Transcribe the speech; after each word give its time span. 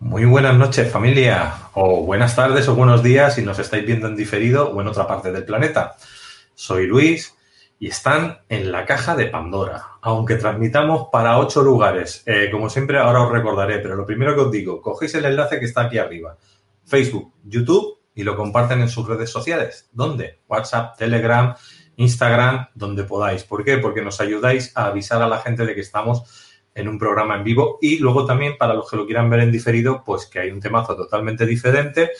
Muy 0.00 0.24
buenas 0.24 0.56
noches 0.56 0.90
familia, 0.90 1.68
o 1.74 2.02
buenas 2.06 2.34
tardes 2.34 2.66
o 2.68 2.74
buenos 2.74 3.02
días 3.02 3.34
si 3.34 3.42
nos 3.42 3.58
estáis 3.58 3.84
viendo 3.84 4.06
en 4.06 4.16
diferido 4.16 4.70
o 4.70 4.80
en 4.80 4.88
otra 4.88 5.06
parte 5.06 5.30
del 5.30 5.44
planeta. 5.44 5.94
Soy 6.54 6.86
Luis 6.86 7.36
y 7.78 7.88
están 7.88 8.38
en 8.48 8.72
la 8.72 8.86
caja 8.86 9.14
de 9.14 9.26
Pandora, 9.26 9.84
aunque 10.00 10.36
transmitamos 10.36 11.08
para 11.12 11.38
ocho 11.38 11.60
lugares. 11.60 12.22
Eh, 12.24 12.48
como 12.50 12.70
siempre, 12.70 12.98
ahora 12.98 13.20
os 13.20 13.30
recordaré, 13.30 13.78
pero 13.80 13.94
lo 13.94 14.06
primero 14.06 14.34
que 14.34 14.40
os 14.40 14.50
digo, 14.50 14.80
cogéis 14.80 15.14
el 15.16 15.26
enlace 15.26 15.60
que 15.60 15.66
está 15.66 15.82
aquí 15.82 15.98
arriba, 15.98 16.38
Facebook, 16.86 17.34
YouTube 17.44 17.98
y 18.14 18.22
lo 18.22 18.38
comparten 18.38 18.80
en 18.80 18.88
sus 18.88 19.06
redes 19.06 19.28
sociales. 19.28 19.90
¿Dónde? 19.92 20.40
WhatsApp, 20.48 20.96
Telegram, 20.96 21.54
Instagram, 21.96 22.68
donde 22.74 23.04
podáis. 23.04 23.44
¿Por 23.44 23.64
qué? 23.64 23.76
Porque 23.76 24.00
nos 24.00 24.18
ayudáis 24.22 24.74
a 24.74 24.86
avisar 24.86 25.20
a 25.20 25.28
la 25.28 25.40
gente 25.40 25.66
de 25.66 25.74
que 25.74 25.82
estamos 25.82 26.49
en 26.74 26.88
un 26.88 26.98
programa 26.98 27.36
en 27.36 27.44
vivo 27.44 27.78
y 27.80 27.98
luego 27.98 28.24
también 28.24 28.56
para 28.58 28.74
los 28.74 28.88
que 28.88 28.96
lo 28.96 29.06
quieran 29.06 29.28
ver 29.28 29.40
en 29.40 29.52
diferido, 29.52 30.02
pues 30.04 30.26
que 30.26 30.40
hay 30.40 30.50
un 30.50 30.60
temazo 30.60 30.96
totalmente 30.96 31.46
diferente 31.46 32.10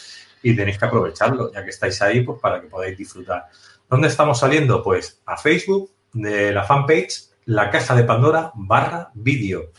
y 0.43 0.57
tenéis 0.57 0.79
que 0.79 0.87
aprovecharlo, 0.87 1.53
ya 1.53 1.65
que 1.65 1.71
estáis 1.71 2.01
ahí, 2.03 2.23
pues 2.23 2.41
para 2.41 2.61
que 2.61 2.67
podáis 2.67 2.97
disfrutar. 2.97 3.47
¿Dónde 3.89 4.09
estamos 4.09 4.39
saliendo? 4.39 4.83
Pues 4.83 5.21
a 5.27 5.37
Facebook, 5.37 5.91
de 6.13 6.53
la 6.53 6.65
fanpage, 6.65 7.31
la 7.47 7.71
caja 7.71 7.95
de 7.95 8.05
Pandora 8.05 8.53
barra 8.55 9.11
vídeo, 9.15 9.73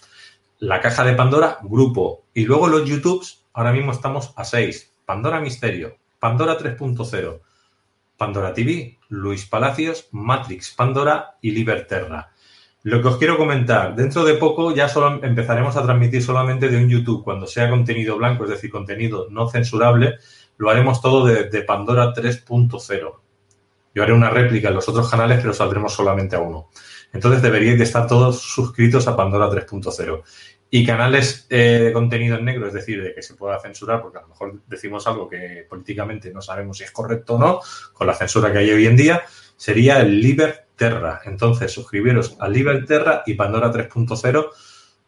la 0.60 0.80
caja 0.80 1.04
de 1.04 1.14
Pandora 1.14 1.60
grupo 1.64 2.26
y 2.34 2.46
luego 2.46 2.68
los 2.68 2.88
YouTubes, 2.88 3.46
ahora 3.54 3.72
mismo 3.72 3.92
estamos 3.92 4.34
a 4.36 4.44
6, 4.44 4.94
Pandora 5.06 5.40
Misterio, 5.40 5.98
Pandora 6.20 6.58
3.0, 6.58 7.42
Pandora 8.18 8.54
TV, 8.54 9.00
Luis 9.10 9.46
Palacios, 9.46 10.08
Matrix 10.12 10.72
Pandora 10.72 11.38
y 11.42 11.52
Liberterra. 11.52 12.32
Lo 12.84 13.00
que 13.00 13.10
os 13.10 13.18
quiero 13.18 13.38
comentar, 13.38 13.96
dentro 13.96 14.24
de 14.24 14.34
poco 14.36 14.74
ya 14.74 14.90
solo 14.90 15.24
empezaremos 15.24 15.76
a 15.76 15.84
transmitir 15.84 16.24
solamente 16.24 16.68
de 16.68 16.78
un 16.78 16.90
YouTube, 16.90 17.24
cuando 17.24 17.46
sea 17.46 17.70
contenido 17.70 18.18
blanco, 18.18 18.46
es 18.46 18.50
decir, 18.50 18.72
contenido 18.72 19.28
no 19.30 19.48
censurable, 19.48 20.18
lo 20.58 20.70
haremos 20.70 21.00
todo 21.00 21.26
de, 21.26 21.62
Pandora 21.62 22.12
3.0. 22.12 23.16
Yo 23.94 24.04
haré 24.04 24.14
una 24.14 24.32
réplica 24.32 24.70
en 24.70 24.76
los 24.76 24.90
otros 24.90 25.10
canales, 25.12 25.40
pero 25.42 25.54
saldremos 25.54 25.94
solamente 25.94 26.36
a 26.36 26.40
uno. 26.40 26.70
Entonces 27.14 27.42
deberíais 27.44 27.78
de 27.78 27.84
estar 27.84 28.08
todos 28.08 28.42
suscritos 28.42 29.08
a 29.08 29.16
Pandora 29.16 29.48
3.0. 29.50 30.24
Y 30.72 30.86
canales 30.86 31.46
eh, 31.50 31.82
de 31.84 31.94
contenido 31.94 32.38
en 32.38 32.46
negro, 32.46 32.66
es 32.66 32.74
decir, 32.74 33.04
de 33.04 33.14
que 33.14 33.22
se 33.22 33.36
pueda 33.36 33.60
censurar, 33.60 34.02
porque 34.02 34.20
a 34.20 34.22
lo 34.22 34.30
mejor 34.30 34.62
decimos 34.66 35.06
algo 35.06 35.30
que 35.30 35.68
políticamente 35.70 36.32
no 36.32 36.42
sabemos 36.42 36.78
si 36.78 36.86
es 36.86 36.92
correcto 36.92 37.36
o 37.36 37.40
no, 37.40 37.60
con 37.94 38.08
la 38.08 38.14
censura 38.16 38.52
que 38.52 38.60
hay 38.60 38.72
hoy 38.72 38.88
en 38.88 38.96
día, 38.96 39.22
sería 39.58 40.00
el 40.00 40.20
Liber 40.20 40.71
Terra. 40.82 41.22
Entonces, 41.26 41.72
suscribiros 41.72 42.36
a 42.40 42.50
Liberterra 42.50 43.22
y 43.28 43.36
Pandora 43.36 43.72
3.0 43.72 44.50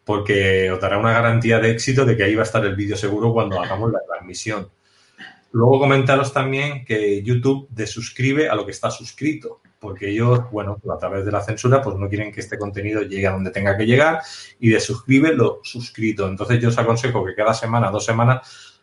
porque 0.04 0.70
os 0.70 0.80
dará 0.80 0.98
una 0.98 1.12
garantía 1.12 1.58
de 1.58 1.72
éxito 1.72 2.04
de 2.04 2.16
que 2.16 2.22
ahí 2.22 2.36
va 2.36 2.42
a 2.42 2.44
estar 2.44 2.64
el 2.64 2.76
vídeo 2.76 2.96
seguro 2.96 3.32
cuando 3.32 3.60
hagamos 3.60 3.90
la 3.90 3.98
transmisión. 4.06 4.68
Luego 5.50 5.80
comentaros 5.80 6.32
también 6.32 6.84
que 6.84 7.24
YouTube 7.24 7.66
desuscribe 7.70 8.48
a 8.48 8.54
lo 8.54 8.64
que 8.64 8.70
está 8.70 8.88
suscrito, 8.88 9.62
porque 9.80 10.10
ellos, 10.10 10.48
bueno, 10.52 10.80
a 10.88 10.96
través 10.96 11.24
de 11.24 11.32
la 11.32 11.42
censura, 11.42 11.82
pues 11.82 11.96
no 11.96 12.08
quieren 12.08 12.30
que 12.30 12.38
este 12.38 12.56
contenido 12.56 13.02
llegue 13.02 13.26
a 13.26 13.32
donde 13.32 13.50
tenga 13.50 13.76
que 13.76 13.84
llegar 13.84 14.20
y 14.60 14.68
desuscribe 14.68 15.34
lo 15.34 15.58
suscrito. 15.64 16.28
Entonces 16.28 16.62
yo 16.62 16.68
os 16.68 16.78
aconsejo 16.78 17.24
que 17.24 17.34
cada 17.34 17.52
semana, 17.52 17.90
dos 17.90 18.04
semanas, 18.04 18.73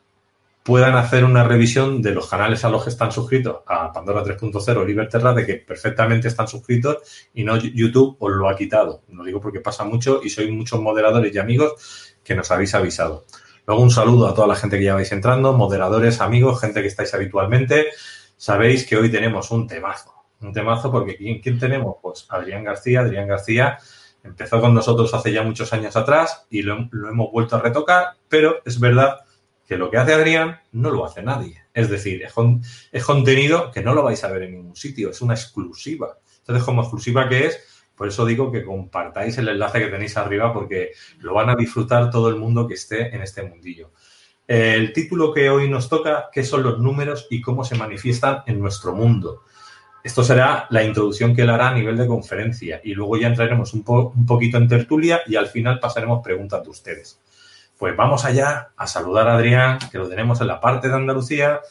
puedan 0.71 0.95
hacer 0.95 1.25
una 1.25 1.43
revisión 1.43 2.01
de 2.01 2.11
los 2.11 2.29
canales 2.29 2.63
a 2.63 2.69
los 2.69 2.85
que 2.85 2.91
están 2.91 3.11
suscritos 3.11 3.57
a 3.67 3.91
Pandora 3.91 4.23
3.0 4.23 4.77
o 4.77 4.85
Liberterra 4.85 5.33
de 5.33 5.45
que 5.45 5.55
perfectamente 5.55 6.29
están 6.29 6.47
suscritos 6.47 7.27
y 7.33 7.43
no 7.43 7.57
YouTube 7.57 8.15
os 8.17 8.31
lo 8.31 8.47
ha 8.47 8.55
quitado. 8.55 9.03
Lo 9.11 9.25
digo 9.25 9.41
porque 9.41 9.59
pasa 9.59 9.83
mucho 9.83 10.21
y 10.23 10.29
soy 10.29 10.49
muchos 10.49 10.79
moderadores 10.79 11.35
y 11.35 11.39
amigos 11.39 12.13
que 12.23 12.35
nos 12.35 12.51
habéis 12.51 12.73
avisado. 12.73 13.25
Luego 13.67 13.83
un 13.83 13.91
saludo 13.91 14.29
a 14.29 14.33
toda 14.33 14.47
la 14.47 14.55
gente 14.55 14.77
que 14.79 14.85
ya 14.85 14.93
vais 14.93 15.11
entrando, 15.11 15.51
moderadores, 15.51 16.21
amigos, 16.21 16.61
gente 16.61 16.81
que 16.81 16.87
estáis 16.87 17.13
habitualmente. 17.13 17.87
Sabéis 18.37 18.87
que 18.87 18.95
hoy 18.95 19.11
tenemos 19.11 19.51
un 19.51 19.67
temazo, 19.67 20.13
un 20.39 20.53
temazo 20.53 20.89
porque 20.89 21.17
¿quién, 21.17 21.41
quién 21.41 21.59
tenemos? 21.59 21.97
Pues 22.01 22.27
Adrián 22.29 22.63
García. 22.63 23.01
Adrián 23.01 23.27
García 23.27 23.77
empezó 24.23 24.61
con 24.61 24.73
nosotros 24.73 25.13
hace 25.13 25.33
ya 25.33 25.43
muchos 25.43 25.73
años 25.73 25.97
atrás 25.97 26.45
y 26.49 26.61
lo 26.61 26.87
hemos 27.09 27.29
vuelto 27.29 27.57
a 27.57 27.61
retocar, 27.61 28.11
pero 28.29 28.61
es 28.63 28.79
verdad 28.79 29.17
que 29.71 29.77
lo 29.77 29.89
que 29.89 29.95
hace 29.95 30.13
Adrián 30.13 30.59
no 30.73 30.91
lo 30.91 31.05
hace 31.05 31.23
nadie. 31.23 31.63
Es 31.73 31.89
decir, 31.89 32.21
es, 32.23 33.03
contenido 33.05 33.71
que 33.71 33.81
no 33.81 33.93
lo 33.93 34.03
vais 34.03 34.21
a 34.25 34.27
ver 34.27 34.43
en 34.43 34.51
ningún 34.51 34.75
sitio, 34.75 35.11
es 35.11 35.21
una 35.21 35.33
exclusiva. 35.33 36.17
Entonces, 36.39 36.65
como 36.65 36.81
exclusiva 36.81 37.29
que 37.29 37.45
es, 37.45 37.87
por 37.95 38.09
eso 38.09 38.25
digo 38.25 38.51
que 38.51 38.65
compartáis 38.65 39.37
el 39.37 39.47
enlace 39.47 39.79
que 39.79 39.87
tenéis 39.87 40.17
arriba 40.17 40.51
porque 40.51 40.91
lo 41.19 41.33
van 41.35 41.51
a 41.51 41.55
disfrutar 41.55 42.11
todo 42.11 42.27
el 42.27 42.35
mundo 42.35 42.67
que 42.67 42.73
esté 42.73 43.15
en 43.15 43.21
este 43.21 43.43
mundillo. 43.43 43.91
El 44.45 44.91
título 44.91 45.33
que 45.33 45.49
hoy 45.49 45.69
nos 45.69 45.87
toca, 45.87 46.27
¿qué 46.33 46.43
son 46.43 46.63
los 46.63 46.77
números 46.79 47.27
y 47.29 47.39
cómo 47.39 47.63
se 47.63 47.75
manifiestan 47.75 48.43
en 48.47 48.59
nuestro 48.59 48.93
mundo? 48.93 49.43
Esto 50.03 50.21
será 50.21 50.67
la 50.69 50.83
introducción 50.83 51.33
que 51.33 51.43
él 51.43 51.49
hará 51.49 51.69
a 51.69 51.75
nivel 51.75 51.95
de 51.95 52.07
conferencia 52.07 52.81
y 52.83 52.93
luego 52.93 53.15
ya 53.15 53.27
entraremos 53.27 53.73
un, 53.73 53.85
un 53.87 54.25
poquito 54.25 54.57
en 54.57 54.67
tertulia 54.67 55.21
y 55.27 55.37
al 55.37 55.47
final 55.47 55.79
pasaremos 55.79 56.21
preguntas 56.21 56.61
de 56.61 56.69
ustedes. 56.69 57.21
Pues 57.81 57.95
vamos 57.95 58.25
allá 58.25 58.69
a 58.77 58.85
saludar 58.85 59.27
a 59.27 59.33
Adrián, 59.33 59.79
que 59.91 59.97
lo 59.97 60.07
tenemos 60.07 60.39
en 60.39 60.45
la 60.45 60.61
parte 60.61 60.87
de 60.87 60.93
Andalucía. 60.93 61.61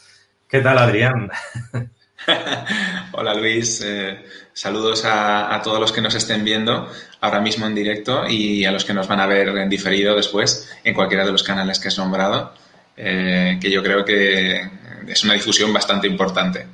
¿Qué 0.48 0.58
tal, 0.58 0.76
Adrián? 0.78 1.30
Hola 3.12 3.32
Luis, 3.34 3.80
eh, 3.86 4.18
saludos 4.52 5.04
a, 5.04 5.60
todos 5.62 5.78
los 5.78 5.92
que 5.92 6.00
nos 6.00 6.16
estén 6.16 6.44
viendo 6.44 6.88
ahora 7.20 7.38
mismo 7.38 7.64
en 7.68 7.76
directo 7.76 8.26
y 8.28 8.64
a 8.64 8.72
los 8.72 8.84
que 8.84 8.92
nos 8.92 9.06
van 9.06 9.20
a 9.20 9.26
ver 9.26 9.50
en 9.50 9.68
diferido 9.68 10.16
después 10.16 10.76
en 10.82 10.94
cualquiera 10.94 11.24
de 11.24 11.30
los 11.30 11.44
canales 11.44 11.78
que 11.78 11.86
has 11.86 11.98
nombrado, 11.98 12.54
eh, 12.96 13.56
que 13.60 13.70
yo 13.70 13.80
creo 13.80 14.04
que 14.04 14.68
es 15.06 15.22
una 15.22 15.34
difusión 15.34 15.72
bastante 15.72 16.08
importante. 16.08 16.66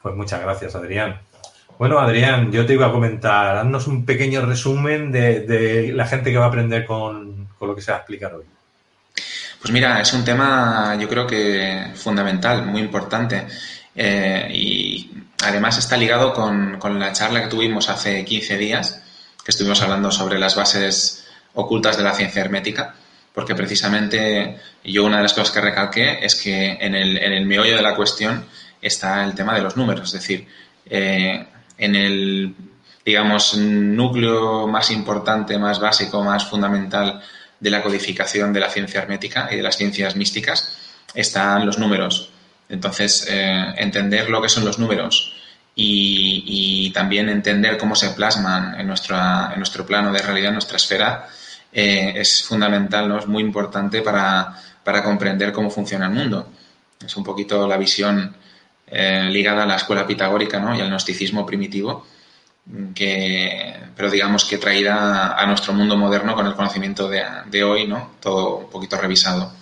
Pues 0.00 0.14
muchas 0.14 0.40
gracias, 0.40 0.76
Adrián. 0.76 1.20
Bueno, 1.76 1.98
Adrián, 1.98 2.52
yo 2.52 2.64
te 2.66 2.74
iba 2.74 2.86
a 2.86 2.92
comentar, 2.92 3.56
haznos 3.56 3.88
un 3.88 4.06
pequeño 4.06 4.46
resumen 4.46 5.10
de 5.10 5.90
la 5.92 6.06
gente 6.06 6.30
que 6.30 6.38
va 6.38 6.44
a 6.44 6.48
aprender 6.48 6.84
con, 6.84 7.41
lo 7.68 7.74
que 7.74 7.82
se 7.82 7.90
va 7.90 7.98
a 7.98 8.00
explicar 8.00 8.34
hoy? 8.34 8.44
Pues 9.60 9.72
mira, 9.72 10.00
es 10.00 10.12
un 10.12 10.24
tema 10.24 10.96
yo 10.98 11.08
creo 11.08 11.26
que 11.26 11.92
fundamental, 11.94 12.66
muy 12.66 12.80
importante. 12.80 13.46
Eh, 13.94 14.48
y 14.52 15.10
además 15.44 15.78
está 15.78 15.96
ligado 15.96 16.32
con, 16.32 16.78
la 16.98 17.12
charla 17.12 17.42
que 17.42 17.48
tuvimos 17.48 17.88
hace 17.88 18.24
15 18.24 18.56
días, 18.56 19.02
que 19.44 19.50
estuvimos 19.50 19.80
hablando 19.82 20.10
sobre 20.10 20.38
las 20.38 20.56
bases 20.56 21.26
ocultas 21.54 21.96
de 21.96 22.02
la 22.02 22.14
ciencia 22.14 22.42
hermética, 22.42 22.94
porque 23.32 23.54
precisamente 23.54 24.58
yo 24.82 25.04
una 25.04 25.18
de 25.18 25.22
las 25.24 25.34
cosas 25.34 25.52
que 25.52 25.60
recalqué 25.60 26.24
es 26.24 26.34
que 26.34 26.78
en 26.80 26.94
el, 26.94 27.16
en 27.18 27.32
el 27.32 27.46
meollo 27.46 27.76
de 27.76 27.82
la 27.82 27.94
cuestión 27.94 28.44
está 28.80 29.24
el 29.24 29.34
tema 29.34 29.54
de 29.54 29.62
los 29.62 29.76
números, 29.76 30.08
es 30.08 30.20
decir, 30.20 30.48
eh, 30.86 31.46
en 31.78 31.94
el, 31.94 32.54
digamos, 33.04 33.54
núcleo 33.56 34.66
más 34.66 34.90
importante, 34.90 35.58
más 35.58 35.78
básico, 35.78 36.22
más 36.24 36.48
fundamental 36.48 37.22
de 37.62 37.70
la 37.70 37.80
codificación 37.80 38.52
de 38.52 38.58
la 38.58 38.68
ciencia 38.68 39.00
hermética 39.00 39.48
y 39.52 39.56
de 39.56 39.62
las 39.62 39.76
ciencias 39.76 40.16
místicas 40.16 40.76
están 41.14 41.64
los 41.64 41.78
números. 41.78 42.30
Entonces, 42.68 43.24
eh, 43.30 43.74
entender 43.76 44.28
lo 44.28 44.42
que 44.42 44.48
son 44.48 44.64
los 44.64 44.80
números 44.80 45.32
y, 45.76 46.90
también 46.92 47.28
entender 47.28 47.78
cómo 47.78 47.94
se 47.94 48.10
plasman 48.10 48.78
en, 48.78 48.86
nuestra, 48.86 49.50
en 49.52 49.58
nuestro 49.58 49.86
plano 49.86 50.12
de 50.12 50.18
realidad, 50.18 50.48
en 50.48 50.54
nuestra 50.54 50.76
esfera, 50.76 51.28
eh, 51.72 52.12
es 52.16 52.42
fundamental, 52.42 53.08
¿no? 53.08 53.18
es 53.18 53.26
muy 53.26 53.42
importante 53.42 54.02
para, 54.02 54.54
comprender 55.04 55.52
cómo 55.52 55.70
funciona 55.70 56.06
el 56.06 56.12
mundo. 56.12 56.50
Es 57.04 57.16
un 57.16 57.22
poquito 57.22 57.66
la 57.68 57.76
visión 57.76 58.34
eh, 58.88 59.28
ligada 59.30 59.62
a 59.62 59.66
la 59.66 59.76
escuela 59.76 60.06
pitagórica 60.06 60.58
¿no? 60.58 60.76
y 60.76 60.80
al 60.80 60.88
gnosticismo 60.88 61.46
primitivo 61.46 62.04
que, 62.94 63.74
pero 63.96 64.10
digamos 64.10 64.44
que 64.44 64.58
traída 64.58 65.34
a 65.34 65.46
nuestro 65.46 65.72
mundo 65.72 65.96
moderno 65.96 66.34
con 66.34 66.46
el 66.46 66.54
conocimiento 66.54 67.08
de, 67.08 67.64
hoy, 67.64 67.86
¿no? 67.86 68.12
Todo 68.20 68.58
un 68.58 68.70
poquito 68.70 68.96
revisado. 68.96 69.52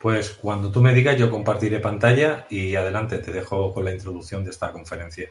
Pues 0.00 0.30
cuando 0.30 0.70
tú 0.70 0.80
me 0.82 0.92
digas, 0.92 1.16
yo 1.16 1.30
compartiré 1.30 1.80
pantalla 1.80 2.46
y 2.50 2.74
adelante, 2.74 3.18
te 3.18 3.32
dejo 3.32 3.72
con 3.72 3.84
la 3.84 3.92
introducción 3.92 4.44
de 4.44 4.50
esta 4.50 4.70
conferencia. 4.70 5.30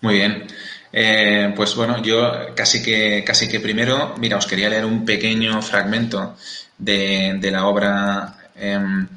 Muy 0.00 0.14
bien. 0.14 0.46
Eh, 0.92 1.52
pues 1.56 1.74
bueno, 1.74 2.00
yo 2.02 2.54
casi 2.54 2.82
que, 2.82 3.24
casi 3.26 3.48
que 3.48 3.60
primero, 3.60 4.14
mira, 4.18 4.36
os 4.36 4.46
quería 4.46 4.68
leer 4.68 4.84
un 4.84 5.04
pequeño 5.04 5.60
fragmento 5.62 6.36
de, 6.78 7.38
la 7.50 7.66
obra 7.66 8.50
em, 8.54 9.08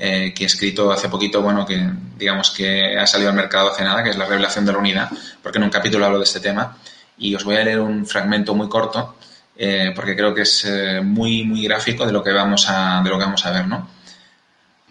eh, 0.00 0.32
que 0.32 0.44
he 0.44 0.46
escrito 0.46 0.92
hace 0.92 1.08
poquito, 1.08 1.42
bueno, 1.42 1.66
que 1.66 1.90
digamos 2.16 2.52
que 2.52 2.96
ha 2.96 3.04
salido 3.04 3.30
al 3.30 3.34
mercado 3.34 3.72
hace 3.72 3.82
nada, 3.82 4.04
que 4.04 4.10
es 4.10 4.16
la 4.16 4.26
revelación 4.26 4.64
de 4.64 4.70
la 4.70 4.78
unidad, 4.78 5.10
porque 5.42 5.58
en 5.58 5.64
un 5.64 5.70
capítulo 5.70 6.06
hablo 6.06 6.18
de 6.18 6.24
este 6.24 6.38
tema. 6.38 6.76
Y 7.18 7.34
os 7.34 7.42
voy 7.42 7.56
a 7.56 7.64
leer 7.64 7.80
un 7.80 8.06
fragmento 8.06 8.54
muy 8.54 8.68
corto, 8.68 9.16
eh, 9.56 9.90
porque 9.96 10.14
creo 10.14 10.32
que 10.32 10.42
es 10.42 10.64
eh, 10.64 11.00
muy, 11.02 11.42
muy 11.42 11.64
gráfico 11.64 12.06
de 12.06 12.12
lo 12.12 12.22
que 12.22 12.30
vamos 12.30 12.66
a, 12.68 13.02
de 13.02 13.10
lo 13.10 13.18
que 13.18 13.24
vamos 13.24 13.44
a 13.44 13.50
ver, 13.50 13.66
¿no? 13.66 13.90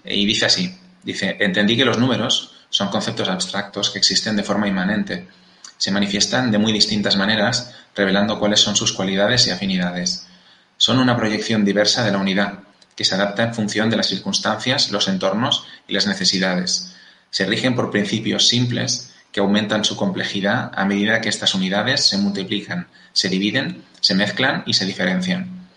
Y 0.04 0.25
dice 0.25 0.45
así, 0.45 0.77
dice, 1.04 1.38
entendí 1.39 1.77
que 1.77 1.86
los 1.86 1.98
números 1.98 2.56
son 2.69 2.89
conceptos 2.89 3.30
abstractos 3.30 3.89
que 3.89 4.00
existen 4.00 4.36
de 4.36 4.44
forma 4.44 4.68
inmanente. 4.68 5.30
Se 5.77 5.89
manifiestan 5.89 6.51
de 6.51 6.57
muy 6.57 6.74
distintas 6.74 7.15
maneras, 7.15 7.74
revelando 7.95 8.39
cuáles 8.39 8.59
son 8.59 8.75
sus 8.75 8.92
cualidades 8.92 9.48
y 9.48 9.51
afinidades. 9.51 10.27
son 10.75 11.00
una 11.00 11.15
proyección 11.15 11.63
diversa 11.63 12.04
de 12.04 12.12
la 12.12 12.18
unidad, 12.18 12.59
que 12.97 13.05
se 13.05 13.15
adapta 13.15 13.44
en 13.44 13.53
función 13.53 13.89
de 13.89 13.95
las 13.95 14.07
circunstancias, 14.07 14.91
los 14.91 15.07
entornos 15.07 15.65
y 15.88 15.94
las 15.94 16.07
necesidades. 16.07 16.95
Se 17.29 17.45
rigen 17.45 17.75
por 17.75 17.91
principios 17.91 18.47
simples 18.47 19.13
que 19.31 19.39
aumentan 19.39 19.85
su 19.85 19.95
complejidad 19.95 20.71
a 20.75 20.83
medida 20.83 21.21
que 21.21 21.29
estas 21.29 21.53
unidades 21.53 22.03
se 22.03 22.17
multiplican, 22.17 22.88
se 23.13 23.29
dividen, 23.29 23.83
se 24.01 24.15
mezclan 24.15 24.63
y 24.65 24.73
se 24.73 24.85
diferencian. 24.85 25.67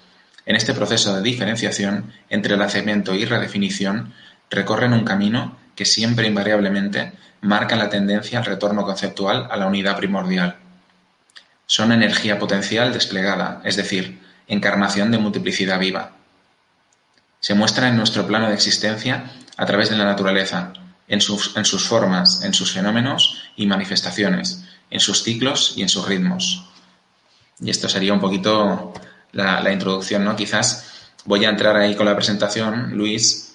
En 0.47 0.57
este 0.57 0.73
proceso 0.73 1.15
de 1.15 1.23
diferenciación, 1.23 2.13
entrelazamiento 2.31 3.15
y 3.15 3.27
redefinición, 3.27 4.15
recorren 4.49 4.95
un 4.95 5.05
camino 5.05 5.59
que 5.77 5.85
siempre 5.85 6.27
invariablemente 6.27 7.13
marca 7.43 7.77
la 7.77 7.91
tendencia 7.91 8.39
al 8.39 8.47
retorno 8.47 8.85
conceptual 8.85 9.47
a 9.51 9.59
la 9.59 9.67
unidad 9.67 9.99
primordial. 9.99 10.57
Son 11.67 11.93
energía 11.93 12.39
potencial 12.39 12.95
desplegada, 12.95 13.61
es 13.65 13.77
decir, 13.77 14.21
encarnación 14.49 15.11
de 15.11 15.19
multiplicidad 15.19 15.79
viva. 15.79 16.13
Se 17.41 17.55
muestra 17.55 17.89
en 17.89 17.97
nuestro 17.97 18.27
plano 18.27 18.49
de 18.49 18.55
existencia 18.55 19.31
a 19.57 19.67
través 19.67 19.91
de 19.91 19.97
la 19.97 20.05
naturaleza, 20.05 20.73
en 21.09 21.21
sus, 21.21 21.57
en 21.57 21.65
sus 21.65 21.87
formas, 21.87 22.43
en 22.45 22.55
sus 22.55 22.73
fenómenos 22.73 23.43
y 23.57 23.67
manifestaciones, 23.67 24.65
en 24.91 25.01
sus 25.01 25.23
ciclos 25.23 25.75
y 25.77 25.83
en 25.83 25.89
sus 25.89 26.07
ritmos. 26.07 26.67
Y 27.61 27.71
esto 27.71 27.89
sería 27.89 28.13
un 28.13 28.21
poquito 28.21 28.95
la, 29.33 29.73
introducción, 29.73 30.25
¿no? 30.25 30.37
Quizás 30.37 31.11
voy 31.25 31.45
a 31.45 31.51
entrar 31.51 31.77
ahí 31.77 31.95
con 31.95 32.07
la 32.07 32.15
presentación, 32.15 32.93
Luis, 32.97 33.55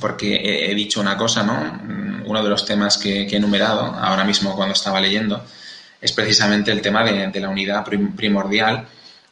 porque 0.00 0.70
he, 0.70 0.74
dicho 0.74 1.00
una 1.00 1.16
cosa, 1.16 1.42
¿no? 1.42 1.80
Uno 2.26 2.42
de 2.42 2.48
los 2.48 2.64
temas 2.64 2.98
que, 2.98 3.22
he 3.22 3.36
enumerado 3.36 3.82
ahora 3.82 4.24
mismo 4.24 4.54
cuando 4.56 4.74
estaba 4.74 5.00
leyendo 5.00 5.44
es 6.00 6.12
precisamente 6.12 6.70
el 6.70 6.82
tema 6.82 7.02
de, 7.04 7.40
la 7.40 7.48
unidad 7.48 7.84
primordial 7.84 8.86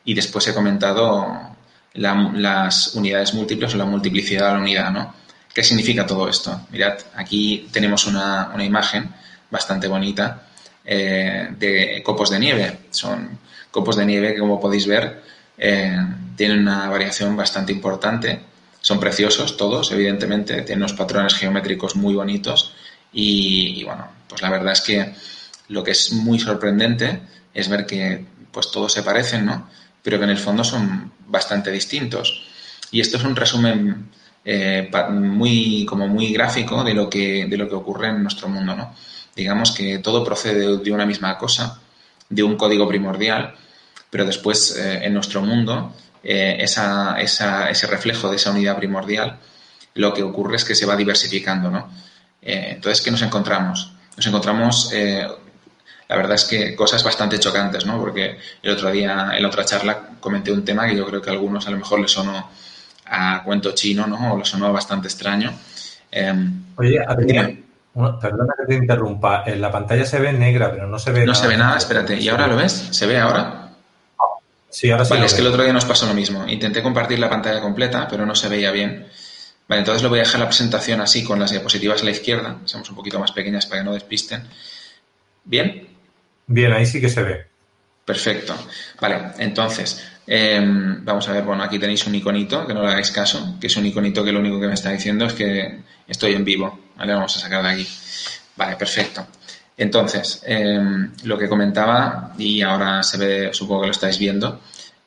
y 0.04 0.14
después 0.14 0.46
he 0.48 0.54
comentado 0.54 1.54
las 1.94 2.94
unidades 2.94 3.34
múltiples 3.34 3.74
o 3.74 3.76
la 3.76 3.84
multiplicidad 3.84 4.48
de 4.48 4.54
la 4.54 4.60
unidad, 4.60 4.90
¿no? 4.90 5.14
¿Qué 5.54 5.62
significa 5.62 6.06
todo 6.06 6.28
esto? 6.28 6.66
Mirad, 6.70 6.98
aquí 7.14 7.68
tenemos 7.70 8.06
una, 8.06 8.52
imagen 8.60 9.10
bastante 9.50 9.86
bonita 9.86 10.44
eh, 10.84 11.48
de 11.58 12.02
copos 12.02 12.30
de 12.30 12.38
nieve. 12.38 12.78
Son 12.90 13.38
copos 13.70 13.96
de 13.96 14.06
nieve 14.06 14.32
que, 14.32 14.40
como 14.40 14.60
podéis 14.60 14.86
ver, 14.86 15.22
eh, 15.58 15.96
tienen 16.36 16.60
una 16.60 16.88
variación 16.88 17.36
bastante 17.36 17.72
importante. 17.72 18.40
Son 18.80 18.98
preciosos 18.98 19.56
todos, 19.58 19.92
evidentemente, 19.92 20.62
tienen 20.62 20.84
unos 20.84 20.94
patrones 20.94 21.34
geométricos 21.34 21.96
muy 21.96 22.14
bonitos 22.14 22.74
y, 23.12 23.84
bueno, 23.84 24.08
pues 24.28 24.40
la 24.40 24.50
verdad 24.50 24.72
es 24.72 24.80
que 24.80 25.14
lo 25.68 25.84
que 25.84 25.90
es 25.90 26.12
muy 26.12 26.38
sorprendente 26.40 27.20
es 27.52 27.68
ver 27.68 27.86
que 27.86 28.24
pues 28.50 28.70
todos 28.70 28.92
se 28.92 29.02
parecen, 29.02 29.46
¿no? 29.46 29.68
Pero 30.02 30.18
que 30.18 30.24
en 30.24 30.30
el 30.30 30.38
fondo 30.38 30.64
son 30.64 31.12
bastante 31.26 31.70
distintos. 31.70 32.42
Y 32.90 33.00
esto 33.00 33.16
es 33.16 33.24
un 33.24 33.36
resumen 33.36 34.10
eh, 34.44 34.90
muy, 35.10 35.86
como 35.86 36.08
muy 36.08 36.32
gráfico 36.32 36.82
de 36.82 36.94
lo, 36.94 37.08
que, 37.08 37.46
de 37.46 37.56
lo 37.56 37.68
que 37.68 37.74
ocurre 37.74 38.08
en 38.08 38.22
nuestro 38.22 38.48
mundo. 38.48 38.74
¿no? 38.74 38.94
Digamos 39.36 39.72
que 39.72 39.98
todo 39.98 40.24
procede 40.24 40.78
de 40.78 40.90
una 40.92 41.06
misma 41.06 41.38
cosa, 41.38 41.80
de 42.28 42.42
un 42.42 42.56
código 42.56 42.88
primordial, 42.88 43.54
pero 44.10 44.24
después 44.24 44.76
eh, 44.76 45.04
en 45.04 45.14
nuestro 45.14 45.42
mundo 45.42 45.94
eh, 46.24 46.56
esa, 46.58 47.20
esa, 47.20 47.70
ese 47.70 47.86
reflejo 47.86 48.30
de 48.30 48.36
esa 48.36 48.50
unidad 48.50 48.76
primordial, 48.76 49.38
lo 49.94 50.12
que 50.12 50.22
ocurre 50.22 50.56
es 50.56 50.64
que 50.64 50.74
se 50.74 50.86
va 50.86 50.96
diversificando. 50.96 51.70
¿no? 51.70 51.90
entonces, 52.40 53.00
¿qué 53.02 53.12
nos 53.12 53.22
encontramos? 53.22 53.92
Nos 54.16 54.26
encontramos 54.26 54.90
la 56.12 56.18
verdad 56.18 56.34
es 56.34 56.44
que 56.44 56.76
cosas 56.76 57.02
bastante 57.02 57.38
chocantes, 57.38 57.86
¿no? 57.86 57.98
Porque 57.98 58.36
el 58.62 58.70
otro 58.70 58.90
día, 58.90 59.30
en 59.32 59.40
la 59.40 59.48
otra 59.48 59.64
charla, 59.64 60.10
comenté 60.20 60.52
un 60.52 60.62
tema 60.62 60.86
que 60.86 60.94
yo 60.94 61.06
creo 61.06 61.22
que 61.22 61.30
a 61.30 61.32
algunos 61.32 61.66
a 61.66 61.70
lo 61.70 61.78
mejor 61.78 62.00
les 62.00 62.10
sonó 62.10 62.50
a 63.06 63.42
cuento 63.42 63.72
chino, 63.72 64.06
¿no? 64.06 64.34
O 64.34 64.38
le 64.38 64.44
sonó 64.44 64.70
bastante 64.74 65.08
extraño. 65.08 65.50
Em, 66.10 66.64
Oye, 66.76 67.00
Adrián, 67.02 67.64
perdona 68.20 68.52
que 68.58 68.66
te 68.66 68.74
interrumpa. 68.74 69.44
En 69.46 69.62
la 69.62 69.72
pantalla 69.72 70.04
se 70.04 70.20
ve 70.20 70.34
negra, 70.34 70.70
pero 70.70 70.86
no 70.86 70.98
se 70.98 71.12
ve 71.12 71.24
No 71.24 71.34
se 71.34 71.48
ve 71.48 71.56
nada, 71.56 71.78
espérate. 71.78 72.20
¿Y 72.20 72.28
ahora 72.28 72.46
lo 72.46 72.56
ves? 72.56 72.88
¿Se 72.90 73.06
ve 73.06 73.18
ahora? 73.18 73.70
Sí, 74.68 74.90
ahora 74.90 75.06
sí. 75.06 75.14
Vale, 75.14 75.24
es 75.24 75.32
que 75.32 75.40
el 75.40 75.46
otro 75.46 75.62
día 75.62 75.72
nos 75.72 75.86
pasó 75.86 76.04
lo 76.06 76.12
mismo. 76.12 76.46
Intenté 76.46 76.82
compartir 76.82 77.18
la 77.20 77.30
pantalla 77.30 77.62
completa, 77.62 78.06
pero 78.10 78.26
no 78.26 78.34
se 78.34 78.50
veía 78.50 78.70
bien. 78.70 79.06
Vale, 79.66 79.80
entonces 79.80 80.02
lo 80.02 80.10
voy 80.10 80.18
a 80.18 80.24
dejar 80.24 80.40
la 80.40 80.46
presentación 80.48 81.00
así, 81.00 81.24
con 81.24 81.40
las 81.40 81.52
diapositivas 81.52 82.02
a 82.02 82.04
la 82.04 82.10
izquierda. 82.10 82.58
Seamos 82.66 82.90
un 82.90 82.96
poquito 82.96 83.18
más 83.18 83.32
pequeñas 83.32 83.64
para 83.64 83.80
que 83.80 83.86
no 83.86 83.94
despisten. 83.94 84.46
¿Bien? 85.44 85.91
Bien, 86.52 86.72
ahí 86.72 86.86
sí 86.86 87.00
que 87.00 87.08
se 87.08 87.22
ve. 87.22 87.46
Perfecto. 88.04 88.54
Vale, 89.00 89.32
entonces, 89.38 90.02
Em, 90.26 91.04
vamos 91.04 91.28
a 91.28 91.32
ver, 91.32 91.42
bueno, 91.42 91.64
aquí 91.64 91.78
tenéis 91.78 92.06
un 92.06 92.14
iconito, 92.14 92.66
que 92.66 92.74
no 92.74 92.82
le 92.82 92.88
hagáis 92.88 93.10
caso, 93.10 93.56
que 93.60 93.66
es 93.66 93.76
un 93.76 93.86
iconito 93.86 94.24
que 94.24 94.32
lo 94.32 94.40
único 94.40 94.60
que 94.60 94.68
me 94.68 94.74
está 94.74 94.90
diciendo 94.90 95.24
es 95.26 95.32
que 95.32 95.80
estoy 96.06 96.34
en 96.34 96.44
vivo. 96.44 96.78
¿vale? 96.96 97.14
Vamos 97.14 97.36
a 97.36 97.40
sacar 97.40 97.62
de 97.62 97.70
aquí. 97.70 97.88
Vale, 98.56 98.76
perfecto. 98.76 99.26
Entonces, 99.76 100.42
em, 100.46 101.12
lo 101.24 101.38
que 101.38 101.48
comentaba, 101.48 102.34
y 102.38 102.62
ahora 102.62 103.02
se 103.02 103.18
ve, 103.18 103.50
supongo 103.52 103.82
que 103.82 103.86
lo 103.88 103.92
estáis 103.92 104.18
viendo, 104.18 104.60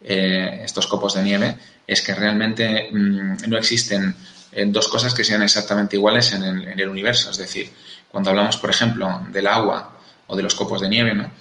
eh, 0.04 0.62
estos 0.64 0.88
copos 0.88 1.14
de 1.16 1.24
nieve, 1.24 1.58
es 1.88 2.02
que 2.02 2.14
realmente 2.14 2.90
mm, 2.92 3.48
no 3.48 3.58
existen 3.58 4.16
eh, 4.52 4.66
dos 4.68 4.88
cosas 4.88 5.14
que 5.14 5.24
sean 5.24 5.44
exactamente 5.44 5.96
iguales 5.96 6.34
en 6.34 6.44
el, 6.44 6.68
en 6.68 6.80
el 6.80 6.90
universo. 6.90 7.32
Es 7.32 7.38
decir, 7.38 7.72
cuando 8.12 8.32
hablamos, 8.32 8.58
por 8.58 8.70
ejemplo, 8.70 9.26
del 9.32 9.48
agua 9.48 9.95
o 10.28 10.36
de 10.36 10.44
los 10.44 10.56
copos 10.56 10.82
de 10.82 10.90
nieve, 10.90 11.14
¿no? 11.14 11.32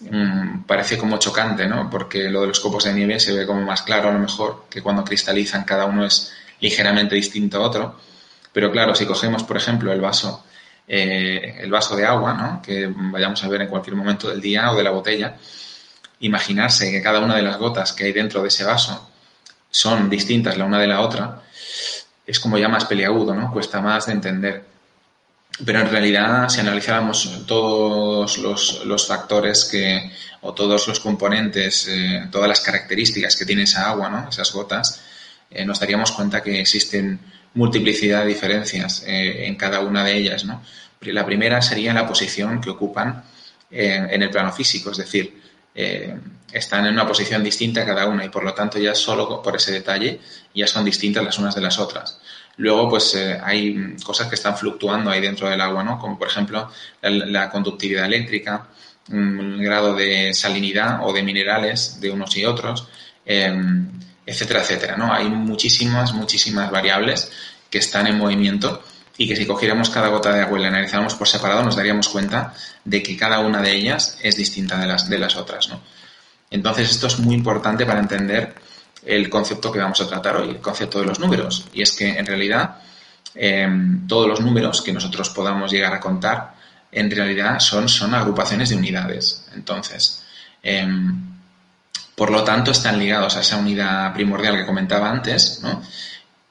Mm, 0.00 0.62
parece 0.62 0.96
como 0.96 1.18
chocante, 1.18 1.66
¿no? 1.66 1.90
Porque 1.90 2.30
lo 2.30 2.42
de 2.42 2.48
los 2.48 2.60
copos 2.60 2.84
de 2.84 2.92
nieve 2.92 3.18
se 3.18 3.32
ve 3.32 3.46
como 3.46 3.62
más 3.62 3.82
claro 3.82 4.08
a 4.08 4.12
lo 4.12 4.18
mejor, 4.18 4.66
que 4.70 4.82
cuando 4.82 5.04
cristalizan 5.04 5.64
cada 5.64 5.86
uno 5.86 6.06
es 6.06 6.32
ligeramente 6.60 7.14
distinto 7.14 7.58
a 7.58 7.66
otro. 7.66 7.96
Pero 8.52 8.70
claro, 8.70 8.94
si 8.94 9.06
cogemos, 9.06 9.42
por 9.44 9.56
ejemplo, 9.56 9.92
el 9.92 10.00
vaso, 10.00 10.44
eh, 10.86 11.56
el 11.60 11.70
vaso 11.70 11.96
de 11.96 12.06
agua, 12.06 12.34
¿no? 12.34 12.62
Que 12.62 12.92
vayamos 12.92 13.42
a 13.44 13.48
ver 13.48 13.62
en 13.62 13.68
cualquier 13.68 13.96
momento 13.96 14.28
del 14.28 14.40
día 14.40 14.70
o 14.72 14.76
de 14.76 14.84
la 14.84 14.90
botella, 14.90 15.36
imaginarse 16.20 16.90
que 16.90 17.02
cada 17.02 17.20
una 17.20 17.36
de 17.36 17.42
las 17.42 17.58
gotas 17.58 17.92
que 17.92 18.04
hay 18.04 18.12
dentro 18.12 18.42
de 18.42 18.48
ese 18.48 18.64
vaso 18.64 19.10
son 19.70 20.08
distintas 20.08 20.56
la 20.56 20.64
una 20.64 20.80
de 20.80 20.86
la 20.86 21.00
otra, 21.00 21.42
es 22.26 22.40
como 22.40 22.58
ya 22.58 22.68
más 22.68 22.84
peliagudo, 22.84 23.34
¿no? 23.34 23.52
Cuesta 23.52 23.80
más 23.80 24.06
de 24.06 24.12
entender. 24.12 24.64
Pero 25.64 25.80
en 25.80 25.90
realidad, 25.90 26.48
si 26.48 26.60
analizáramos 26.60 27.44
todos 27.46 28.38
los, 28.38 29.06
factores 29.06 29.64
que, 29.64 30.12
o 30.42 30.54
todos 30.54 30.86
los 30.86 31.00
componentes, 31.00 31.88
eh, 31.88 32.28
todas 32.30 32.48
las 32.48 32.60
características 32.60 33.34
que 33.36 33.44
tiene 33.44 33.64
esa 33.64 33.90
agua, 33.90 34.08
¿no? 34.08 34.28
esas 34.28 34.52
gotas, 34.52 35.02
eh, 35.50 35.64
nos 35.64 35.80
daríamos 35.80 36.12
cuenta 36.12 36.42
que 36.42 36.60
existen 36.60 37.18
multiplicidad 37.54 38.20
de 38.20 38.28
diferencias 38.28 39.02
eh, 39.04 39.46
en 39.46 39.56
cada 39.56 39.80
una 39.80 40.04
de 40.04 40.16
ellas. 40.16 40.44
¿no? 40.44 40.62
La 41.00 41.26
primera 41.26 41.60
sería 41.60 41.92
la 41.92 42.06
posición 42.06 42.60
que 42.60 42.70
ocupan 42.70 43.24
en 43.70 44.22
el 44.22 44.30
plano 44.30 44.50
físico, 44.50 44.92
es 44.92 44.96
decir, 44.96 45.42
están 46.50 46.86
en 46.86 46.94
una 46.94 47.06
posición 47.06 47.44
distinta 47.44 47.84
cada 47.84 48.06
una 48.06 48.24
y 48.24 48.30
por 48.30 48.42
lo 48.42 48.54
tanto 48.54 48.78
ya 48.78 48.94
solo 48.94 49.42
por 49.42 49.56
ese 49.56 49.72
detalle 49.72 50.20
ya 50.54 50.66
son 50.66 50.86
distintas 50.86 51.22
las 51.22 51.38
unas 51.38 51.54
de 51.54 51.60
las 51.60 51.78
otras. 51.78 52.18
Luego, 52.58 52.90
pues 52.90 53.14
eh, 53.14 53.38
hay 53.42 53.96
cosas 54.02 54.26
que 54.26 54.34
están 54.34 54.56
fluctuando 54.56 55.10
ahí 55.10 55.20
dentro 55.20 55.48
del 55.48 55.60
agua, 55.60 55.84
¿no? 55.84 55.98
Como 55.98 56.18
por 56.18 56.28
ejemplo 56.28 56.70
la, 57.00 57.50
conductividad 57.50 58.04
eléctrica, 58.04 58.66
el 59.10 59.62
grado 59.62 59.94
de 59.94 60.34
salinidad 60.34 61.00
o 61.02 61.12
de 61.12 61.22
minerales 61.22 62.00
de 62.00 62.10
unos 62.10 62.36
y 62.36 62.44
otros, 62.44 62.88
em, 63.24 63.86
etcétera, 64.26 64.60
etcétera, 64.62 64.96
¿no? 64.96 65.12
Hay 65.12 65.28
muchísimas, 65.28 66.12
muchísimas 66.12 66.70
variables 66.70 67.30
que 67.70 67.78
están 67.78 68.08
en 68.08 68.18
movimiento 68.18 68.82
y 69.16 69.28
que 69.28 69.36
si 69.36 69.46
cogiéramos 69.46 69.88
cada 69.90 70.08
gota 70.08 70.32
de 70.32 70.42
agua 70.42 70.58
y 70.58 70.62
la 70.62 70.68
analizáramos 70.68 71.14
por 71.14 71.28
separado 71.28 71.62
nos 71.62 71.76
daríamos 71.76 72.08
cuenta 72.08 72.54
de 72.84 73.02
que 73.02 73.16
cada 73.16 73.38
una 73.38 73.62
de 73.62 73.72
ellas 73.72 74.18
es 74.20 74.36
distinta 74.36 74.78
de 74.78 74.86
las, 74.86 75.08
de 75.08 75.18
las 75.18 75.36
otras, 75.36 75.68
¿no? 75.68 75.80
Entonces 76.50 76.90
esto 76.90 77.06
es 77.06 77.20
muy 77.20 77.36
importante 77.36 77.86
para 77.86 78.00
entender 78.00 78.54
el 79.08 79.30
concepto 79.30 79.72
que 79.72 79.78
vamos 79.78 80.00
a 80.02 80.06
tratar 80.06 80.36
hoy, 80.36 80.50
el 80.50 80.60
concepto 80.60 81.00
de 81.00 81.06
los 81.06 81.18
números. 81.18 81.64
Y 81.72 81.80
es 81.80 81.92
que 81.92 82.18
en 82.18 82.26
realidad 82.26 82.76
em, 83.34 84.06
todos 84.06 84.28
los 84.28 84.40
números 84.40 84.82
que 84.82 84.92
nosotros 84.92 85.30
podamos 85.30 85.72
llegar 85.72 85.94
a 85.94 86.00
contar 86.00 86.54
en 86.92 87.10
realidad 87.10 87.58
son, 87.58 87.88
son 87.88 88.14
agrupaciones 88.14 88.68
de 88.68 88.76
unidades. 88.76 89.48
Entonces, 89.54 90.24
em, 90.62 91.22
por 92.14 92.30
lo 92.30 92.44
tanto, 92.44 92.70
están 92.70 92.98
ligados 92.98 93.36
a 93.36 93.40
esa 93.40 93.56
unidad 93.56 94.12
primordial 94.12 94.56
que 94.56 94.66
comentaba 94.66 95.10
antes, 95.10 95.60
¿no? 95.62 95.82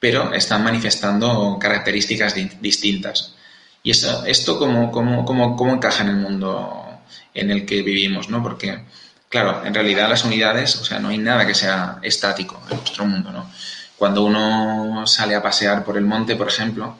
pero 0.00 0.32
están 0.32 0.64
manifestando 0.64 1.58
características 1.60 2.34
distintas. 2.60 3.34
¿Y 3.82 3.92
eso, 3.92 4.24
esto 4.26 4.58
cómo, 4.58 4.90
cómo, 4.90 5.24
cómo, 5.24 5.56
cómo 5.56 5.74
encaja 5.74 6.02
en 6.02 6.10
el 6.10 6.16
mundo 6.16 7.02
en 7.34 7.50
el 7.50 7.64
que 7.66 7.82
vivimos? 7.82 8.28
¿no? 8.28 8.42
Porque 8.42 8.84
Claro, 9.28 9.64
en 9.64 9.74
realidad 9.74 10.08
las 10.08 10.24
unidades, 10.24 10.76
o 10.76 10.84
sea, 10.84 10.98
no 10.98 11.08
hay 11.08 11.18
nada 11.18 11.46
que 11.46 11.54
sea 11.54 11.98
estático 12.02 12.62
en 12.70 12.76
nuestro 12.78 13.04
mundo, 13.04 13.30
¿no? 13.30 13.50
Cuando 13.96 14.24
uno 14.24 15.06
sale 15.06 15.34
a 15.34 15.42
pasear 15.42 15.84
por 15.84 15.96
el 15.96 16.04
monte, 16.04 16.36
por 16.36 16.48
ejemplo, 16.48 16.96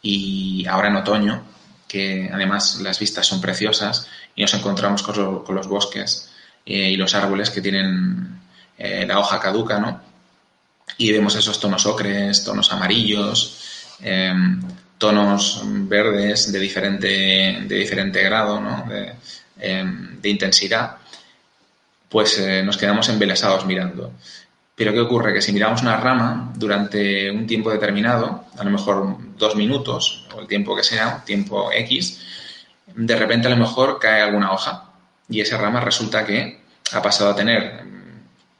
y 0.00 0.66
ahora 0.66 0.88
en 0.88 0.96
otoño, 0.96 1.42
que 1.88 2.30
además 2.32 2.80
las 2.80 2.98
vistas 2.98 3.26
son 3.26 3.40
preciosas, 3.40 4.08
y 4.34 4.42
nos 4.42 4.54
encontramos 4.54 5.02
con, 5.02 5.44
los 5.54 5.68
bosques 5.68 6.30
eh, 6.64 6.90
y 6.90 6.96
los 6.96 7.14
árboles 7.14 7.50
que 7.50 7.60
tienen 7.60 8.40
eh, 8.78 9.04
la 9.06 9.18
hoja 9.18 9.40
caduca, 9.40 9.78
¿no? 9.78 10.00
y 10.98 11.12
vemos 11.12 11.34
esos 11.36 11.60
tonos 11.60 11.86
ocres, 11.86 12.44
tonos 12.44 12.72
amarillos, 12.72 13.96
em, 14.00 14.60
tonos 14.98 15.62
verdes 15.64 16.52
de 16.52 16.58
diferente, 16.58 17.08
de 17.66 17.74
diferente 17.74 18.22
grado 18.22 18.62
em, 19.58 20.20
de, 20.20 20.28
intensidad, 20.28 20.96
pues 22.16 22.38
eh, 22.38 22.62
nos 22.62 22.78
quedamos 22.78 23.10
embelesados 23.10 23.66
mirando. 23.66 24.10
Pero 24.74 24.94
¿qué 24.94 25.00
ocurre? 25.00 25.34
Que 25.34 25.42
si 25.42 25.52
miramos 25.52 25.82
una 25.82 25.98
rama 25.98 26.50
durante 26.56 27.30
un 27.30 27.46
tiempo 27.46 27.70
determinado, 27.70 28.46
a 28.56 28.64
lo 28.64 28.70
mejor 28.70 29.18
dos 29.36 29.54
minutos 29.54 30.26
o 30.34 30.40
el 30.40 30.46
tiempo 30.46 30.74
que 30.74 30.82
sea, 30.82 31.22
tiempo 31.26 31.70
X, 31.70 32.18
de 32.86 33.16
repente 33.16 33.48
a 33.48 33.50
lo 33.50 33.58
mejor 33.58 33.98
cae 33.98 34.22
alguna 34.22 34.52
hoja 34.52 34.92
y 35.28 35.42
esa 35.42 35.58
rama 35.58 35.80
resulta 35.80 36.24
que 36.24 36.62
ha 36.90 37.02
pasado 37.02 37.32
a 37.32 37.36
tener, 37.36 37.82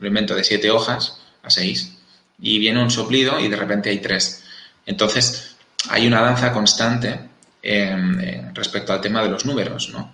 un 0.01 0.07
invento 0.07 0.35
de 0.35 0.45
siete 0.45 0.71
hojas 0.71 1.23
a 1.43 1.49
seis 1.49 1.97
y 2.39 2.59
viene 2.59 2.83
un 2.83 2.91
soplido 2.91 3.41
y 3.41 3.49
de 3.49 3.57
repente 3.57 3.89
hay 3.89 4.01
tres. 4.01 4.45
Entonces 4.85 5.57
hay 5.89 6.07
una 6.07 6.21
danza 6.21 6.53
constante 6.53 7.21
em, 7.63 8.21
eh, 8.21 8.51
respecto 8.53 8.93
al 8.93 9.01
tema 9.01 9.23
de 9.23 9.31
los 9.31 9.47
números, 9.47 9.89
¿no? 9.95 10.13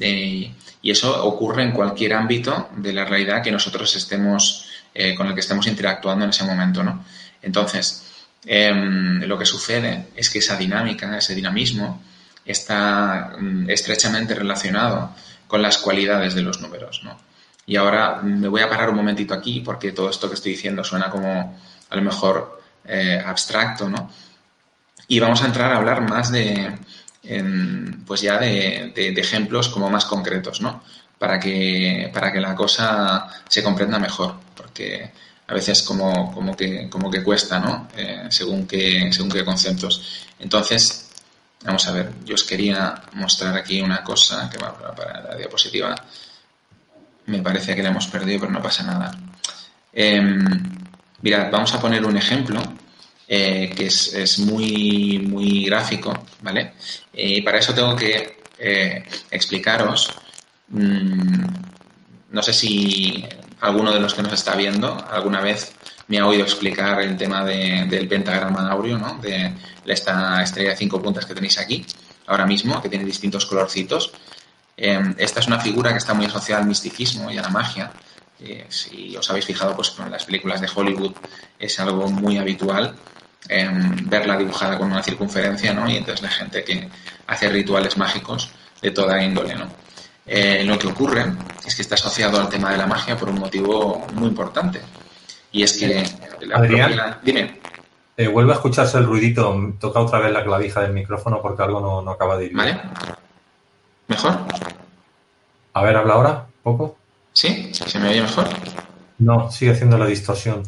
Y 0.00 0.90
eso 0.90 1.24
ocurre 1.24 1.62
en 1.62 1.72
cualquier 1.72 2.14
ámbito 2.14 2.68
de 2.76 2.92
la 2.92 3.04
realidad 3.04 3.42
que 3.42 3.50
nosotros 3.50 3.94
estemos 3.96 4.66
eh, 4.96 5.16
con 5.16 5.26
el 5.26 5.34
que 5.34 5.40
estemos 5.40 5.66
interactuando 5.66 6.24
en 6.24 6.30
ese 6.30 6.44
momento, 6.44 6.84
¿no? 6.84 7.04
Entonces, 7.42 8.04
em, 8.46 9.20
lo 9.24 9.36
que 9.36 9.44
sucede 9.44 10.06
es 10.14 10.30
que 10.30 10.38
esa 10.38 10.56
dinámica, 10.56 11.18
ese 11.18 11.34
dinamismo, 11.34 12.00
está 12.44 13.32
mm, 13.36 13.68
estrechamente 13.70 14.36
relacionado 14.36 15.12
con 15.48 15.62
las 15.62 15.78
cualidades 15.78 16.34
de 16.34 16.42
los 16.42 16.60
números, 16.60 17.00
¿no? 17.02 17.18
Y 17.66 17.74
ahora 17.74 18.20
me 18.22 18.46
voy 18.46 18.60
a 18.62 18.68
parar 18.68 18.90
un 18.90 18.96
momentito 18.96 19.34
aquí 19.34 19.60
porque 19.60 19.90
todo 19.90 20.10
esto 20.10 20.28
que 20.28 20.34
estoy 20.34 20.52
diciendo 20.52 20.84
suena 20.84 21.10
como 21.10 21.58
a 21.90 21.96
lo 21.96 22.02
mejor 22.02 22.62
eh, 22.84 23.20
abstracto, 23.24 23.88
¿no? 23.88 24.10
Y 25.08 25.18
vamos 25.18 25.42
a 25.42 25.46
entrar 25.46 25.72
a 25.72 25.78
hablar 25.78 26.08
más 26.08 26.30
de, 26.30 26.72
pues 28.06 28.20
ya 28.20 28.38
de, 28.38 28.92
ejemplos 28.96 29.68
como 29.68 29.90
más 29.90 30.04
concretos, 30.04 30.60
¿no? 30.60 30.82
Para 31.18 31.40
que, 31.40 32.10
para 32.12 32.32
que 32.32 32.40
la 32.40 32.54
cosa 32.54 33.28
se 33.48 33.62
comprenda 33.62 33.98
mejor 33.98 34.44
que 34.74 35.10
a 35.46 35.54
veces 35.54 35.82
como, 35.82 36.32
como, 36.34 36.54
que, 36.56 36.90
como 36.90 37.10
que 37.10 37.22
cuesta, 37.22 37.58
¿no? 37.58 37.88
Eh, 37.96 38.26
según, 38.28 38.66
qué, 38.66 39.10
según 39.12 39.30
qué 39.30 39.44
conceptos. 39.44 40.26
Entonces, 40.38 41.10
vamos 41.64 41.86
a 41.86 41.92
ver, 41.92 42.10
yo 42.24 42.34
os 42.34 42.42
quería 42.42 43.02
mostrar 43.12 43.56
aquí 43.56 43.80
una 43.80 44.02
cosa 44.02 44.50
que 44.50 44.58
va 44.58 44.74
para 44.94 45.22
la 45.22 45.36
diapositiva. 45.36 45.94
Me 47.26 47.40
parece 47.40 47.74
que 47.74 47.82
la 47.82 47.90
hemos 47.90 48.06
perdido, 48.08 48.40
pero 48.40 48.52
no 48.52 48.62
pasa 48.62 48.82
nada. 48.82 49.16
Em, 49.92 50.44
mirad, 51.22 51.50
vamos 51.50 51.72
a 51.74 51.80
poner 51.80 52.04
un 52.04 52.16
ejemplo 52.16 52.60
eh, 53.26 53.72
que 53.74 53.86
es, 53.86 54.38
muy, 54.40 55.18
muy 55.18 55.64
gráfico, 55.64 56.12
¿vale? 56.42 56.74
Y 57.12 57.40
para 57.42 57.58
eso 57.58 57.74
tengo 57.74 57.96
que 57.96 58.42
eh, 58.58 59.02
explicaros, 59.30 60.12
mm, 60.68 61.44
no 62.30 62.42
sé 62.42 62.52
si 62.52 63.24
alguno 63.60 63.92
de 63.92 64.00
los 64.00 64.14
que 64.14 64.22
nos 64.22 64.32
está 64.32 64.54
viendo 64.54 65.02
alguna 65.10 65.40
vez 65.40 65.72
me 66.08 66.18
ha 66.18 66.26
oído 66.26 66.42
explicar 66.42 67.00
el 67.00 67.16
tema 67.16 67.44
del 67.44 68.08
pentagrama 68.08 68.70
áureo, 68.70 68.98
¿no? 68.98 69.18
De 69.18 69.52
esta 69.86 70.42
estrella 70.42 70.70
de 70.70 70.76
cinco 70.76 71.00
puntas 71.00 71.24
que 71.24 71.34
tenéis 71.34 71.58
aquí, 71.58 71.86
ahora 72.26 72.44
mismo, 72.44 72.82
que 72.82 72.90
tiene 72.90 73.04
distintos 73.04 73.46
colorcitos. 73.46 74.12
Em, 74.76 75.14
esta 75.16 75.40
es 75.40 75.46
una 75.46 75.60
figura 75.60 75.92
que 75.92 75.98
está 75.98 76.12
muy 76.12 76.26
asociada 76.26 76.60
al 76.60 76.68
misticismo 76.68 77.30
y 77.30 77.38
a 77.38 77.42
la 77.42 77.48
magia. 77.48 77.90
Eh, 78.40 78.66
si 78.68 79.16
os 79.16 79.30
habéis 79.30 79.46
fijado, 79.46 79.74
pues 79.76 79.90
con 79.90 80.10
las 80.10 80.24
películas 80.24 80.60
de 80.60 80.68
Hollywood 80.74 81.14
es 81.58 81.80
algo 81.80 82.10
muy 82.10 82.36
habitual 82.36 82.94
verla 83.48 84.36
dibujada 84.36 84.78
con 84.78 84.90
una 84.90 85.02
circunferencia, 85.02 85.72
¿no? 85.74 85.88
Y 85.88 85.96
entonces 85.96 86.22
la 86.22 86.30
gente 86.30 86.64
que 86.64 86.88
hace 87.26 87.48
rituales 87.48 87.96
mágicos 87.96 88.50
de 88.80 88.90
toda 88.90 89.22
índole, 89.22 89.54
¿no? 89.54 89.66
Eh, 90.26 90.64
lo 90.64 90.78
que 90.78 90.86
ocurre 90.86 91.26
es 91.66 91.74
que 91.74 91.82
está 91.82 91.96
asociado 91.96 92.40
al 92.40 92.48
tema 92.48 92.70
de 92.70 92.78
la 92.78 92.86
magia 92.86 93.16
por 93.16 93.28
un 93.28 93.38
motivo 93.38 94.06
muy 94.14 94.28
importante. 94.28 94.80
Y 95.52 95.62
es 95.62 95.78
que... 95.78 96.04
La 96.40 96.56
Adrián, 96.56 97.18
dime. 97.22 97.60
Eh, 98.16 98.28
vuelve 98.28 98.52
a 98.52 98.56
escucharse 98.56 98.98
el 98.98 99.06
ruidito. 99.06 99.74
Toca 99.78 100.00
otra 100.00 100.20
vez 100.20 100.32
la 100.32 100.44
clavija 100.44 100.80
del 100.80 100.92
micrófono 100.92 101.42
porque 101.42 101.62
algo 101.62 102.02
no, 102.02 102.10
acaba 102.10 102.36
de 102.36 102.46
ir. 102.46 102.56
¿Vale? 102.56 102.80
¿Mejor? 104.08 104.38
A 105.72 105.82
ver, 105.82 105.96
habla 105.96 106.14
ahora, 106.14 106.46
poco. 106.62 106.96
¿Sí? 107.32 107.70
¿Se 107.72 107.98
me 107.98 108.08
oye 108.08 108.22
mejor? 108.22 108.46
No, 109.18 109.50
sigue 109.50 109.72
haciendo 109.72 109.98
la 109.98 110.06
distorsión. 110.06 110.62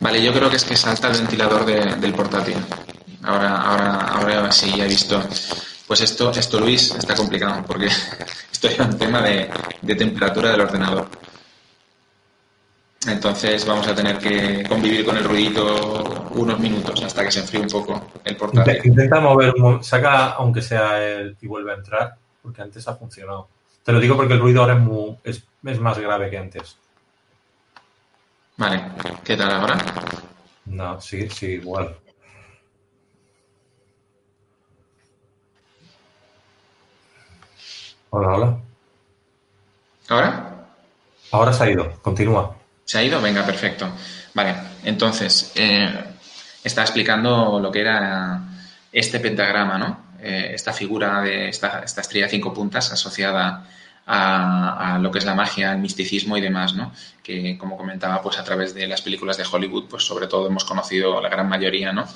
Vale, 0.00 0.22
yo 0.22 0.32
creo 0.32 0.50
que 0.50 0.56
es 0.56 0.64
que 0.64 0.76
salta 0.76 1.08
el 1.08 1.18
ventilador 1.18 1.64
del 1.64 2.12
portátil. 2.14 2.56
Ahora, 3.22 3.60
ahora, 3.60 4.00
ahora 4.08 4.52
sí, 4.52 4.72
ya 4.76 4.84
he 4.84 4.88
visto. 4.88 5.22
Pues 5.86 6.00
esto, 6.00 6.30
esto 6.32 6.58
Luis, 6.58 6.94
está 6.94 7.14
complicado 7.14 7.62
porque 7.66 7.86
estoy 8.52 8.74
en 8.74 8.82
un 8.82 8.98
tema 8.98 9.22
de, 9.22 9.48
temperatura 9.94 10.50
del 10.50 10.60
ordenador. 10.60 11.08
Entonces 13.06 13.64
vamos 13.64 13.86
a 13.86 13.94
tener 13.94 14.18
que 14.18 14.64
convivir 14.68 15.04
con 15.04 15.16
el 15.16 15.22
ruidito 15.22 16.28
unos 16.34 16.58
minutos 16.58 17.00
hasta 17.04 17.24
que 17.24 17.30
se 17.30 17.40
enfríe 17.40 17.60
un 17.60 17.68
poco 17.68 18.10
el 18.24 18.36
portátil. 18.36 18.80
Intenta 18.84 19.20
mover, 19.20 19.54
saca 19.82 20.32
aunque 20.32 20.60
sea 20.60 21.00
el 21.00 21.36
y 21.40 21.46
vuelve 21.46 21.70
a 21.70 21.76
entrar, 21.76 22.14
porque 22.42 22.62
antes 22.62 22.86
ha 22.88 22.96
funcionado. 22.96 23.48
Te 23.84 23.92
lo 23.92 24.00
digo 24.00 24.16
porque 24.16 24.34
el 24.34 24.40
ruido 24.40 24.62
ahora 24.62 24.84
es, 25.22 25.44
es, 25.64 25.78
más 25.78 25.96
grave 25.96 26.28
que 26.28 26.38
antes. 26.38 26.76
Vale, 28.56 28.82
¿qué 29.22 29.36
tal 29.36 29.50
ahora? 29.50 29.76
No, 30.64 30.98
sí, 31.00 31.28
sí, 31.28 31.46
igual. 31.46 31.94
Hola, 38.10 38.28
hola. 38.28 38.58
¿Ahora? 40.08 40.66
Ahora 41.32 41.52
se 41.52 41.64
ha 41.64 41.70
ido, 41.70 42.00
continúa. 42.00 42.56
¿Se 42.84 42.98
ha 42.98 43.02
ido? 43.02 43.20
Venga, 43.20 43.44
perfecto. 43.44 43.90
Vale, 44.32 44.54
entonces, 44.84 45.52
eh, 45.54 45.92
está 46.64 46.82
explicando 46.82 47.60
lo 47.60 47.70
que 47.70 47.80
era 47.80 48.40
este 48.90 49.20
pentagrama, 49.20 49.76
¿no? 49.76 50.06
Eh, 50.20 50.52
esta 50.54 50.72
figura 50.72 51.20
de 51.20 51.50
esta, 51.50 51.82
estrella 51.82 52.24
de 52.24 52.30
cinco 52.30 52.54
puntas 52.54 52.90
asociada 52.90 53.66
a, 54.06 54.98
lo 55.00 55.10
que 55.10 55.18
es 55.18 55.24
la 55.24 55.34
magia, 55.34 55.72
el 55.72 55.78
misticismo 55.78 56.36
y 56.36 56.40
demás, 56.40 56.74
¿no? 56.74 56.92
Que, 57.22 57.58
como 57.58 57.76
comentaba, 57.76 58.22
pues 58.22 58.38
a 58.38 58.44
través 58.44 58.74
de 58.74 58.86
las 58.86 59.02
películas 59.02 59.36
de 59.36 59.44
Hollywood, 59.50 59.88
pues 59.88 60.04
sobre 60.04 60.28
todo 60.28 60.46
hemos 60.46 60.64
conocido 60.64 61.20
la 61.20 61.28
gran 61.28 61.48
mayoría, 61.48 61.92
¿no? 61.92 62.06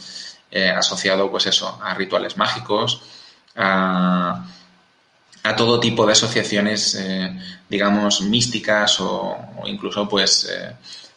Eh, 0.50 0.70
asociado, 0.70 1.30
pues 1.30 1.46
eso, 1.46 1.78
a 1.82 1.94
rituales 1.94 2.36
mágicos, 2.36 3.02
a 3.56 4.46
todo 5.56 5.80
tipo 5.80 6.06
de 6.06 6.12
asociaciones, 6.12 6.94
eh, 6.94 7.38
digamos, 7.68 8.22
místicas 8.22 9.00
o, 9.00 9.36
incluso, 9.66 10.08
pues, 10.08 10.48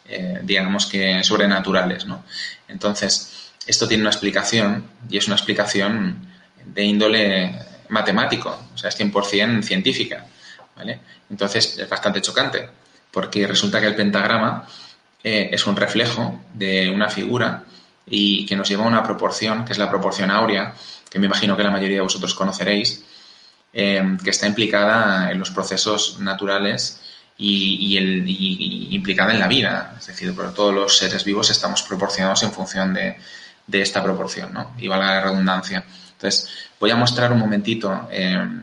eh, 0.06 0.40
digamos 0.42 0.86
que 0.86 1.22
sobrenaturales, 1.22 2.06
¿no? 2.06 2.24
Entonces, 2.68 3.52
esto 3.66 3.86
tiene 3.88 4.02
una 4.02 4.10
explicación 4.10 4.88
y 5.08 5.18
es 5.18 5.26
una 5.26 5.36
explicación 5.36 6.28
de 6.64 6.84
índole 6.84 7.58
matemático, 7.88 8.58
o 8.74 8.78
sea, 8.78 8.88
es 8.88 8.98
100% 8.98 9.62
científica, 9.62 10.26
¿vale? 10.76 11.00
Entonces, 11.30 11.78
es 11.78 11.88
bastante 11.88 12.20
chocante, 12.20 12.68
porque 13.10 13.46
resulta 13.46 13.80
que 13.80 13.86
el 13.86 13.94
pentagrama 13.94 14.66
es 15.22 15.66
un 15.66 15.74
reflejo 15.74 16.40
de 16.52 16.90
una 16.90 17.08
figura 17.08 17.64
y 18.06 18.44
que 18.44 18.56
nos 18.56 18.68
lleva 18.68 18.84
a 18.84 18.88
una 18.88 19.02
proporción, 19.02 19.64
que 19.64 19.72
es 19.72 19.78
la 19.78 19.88
proporción 19.88 20.30
áurea, 20.30 20.74
que 21.08 21.18
me 21.18 21.26
imagino 21.26 21.56
que 21.56 21.62
la 21.62 21.70
mayoría 21.70 21.96
de 21.96 22.02
vosotros 22.02 22.34
conoceréis, 22.34 23.02
Em, 23.76 24.16
que 24.18 24.30
está 24.30 24.46
implicada 24.46 25.32
en 25.32 25.40
los 25.40 25.50
procesos 25.50 26.20
naturales 26.20 27.00
y, 27.36 27.98
implicada 28.94 29.32
en 29.32 29.40
la 29.40 29.48
vida. 29.48 29.96
Es 29.98 30.06
decir, 30.06 30.32
todos 30.54 30.72
los 30.72 30.96
seres 30.96 31.24
vivos 31.24 31.50
estamos 31.50 31.82
proporcionados 31.82 32.44
en 32.44 32.52
función 32.52 32.94
de, 32.94 33.16
esta 33.72 34.00
proporción, 34.00 34.52
¿no? 34.52 34.76
Y 34.78 34.86
valga 34.86 35.06
la 35.06 35.20
redundancia. 35.22 35.84
Entonces, 36.12 36.68
voy 36.78 36.92
a 36.92 36.96
mostrar 36.96 37.32
un 37.32 37.40
momentito, 37.40 38.06
em, 38.12 38.62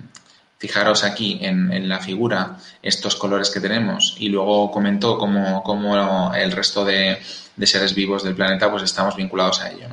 fijaros 0.62 1.04
aquí 1.04 1.40
en, 1.42 1.90
la 1.90 2.00
figura, 2.00 2.60
estos 2.84 3.16
colores 3.16 3.50
que 3.50 3.60
tenemos 3.60 4.16
y 4.20 4.30
luego 4.30 4.70
comentó 4.70 5.18
cómo, 5.18 6.36
el 6.36 6.52
resto 6.52 6.86
de, 6.86 7.18
seres 7.64 7.96
vivos 7.96 8.22
del 8.22 8.36
planeta 8.36 8.70
pues 8.70 8.84
estamos 8.84 9.16
vinculados 9.16 9.60
a 9.62 9.72
ello, 9.72 9.88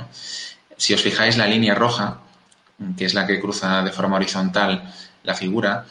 Si 0.77 0.93
os 0.93 1.01
fijáis, 1.01 1.39
la 1.39 1.47
línea 1.47 1.75
roja, 1.75 2.19
que 2.99 3.07
es 3.07 3.15
la 3.15 3.27
que 3.27 3.41
cruza 3.41 3.83
de 3.83 3.93
forma 3.93 4.17
horizontal 4.17 4.93
la 5.25 5.35
figura 5.35 5.87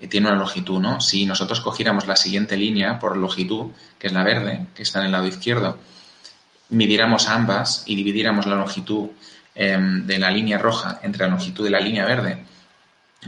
eh, 0.00 0.08
tiene 0.08 0.28
una 0.28 0.36
longitud, 0.36 0.80
¿no? 0.80 1.02
Si 1.02 1.26
nosotros 1.26 1.60
cogiéramos 1.60 2.06
la 2.06 2.16
siguiente 2.16 2.56
línea 2.56 2.98
por 2.98 3.18
longitud, 3.18 3.66
que 3.98 4.06
es 4.06 4.14
la 4.14 4.24
verde, 4.24 4.66
que 4.74 4.82
está 4.82 5.00
en 5.00 5.06
el 5.06 5.12
lado 5.12 5.26
izquierdo, 5.26 5.76
midiéramos 6.70 7.28
ambas 7.28 7.82
y 7.84 7.96
dividiéramos 7.96 8.46
la 8.46 8.56
longitud 8.56 9.10
em, 9.54 10.06
de 10.06 10.18
la 10.18 10.30
línea 10.30 10.56
roja 10.56 11.00
entre 11.02 11.26
la 11.26 11.32
longitud 11.32 11.64
de 11.64 11.70
la 11.70 11.80
línea 11.80 12.06
verde, 12.06 12.46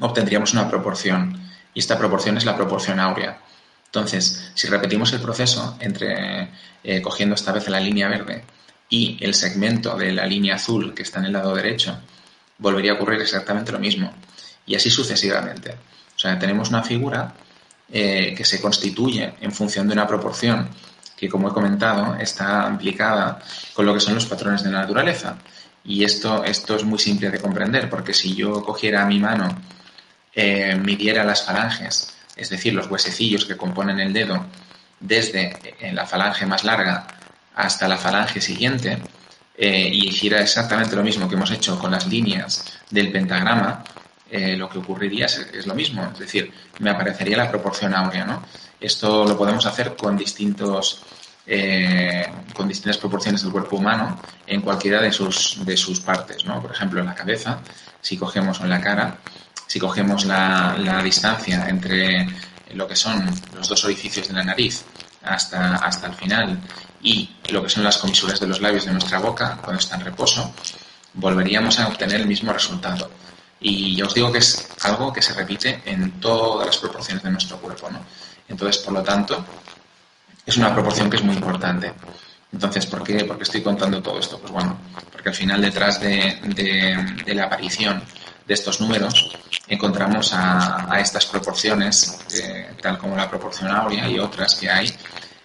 obtendríamos 0.01 0.53
una 0.53 0.69
proporción. 0.69 1.41
Y 1.73 1.81
esta 1.81 1.99
proporción 1.99 2.37
es 2.37 2.45
la 2.45 2.57
proporción 2.57 3.01
áurea. 3.01 3.39
Entonces, 3.87 4.51
si 4.55 4.67
repetimos 4.69 5.13
el 5.13 5.21
proceso 5.21 5.77
entre 5.81 6.51
eh, 6.83 7.01
cogiendo 7.01 7.35
esta 7.35 7.53
vez 7.53 7.69
la 7.69 7.81
línea 7.81 8.09
verde 8.09 8.45
y 8.89 9.17
el 9.21 9.35
segmento 9.35 9.97
de 9.97 10.13
la 10.13 10.27
línea 10.27 10.57
azul 10.57 10.95
que 10.95 11.03
está 11.03 11.21
en 11.21 11.27
el 11.27 11.33
lado 11.33 11.55
derecho, 11.55 11.99
volvería 12.59 12.93
a 12.93 12.95
ocurrir 12.95 13.21
exactamente 13.21 13.73
lo 13.73 13.79
mismo. 13.79 14.13
Y 14.67 14.75
así 14.75 14.91
sucesivamente. 14.91 15.73
O 16.17 16.19
sea, 16.19 16.39
tenemos 16.39 16.71
una 16.71 16.83
figura 16.83 17.35
eh, 17.91 18.35
que 18.37 18.45
se 18.45 18.61
constituye 18.61 19.35
en 19.41 19.53
función 19.53 19.87
de 19.87 19.93
una 19.93 20.07
proporción 20.07 20.69
que, 21.17 21.29
como 21.29 21.49
he 21.49 21.53
comentado, 21.53 22.17
está 22.17 22.67
implicada 22.71 23.39
con 23.75 23.87
lo 23.87 23.95
que 23.95 24.01
son 24.01 24.15
los 24.15 24.27
patrones 24.27 24.63
de 24.63 24.71
la 24.71 24.81
naturaleza. 24.81 25.39
Y 25.85 26.03
esto, 26.03 26.43
esto 26.45 26.77
es 26.77 26.85
muy 26.85 26.99
simple 26.99 27.31
de 27.31 27.39
comprender, 27.39 27.91
porque 27.91 28.15
si 28.15 28.35
yo 28.35 28.65
cogiera 28.65 29.05
mi 29.07 29.19
mano, 29.19 29.49
eh, 30.35 30.77
midiera 30.77 31.25
las 31.25 31.45
falanges, 31.45 32.15
es 32.37 32.51
decir, 32.51 32.75
los 32.75 32.91
huesecillos 32.91 33.45
que 33.45 33.57
componen 33.57 34.01
el 34.01 34.13
dedo, 34.13 34.45
desde 35.01 35.57
la 35.93 36.07
falange 36.07 36.47
más 36.47 36.65
larga 36.65 37.07
hasta 37.55 37.89
la 37.89 37.97
falange 37.97 38.41
siguiente 38.41 38.99
eh, 39.57 39.89
y 39.93 40.09
hiciera 40.09 40.41
exactamente 40.41 40.97
lo 40.97 41.05
mismo 41.05 41.29
que 41.29 41.37
hemos 41.37 41.51
hecho 41.51 41.79
con 41.79 41.93
las 41.93 42.07
líneas 42.07 42.65
del 42.91 43.13
pentagrama, 43.13 43.85
eh, 44.29 44.57
lo 44.57 44.69
que 44.69 44.79
ocurriría 44.79 45.27
es, 45.27 45.67
lo 45.67 45.75
mismo, 45.75 46.11
es 46.13 46.19
decir, 46.19 46.53
me 46.81 46.91
aparecería 46.91 47.37
la 47.37 47.49
proporción 47.49 47.95
áurea, 47.95 48.25
¿no? 48.25 48.43
Esto 48.81 49.25
lo 49.25 49.39
podemos 49.39 49.65
hacer 49.67 49.95
con 49.95 50.17
distintos 50.17 51.03
eh, 51.47 52.27
con 52.55 52.67
distintas 52.67 52.97
proporciones 52.97 53.43
del 53.43 53.53
cuerpo 53.53 53.77
humano 53.77 54.19
en 54.47 54.63
cualquiera 54.63 55.01
de 55.01 55.13
sus, 55.13 55.65
de 55.65 55.77
sus 55.77 56.01
partes, 56.01 56.45
¿no? 56.47 56.61
Por 56.61 56.73
ejemplo, 56.73 57.01
en 57.01 57.07
la 57.07 57.15
cabeza, 57.15 57.61
si 58.01 58.17
cogemos 58.17 58.61
en 58.61 58.71
la 58.71 58.81
cara, 58.81 59.19
si 59.67 59.79
cogemos 59.79 60.25
la, 60.25 60.77
la 60.79 61.03
distancia 61.03 61.69
entre 61.69 62.27
lo 62.75 62.89
que 62.89 62.97
son 62.97 63.31
los 63.55 63.69
dos 63.69 63.85
orificios 63.85 64.29
de 64.29 64.35
la 64.35 64.45
nariz 64.45 64.85
hasta, 65.23 65.77
hasta 65.77 66.07
el 66.09 66.15
final 66.15 66.59
y 67.03 67.31
lo 67.51 67.63
que 67.63 67.69
son 67.69 67.85
las 67.85 67.99
comisuras 67.99 68.41
de 68.41 68.47
los 68.47 68.61
labios 68.61 68.87
de 68.87 68.93
nuestra 68.93 69.19
boca 69.19 69.59
cuando 69.63 69.81
está 69.81 69.97
en 69.97 70.05
reposo, 70.05 70.55
volveríamos 71.15 71.79
a 71.79 71.89
obtener 71.89 72.21
el 72.21 72.27
mismo 72.27 72.53
resultado. 72.53 73.11
Y 73.61 73.97
ya 73.97 74.07
os 74.07 74.15
digo 74.15 74.33
que 74.33 74.39
es 74.39 74.69
algo 74.83 75.13
que 75.13 75.23
se 75.23 75.33
repite 75.35 75.83
en 75.85 76.21
todas 76.21 76.67
las 76.67 76.77
proporciones 76.79 77.23
de 77.23 77.31
nuestro 77.31 77.59
cuerpo. 77.59 77.91
¿no? 77.91 78.01
Entonces, 78.49 78.83
por 78.83 78.95
lo 78.95 79.03
tanto, 79.03 79.45
es 80.45 80.57
una 80.57 80.73
proporción 80.73 81.09
que 81.09 81.17
es 81.17 81.23
muy 81.23 81.35
importante. 81.35 81.93
Entonces, 82.53 82.87
¿por 82.87 83.03
qué, 83.03 83.25
¿por 83.25 83.41
estoy 83.43 83.63
contando 83.63 84.03
todo 84.03 84.19
esto? 84.19 84.39
Pues 84.39 84.53
bueno, 84.53 84.79
porque 85.11 85.31
al 85.31 85.35
final 85.35 85.61
detrás 85.61 86.01
de, 86.01 86.39
de, 86.55 87.35
la 87.35 87.45
aparición 87.45 88.03
de 88.47 88.55
estos 88.55 88.81
números 88.81 89.37
encontramos 89.69 90.33
a, 90.33 90.93
a 90.93 91.01
estas 91.01 91.27
proporciones, 91.27 92.19
eh, 92.43 92.69
tal 92.81 92.99
como 92.99 93.17
la 93.17 93.29
proporción 93.29 93.71
áurea 93.71 94.09
y 94.09 94.19
otras 94.19 94.55
que 94.55 94.69
hay, 94.69 94.93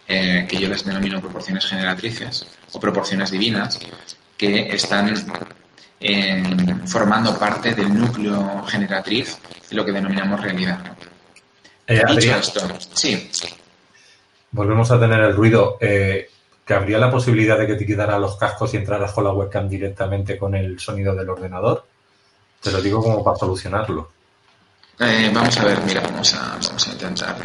eh, 0.07 0.45
que 0.49 0.57
yo 0.57 0.67
les 0.67 0.83
denomino 0.83 1.21
proporciones 1.21 1.65
generatrices 1.65 2.45
o 2.73 2.79
proporciones 2.79 3.31
divinas, 3.31 3.79
que 4.37 4.73
están 4.73 5.13
eh, 5.99 6.43
formando 6.85 7.37
parte 7.37 7.73
del 7.73 7.93
núcleo 7.93 8.63
generatriz 8.67 9.37
de 9.69 9.75
lo 9.75 9.85
que 9.85 9.91
denominamos 9.91 10.41
realidad. 10.41 10.79
Dicho 11.87 12.35
esto, 12.35 12.61
sí. 12.93 13.29
Volvemos 14.51 14.91
a 14.91 14.99
tener 14.99 15.19
el 15.21 15.35
ruido. 15.35 15.77
¿Que 15.79 16.75
habría 16.75 16.99
la 16.99 17.09
posibilidad 17.09 17.57
de 17.57 17.65
que 17.65 17.73
te 17.73 17.85
quitara 17.85 18.19
los 18.19 18.35
cascos 18.37 18.75
y 18.75 18.77
entraras 18.77 19.11
con 19.11 19.23
la 19.23 19.31
webcam 19.31 19.67
directamente 19.67 20.37
con 20.37 20.53
el 20.53 20.79
sonido 20.79 21.15
del 21.15 21.27
ordenador? 21.27 21.83
Te 22.61 22.71
lo 22.71 22.81
digo 22.81 23.01
como 23.01 23.23
para 23.23 23.37
solucionarlo. 23.37 24.09
vamos 25.33 25.57
a 25.57 25.65
ver, 25.65 25.81
mira, 25.85 26.01
vamos 26.01 26.33
a, 26.33 26.57
vamos 26.61 26.87
a 26.87 26.91
intentar. 26.91 27.37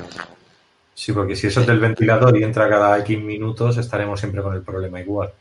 Sí, 0.94 1.12
porque 1.12 1.36
si 1.36 1.48
eso 1.48 1.60
es 1.60 1.66
del 1.66 1.80
ventilador 1.80 2.36
y 2.36 2.44
entra 2.44 2.68
cada 2.68 2.98
X 3.00 3.20
minutos, 3.20 3.76
estaremos 3.76 4.20
siempre 4.20 4.42
con 4.42 4.54
el 4.54 4.62
problema 4.62 5.00
igual. 5.00 5.32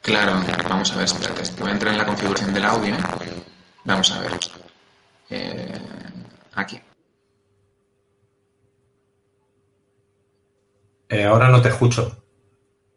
Claro, 0.00 0.32
vamos 0.68 0.92
a 0.92 0.96
ver, 0.96 1.04
espérate. 1.04 1.42
Voy 1.60 1.70
a 1.70 1.72
entrar 1.72 1.92
en 1.92 1.98
la 1.98 2.06
configuración 2.06 2.52
del 2.52 2.64
audio. 2.64 2.94
Vamos 3.84 4.10
a 4.10 4.20
ver. 4.20 4.32
Eh, 5.30 5.80
aquí. 6.54 6.80
Eh, 11.08 11.24
ahora 11.24 11.48
no 11.48 11.60
te 11.62 11.68
escucho. 11.68 12.16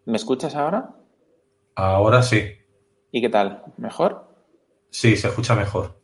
¿Me 0.06 0.18
escuchas 0.18 0.56
ahora? 0.56 0.90
Ahora 1.76 2.22
sí. 2.24 2.52
¿Y 3.12 3.22
qué 3.22 3.30
tal? 3.30 3.64
¿Mejor? 3.78 4.28
Sí, 4.90 5.16
se 5.18 5.28
escucha 5.28 5.56
mejor. 5.56 6.00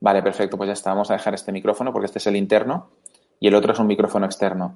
Vale, 0.00 0.22
perfecto. 0.22 0.56
Pues 0.56 0.68
ya 0.68 0.72
está. 0.72 0.90
Vamos 0.90 1.10
a 1.10 1.14
dejar 1.14 1.34
este 1.34 1.52
micrófono 1.52 1.92
porque 1.92 2.06
este 2.06 2.18
es 2.18 2.26
el 2.26 2.36
interno 2.36 2.90
y 3.38 3.48
el 3.48 3.54
otro 3.54 3.72
es 3.72 3.78
un 3.78 3.86
micrófono 3.86 4.26
externo. 4.26 4.74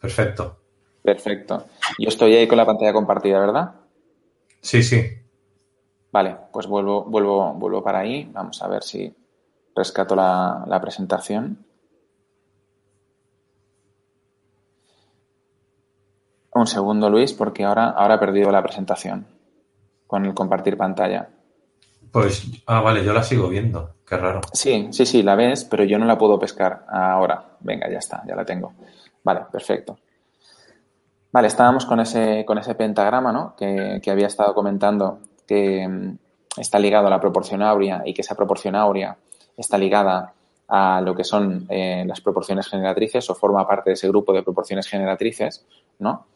Perfecto. 0.00 0.58
Perfecto. 1.02 1.66
Yo 1.98 2.08
estoy 2.08 2.34
ahí 2.34 2.46
con 2.46 2.58
la 2.58 2.66
pantalla 2.66 2.92
compartida, 2.92 3.38
¿verdad? 3.38 3.74
Sí, 4.60 4.82
sí. 4.82 5.02
Vale, 6.12 6.36
pues 6.52 6.66
vuelvo, 6.66 7.04
vuelvo, 7.04 7.54
vuelvo 7.54 7.82
para 7.82 8.00
ahí. 8.00 8.28
Vamos 8.32 8.62
a 8.62 8.68
ver 8.68 8.82
si 8.82 9.14
rescato 9.74 10.14
la, 10.14 10.64
la 10.66 10.80
presentación. 10.80 11.64
Un 16.54 16.66
segundo, 16.66 17.08
Luis, 17.08 17.32
porque 17.32 17.64
ahora, 17.64 17.90
ahora 17.90 18.16
he 18.16 18.18
perdido 18.18 18.52
la 18.52 18.62
presentación 18.62 19.26
con 20.06 20.26
el 20.26 20.34
compartir 20.34 20.76
pantalla. 20.76 21.30
Pues, 22.12 22.46
ah, 22.66 22.82
vale, 22.82 23.02
yo 23.02 23.14
la 23.14 23.22
sigo 23.22 23.48
viendo. 23.48 23.94
Qué 24.06 24.18
raro. 24.18 24.42
Sí, 24.52 24.88
sí, 24.90 25.06
sí, 25.06 25.22
la 25.22 25.34
ves, 25.34 25.64
pero 25.64 25.84
yo 25.84 25.98
no 25.98 26.04
la 26.04 26.18
puedo 26.18 26.38
pescar 26.38 26.84
ahora. 26.90 27.56
Venga, 27.60 27.90
ya 27.90 27.98
está, 27.98 28.22
ya 28.26 28.36
la 28.36 28.44
tengo. 28.44 28.74
Vale, 29.24 29.40
perfecto. 29.50 29.98
Vale, 31.32 31.48
estábamos 31.48 31.86
con 31.86 32.00
ese, 32.00 32.44
con 32.44 32.58
ese 32.58 32.74
pentagrama, 32.74 33.32
¿no? 33.32 33.56
Que, 33.56 34.02
había 34.10 34.26
estado 34.26 34.54
comentando 34.54 35.20
que 35.46 35.88
mm, 35.88 36.60
está 36.60 36.78
ligado 36.78 37.06
a 37.06 37.10
la 37.10 37.18
proporción 37.18 37.62
áurea 37.62 38.02
y 38.04 38.12
que 38.12 38.20
esa 38.20 38.34
proporción 38.34 38.76
áurea 38.76 39.16
está 39.56 39.78
ligada 39.78 40.34
a 40.68 41.00
lo 41.00 41.14
que 41.14 41.24
son 41.24 41.66
eh, 41.70 42.04
las 42.06 42.20
proporciones 42.20 42.68
generatrices 42.68 43.30
o 43.30 43.34
forma 43.34 43.66
parte 43.66 43.90
de 43.90 43.94
ese 43.94 44.08
grupo 44.08 44.34
de 44.34 44.42
proporciones 44.42 44.86
generatrices, 44.86 45.64
¿no? 45.98 46.26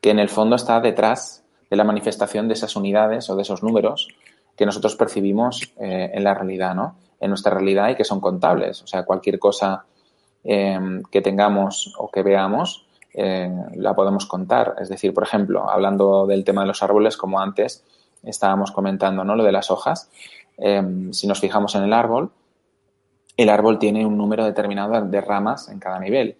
Que 0.00 0.10
en 0.10 0.18
el 0.18 0.28
fondo 0.28 0.56
está 0.56 0.80
detrás 0.80 1.44
de 1.70 1.76
la 1.76 1.84
manifestación 1.84 2.48
de 2.48 2.54
esas 2.54 2.74
unidades 2.74 3.30
o 3.30 3.36
de 3.36 3.42
esos 3.42 3.62
números 3.62 4.08
que 4.60 4.66
nosotros 4.66 4.94
percibimos 4.94 5.72
eh, 5.80 6.10
en 6.12 6.22
la 6.22 6.34
realidad, 6.34 6.74
¿no? 6.74 6.96
En 7.18 7.30
nuestra 7.30 7.54
realidad 7.54 7.88
y 7.88 7.94
que 7.96 8.04
son 8.04 8.20
contables. 8.20 8.82
O 8.82 8.86
sea, 8.86 9.04
cualquier 9.04 9.38
cosa 9.38 9.86
Em, 10.42 11.02
que 11.10 11.20
tengamos 11.20 11.94
o 11.98 12.10
que 12.10 12.22
veamos, 12.22 12.86
eh, 13.12 13.50
la 13.74 13.94
podemos 13.94 14.24
contar. 14.26 14.76
Es 14.80 14.88
decir, 14.88 15.12
por 15.12 15.24
ejemplo, 15.24 15.68
hablando 15.68 16.26
del 16.26 16.44
tema 16.44 16.62
de 16.62 16.68
los 16.68 16.82
árboles, 16.82 17.16
como 17.16 17.40
antes 17.40 17.84
estábamos 18.22 18.72
comentando, 18.72 19.22
¿no? 19.24 19.36
Lo 19.36 19.44
de 19.44 19.52
las 19.52 19.70
hojas. 19.70 20.10
Em, 20.56 21.12
si 21.12 21.26
nos 21.26 21.40
fijamos 21.40 21.74
en 21.74 21.82
el 21.82 21.92
árbol, 21.92 22.30
el 23.36 23.48
árbol 23.48 23.78
tiene 23.78 24.06
un 24.06 24.16
número 24.16 24.44
determinado 24.44 25.00
de 25.02 25.20
ramas 25.20 25.68
en 25.68 25.78
cada 25.78 25.98
nivel. 25.98 26.36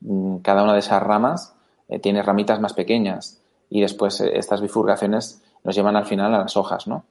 Mm, 0.00 0.38
cada 0.38 0.62
una 0.62 0.72
de 0.72 0.80
esas 0.80 1.02
ramas 1.02 1.54
eh, 1.88 1.98
tiene 1.98 2.22
ramitas 2.22 2.60
más 2.60 2.72
pequeñas 2.72 3.42
y 3.68 3.80
después 3.80 4.20
estas 4.20 4.60
bifurcaciones 4.60 5.42
nos 5.64 5.74
llevan 5.74 5.96
al 5.96 6.06
final 6.06 6.34
a 6.34 6.38
las 6.38 6.56
hojas, 6.56 6.86
¿no? 6.86 7.04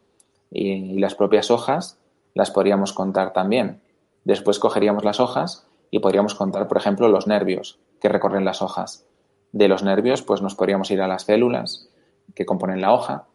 Y 0.56 1.00
las 1.00 1.16
propias 1.16 1.52
hojas 1.52 2.00
las 2.34 2.52
podríamos 2.52 2.94
contar 2.94 3.34
también. 3.34 3.82
Después 4.24 4.60
cogeríamos 4.60 5.04
las 5.04 5.20
hojas 5.20 5.68
y 5.92 6.00
podríamos 6.00 6.36
contar, 6.36 6.68
por 6.68 6.78
ejemplo, 6.78 7.08
los 7.10 7.28
nervios 7.28 7.80
que 8.00 8.10
recorren 8.10 8.46
las 8.46 8.62
hojas. 8.62 9.06
De 9.52 9.68
los 9.68 9.84
nervios, 9.84 10.22
pues 10.22 10.42
nos 10.42 10.56
podríamos 10.56 10.90
ir 10.92 11.02
a 11.02 11.08
las 11.08 11.24
células 11.24 11.90
que 12.34 12.46
componen 12.46 12.82
la 12.82 12.94
hoja, 12.94 13.26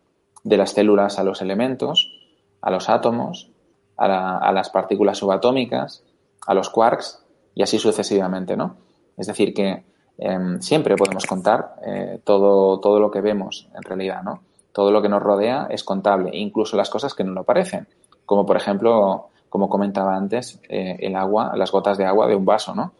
de 0.45 0.57
las 0.57 0.73
células 0.73 1.19
a 1.19 1.25
los 1.25 1.43
elementos, 1.43 2.13
a 2.61 2.71
los 2.71 2.89
átomos, 2.89 3.51
a, 3.97 4.51
las 4.53 4.71
partículas 4.71 5.19
subatómicas, 5.19 6.05
a 6.47 6.55
los 6.55 6.71
quarks 6.71 7.25
y 7.55 7.63
así 7.63 7.79
sucesivamente, 7.79 8.57
¿no? 8.57 8.77
Es 9.17 9.27
decir, 9.27 9.53
que 9.53 9.85
em, 10.19 10.61
siempre 10.61 10.97
podemos 10.97 11.27
contar 11.27 11.77
eh, 11.85 12.21
todo, 12.25 12.81
todo 12.81 12.99
lo 12.99 13.11
que 13.11 13.21
vemos 13.21 13.69
en 13.75 13.83
realidad, 13.83 14.23
¿no? 14.23 14.43
Todo 14.73 14.91
lo 14.91 15.03
que 15.03 15.09
nos 15.09 15.23
rodea 15.23 15.67
es 15.71 15.85
contable, 15.85 16.31
incluso 16.35 16.77
las 16.77 16.91
cosas 16.91 17.15
que 17.15 17.25
no 17.25 17.33
lo 17.33 17.45
parecen, 17.45 17.89
como 18.25 18.47
por 18.47 18.57
ejemplo 18.57 19.31
como 19.49 19.69
comentaba 19.69 20.17
antes, 20.17 20.61
eh, 20.69 20.97
el 21.01 21.17
agua, 21.17 21.53
las 21.57 21.73
gotas 21.73 21.99
de 21.99 22.07
agua 22.07 22.29
de 22.29 22.37
un 22.37 22.45
vaso, 22.45 22.75
¿no? 22.75 22.93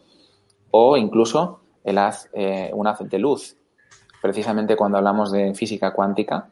O 0.71 0.97
incluso 0.97 1.61
el 1.83 1.97
haz, 1.97 2.29
eh, 2.33 2.69
un 2.73 2.87
haz 2.87 2.99
de 2.99 3.17
luz. 3.17 3.55
Precisamente 4.21 4.75
cuando 4.75 4.97
hablamos 4.97 5.31
de 5.31 5.55
física 5.55 5.93
cuántica 5.93 6.49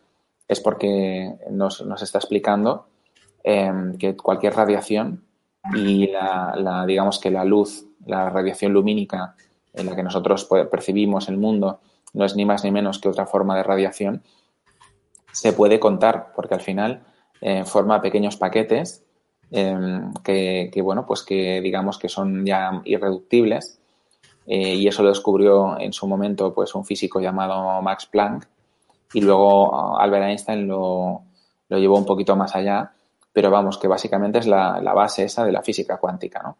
es 0.48 0.60
porque 0.62 1.36
nos, 1.52 1.82
está 2.02 2.18
explicando 2.18 2.88
em, 3.44 3.98
que 3.98 4.16
cualquier 4.16 4.56
radiación 4.56 5.24
y 5.76 6.08
la, 6.08 6.86
digamos 6.88 7.20
que 7.20 7.30
la 7.30 7.44
luz, 7.44 7.86
la 8.06 8.30
radiación 8.30 8.74
lumínica 8.74 9.36
en 9.74 9.86
la 9.86 9.96
que 9.96 10.02
nosotros 10.02 10.46
percibimos 10.72 11.30
el 11.30 11.38
mundo 11.38 11.80
no 12.14 12.26
es 12.26 12.36
ni 12.36 12.46
más 12.46 12.64
ni 12.64 12.72
menos 12.72 13.00
que 13.00 13.10
otra 13.10 13.28
forma 13.28 13.56
de 13.56 13.64
radiación, 13.64 14.24
se 15.32 15.54
puede 15.54 15.80
contar 15.80 16.34
porque 16.36 16.56
al 16.56 16.62
final 16.62 17.04
eh, 17.42 17.64
forma 17.66 18.02
pequeños 18.02 18.38
paquetes 18.38 19.04
Em, 19.52 20.14
que, 20.24 20.82
bueno, 20.84 21.06
pues 21.08 21.24
que 21.24 21.60
digamos 21.62 21.98
que 21.98 22.08
son 22.08 22.46
ya 22.46 22.82
irreductibles 22.86 23.80
eh, 24.46 24.76
y 24.76 24.88
eso 24.88 25.02
lo 25.02 25.10
descubrió 25.10 25.80
en 25.80 25.92
su 25.92 26.08
momento 26.08 26.54
pues 26.54 26.76
un 26.76 26.86
físico 26.86 27.20
llamado 27.20 27.82
Max 27.82 28.06
Planck 28.06 28.48
y 29.14 29.22
luego 29.22 30.00
Albert 30.00 30.26
Einstein 30.26 30.68
lo, 30.68 31.24
lo 31.68 31.78
llevó 31.80 31.98
un 31.98 32.06
poquito 32.06 32.36
más 32.36 32.56
allá, 32.56 32.92
pero 33.34 33.50
vamos, 33.50 33.80
que 33.80 33.88
básicamente 33.88 34.38
es 34.38 34.46
la, 34.46 34.80
la, 34.82 34.94
base 34.94 35.24
esa 35.24 35.44
de 35.44 35.52
la 35.52 35.64
física 35.64 35.98
cuántica, 35.98 36.44
¿no? 36.44 36.58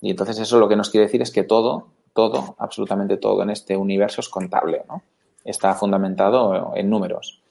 Y 0.00 0.10
entonces 0.10 0.40
eso 0.40 0.58
lo 0.58 0.68
que 0.68 0.74
nos 0.74 0.90
quiere 0.90 1.06
decir 1.06 1.22
es 1.22 1.30
que 1.30 1.44
todo, 1.44 1.86
todo, 2.12 2.56
absolutamente 2.58 3.18
todo 3.18 3.44
en 3.44 3.50
este 3.50 3.76
universo 3.76 4.20
es 4.20 4.28
contable, 4.28 4.82
¿no? 4.88 5.02
Está 5.44 5.74
fundamentado 5.74 6.72
en 6.74 6.90
números. 6.90 7.41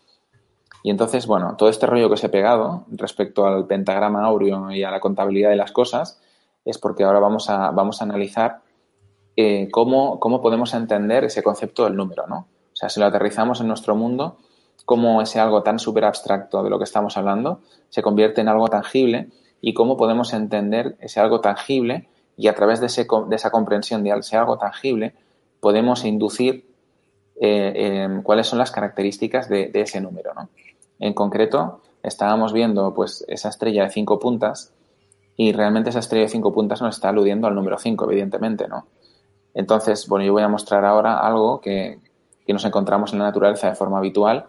Y 0.84 0.90
entonces, 0.90 1.28
bueno, 1.28 1.56
todo 1.58 1.70
este 1.70 1.86
rollo 1.86 2.08
que 2.08 2.16
os 2.16 2.24
he 2.24 2.30
pegado 2.30 2.86
respecto 2.90 3.46
al 3.46 3.68
pentagrama 3.68 4.26
áureo 4.26 4.72
y 4.72 4.84
a 4.84 4.92
la 4.92 5.00
contabilidad 5.00 5.50
de 5.50 5.56
las 5.56 5.72
cosas 5.72 6.20
es 6.66 6.78
porque 6.78 7.04
ahora 7.04 7.20
vamos 7.20 7.50
a, 7.50 7.72
vamos 7.72 8.02
a 8.02 8.06
analizar 8.06 8.62
eh, 9.36 9.70
cómo, 9.72 10.20
cómo 10.20 10.42
podemos 10.42 10.74
entender 10.74 11.24
ese 11.24 11.44
concepto 11.44 11.84
del 11.86 11.96
número, 11.96 12.28
¿no? 12.28 12.48
O 12.74 12.76
sea, 12.76 12.90
si 12.90 13.00
lo 13.00 13.06
aterrizamos 13.06 13.62
en 13.62 13.68
nuestro 13.68 13.96
mundo, 13.96 14.38
cómo 14.86 15.22
ese 15.22 15.40
algo 15.40 15.64
tan 15.64 15.80
súper 15.80 16.06
abstracto 16.06 16.64
de 16.64 16.70
lo 16.70 16.78
que 16.78 16.84
estamos 16.86 17.18
hablando 17.18 17.62
se 17.90 18.02
convierte 18.02 18.42
en 18.42 18.48
algo 18.48 18.68
tangible 18.68 19.30
y 19.62 19.74
cómo 19.74 19.98
podemos 19.98 20.34
entender 20.34 20.96
ese 21.00 21.20
algo 21.20 21.42
tangible 21.42 22.10
y 22.38 22.48
a 22.48 22.56
través 22.56 22.80
de, 22.80 22.88
ese, 22.88 23.06
de 23.28 23.36
esa 23.36 23.52
comprensión 23.52 24.04
de 24.04 24.10
ese 24.12 24.38
algo 24.38 24.58
tangible 24.58 25.14
podemos 25.60 26.04
inducir 26.06 26.66
eh, 27.40 28.08
cuáles 28.24 28.48
son 28.48 28.60
las 28.60 28.72
características 28.72 29.50
de, 29.50 29.72
ese 29.74 30.02
número. 30.02 30.34
¿no? 30.34 30.50
En 31.02 31.14
concreto, 31.14 31.82
estábamos 32.02 32.54
viendo 32.54 32.94
pues, 32.94 33.26
esa 33.28 33.50
estrella 33.50 33.84
de 33.84 33.90
cinco 33.90 34.20
puntas 34.20 34.74
y 35.36 35.52
realmente 35.52 35.90
esa 35.90 36.00
estrella 36.00 36.28
de 36.28 36.32
cinco 36.32 36.54
puntas 36.54 36.82
nos 36.82 36.96
está 36.96 37.10
aludiendo 37.10 37.48
al 37.48 37.56
número 37.56 37.78
5, 37.78 38.10
evidentemente. 38.10 38.70
¿no? 38.70 38.88
Entonces, 39.54 40.08
bueno, 40.08 40.24
yo 40.24 40.32
voy 40.32 40.44
a 40.44 40.48
mostrar 40.48 40.86
ahora 40.86 41.20
algo 41.20 41.60
que, 41.60 42.00
que 42.46 42.54
nos 42.54 42.64
encontramos 42.64 43.12
en 43.12 43.20
la 43.20 43.26
naturaleza 43.26 43.68
de 43.68 43.76
forma 43.76 43.98
habitual. 43.98 44.46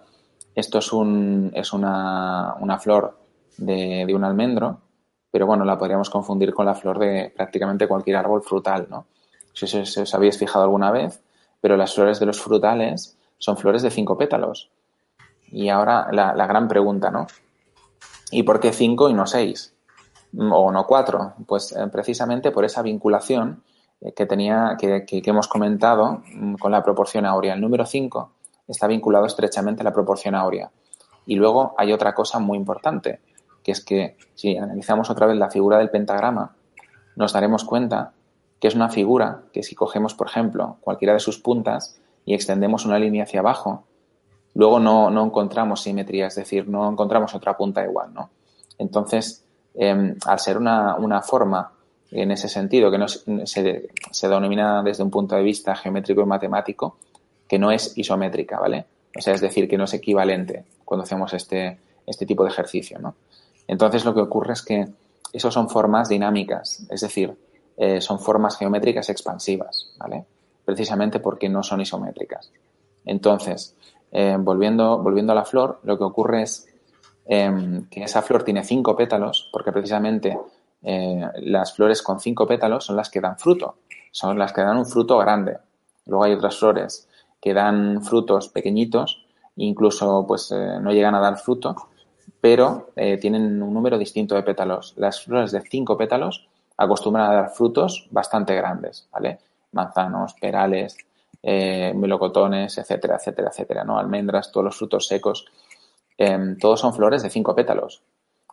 Esto 0.54 0.78
es, 0.78 0.92
un, 0.92 1.50
es 1.54 1.72
una, 1.72 2.54
una 2.60 2.78
flor 2.78 3.18
de, 3.56 4.04
de 4.06 4.14
un 4.14 4.22
almendro 4.22 4.78
pero 5.32 5.46
bueno, 5.46 5.64
la 5.64 5.78
podríamos 5.78 6.10
confundir 6.10 6.52
con 6.52 6.66
la 6.66 6.74
flor 6.74 6.98
de 6.98 7.32
prácticamente 7.34 7.88
cualquier 7.88 8.16
árbol 8.16 8.42
frutal, 8.42 8.86
¿no? 8.90 9.06
Si 9.54 9.64
os, 9.64 9.96
os 9.96 10.14
habéis 10.14 10.38
fijado 10.38 10.64
alguna 10.64 10.90
vez, 10.92 11.22
pero 11.58 11.78
las 11.78 11.94
flores 11.94 12.20
de 12.20 12.26
los 12.26 12.40
frutales 12.40 13.16
son 13.38 13.56
flores 13.56 13.82
de 13.82 13.90
cinco 13.90 14.18
pétalos. 14.18 14.70
Y 15.52 15.68
ahora 15.68 16.08
la, 16.10 16.46
gran 16.46 16.66
pregunta, 16.66 17.10
¿no? 17.10 17.26
¿Y 18.30 18.42
por 18.42 18.58
qué 18.58 18.72
cinco 18.72 19.10
y 19.10 19.14
no 19.14 19.26
seis? 19.26 19.74
O 20.36 20.72
no 20.72 20.86
cuatro? 20.86 21.34
Pues 21.46 21.72
eh, 21.72 21.86
precisamente 21.92 22.50
por 22.50 22.64
esa 22.64 22.82
vinculación 22.82 23.62
eh, 24.00 24.12
que 24.14 24.26
tenía, 24.26 24.76
que, 24.80 25.04
que, 25.06 25.22
que, 25.22 25.30
hemos 25.30 25.46
comentado 25.46 26.22
mm, 26.34 26.54
con 26.54 26.72
la 26.72 26.82
proporción 26.82 27.26
áurea. 27.26 27.54
El 27.54 27.60
número 27.60 27.84
cinco 27.84 28.32
está 28.66 28.86
vinculado 28.86 29.26
estrechamente 29.26 29.82
a 29.82 29.84
la 29.84 29.92
proporción 29.92 30.34
áurea. 30.34 30.70
Y 31.26 31.36
luego 31.36 31.74
hay 31.76 31.92
otra 31.92 32.14
cosa 32.14 32.38
muy 32.38 32.56
importante 32.56 33.20
que 33.62 33.72
es 33.72 33.84
que 33.84 34.16
si 34.34 34.56
analizamos 34.56 35.10
otra 35.10 35.26
vez 35.26 35.36
la 35.36 35.50
figura 35.50 35.78
del 35.78 35.90
pentagrama, 35.90 36.56
nos 37.16 37.32
daremos 37.32 37.64
cuenta 37.64 38.12
que 38.60 38.68
es 38.68 38.74
una 38.74 38.88
figura 38.88 39.42
que 39.52 39.62
si 39.62 39.74
cogemos, 39.74 40.14
por 40.14 40.28
ejemplo, 40.28 40.78
cualquiera 40.80 41.14
de 41.14 41.20
sus 41.20 41.38
puntas 41.38 42.00
y 42.24 42.34
extendemos 42.34 42.84
una 42.84 42.98
línea 42.98 43.24
hacia 43.24 43.40
abajo, 43.40 43.84
luego 44.54 44.78
no, 44.78 45.10
no 45.10 45.24
encontramos 45.24 45.82
simetría, 45.82 46.26
es 46.26 46.36
decir, 46.36 46.68
no 46.68 46.90
encontramos 46.90 47.34
otra 47.34 47.56
punta 47.56 47.84
igual, 47.84 48.12
¿no? 48.12 48.30
Entonces, 48.78 49.44
eh, 49.74 50.14
al 50.26 50.38
ser 50.38 50.58
una, 50.58 50.96
una, 50.96 51.22
forma 51.22 51.72
en 52.10 52.30
ese 52.30 52.48
sentido, 52.48 52.90
que 52.90 52.98
no 52.98 53.08
se, 53.08 53.88
se 54.10 54.28
denomina 54.28 54.82
desde 54.82 55.02
un 55.02 55.10
punto 55.10 55.34
de 55.34 55.42
vista 55.42 55.74
geométrico 55.74 56.22
y 56.22 56.26
matemático, 56.26 56.98
que 57.48 57.58
no 57.58 57.70
es 57.70 57.96
isométrica, 57.96 58.58
¿vale? 58.58 58.86
O 59.16 59.20
sea, 59.20 59.34
es 59.34 59.40
decir, 59.40 59.68
que 59.68 59.76
no 59.76 59.84
es 59.84 59.94
equivalente 59.94 60.64
cuando 60.84 61.04
hacemos 61.04 61.32
este, 61.34 61.78
este 62.06 62.26
tipo 62.26 62.44
de 62.44 62.50
ejercicio, 62.50 62.98
¿no? 62.98 63.14
Entonces 63.66 64.04
lo 64.04 64.14
que 64.14 64.20
ocurre 64.20 64.54
es 64.54 64.62
que 64.62 64.88
esos 65.32 65.54
son 65.54 65.68
formas 65.68 66.08
dinámicas, 66.08 66.86
es 66.90 67.00
decir, 67.00 67.34
eh, 67.76 68.00
son 68.00 68.20
formas 68.20 68.56
geométricas 68.56 69.08
expansivas, 69.08 69.92
¿vale? 69.98 70.24
Precisamente 70.64 71.20
porque 71.20 71.48
no 71.48 71.62
son 71.62 71.80
isométricas. 71.80 72.50
Entonces, 73.04 73.74
eh, 74.12 74.36
volviendo, 74.38 74.98
volviendo 74.98 75.32
a 75.32 75.34
la 75.34 75.44
flor, 75.44 75.80
lo 75.84 75.96
que 75.96 76.04
ocurre 76.04 76.42
es 76.42 76.68
eh, 77.26 77.82
que 77.90 78.04
esa 78.04 78.22
flor 78.22 78.42
tiene 78.42 78.64
cinco 78.64 78.96
pétalos, 78.96 79.48
porque 79.52 79.72
precisamente 79.72 80.38
eh, 80.82 81.24
las 81.36 81.74
flores 81.74 82.02
con 82.02 82.20
cinco 82.20 82.46
pétalos 82.46 82.84
son 82.84 82.96
las 82.96 83.08
que 83.08 83.20
dan 83.20 83.38
fruto, 83.38 83.76
son 84.10 84.38
las 84.38 84.52
que 84.52 84.62
dan 84.62 84.76
un 84.76 84.86
fruto 84.86 85.18
grande. 85.18 85.56
Luego 86.06 86.24
hay 86.24 86.32
otras 86.32 86.58
flores 86.58 87.08
que 87.40 87.54
dan 87.54 88.02
frutos 88.02 88.48
pequeñitos, 88.48 89.24
incluso 89.56 90.24
pues 90.26 90.50
eh, 90.52 90.78
no 90.80 90.92
llegan 90.92 91.14
a 91.14 91.20
dar 91.20 91.38
fruto, 91.38 91.74
pero 92.40 92.90
tienen 93.20 93.62
un 93.62 93.72
número 93.72 93.96
distinto 93.96 94.34
de 94.34 94.42
pétalos. 94.42 94.94
Las 94.96 95.22
flores 95.22 95.52
de 95.52 95.60
cinco 95.60 95.96
pétalos 95.96 96.48
acostumbran 96.76 97.30
a 97.30 97.34
dar 97.34 97.50
frutos 97.50 98.08
bastante 98.10 98.52
grandes, 98.56 99.08
¿vale? 99.12 99.38
Manzanos, 99.70 100.34
perales, 100.34 100.96
eh, 101.42 101.92
melocotones, 101.94 102.78
etcétera, 102.78 103.16
etcétera, 103.16 103.48
etcétera, 103.48 103.84
¿no? 103.84 103.98
Almendras, 103.98 104.52
todos 104.52 104.64
los 104.64 104.76
frutos 104.76 105.06
secos, 105.06 105.46
eh, 106.18 106.56
todos 106.60 106.80
son 106.80 106.94
flores 106.94 107.22
de 107.22 107.30
cinco 107.30 107.54
pétalos. 107.54 108.02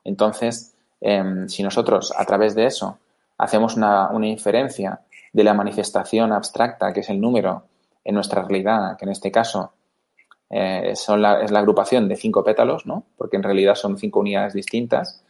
Entonces, 0.04 0.75
em, 1.02 1.47
si 1.47 1.63
nosotros 1.63 2.13
a 2.17 2.25
través 2.25 2.56
de 2.56 2.65
eso 2.65 2.97
hacemos 3.38 3.75
una, 3.75 4.10
una 4.10 4.28
inferencia 4.28 5.02
de 5.34 5.43
la 5.43 5.54
manifestación 5.54 6.32
abstracta, 6.32 6.91
que 6.93 7.02
es 7.02 7.10
el 7.10 7.21
número 7.21 7.63
en 8.04 8.15
nuestra 8.15 8.41
realidad, 8.41 8.97
que 8.97 9.06
en 9.06 9.12
este 9.12 9.32
caso 9.32 9.71
eh, 10.49 10.89
es 10.91 11.08
la 11.10 11.60
agrupación 11.60 12.08
de 12.08 12.15
cinco 12.15 12.43
pétalos, 12.43 12.86
¿no? 12.86 13.04
Porque 13.17 13.38
en 13.38 13.43
realidad 13.43 13.75
son 13.75 13.97
cinco 13.97 14.19
unidades 14.19 14.54
distintas, 14.54 15.21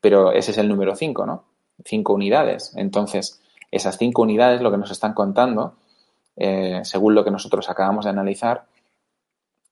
pero 0.00 0.32
ese 0.32 0.52
es 0.52 0.58
el 0.58 0.68
número 0.68 0.94
cinco, 0.94 1.26
¿no? 1.26 1.44
Cinco 1.84 2.14
unidades. 2.14 2.72
Entonces, 2.76 3.42
esas 3.70 3.98
cinco 3.98 4.22
unidades 4.22 4.60
lo 4.60 4.70
que 4.70 4.76
nos 4.76 4.90
están 4.90 5.14
contando, 5.14 5.74
eh, 6.38 6.80
según 6.84 7.14
lo 7.14 7.24
que 7.24 7.30
nosotros 7.30 7.68
acabamos 7.68 8.04
de 8.04 8.10
analizar, 8.10 8.64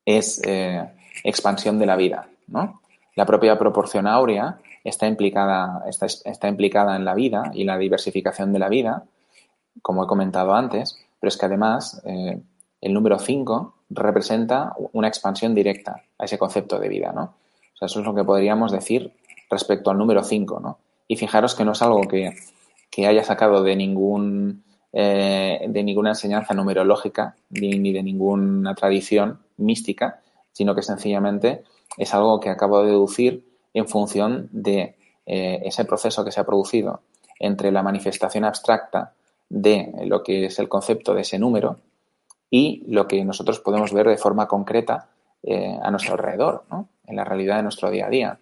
es 0.04 0.40
eh, 0.44 0.84
expansión 1.24 1.78
de 1.78 1.86
la 1.86 1.96
vida, 1.96 2.28
¿no? 2.46 2.80
La 3.14 3.24
propia 3.24 3.58
proporción 3.58 4.06
áurea 4.06 4.58
está 4.84 5.06
implicada, 5.06 5.84
está, 5.88 6.06
está 6.06 6.48
implicada 6.48 6.96
en 6.96 7.04
la 7.04 7.14
vida 7.14 7.50
y 7.54 7.64
la 7.64 7.78
diversificación 7.78 8.52
de 8.52 8.58
la 8.58 8.68
vida, 8.68 9.04
como 9.82 10.04
he 10.04 10.06
comentado 10.06 10.54
antes, 10.54 10.98
pero 11.18 11.28
es 11.28 11.36
que 11.36 11.46
además 11.46 12.02
eh, 12.04 12.40
el 12.80 12.92
número 12.92 13.18
5 13.18 13.74
representa 13.90 14.74
una 14.92 15.08
expansión 15.08 15.54
directa 15.54 16.02
a 16.18 16.24
ese 16.24 16.38
concepto 16.38 16.78
de 16.78 16.88
vida, 16.88 17.12
¿no? 17.12 17.34
Eso 17.80 18.00
es 18.00 18.06
lo 18.06 18.14
que 18.14 18.24
podríamos 18.24 18.72
decir 18.72 19.12
respecto 19.50 19.90
al 19.90 19.98
número 19.98 20.22
5, 20.22 20.60
¿no? 20.60 20.78
Y 21.08 21.16
fijaros 21.16 21.54
que 21.54 21.64
no 21.64 21.72
es 21.72 21.82
algo 21.82 22.02
que, 22.02 22.34
que 22.90 23.06
haya 23.06 23.22
sacado 23.22 23.62
de 23.62 23.76
ningún 23.76 24.64
eh, 24.98 25.66
de 25.68 25.82
ninguna 25.82 26.12
enseñanza 26.12 26.54
numerológica 26.54 27.36
ni, 27.50 27.92
de 27.92 28.02
ninguna 28.02 28.74
tradición 28.74 29.40
mística, 29.58 30.22
sino 30.52 30.74
que 30.74 30.80
sencillamente 30.80 31.64
es 31.98 32.14
algo 32.14 32.40
que 32.40 32.48
acabo 32.48 32.80
de 32.80 32.92
deducir 32.92 33.44
en 33.74 33.86
función 33.88 34.48
de 34.52 34.96
eh, 35.26 35.60
ese 35.66 35.84
proceso 35.84 36.24
que 36.24 36.32
se 36.32 36.40
ha 36.40 36.46
producido 36.46 37.02
entre 37.38 37.72
la 37.72 37.82
manifestación 37.82 38.46
abstracta 38.46 39.12
de 39.50 39.92
lo 40.06 40.22
que 40.22 40.46
es 40.46 40.58
el 40.60 40.70
concepto 40.70 41.12
de 41.12 41.20
ese 41.20 41.38
número 41.38 41.76
y 42.48 42.82
lo 42.88 43.06
que 43.06 43.22
nosotros 43.22 43.60
podemos 43.60 43.92
ver 43.92 44.08
de 44.08 44.16
forma 44.16 44.48
concreta 44.48 45.10
eh, 45.42 45.78
a 45.78 45.90
nuestro 45.90 46.14
alrededor, 46.14 46.64
en 47.06 47.16
la 47.16 47.24
realidad 47.24 47.56
de 47.56 47.64
nuestro 47.64 47.90
día 47.90 48.06
a 48.06 48.10
día. 48.10 48.38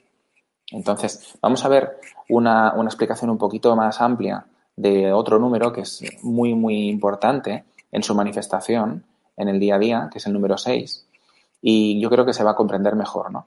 Entonces, 0.70 1.36
vamos 1.42 1.64
a 1.64 1.68
ver 1.68 1.98
una, 2.28 2.74
una, 2.74 2.88
explicación 2.88 3.28
un 3.30 3.38
poquito 3.38 3.74
más 3.74 4.00
amplia 4.00 4.46
de 4.76 5.12
otro 5.12 5.38
número 5.38 5.72
que 5.72 5.82
es 5.82 6.02
muy, 6.22 6.54
muy 6.54 6.88
importante 6.88 7.64
en 7.92 8.02
su 8.02 8.14
manifestación 8.14 9.04
en 9.36 9.48
el 9.48 9.60
día 9.60 9.76
a 9.76 9.78
día, 9.78 10.08
que 10.12 10.18
es 10.18 10.26
el 10.26 10.32
número 10.32 10.58
6. 10.58 11.06
Y 11.62 12.00
yo 12.00 12.10
creo 12.10 12.24
que 12.24 12.32
se 12.32 12.44
va 12.44 12.52
a 12.52 12.56
comprender 12.56 12.94
mejor, 12.94 13.30
¿no? 13.30 13.46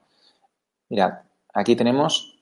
Mirad, 0.88 1.20
aquí 1.52 1.76
tenemos, 1.76 2.38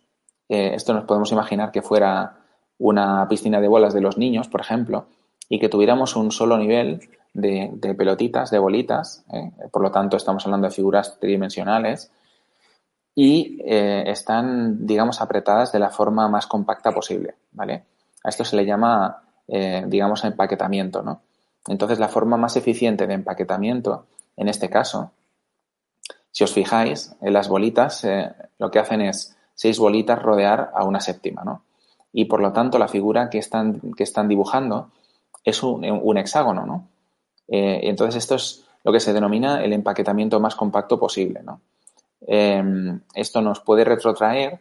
eh, 0.49 0.73
esto 0.75 0.95
nos 0.95 1.05
podemos 1.05 1.33
imaginar 1.33 1.71
que 1.71 1.83
fuera 1.83 2.39
una 2.79 3.27
piscina 3.29 3.61
de 3.61 3.69
bolas 3.69 3.95
de 3.95 4.01
los 4.01 4.19
niños, 4.19 4.49
por 4.49 4.61
ejemplo, 4.61 5.07
y 5.49 5.59
que 5.59 5.69
tuviéramos 5.69 6.17
un 6.17 6.31
solo 6.31 6.57
nivel 6.59 7.01
de, 7.33 7.95
pelotitas, 7.97 8.51
de 8.51 8.59
bolitas, 8.59 9.25
¿eh? 9.33 9.53
por 9.71 9.83
lo 9.83 9.91
tanto 9.91 10.17
estamos 10.17 10.45
hablando 10.47 10.69
de 10.69 10.75
figuras 10.75 11.19
tridimensionales, 11.21 12.11
y 13.15 13.59
eh, 13.65 14.05
están, 14.07 14.87
digamos, 14.87 15.21
apretadas 15.21 15.73
de 15.73 15.79
la 15.79 15.91
forma 15.91 16.29
más 16.29 16.47
compacta 16.47 16.93
posible, 16.93 17.35
¿vale? 17.53 17.85
A 18.27 18.29
esto 18.29 18.45
se 18.45 18.57
le 18.57 18.67
llama, 18.67 19.23
eh, 19.47 19.85
digamos, 19.87 20.25
empaquetamiento, 20.25 21.01
¿no? 21.01 21.21
Entonces, 21.69 22.01
la 22.01 22.09
forma 22.09 22.37
más 22.37 22.57
eficiente 22.57 23.07
de 23.07 23.15
empaquetamiento, 23.15 24.07
en 24.37 24.49
este 24.49 24.69
caso, 24.69 25.13
si 26.33 26.43
os 26.43 26.53
fijáis, 26.53 27.15
en 27.21 27.33
las 27.33 27.49
bolitas 27.49 28.03
eh, 28.03 28.33
lo 28.59 28.69
que 28.73 28.81
hacen 28.81 29.01
es 29.01 29.37
seis 29.55 29.79
bolitas 29.79 30.21
rodear 30.21 30.73
a 30.75 30.85
una 30.85 31.01
séptima, 31.01 31.45
¿no? 31.45 31.63
Y 32.13 32.25
por 32.25 32.41
lo 32.41 32.53
tanto, 32.53 32.81
la 32.81 32.89
figura 32.89 33.31
que 33.31 33.39
están, 33.39 33.81
que 33.97 34.03
están 34.03 34.27
dibujando 34.27 34.91
es 35.45 35.63
un, 35.63 36.19
hexágono, 36.19 36.67
¿no? 36.67 36.89
Eh, 37.47 37.83
entonces, 37.85 38.17
esto 38.17 38.35
es 38.35 38.65
lo 38.83 38.91
que 38.91 38.99
se 38.99 39.13
denomina 39.13 39.63
el 39.63 39.73
empaquetamiento 39.73 40.41
más 40.41 40.57
compacto 40.57 40.99
posible. 40.99 41.43
Em, 42.27 43.01
esto 43.15 43.41
nos 43.41 43.61
puede 43.61 43.85
retrotraer 43.85 44.61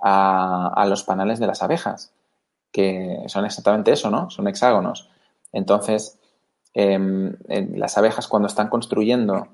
a, 0.00 0.84
los 0.86 1.02
panales 1.04 1.38
de 1.38 1.46
las 1.46 1.62
abejas, 1.62 2.12
que 2.76 3.24
son 3.28 3.46
exactamente 3.46 3.90
eso, 3.90 4.10
¿no? 4.10 4.28
Son 4.28 4.46
hexágonos. 4.48 5.08
Entonces, 5.50 6.20
em, 6.74 7.34
las 7.48 7.96
abejas 7.96 8.28
cuando 8.28 8.48
están 8.48 8.68
construyendo 8.68 9.48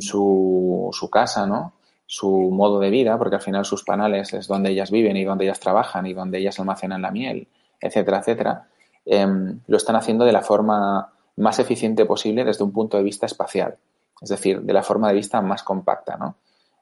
su, 0.00 0.88
su 0.92 1.10
casa, 1.10 1.46
¿no? 1.46 1.74
su 2.06 2.30
modo 2.30 2.80
de 2.80 2.88
vida, 2.88 3.18
porque 3.18 3.36
al 3.36 3.42
final 3.42 3.66
sus 3.66 3.82
panales 3.82 4.32
es 4.32 4.46
donde 4.46 4.70
ellas 4.70 4.90
viven 4.90 5.16
y 5.18 5.24
donde 5.24 5.44
ellas 5.44 5.60
trabajan 5.60 6.06
y 6.06 6.14
donde 6.14 6.38
ellas 6.38 6.58
almacenan 6.58 7.02
la 7.02 7.10
miel, 7.10 7.48
etcétera, 7.80 8.20
etcétera, 8.20 8.68
em, 9.04 9.60
lo 9.66 9.76
están 9.76 9.96
haciendo 9.96 10.24
de 10.24 10.32
la 10.32 10.42
forma 10.42 11.12
más 11.36 11.58
eficiente 11.58 12.06
posible 12.06 12.44
desde 12.44 12.64
un 12.64 12.72
punto 12.72 12.96
de 12.96 13.02
vista 13.02 13.26
espacial, 13.26 13.76
es 14.22 14.28
decir, 14.30 14.62
de 14.62 14.72
la 14.72 14.82
forma 14.82 15.08
de 15.08 15.14
vista 15.14 15.42
más 15.42 15.62
compacta. 15.62 16.16
¿no? 16.16 16.36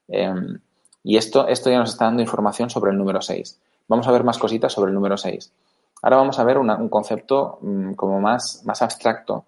Em, 0.07 0.61
y 1.03 1.16
esto, 1.16 1.49
esto 1.49 1.71
ya 1.71 1.79
nos 1.79 1.90
está 1.90 2.05
dando 2.05 2.23
información 2.23 2.71
sobre 2.71 2.92
el 2.92 2.99
número 2.99 3.21
6. 3.21 3.59
Vamos 3.88 4.07
a 4.07 4.12
ver 4.12 4.25
más 4.25 4.38
cositas 4.38 4.73
sobre 4.73 4.90
el 4.90 4.95
número 4.95 5.16
6. 5.16 5.53
Ahora 6.02 6.16
vamos 6.16 6.38
a 6.38 6.44
ver 6.44 6.58
un 6.58 6.88
concepto 6.88 7.58
mm, 7.62 7.92
como 7.94 8.20
más, 8.20 8.64
abstracto, 8.80 9.44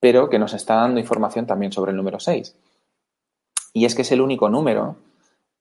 pero 0.00 0.28
que 0.28 0.38
nos 0.38 0.52
está 0.52 0.74
dando 0.74 1.00
información 1.00 1.46
también 1.46 1.72
sobre 1.72 1.92
el 1.92 1.96
número 1.96 2.20
6. 2.20 2.54
Y 3.72 3.84
es 3.86 3.94
que 3.94 4.02
es 4.02 4.12
el 4.12 4.20
único 4.20 4.50
número 4.50 4.96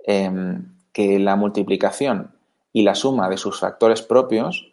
Em, 0.04 0.78
que 0.92 1.20
la 1.20 1.36
multiplicación 1.36 2.32
y 2.74 2.84
la 2.84 2.96
suma 2.96 3.30
de 3.30 3.38
sus 3.38 3.60
factores 3.60 4.02
propios 4.02 4.72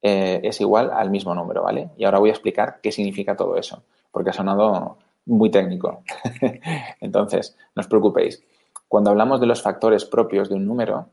eh, 0.00 0.40
es 0.42 0.60
igual 0.60 0.90
al 0.92 1.10
mismo 1.10 1.34
número, 1.34 1.62
¿vale? 1.62 1.90
Y 1.96 2.04
ahora 2.04 2.18
voy 2.18 2.30
a 2.30 2.32
explicar 2.32 2.80
qué 2.82 2.90
significa 2.90 3.36
todo 3.36 3.56
eso, 3.56 3.84
porque 4.10 4.30
ha 4.30 4.32
sonado 4.32 4.98
muy 5.26 5.50
técnico. 5.50 6.02
Entonces, 7.00 7.56
no 7.76 7.80
os 7.80 7.86
preocupéis. 7.86 8.42
Cuando 8.88 9.10
hablamos 9.10 9.40
de 9.40 9.46
los 9.46 9.62
factores 9.62 10.04
propios 10.04 10.48
de 10.48 10.56
un 10.56 10.66
número, 10.66 11.10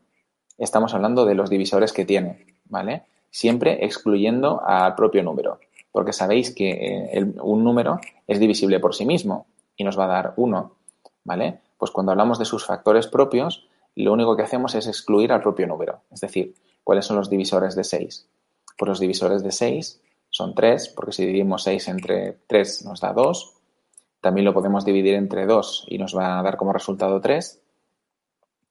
estamos 0.58 0.94
hablando 0.94 1.26
de 1.26 1.36
los 1.36 1.50
divisores 1.50 1.94
que 1.94 2.06
tiene, 2.06 2.46
¿vale? 2.66 3.04
Siempre 3.32 3.86
excluyendo 3.86 4.62
al 4.66 4.96
propio 4.96 5.24
número, 5.24 5.60
porque 5.92 6.14
sabéis 6.14 6.54
que 6.54 7.10
eh, 7.14 7.34
un 7.42 7.64
número 7.64 8.00
es 8.28 8.40
divisible 8.40 8.80
por 8.80 8.96
sí 8.96 9.06
mismo 9.06 9.48
y 9.76 9.84
nos 9.84 9.98
va 9.98 10.06
a 10.06 10.08
dar 10.08 10.34
1, 10.38 10.76
¿vale? 11.24 11.60
Pues 11.78 11.92
cuando 11.92 12.12
hablamos 12.12 12.40
de 12.40 12.46
sus 12.46 12.66
factores 12.66 13.08
propios, 13.08 13.68
lo 13.96 14.14
único 14.14 14.36
que 14.36 14.44
hacemos 14.44 14.76
es 14.76 14.88
excluir 14.88 15.32
al 15.32 15.42
propio 15.42 15.68
número. 15.68 16.02
Es 16.12 16.22
decir, 16.22 16.56
¿cuáles 16.84 17.06
son 17.06 17.18
los 17.18 17.30
divisores 17.30 17.76
de 17.76 17.84
6? 17.84 18.28
Pues 18.78 18.90
los 18.90 19.00
divisores 19.00 19.44
de 19.44 19.52
6 19.52 20.02
son 20.30 20.54
3, 20.54 20.90
porque 20.90 21.12
si 21.12 21.26
dividimos 21.26 21.64
6 21.64 21.88
entre 21.90 22.38
3 22.48 22.86
nos 22.86 23.02
da 23.02 23.14
2. 23.14 23.56
También 24.22 24.46
lo 24.46 24.54
podemos 24.54 24.86
dividir 24.86 25.16
entre 25.16 25.46
2 25.46 25.86
y 25.88 25.98
nos 25.98 26.16
va 26.16 26.40
a 26.40 26.44
dar 26.44 26.58
como 26.58 26.74
resultado 26.74 27.20
3. 27.20 27.62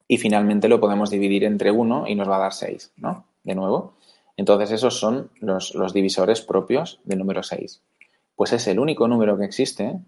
Y 0.08 0.18
finalmente 0.18 0.68
lo 0.68 0.80
podemos 0.80 1.10
dividir 1.10 1.44
entre 1.44 1.70
1 1.70 2.06
y 2.08 2.14
nos 2.14 2.28
va 2.28 2.36
a 2.36 2.40
dar 2.40 2.52
6, 2.52 2.92
¿no? 2.96 3.24
De 3.44 3.54
nuevo. 3.54 3.94
Entonces 4.38 4.70
esos 4.70 4.96
son 4.96 5.30
los, 5.40 5.74
divisores 5.92 6.40
propios 6.40 7.00
del 7.02 7.18
número 7.18 7.42
6. 7.42 7.82
Pues 8.36 8.52
es 8.52 8.68
el 8.68 8.78
único 8.78 9.08
número 9.08 9.36
que 9.36 9.44
existe 9.44 9.98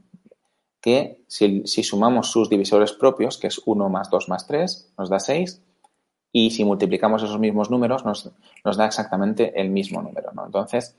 que 0.81 1.25
si, 1.27 1.65
sumamos 1.65 2.31
sus 2.31 2.49
divisores 2.49 2.93
propios, 2.93 3.39
que 3.39 3.49
es 3.49 3.61
1 3.67 3.89
más 3.89 4.09
2 4.09 4.29
más 4.29 4.47
3, 4.47 4.93
nos 4.97 5.11
da 5.11 5.19
6, 5.19 5.61
y 6.33 6.53
si 6.53 6.65
multiplicamos 6.65 7.25
esos 7.25 7.41
mismos 7.41 7.73
números, 7.73 8.05
nos, 8.05 8.33
da 8.77 8.87
exactamente 8.87 9.61
el 9.61 9.69
mismo 9.69 10.01
número. 10.01 10.31
Entonces, 10.47 10.97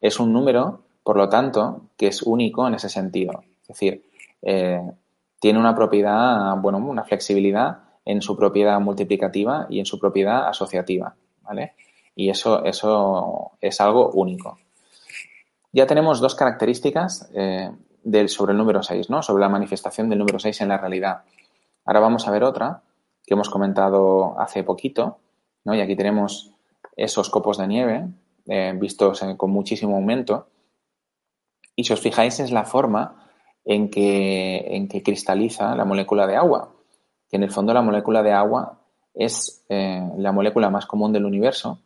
es 0.00 0.18
un 0.18 0.32
número, 0.32 0.80
por 1.02 1.18
lo 1.18 1.28
tanto, 1.28 1.82
que 1.98 2.06
es 2.06 2.22
único 2.22 2.66
en 2.66 2.74
ese 2.74 2.88
sentido. 2.88 3.44
Es 3.60 3.68
decir, 3.68 4.06
eh, 4.40 4.90
tiene 5.38 5.58
una 5.58 5.74
propiedad, 5.74 6.56
bueno, 6.56 6.78
una 6.78 7.04
flexibilidad 7.04 7.82
en 8.06 8.22
su 8.22 8.34
propiedad 8.38 8.80
multiplicativa 8.80 9.66
y 9.68 9.80
en 9.80 9.84
su 9.84 9.98
propiedad 9.98 10.48
asociativa. 10.48 11.14
¿vale? 11.42 11.74
Y 12.14 12.30
eso, 12.30 12.64
eso 12.64 13.52
es 13.60 13.80
algo 13.80 14.10
único. 14.10 14.58
Ya 15.72 15.86
tenemos 15.86 16.20
dos 16.20 16.34
características 16.34 17.30
eh, 17.34 17.70
del, 18.02 18.28
sobre 18.28 18.52
el 18.52 18.58
número 18.58 18.82
6, 18.82 19.10
¿no? 19.10 19.22
Sobre 19.22 19.40
la 19.40 19.48
manifestación 19.48 20.08
del 20.08 20.18
número 20.18 20.38
6 20.38 20.60
en 20.60 20.68
la 20.68 20.78
realidad. 20.78 21.22
Ahora 21.84 22.00
vamos 22.00 22.26
a 22.26 22.30
ver 22.30 22.44
otra 22.44 22.82
que 23.24 23.34
hemos 23.34 23.48
comentado 23.48 24.38
hace 24.40 24.64
poquito, 24.64 25.18
¿no? 25.64 25.74
Y 25.74 25.80
aquí 25.80 25.94
tenemos 25.94 26.52
esos 26.96 27.30
copos 27.30 27.58
de 27.58 27.68
nieve 27.68 28.08
eh, 28.46 28.74
vistos 28.76 29.24
con 29.36 29.50
muchísimo 29.50 29.96
aumento. 29.96 30.48
Y 31.76 31.84
si 31.84 31.92
os 31.92 32.00
fijáis 32.00 32.40
es 32.40 32.50
la 32.50 32.64
forma 32.64 33.30
en 33.64 33.90
que, 33.90 34.76
en 34.76 34.88
que 34.88 35.02
cristaliza 35.02 35.74
la 35.76 35.84
molécula 35.84 36.26
de 36.26 36.36
agua. 36.36 36.72
Que 37.28 37.36
en 37.36 37.44
el 37.44 37.50
fondo 37.50 37.72
la 37.72 37.82
molécula 37.82 38.22
de 38.22 38.32
agua 38.32 38.80
es 39.14 39.64
eh, 39.68 40.02
la 40.16 40.32
molécula 40.32 40.70
más 40.70 40.86
común 40.86 41.12
del 41.12 41.24
universo. 41.24 41.78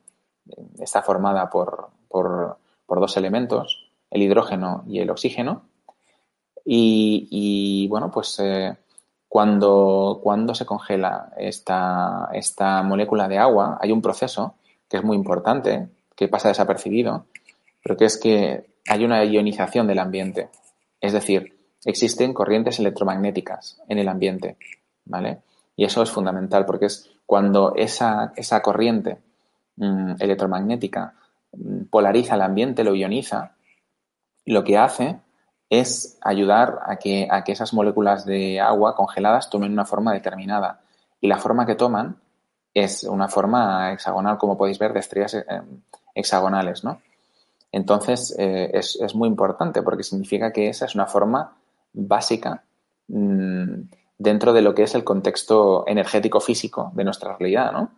Está 0.78 1.02
formada 1.02 1.48
por, 1.50 1.88
por, 2.09 2.59
dos 2.87 3.16
elementos, 3.16 3.90
el 4.11 4.22
hidrógeno 4.22 4.85
y 4.87 5.00
el 5.00 5.11
oxígeno. 5.11 5.62
Y, 6.64 7.87
bueno, 7.88 8.11
pues 8.11 8.38
eh, 8.40 8.76
cuando, 9.28 10.20
cuando 10.22 10.54
se 10.54 10.64
congela 10.64 11.33
esta, 11.37 12.28
esta 12.33 12.83
molécula 12.83 13.28
de 13.28 13.38
agua, 13.38 13.78
hay 13.80 13.92
un 13.92 14.00
proceso 14.00 14.54
que 14.88 14.98
es 14.98 15.04
muy 15.04 15.16
importante, 15.16 15.88
que 16.14 16.28
pasa 16.28 16.48
desapercibido, 16.48 17.26
pero 17.83 17.96
que 17.96 18.04
es 18.04 18.18
que 18.18 18.74
hay 18.88 19.04
una 19.04 19.24
ionización 19.24 19.87
del 19.87 19.98
ambiente. 19.98 20.48
Es 21.00 21.12
decir, 21.12 21.59
existen 21.85 22.33
corrientes 22.33 22.78
electromagnéticas 22.78 23.80
en 23.88 23.98
el 23.98 24.09
ambiente, 24.09 24.57
¿vale? 25.04 25.42
Y 25.76 25.85
eso 25.85 26.02
es 26.02 26.11
fundamental 26.11 26.64
porque 26.64 26.87
es 26.87 27.11
cuando 27.26 27.74
esa, 27.74 28.33
esa 28.37 28.62
corriente 28.62 29.18
mm, 29.76 30.14
electromagnética 30.18 31.14
mm, 31.52 31.84
polariza 31.84 32.34
el 32.34 32.42
ambiente, 32.42 32.84
lo 32.84 32.94
ioniza, 32.94 33.56
lo 34.46 34.64
que 34.64 34.78
hace 34.78 35.20
es 35.70 36.18
ayudar 36.22 36.80
a 36.87 36.96
que, 36.96 37.26
a 37.30 37.42
que 37.42 37.52
esas 37.52 37.72
moléculas 37.72 38.24
de 38.24 38.60
agua 38.60 38.94
congeladas 38.94 39.50
tomen 39.50 39.72
una 39.72 39.84
forma 39.84 40.12
determinada. 40.12 40.80
Y 41.20 41.28
la 41.28 41.38
forma 41.38 41.66
que 41.66 41.74
toman 41.74 42.18
es 42.74 43.04
una 43.04 43.28
forma 43.28 43.92
hexagonal, 43.92 44.37
como 44.37 44.58
podéis 44.58 44.78
ver, 44.78 44.92
de 44.92 45.00
estrellas 45.00 45.34
eh, 45.34 45.44
hexagonales, 46.14 46.84
¿no? 46.84 47.00
Entonces, 47.72 48.34
eh, 48.38 48.70
es, 48.72 49.14
muy 49.14 49.28
importante 49.28 49.82
porque 49.82 50.04
significa 50.04 50.52
que 50.52 50.68
esa 50.68 50.84
es 50.84 50.94
una 50.94 51.06
forma 51.06 51.56
básica 51.92 52.62
mm, 53.08 53.80
dentro 54.18 54.52
de 54.52 54.62
lo 54.62 54.74
que 54.74 54.84
es 54.84 54.94
el 54.94 55.02
contexto 55.02 55.84
energético 55.87 56.40
físico 56.40 56.92
de 56.94 57.04
nuestra 57.04 57.37
realidad, 57.37 57.72
¿no? 57.72 57.90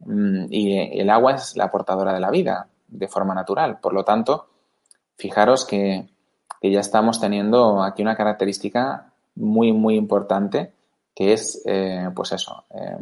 Mm, 0.00 0.46
y 0.50 1.00
el 1.00 1.10
agua 1.10 1.34
es 1.34 1.56
la 1.56 1.70
portadora 1.70 2.12
de 2.12 2.20
la 2.20 2.30
vida 2.30 2.68
de 2.88 3.08
forma 3.08 3.34
natural. 3.34 3.78
Por 3.80 3.92
lo 3.92 4.04
tanto, 4.04 4.48
fijaros 5.16 5.64
que 5.64 6.08
ya 6.62 6.80
estamos 6.80 7.20
teniendo 7.20 7.82
aquí 7.82 8.02
una 8.02 8.16
característica 8.16 9.10
muy, 9.36 9.72
muy 9.72 9.96
importante, 9.96 10.72
que 11.14 11.32
es, 11.32 11.62
eh, 11.66 12.08
pues 12.14 12.32
eso, 12.32 12.64
eh, 12.70 12.98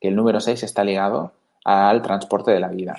que 0.00 0.08
el 0.08 0.16
número 0.16 0.40
6 0.40 0.62
está 0.62 0.84
ligado 0.84 1.32
al 1.64 2.02
transporte 2.02 2.50
de 2.50 2.60
la 2.60 2.68
vida. 2.68 2.96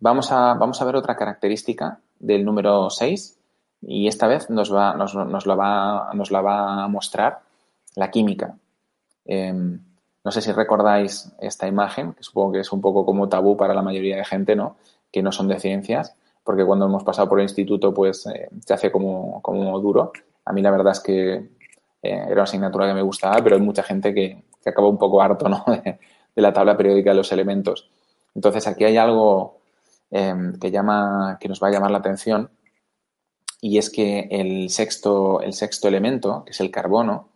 Vamos, 0.00 0.32
a, 0.32 0.54
vamos 0.54 0.80
a 0.80 0.84
ver 0.84 0.96
otra 0.96 1.16
característica 1.16 1.98
del 2.18 2.44
número 2.44 2.88
6 2.88 3.38
y 3.82 4.06
esta 4.06 4.26
vez 4.26 4.48
nos, 4.48 4.72
va, 4.72 4.94
nos, 4.94 5.14
nos, 5.14 5.46
lo 5.46 5.56
va, 5.56 6.10
nos 6.14 6.30
la 6.30 6.40
va 6.40 6.84
a 6.84 6.88
mostrar 6.88 7.40
la 7.94 8.10
química. 8.10 8.54
Em, 9.24 9.78
no 10.24 10.30
sé 10.30 10.40
si 10.40 10.52
recordáis 10.52 11.32
esta 11.40 11.66
imagen, 11.66 12.12
que 12.12 12.22
supongo 12.22 12.52
que 12.52 12.60
es 12.60 12.72
un 12.72 12.80
poco 12.80 13.04
como 13.04 13.28
tabú 13.28 13.56
para 13.56 13.74
la 13.74 13.82
mayoría 13.82 14.16
de 14.16 14.24
gente, 14.24 14.54
¿no? 14.54 14.76
Que 15.10 15.22
no 15.22 15.32
son 15.32 15.48
de 15.48 15.58
ciencias, 15.58 16.14
porque 16.44 16.64
cuando 16.64 16.86
hemos 16.86 17.04
pasado 17.04 17.28
por 17.28 17.40
el 17.40 17.44
instituto, 17.44 17.92
pues 17.92 18.26
eh, 18.26 18.48
se 18.64 18.74
hace 18.74 18.92
como, 18.92 19.42
como, 19.42 19.78
duro. 19.80 20.12
A 20.44 20.52
mí 20.52 20.62
la 20.62 20.70
verdad 20.70 20.92
es 20.92 21.00
que 21.00 21.34
eh, 21.34 21.48
era 22.02 22.32
una 22.32 22.42
asignatura 22.44 22.86
que 22.86 22.94
me 22.94 23.02
gustaba, 23.02 23.36
pero 23.42 23.56
hay 23.56 23.62
mucha 23.62 23.82
gente 23.82 24.14
que, 24.14 24.44
que 24.62 24.70
acaba 24.70 24.88
un 24.88 24.98
poco 24.98 25.20
harto 25.20 25.48
¿no? 25.48 25.64
de, 25.84 25.98
la 26.36 26.52
tabla 26.52 26.76
periódica 26.76 27.10
de 27.10 27.16
los 27.16 27.32
elementos. 27.32 27.90
Entonces 28.34 28.66
aquí 28.66 28.84
hay 28.84 28.96
algo 28.96 29.58
em, 30.10 30.58
que, 30.58 30.70
llama, 30.70 31.38
que 31.40 31.48
nos 31.48 31.62
va 31.62 31.68
a 31.68 31.70
llamar 31.70 31.90
la 31.90 31.98
atención 31.98 32.50
y 33.60 33.78
es 33.78 33.90
que 33.90 34.28
el 34.30 34.70
sexto, 34.70 35.40
el 35.40 35.52
sexto 35.52 35.88
elemento, 35.88 36.44
que 36.44 36.52
es 36.52 36.60
el 36.60 36.70
carbono, 36.70 37.28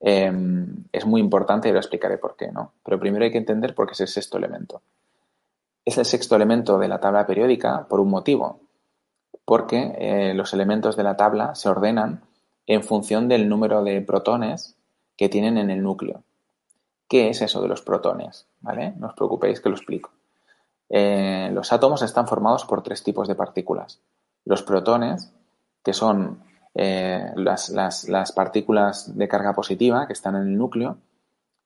em, 0.00 0.84
es 0.92 1.06
muy 1.06 1.20
importante 1.20 1.68
y 1.68 1.72
lo 1.72 1.78
explicaré 1.78 2.18
por 2.18 2.36
qué. 2.36 2.50
¿no? 2.50 2.72
Pero 2.84 2.98
primero 2.98 3.24
hay 3.24 3.30
que 3.30 3.38
entender 3.38 3.74
por 3.74 3.86
qué 3.86 3.92
es 3.92 4.00
el 4.00 4.08
sexto 4.08 4.38
elemento. 4.38 4.82
Es 5.84 5.98
el 5.98 6.04
sexto 6.04 6.36
elemento 6.36 6.78
de 6.78 6.88
la 6.88 7.00
tabla 7.00 7.26
periódica 7.26 7.86
por 7.88 8.00
un 8.00 8.10
motivo, 8.10 8.60
porque 9.44 9.94
eh, 9.98 10.34
los 10.34 10.52
elementos 10.52 10.96
de 10.96 11.02
la 11.02 11.16
tabla 11.16 11.54
se 11.54 11.68
ordenan 11.68 12.22
en 12.66 12.82
función 12.82 13.28
del 13.28 13.48
número 13.48 13.82
de 13.82 14.00
protones 14.00 14.76
que 15.16 15.28
tienen 15.28 15.58
en 15.58 15.70
el 15.70 15.82
núcleo. 15.82 16.22
¿Qué 17.08 17.28
es 17.28 17.42
eso 17.42 17.60
de 17.60 17.68
los 17.68 17.82
protones? 17.82 18.46
¿Vale? 18.60 18.94
No 18.96 19.08
os 19.08 19.14
preocupéis 19.14 19.60
que 19.60 19.68
lo 19.68 19.74
explico. 19.74 20.10
Eh, 20.88 21.50
los 21.52 21.72
átomos 21.72 22.02
están 22.02 22.28
formados 22.28 22.64
por 22.64 22.82
tres 22.82 23.02
tipos 23.02 23.26
de 23.26 23.34
partículas. 23.34 24.00
Los 24.44 24.62
protones, 24.62 25.32
que 25.84 25.92
son 25.92 26.42
eh, 26.74 27.32
las, 27.36 27.70
las, 27.70 28.32
partículas 28.32 29.16
de 29.16 29.28
carga 29.28 29.54
positiva 29.54 30.06
que 30.06 30.12
están 30.12 30.36
en 30.36 30.42
el 30.42 30.58
núcleo. 30.58 30.98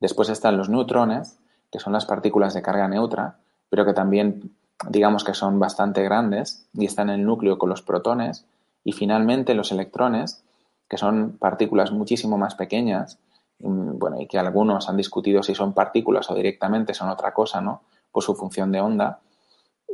Después 0.01 0.29
están 0.29 0.57
los 0.57 0.69
neutrones, 0.69 1.39
que 1.71 1.79
son 1.79 1.93
las 1.93 2.07
partículas 2.07 2.55
de 2.55 2.63
carga 2.63 2.89
neutra, 2.89 3.39
pero 3.69 3.85
que 3.85 3.93
también 3.93 4.55
digamos 4.89 5.25
que 5.25 5.35
son 5.35 5.59
bastante 5.59 6.03
grandes 6.03 6.67
y 6.75 6.87
están 6.87 7.11
en 7.11 7.21
el 7.21 7.27
núcleo 7.27 7.59
con 7.59 7.69
los 7.69 7.83
protones. 7.83 8.47
Y 8.83 8.93
finalmente 8.93 9.55
los 9.55 9.73
electrones, 9.73 10.43
que 10.89 10.99
son 10.99 11.39
partículas 11.39 11.91
muchísimo 11.91 12.37
más 12.39 12.55
pequeñas, 12.55 13.19
bueno, 13.59 14.21
y 14.21 14.27
que 14.27 14.39
algunos 14.39 14.89
han 14.89 14.97
discutido 14.97 15.43
si 15.43 15.55
son 15.55 15.73
partículas 15.73 16.31
o 16.31 16.35
directamente 16.35 16.93
son 16.93 17.09
otra 17.09 17.33
cosa, 17.33 17.61
¿no? 17.61 17.83
Por 18.11 18.23
su 18.23 18.35
función 18.35 18.73
de 18.73 18.81
onda. 18.81 19.21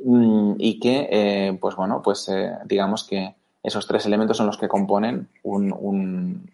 Mm, 0.04 0.54
y 0.58 0.80
que, 0.80 1.08
eh, 1.10 1.58
pues 1.60 1.76
bueno, 1.76 2.00
pues 2.02 2.28
eh, 2.28 2.52
digamos 2.64 3.04
que 3.04 3.34
esos 3.62 3.86
tres 3.86 4.06
elementos 4.06 4.36
son 4.36 4.46
los 4.46 4.58
que 4.58 4.68
componen 4.68 5.28
un, 5.42 5.74
un, 5.78 6.50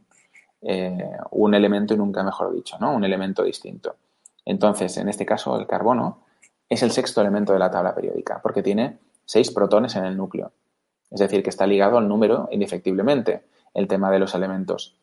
eh, 0.62 1.10
un 1.30 1.54
elemento 1.54 1.94
y 1.94 1.96
nunca 1.96 2.22
mejor 2.22 2.54
dicho, 2.54 2.76
¿no? 2.80 2.94
Un 2.94 3.04
elemento 3.04 3.42
distinto. 3.42 3.96
Entonces, 4.44 4.96
en 4.96 5.08
este 5.08 5.26
caso, 5.26 5.58
el 5.58 5.66
carbono 5.66 6.20
es 6.68 6.82
el 6.82 6.90
sexto 6.90 7.20
elemento 7.20 7.52
de 7.52 7.58
la 7.58 7.70
tabla 7.70 7.94
periódica, 7.94 8.40
porque 8.42 8.62
tiene 8.62 8.98
seis 9.24 9.50
protones 9.50 9.94
en 9.96 10.04
el 10.04 10.16
núcleo. 10.16 10.52
Es 11.10 11.20
decir, 11.20 11.42
que 11.42 11.50
está 11.50 11.66
ligado 11.66 11.98
al 11.98 12.08
número 12.08 12.48
indefectiblemente, 12.50 13.44
el 13.74 13.86
tema 13.86 14.10
de 14.10 14.18
los 14.18 14.34
elementos. 14.34 14.96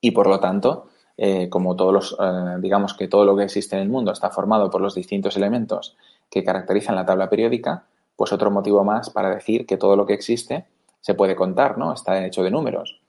Y 0.00 0.12
por 0.12 0.28
lo 0.28 0.40
tanto, 0.40 0.88
eh, 1.16 1.48
como 1.48 1.76
todos 1.76 1.92
los, 1.92 2.16
eh, 2.20 2.56
digamos 2.60 2.94
que 2.94 3.08
todo 3.08 3.24
lo 3.24 3.36
que 3.36 3.42
existe 3.42 3.76
en 3.76 3.82
el 3.82 3.88
mundo 3.88 4.12
está 4.12 4.30
formado 4.30 4.70
por 4.70 4.80
los 4.80 4.94
distintos 4.94 5.36
elementos 5.36 5.96
que 6.30 6.44
caracterizan 6.44 6.94
la 6.94 7.04
tabla 7.04 7.28
periódica, 7.28 7.84
pues 8.16 8.32
otro 8.32 8.50
motivo 8.50 8.84
más 8.84 9.10
para 9.10 9.34
decir 9.34 9.66
que 9.66 9.76
todo 9.76 9.96
lo 9.96 10.06
que 10.06 10.14
existe 10.14 10.66
se 11.00 11.14
puede 11.14 11.36
contar, 11.36 11.78
¿no? 11.78 11.92
Está 11.92 12.24
hecho 12.24 12.42
de 12.42 12.50
números. 12.50 13.00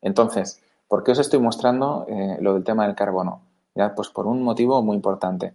Entonces, 0.00 0.62
¿por 0.86 1.02
qué 1.02 1.12
os 1.12 1.18
estoy 1.18 1.40
mostrando 1.40 2.06
eh, 2.08 2.38
lo 2.40 2.54
del 2.54 2.64
tema 2.64 2.86
del 2.86 2.96
carbono? 2.96 3.42
Pues 3.94 4.08
por 4.08 4.26
un 4.26 4.42
motivo 4.42 4.82
muy 4.82 4.96
importante. 4.96 5.54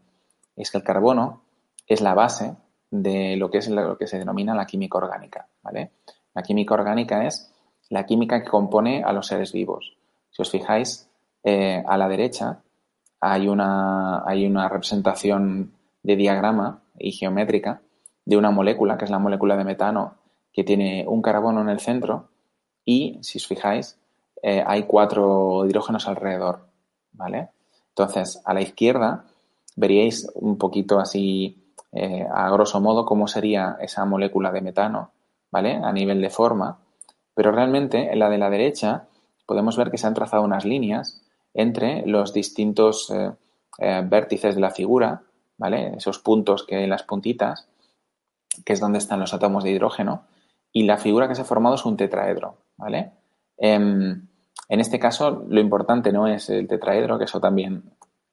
Es 0.56 0.72
que 0.72 0.78
el 0.78 0.84
carbono 0.84 1.42
es 1.88 2.00
la 2.02 2.14
base 2.14 2.56
de 2.90 3.36
lo 3.36 3.50
que 3.50 3.58
es 3.58 3.68
lo 3.70 3.98
que 3.98 4.08
se 4.08 4.18
denomina 4.18 4.56
la 4.56 4.66
química 4.66 4.98
orgánica. 4.98 5.48
La 6.34 6.44
química 6.44 6.74
orgánica 6.74 7.26
es 7.26 7.52
la 7.90 8.06
química 8.06 8.42
que 8.42 8.50
compone 8.50 9.04
a 9.04 9.12
los 9.12 9.28
seres 9.28 9.52
vivos. 9.52 9.98
Si 10.32 10.42
os 10.42 10.50
fijáis, 10.50 11.10
eh, 11.44 11.84
a 11.86 11.98
la 11.98 12.08
derecha 12.08 12.62
hay 13.20 13.48
una, 13.48 14.24
hay 14.26 14.46
una 14.46 14.70
representación 14.70 15.74
de 16.02 16.16
diagrama 16.16 16.82
y 16.98 17.12
geométrica 17.12 17.82
de 18.26 18.38
una 18.38 18.52
molécula, 18.52 18.98
que 18.98 19.06
es 19.06 19.12
la 19.12 19.20
molécula 19.20 19.58
de 19.58 19.66
metano, 19.66 20.16
que 20.54 20.64
tiene 20.64 21.06
un 21.08 21.22
carbono 21.22 21.62
en 21.62 21.70
el 21.70 21.80
centro 21.80 22.30
y, 22.86 23.18
si 23.22 23.40
os 23.40 23.48
fijáis, 23.48 23.98
eh, 24.42 24.64
hay 24.66 24.84
cuatro 24.84 25.66
hidrógenos 25.66 26.08
alrededor, 26.08 26.68
¿vale? 27.12 27.50
Entonces, 27.90 28.42
a 28.46 28.54
la 28.54 28.62
izquierda 28.62 29.26
veríais 29.76 30.30
un 30.36 30.58
poquito 30.58 31.00
así 31.00 31.64
eh, 31.92 32.26
a 32.32 32.50
grosso 32.50 32.80
modo 32.82 33.06
cómo 33.06 33.28
sería 33.28 33.78
esa 33.80 34.06
molécula 34.06 34.52
de 34.52 34.62
metano, 34.62 35.12
¿vale? 35.52 35.76
A 35.76 35.92
nivel 35.92 36.22
de 36.22 36.30
forma. 36.30 36.80
Pero 37.34 37.52
realmente 37.52 38.12
en 38.12 38.20
la 38.20 38.30
de 38.30 38.38
la 38.38 38.50
derecha 38.50 39.08
podemos 39.46 39.78
ver 39.78 39.92
que 39.92 39.98
se 39.98 40.08
han 40.08 40.14
trazado 40.14 40.44
unas 40.44 40.66
líneas 40.66 41.22
entre 41.54 42.06
los 42.06 42.34
distintos 42.34 43.12
eh, 43.12 44.02
vértices 44.06 44.56
de 44.56 44.62
la 44.62 44.72
figura, 44.72 45.22
¿vale? 45.58 45.94
Esos 45.98 46.20
puntos 46.20 46.64
que 46.64 46.88
las 46.88 47.04
puntitas, 47.04 47.68
que 48.66 48.74
es 48.74 48.80
donde 48.80 48.98
están 48.98 49.20
los 49.20 49.34
átomos 49.34 49.64
de 49.64 49.72
hidrógeno, 49.72 50.26
y 50.74 50.84
la 50.84 50.98
figura 50.98 51.28
que 51.28 51.36
se 51.36 51.44
ha 51.44 51.46
formado 51.46 51.76
es 51.76 51.86
un 51.86 51.96
tetraedro, 51.96 52.58
¿vale? 52.76 53.12
Em, 53.58 54.28
en 54.68 54.80
este 54.80 55.00
caso, 55.00 55.46
lo 55.48 55.62
importante 55.62 56.12
no 56.12 56.28
es 56.28 56.50
el 56.50 56.68
tetraedro, 56.68 57.18
que 57.18 57.26
eso 57.26 57.40
también 57.40 57.84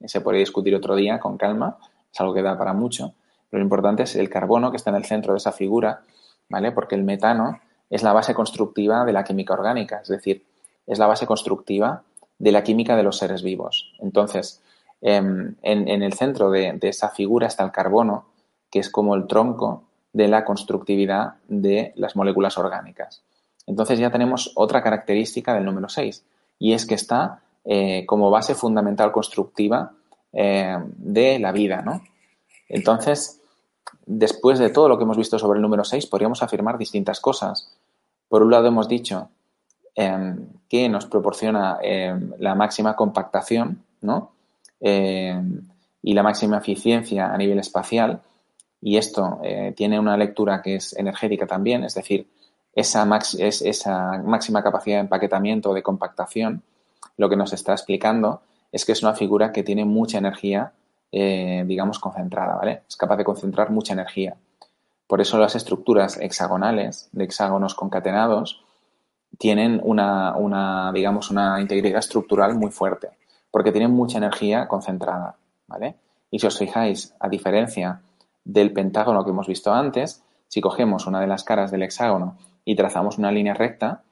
se 0.05 0.20
puede 0.22 0.38
discutir 0.38 0.74
otro 0.74 0.96
día 0.96 1.20
con 1.20 1.37
calma, 1.37 1.76
es 2.12 2.20
algo 2.20 2.35
que 2.35 2.42
da 2.42 2.57
para 2.57 2.72
mucho, 2.72 3.14
lo 3.50 3.61
importante 3.61 4.05
es 4.05 4.16
el 4.16 4.31
carbono 4.31 4.70
que 4.70 4.76
está 4.76 4.90
en 4.90 4.96
el 4.96 5.05
centro 5.05 5.33
de 5.33 5.38
esa 5.38 5.53
figura, 5.53 6.03
¿vale? 6.48 6.72
Porque 6.72 6.94
el 6.94 7.05
metano 7.05 7.61
es 7.88 8.03
la 8.03 8.12
base 8.12 8.35
constructiva 8.35 9.05
de 9.05 9.12
la 9.12 9.24
química 9.24 9.55
orgánica, 9.55 10.00
es 10.03 10.09
decir, 10.09 10.46
es 10.87 10.98
la 10.98 11.07
base 11.07 11.26
constructiva 11.26 12.03
de 12.38 12.53
la 12.53 12.62
química 12.62 12.96
de 12.96 13.03
los 13.03 13.18
seres 13.18 13.42
vivos. 13.42 13.92
Entonces, 13.98 14.62
em, 15.00 15.57
en, 15.62 16.03
el 16.03 16.12
centro 16.14 16.50
de, 16.50 16.79
esa 16.83 17.11
figura 17.11 17.46
está 17.46 17.64
el 17.64 17.72
carbono, 17.72 18.26
que 18.70 18.79
es 18.79 18.90
como 18.90 19.14
el 19.14 19.26
tronco 19.26 19.85
de 20.12 20.29
la 20.29 20.44
constructividad 20.44 21.35
de 21.49 21.92
las 21.96 22.16
moléculas 22.16 22.59
orgánicas. 22.59 23.23
Entonces 23.66 23.99
ya 23.99 24.11
tenemos 24.11 24.53
otra 24.57 24.83
característica 24.83 25.55
del 25.55 25.64
número 25.64 25.88
6, 25.88 26.25
y 26.59 26.73
es 26.73 26.87
que 26.87 26.94
está 26.94 27.40
eh, 27.64 28.05
como 28.07 28.31
base 28.31 28.55
fundamental 28.55 29.12
constructiva 29.12 29.92
eh, 30.33 30.79
de 30.96 31.38
la 31.38 31.53
vida, 31.53 31.83
¿no? 31.83 32.03
Entonces, 32.68 33.40
después 34.07 34.59
de 34.59 34.70
todo 34.70 34.88
lo 34.88 34.96
que 34.96 35.05
hemos 35.05 35.16
visto 35.16 35.38
sobre 35.38 35.59
el 35.59 35.62
número 35.62 35.85
6, 35.85 36.07
podríamos 36.07 36.42
afirmar 36.42 36.79
distintas 36.79 37.20
cosas. 37.20 37.77
Por 38.29 38.42
un 38.42 38.51
lado, 38.51 38.68
hemos 38.68 38.88
dicho 38.88 39.29
em, 39.94 40.46
que 40.68 40.88
nos 40.88 41.07
proporciona 41.07 41.79
em, 41.83 42.33
la 42.38 42.55
máxima 42.55 42.94
compactación 42.94 43.83
¿no? 44.01 44.33
Em, 44.81 45.62
y 46.03 46.14
la 46.14 46.23
máxima 46.23 46.59
eficiencia 46.59 47.33
a 47.33 47.37
nivel 47.37 47.59
espacial. 47.59 48.23
Y 48.82 48.96
esto 48.96 49.40
eh, 49.42 49.72
tiene 49.76 49.98
una 49.98 50.16
lectura 50.16 50.62
que 50.62 50.76
es 50.76 50.96
energética 50.96 51.46
también, 51.46 51.84
es 51.84 51.94
decir, 51.94 52.26
esa, 52.74 53.06
es, 53.38 53.62
esa 53.62 54.22
máxima 54.22 54.62
capacidad 54.62 54.96
de 54.96 55.02
empaquetamiento 55.02 55.70
o 55.70 55.74
de 55.74 55.82
compactación, 55.82 56.62
lo 57.16 57.28
que 57.28 57.36
nos 57.36 57.52
está 57.52 57.72
explicando 57.72 58.42
es 58.72 58.84
que 58.84 58.92
es 58.92 59.02
una 59.02 59.14
figura 59.14 59.52
que 59.52 59.62
tiene 59.62 59.84
mucha 59.84 60.18
energía 60.18 60.72
eh, 61.12 61.64
digamos, 61.66 61.98
concentrada, 61.98 62.54
¿vale? 62.54 62.82
Es 62.88 62.96
capaz 62.96 63.16
de 63.16 63.24
concentrar 63.24 63.70
mucha 63.70 63.94
energía. 63.94 64.36
Por 65.08 65.20
eso 65.20 65.38
las 65.38 65.56
estructuras 65.56 66.16
hexagonales, 66.18 67.08
de 67.10 67.24
hexágonos 67.24 67.74
concatenados, 67.74 68.62
tienen 69.36 69.80
una, 69.82 70.36
una, 70.36 70.92
digamos, 70.92 71.30
una 71.32 71.60
integridad 71.60 71.98
estructural 71.98 72.54
muy 72.54 72.70
fuerte, 72.70 73.08
porque 73.50 73.72
tienen 73.72 73.90
mucha 73.90 74.18
energía 74.18 74.68
concentrada, 74.68 75.34
¿vale? 75.66 75.96
Y 76.30 76.38
si 76.38 76.46
os 76.46 76.56
fijáis, 76.56 77.12
a 77.18 77.28
diferencia 77.28 78.02
del 78.44 78.72
pentágono 78.72 79.24
que 79.24 79.31
hemos 79.31 79.46
visto 79.46 79.72
antes, 79.72 80.22
si 80.48 80.61
cogemos 80.61 81.07
una 81.07 81.20
de 81.20 81.26
las 81.26 81.44
caras 81.44 81.70
del 81.70 81.83
hexágono 81.83 82.37
y 82.64 82.74
trazamos 82.74 83.18
una 83.18 83.31
línea 83.33 83.55
recta, 83.55 84.03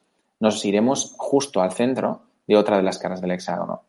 nos 0.40 0.64
iremos 0.64 1.14
justo 1.16 1.60
al 1.60 1.72
centro 1.72 2.22
de 2.46 2.56
otra 2.56 2.76
de 2.76 2.82
las 2.82 2.98
caras 2.98 3.20
del 3.20 3.32
hexágono. 3.32 3.82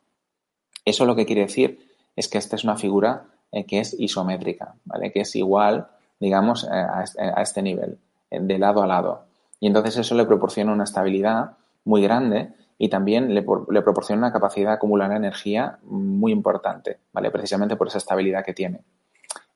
Eso 0.86 1.06
lo 1.06 1.16
que 1.16 1.26
quiere 1.26 1.42
decir 1.42 1.80
es 2.16 2.28
que 2.28 2.38
esta 2.38 2.56
es 2.56 2.64
una 2.64 2.78
figura 2.78 3.26
eh, 3.52 3.66
que 3.66 3.80
es 3.80 3.96
isométrica, 3.98 4.76
¿vale? 4.86 5.12
Que 5.12 5.22
es 5.22 5.36
igual, 5.36 5.88
digamos, 6.20 6.66
eh, 6.66 6.68
a, 6.70 7.42
este 7.42 7.62
nivel, 7.62 7.98
eh, 8.30 8.40
de 8.42 8.60
lado 8.60 8.84
a 8.84 8.88
lado. 8.88 9.26
Y 9.60 9.68
entonces 9.68 9.98
eso 9.98 10.16
le 10.16 10.26
proporciona 10.26 10.72
una 10.72 10.84
estabilidad 10.84 11.52
muy 11.86 12.02
grande 12.02 12.54
y 12.78 12.90
también 12.90 13.34
le, 13.34 13.42
proporciona 13.42 14.22
una 14.22 14.34
capacidad 14.34 14.70
de 14.70 14.76
acumular 14.76 15.12
energía 15.12 15.80
muy 15.84 16.32
importante, 16.32 17.00
¿vale? 17.12 17.30
Precisamente 17.32 17.76
por 17.76 17.88
esa 17.88 17.98
estabilidad 17.98 18.44
que 18.44 18.54
tiene. 18.54 18.82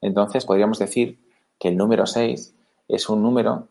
Entonces 0.04 0.46
podríamos 0.46 0.80
decir 0.80 1.20
que 1.60 1.70
el 1.70 1.78
número 1.78 2.06
6 2.06 2.54
es 2.88 3.10
un 3.10 3.24
número 3.24 3.68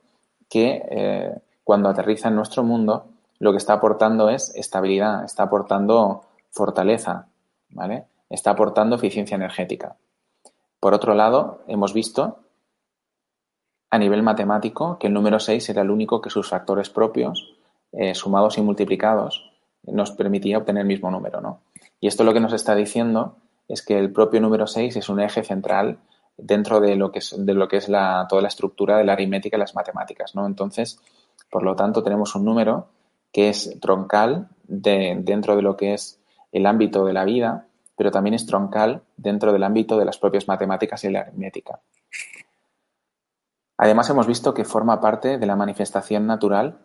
que 0.49 1.41
cuando 1.65 1.89
aterriza 1.89 2.29
en 2.29 2.37
nuestro 2.37 2.63
mundo 2.63 3.07
lo 3.39 3.53
que 3.53 3.59
está 3.59 3.75
aportando 3.75 4.29
es 4.29 4.55
estabilidad, 4.55 5.25
está 5.25 5.45
aportando 5.45 6.23
fortaleza, 6.51 7.27
¿vale? 7.71 8.07
está 8.31 8.53
aportando 8.53 8.97
eficiencia 8.97 9.35
energética. 9.35 9.97
Por 10.81 10.95
otro 10.95 11.15
lado, 11.15 11.61
hemos 11.67 11.93
visto 11.93 12.39
a 13.91 13.99
nivel 13.99 14.23
matemático 14.23 14.99
que 14.99 15.09
el 15.09 15.13
número 15.13 15.39
6 15.39 15.69
era 15.69 15.83
el 15.83 15.91
único 15.91 16.21
que 16.23 16.31
sus 16.31 16.49
factores 16.49 16.89
propios, 16.89 17.55
eh, 17.93 18.15
sumados 18.15 18.57
y 18.57 18.63
multiplicados, 18.63 19.53
nos 19.83 20.13
permitía 20.13 20.59
obtener 20.59 20.83
el 20.83 20.89
mismo 20.89 21.11
número. 21.11 21.41
¿no? 21.41 21.61
Y 22.01 22.07
esto 22.07 22.25
lo 22.25 22.33
que 22.33 22.41
nos 22.41 22.53
está 22.53 22.75
diciendo 22.75 23.37
es 23.69 23.83
que 23.83 23.99
el 23.99 24.13
propio 24.13 24.41
número 24.41 24.67
6 24.67 24.97
es 24.97 25.09
un 25.09 25.21
eje 25.21 25.43
central 25.43 25.99
dentro 26.37 26.81
de 26.81 26.97
lo 26.97 27.13
que 27.13 27.21
es, 27.21 27.35
de 27.37 27.55
lo 27.55 27.69
que 27.69 27.77
es 27.77 27.89
la, 27.89 28.27
toda 28.29 28.43
la 28.43 28.49
estructura 28.49 28.99
de 28.99 29.05
la 29.05 29.13
aritmética 29.13 29.57
y 29.57 29.61
las 29.61 29.75
matemáticas. 29.75 30.35
¿no? 30.35 30.47
Entonces, 30.47 31.01
por 31.51 31.63
lo 31.63 31.77
tanto, 31.77 32.03
tenemos 32.03 32.35
un 32.35 32.45
número 32.45 32.89
que 33.33 33.49
es 33.49 33.79
troncal 33.81 34.49
de, 34.65 35.17
dentro 35.21 35.57
de 35.57 35.63
lo 35.63 35.77
que 35.77 35.95
es 35.95 36.21
el 36.53 36.67
ámbito 36.67 37.05
de 37.05 37.13
la 37.13 37.25
vida 37.25 37.67
pero 37.97 38.11
también 38.11 38.35
es 38.35 38.47
troncal 38.47 39.03
dentro 39.17 39.53
del 39.53 39.63
ámbito 39.63 39.99
de 39.99 40.05
las 40.05 40.19
propias 40.19 40.49
matemáticas 40.49 41.05
y 41.05 41.11
la 41.11 41.21
aritmética. 41.21 41.79
Además, 43.77 44.11
hemos 44.11 44.27
visto 44.27 44.55
que 44.55 44.65
forma 44.65 45.01
parte 45.01 45.39
de 45.39 45.47
la 45.47 45.57
manifestación 45.57 46.27
natural 46.27 46.79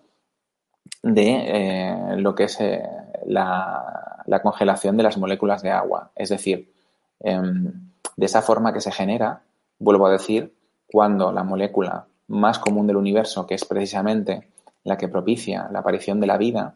de 1.01 1.31
eh, 1.47 2.15
lo 2.17 2.35
que 2.35 2.45
es 2.45 2.59
eh, 2.59 2.83
la, 3.25 4.23
congelación 4.43 4.97
de 4.97 5.03
las 5.03 5.17
moléculas 5.17 5.61
de 5.61 5.71
agua. 5.71 6.11
Es 6.15 6.29
decir, 6.29 6.71
em, 7.19 7.91
de 8.17 8.25
esa 8.25 8.41
forma 8.41 8.73
que 8.73 8.81
se 8.81 8.91
genera, 8.91 9.43
vuelvo 9.79 10.07
a 10.07 10.11
decir, 10.11 10.53
cuando 10.87 11.31
la 11.31 11.43
molécula 11.43 12.07
más 12.27 12.59
común 12.59 12.87
del 12.87 12.97
universo, 12.97 13.47
que 13.47 13.55
es 13.55 13.63
precisamente 13.63 14.49
la 14.83 14.97
que 14.97 15.07
propicia 15.07 15.69
la 15.71 15.79
aparición 15.79 16.19
de 16.19 16.27
la 16.27 16.37
vida, 16.37 16.75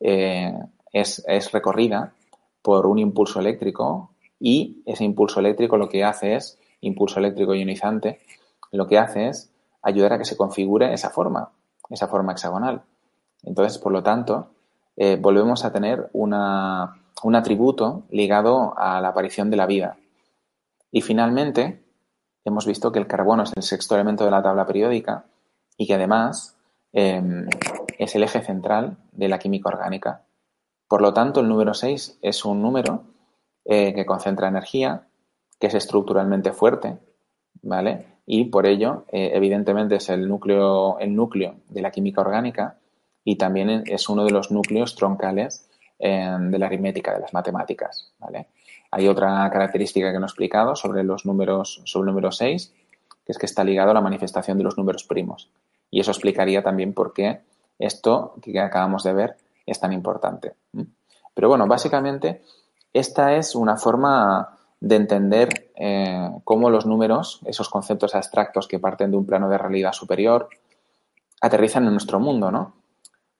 eh, 0.00 0.52
es, 0.92 1.52
recorrida 1.52 2.12
por 2.60 2.86
un 2.86 2.98
impulso 2.98 3.40
eléctrico 3.40 4.10
y 4.38 4.82
ese 4.84 5.04
impulso 5.04 5.40
eléctrico 5.40 5.76
lo 5.76 5.88
que 5.88 6.04
hace 6.04 6.34
es, 6.34 6.58
impulso 6.80 7.20
eléctrico 7.20 7.54
ionizante, 7.54 8.20
lo 8.72 8.86
que 8.86 8.98
hace 8.98 9.28
es 9.28 9.50
ayudar 9.82 10.14
a 10.14 10.18
que 10.18 10.24
se 10.24 10.36
configure 10.36 10.92
esa 10.92 11.10
forma, 11.10 11.52
esa 11.90 12.08
forma 12.08 12.32
hexagonal. 12.32 12.82
Entonces, 13.44 13.78
por 13.78 13.92
lo 13.92 14.02
tanto, 14.02 14.50
eh, 14.96 15.16
volvemos 15.20 15.64
a 15.64 15.72
tener 15.72 16.10
un 16.12 16.34
atributo 17.34 18.02
ligado 18.10 18.74
a 18.76 19.00
la 19.00 19.08
aparición 19.08 19.50
de 19.50 19.56
la 19.56 19.66
vida. 19.66 19.96
Y 20.92 21.00
finalmente, 21.00 21.82
hemos 22.44 22.66
visto 22.66 22.92
que 22.92 22.98
el 22.98 23.06
carbono 23.06 23.44
es 23.44 23.52
el 23.56 23.62
sexto 23.62 23.94
elemento 23.94 24.24
de 24.24 24.30
la 24.30 24.42
tabla 24.42 24.66
periódica 24.66 25.24
y 25.76 25.86
que 25.86 25.94
además 25.94 26.58
em, 26.92 27.48
es 27.98 28.14
el 28.14 28.22
eje 28.22 28.42
central 28.42 28.98
de 29.10 29.28
la 29.28 29.38
química 29.38 29.70
orgánica. 29.70 30.26
Por 30.86 31.00
lo 31.00 31.14
tanto, 31.14 31.40
el 31.40 31.48
número 31.48 31.72
6 31.72 32.18
es 32.20 32.44
un 32.44 32.60
número 32.60 33.04
eh, 33.64 33.94
que 33.94 34.04
concentra 34.04 34.48
energía, 34.48 35.08
que 35.58 35.68
es 35.68 35.74
estructuralmente 35.74 36.52
fuerte, 36.52 36.98
¿vale? 37.62 38.06
Y 38.26 38.44
por 38.44 38.66
ello, 38.66 39.06
eh, 39.08 39.30
evidentemente, 39.32 39.96
es 39.96 40.10
el 40.10 40.28
núcleo, 40.28 40.98
el 40.98 41.16
núcleo 41.16 41.54
de 41.70 41.80
la 41.80 41.90
química 41.90 42.20
orgánica 42.20 42.78
y 43.24 43.36
también 43.36 43.84
es 43.86 44.10
uno 44.10 44.24
de 44.24 44.32
los 44.32 44.50
núcleos 44.50 44.94
troncales 44.94 45.68
de 45.98 46.58
la 46.58 46.66
aritmética, 46.66 47.14
de 47.14 47.20
las 47.20 47.32
matemáticas. 47.32 48.12
¿vale? 48.18 48.48
Hay 48.92 49.08
otra 49.08 49.48
característica 49.50 50.12
que 50.12 50.18
no 50.18 50.26
he 50.26 50.28
explicado 50.28 50.76
sobre 50.76 51.02
los 51.02 51.24
números, 51.24 51.80
sobre 51.84 52.10
el 52.10 52.14
número 52.14 52.30
6, 52.30 52.72
que 53.24 53.32
es 53.32 53.38
que 53.38 53.46
está 53.46 53.64
ligado 53.64 53.90
a 53.90 53.94
la 53.94 54.02
manifestación 54.02 54.58
de 54.58 54.64
los 54.64 54.76
números 54.76 55.04
primos. 55.04 55.50
Y 55.90 56.00
eso 56.00 56.10
explicaría 56.10 56.62
también 56.62 56.92
por 56.92 57.14
qué 57.14 57.40
esto 57.78 58.34
que 58.42 58.60
acabamos 58.60 59.02
de 59.02 59.14
ver 59.14 59.36
es 59.64 59.80
tan 59.80 59.94
importante. 59.94 60.54
Pero 61.34 61.48
bueno, 61.48 61.66
básicamente 61.66 62.42
esta 62.92 63.34
es 63.34 63.54
una 63.54 63.78
forma 63.78 64.58
de 64.78 64.96
entender 64.96 65.70
eh, 65.74 66.28
cómo 66.44 66.68
los 66.68 66.84
números, 66.84 67.40
esos 67.46 67.70
conceptos 67.70 68.14
abstractos 68.14 68.68
que 68.68 68.78
parten 68.78 69.10
de 69.10 69.16
un 69.16 69.24
plano 69.24 69.48
de 69.48 69.56
realidad 69.56 69.92
superior, 69.92 70.50
aterrizan 71.40 71.86
en 71.86 71.92
nuestro 71.92 72.20
mundo, 72.20 72.50
¿no? 72.50 72.74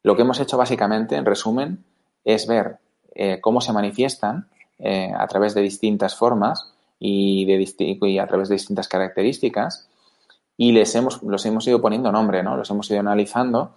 Lo 0.02 0.16
que 0.16 0.22
hemos 0.22 0.40
hecho 0.40 0.56
básicamente, 0.56 1.16
en 1.16 1.26
resumen, 1.26 1.84
es 2.24 2.46
ver 2.46 2.78
eh, 3.14 3.40
cómo 3.40 3.60
se 3.60 3.72
manifiestan 3.72 4.48
eh, 4.82 5.12
a 5.16 5.26
través 5.26 5.54
de 5.54 5.62
distintas 5.62 6.14
formas 6.14 6.72
y, 6.98 7.44
de 7.44 7.98
y 8.08 8.18
a 8.18 8.26
través 8.26 8.48
de 8.48 8.56
distintas 8.56 8.88
características 8.88 9.88
y 10.56 10.72
les 10.72 10.94
hemos, 10.94 11.22
los 11.22 11.44
hemos 11.46 11.66
ido 11.66 11.80
poniendo 11.80 12.12
nombre, 12.12 12.42
¿no? 12.42 12.56
Los 12.56 12.70
hemos 12.70 12.90
ido 12.90 13.00
analizando 13.00 13.76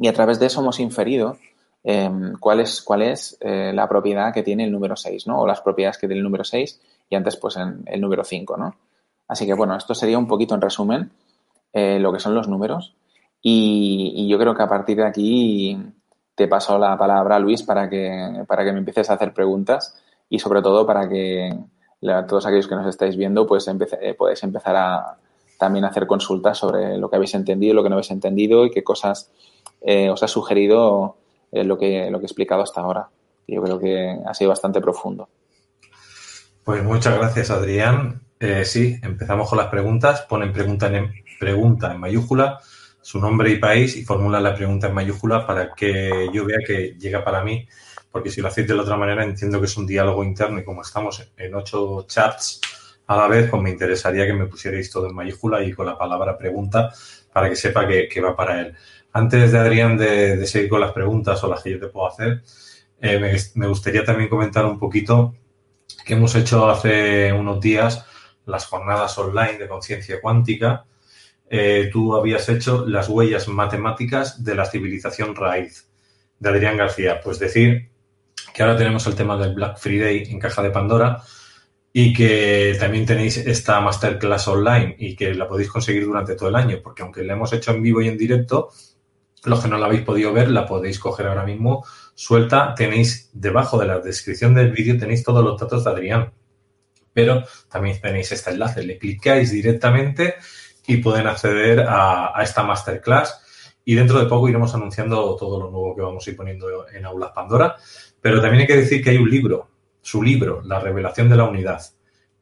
y 0.00 0.08
a 0.08 0.12
través 0.12 0.38
de 0.40 0.46
eso 0.46 0.60
hemos 0.60 0.80
inferido 0.80 1.38
em, 1.84 2.34
cuál 2.38 2.60
es, 2.60 2.82
cuál 2.82 3.02
es 3.02 3.36
eh, 3.40 3.72
la 3.74 3.88
propiedad 3.88 4.32
que 4.32 4.42
tiene 4.42 4.64
el 4.64 4.72
número 4.72 4.96
6, 4.96 5.26
¿no? 5.26 5.40
O 5.40 5.46
las 5.46 5.60
propiedades 5.60 5.98
que 5.98 6.06
tiene 6.06 6.18
el 6.18 6.24
número 6.24 6.44
6 6.44 6.80
y 7.10 7.14
antes 7.14 7.36
pues 7.36 7.56
el 7.56 8.00
número 8.00 8.24
5, 8.24 8.56
¿no? 8.56 8.76
Así 9.28 9.46
que 9.46 9.54
bueno, 9.54 9.76
esto 9.76 9.94
sería 9.94 10.18
un 10.18 10.26
poquito 10.26 10.54
en 10.54 10.60
resumen 10.60 11.10
lo 11.74 12.12
que 12.12 12.18
son 12.18 12.34
los 12.34 12.48
números 12.48 12.94
y, 13.42 14.26
yo 14.28 14.38
creo 14.38 14.54
que 14.54 14.62
a 14.62 14.68
partir 14.68 14.96
de 14.96 15.06
aquí 15.06 15.78
te 16.38 16.46
paso 16.46 16.78
la 16.78 16.96
palabra, 16.96 17.40
Luis, 17.40 17.64
para 17.64 17.90
que, 17.90 18.44
para 18.46 18.64
que 18.64 18.72
me 18.72 18.78
empieces 18.78 19.10
a 19.10 19.14
hacer 19.14 19.34
preguntas 19.34 20.00
y 20.30 20.38
sobre 20.38 20.62
todo 20.62 20.86
para 20.86 21.08
que 21.08 21.50
todos 22.28 22.46
aquellos 22.46 22.68
que 22.68 22.76
nos 22.76 22.86
estáis 22.86 23.16
viendo 23.16 23.44
pues 23.44 23.66
eh, 23.66 24.14
podéis 24.16 24.44
empezar 24.44 24.76
a 24.76 25.16
también 25.58 25.84
hacer 25.84 26.06
consultas 26.06 26.56
sobre 26.56 26.96
lo 26.96 27.10
que 27.10 27.16
habéis 27.16 27.34
entendido, 27.34 27.74
lo 27.74 27.82
que 27.82 27.88
no 27.88 27.96
habéis 27.96 28.12
entendido 28.12 28.64
y 28.64 28.70
qué 28.70 28.84
cosas 28.84 29.32
eh, 29.80 30.10
os 30.10 30.22
ha 30.22 30.28
sugerido 30.28 31.16
eh, 31.50 31.64
lo, 31.64 31.76
que, 31.76 32.08
lo 32.08 32.20
que 32.20 32.26
he 32.26 32.28
explicado 32.28 32.62
hasta 32.62 32.82
ahora. 32.82 33.08
Yo 33.48 33.60
creo 33.60 33.80
que 33.80 34.16
ha 34.24 34.32
sido 34.32 34.50
bastante 34.50 34.80
profundo. 34.80 35.28
Pues 36.62 36.84
muchas 36.84 37.18
gracias, 37.18 37.50
Adrián. 37.50 38.22
sí, 38.62 38.96
empezamos 39.02 39.48
con 39.48 39.58
las 39.58 39.68
preguntas. 39.68 40.20
Ponen 40.20 40.52
pregunta 40.52 40.86
en, 40.86 41.10
pregunta 41.40 41.92
en 41.92 41.98
mayúscula 41.98 42.60
su 43.08 43.18
nombre 43.18 43.50
y 43.50 43.56
país 43.56 43.96
y 43.96 44.04
formula 44.04 44.38
la 44.38 44.54
pregunta 44.54 44.88
en 44.88 44.92
mayúscula 44.92 45.46
para 45.46 45.72
que 45.72 46.28
yo 46.30 46.44
vea 46.44 46.58
que 46.58 46.94
llega 46.98 47.24
para 47.24 47.42
mí, 47.42 47.66
porque 48.12 48.28
si 48.28 48.42
lo 48.42 48.48
hacéis 48.48 48.68
de 48.68 48.74
la 48.74 48.82
otra 48.82 48.98
manera 48.98 49.24
entiendo 49.24 49.58
que 49.60 49.64
es 49.64 49.74
un 49.78 49.86
diálogo 49.86 50.22
interno 50.22 50.60
y 50.60 50.62
como 50.62 50.82
estamos 50.82 51.26
en 51.38 51.54
ocho 51.54 52.04
chats 52.06 52.60
a 53.06 53.16
la 53.16 53.26
vez, 53.26 53.48
pues 53.48 53.62
me 53.62 53.70
interesaría 53.70 54.26
que 54.26 54.34
me 54.34 54.44
pusierais 54.44 54.90
todo 54.90 55.08
en 55.08 55.14
mayúscula 55.14 55.64
y 55.64 55.72
con 55.72 55.86
la 55.86 55.96
palabra 55.96 56.36
pregunta 56.36 56.92
para 57.32 57.48
que 57.48 57.56
sepa 57.56 57.88
que, 57.88 58.20
va 58.20 58.36
para 58.36 58.60
él. 58.60 58.74
Antes 59.14 59.52
de 59.52 59.58
Adrián 59.58 59.96
de, 59.96 60.46
seguir 60.46 60.68
con 60.68 60.82
las 60.82 60.92
preguntas 60.92 61.42
o 61.42 61.48
las 61.48 61.62
que 61.62 61.70
yo 61.70 61.80
te 61.80 61.86
puedo 61.86 62.08
hacer, 62.08 62.42
eh, 63.00 63.38
me 63.54 63.68
gustaría 63.68 64.04
también 64.04 64.28
comentar 64.28 64.66
un 64.66 64.78
poquito 64.78 65.34
que 66.04 66.12
hemos 66.12 66.34
hecho 66.34 66.68
hace 66.68 67.32
unos 67.32 67.58
días 67.58 68.04
las 68.44 68.66
jornadas 68.66 69.16
online 69.16 69.56
de 69.56 69.66
conciencia 69.66 70.20
cuántica 70.20 70.84
eh, 71.50 71.88
tú 71.92 72.14
habías 72.14 72.48
hecho 72.48 72.86
las 72.86 73.08
huellas 73.08 73.48
matemáticas 73.48 74.42
de 74.44 74.54
la 74.54 74.66
civilización 74.66 75.34
raíz 75.34 75.88
de 76.38 76.48
Adrián 76.48 76.76
García. 76.76 77.20
Pues 77.20 77.38
decir 77.38 77.90
que 78.54 78.62
ahora 78.62 78.76
tenemos 78.76 79.06
el 79.06 79.14
tema 79.14 79.36
del 79.36 79.54
Black 79.54 79.78
Friday 79.78 80.24
en 80.30 80.38
Caja 80.38 80.62
de 80.62 80.70
Pandora 80.70 81.22
y 81.92 82.12
que 82.12 82.76
también 82.78 83.06
tenéis 83.06 83.38
esta 83.38 83.80
masterclass 83.80 84.48
online 84.48 84.96
y 84.98 85.16
que 85.16 85.34
la 85.34 85.48
podéis 85.48 85.70
conseguir 85.70 86.04
durante 86.04 86.34
todo 86.36 86.48
el 86.48 86.56
año, 86.56 86.80
porque 86.82 87.02
aunque 87.02 87.24
la 87.24 87.32
hemos 87.32 87.52
hecho 87.52 87.72
en 87.72 87.82
vivo 87.82 88.02
y 88.02 88.08
en 88.08 88.18
directo, 88.18 88.70
los 89.44 89.60
que 89.60 89.68
no 89.68 89.78
la 89.78 89.86
habéis 89.86 90.02
podido 90.02 90.32
ver 90.32 90.50
la 90.50 90.66
podéis 90.66 90.98
coger 90.98 91.26
ahora 91.26 91.44
mismo 91.44 91.84
suelta. 92.14 92.74
Tenéis 92.74 93.30
debajo 93.32 93.78
de 93.78 93.86
la 93.86 94.00
descripción 94.00 94.54
del 94.54 94.72
vídeo 94.72 94.98
tenéis 94.98 95.22
todos 95.22 95.44
los 95.44 95.58
datos 95.58 95.84
de 95.84 95.90
Adrián, 95.90 96.32
pero 97.12 97.44
también 97.70 98.00
tenéis 98.00 98.32
este 98.32 98.50
enlace. 98.50 98.82
Le 98.82 98.98
clicáis 98.98 99.50
directamente 99.50 100.34
y 100.88 100.96
pueden 100.96 101.26
acceder 101.26 101.84
a, 101.86 102.32
esta 102.42 102.64
masterclass. 102.64 103.44
Y 103.84 103.94
dentro 103.94 104.18
de 104.18 104.26
poco 104.26 104.48
iremos 104.48 104.74
anunciando 104.74 105.36
todo 105.36 105.60
lo 105.60 105.70
nuevo 105.70 105.94
que 105.94 106.02
vamos 106.02 106.26
a 106.26 106.30
ir 106.30 106.36
poniendo 106.36 106.88
en 106.88 107.04
Aulas 107.04 107.30
Pandora. 107.34 107.76
Pero 108.20 108.40
también 108.40 108.62
hay 108.62 108.66
que 108.66 108.76
decir 108.76 109.04
que 109.04 109.10
hay 109.10 109.18
un 109.18 109.30
libro, 109.30 109.68
su 110.00 110.22
libro, 110.22 110.62
La 110.64 110.80
revelación 110.80 111.28
de 111.28 111.36
la 111.36 111.44
unidad. 111.44 111.82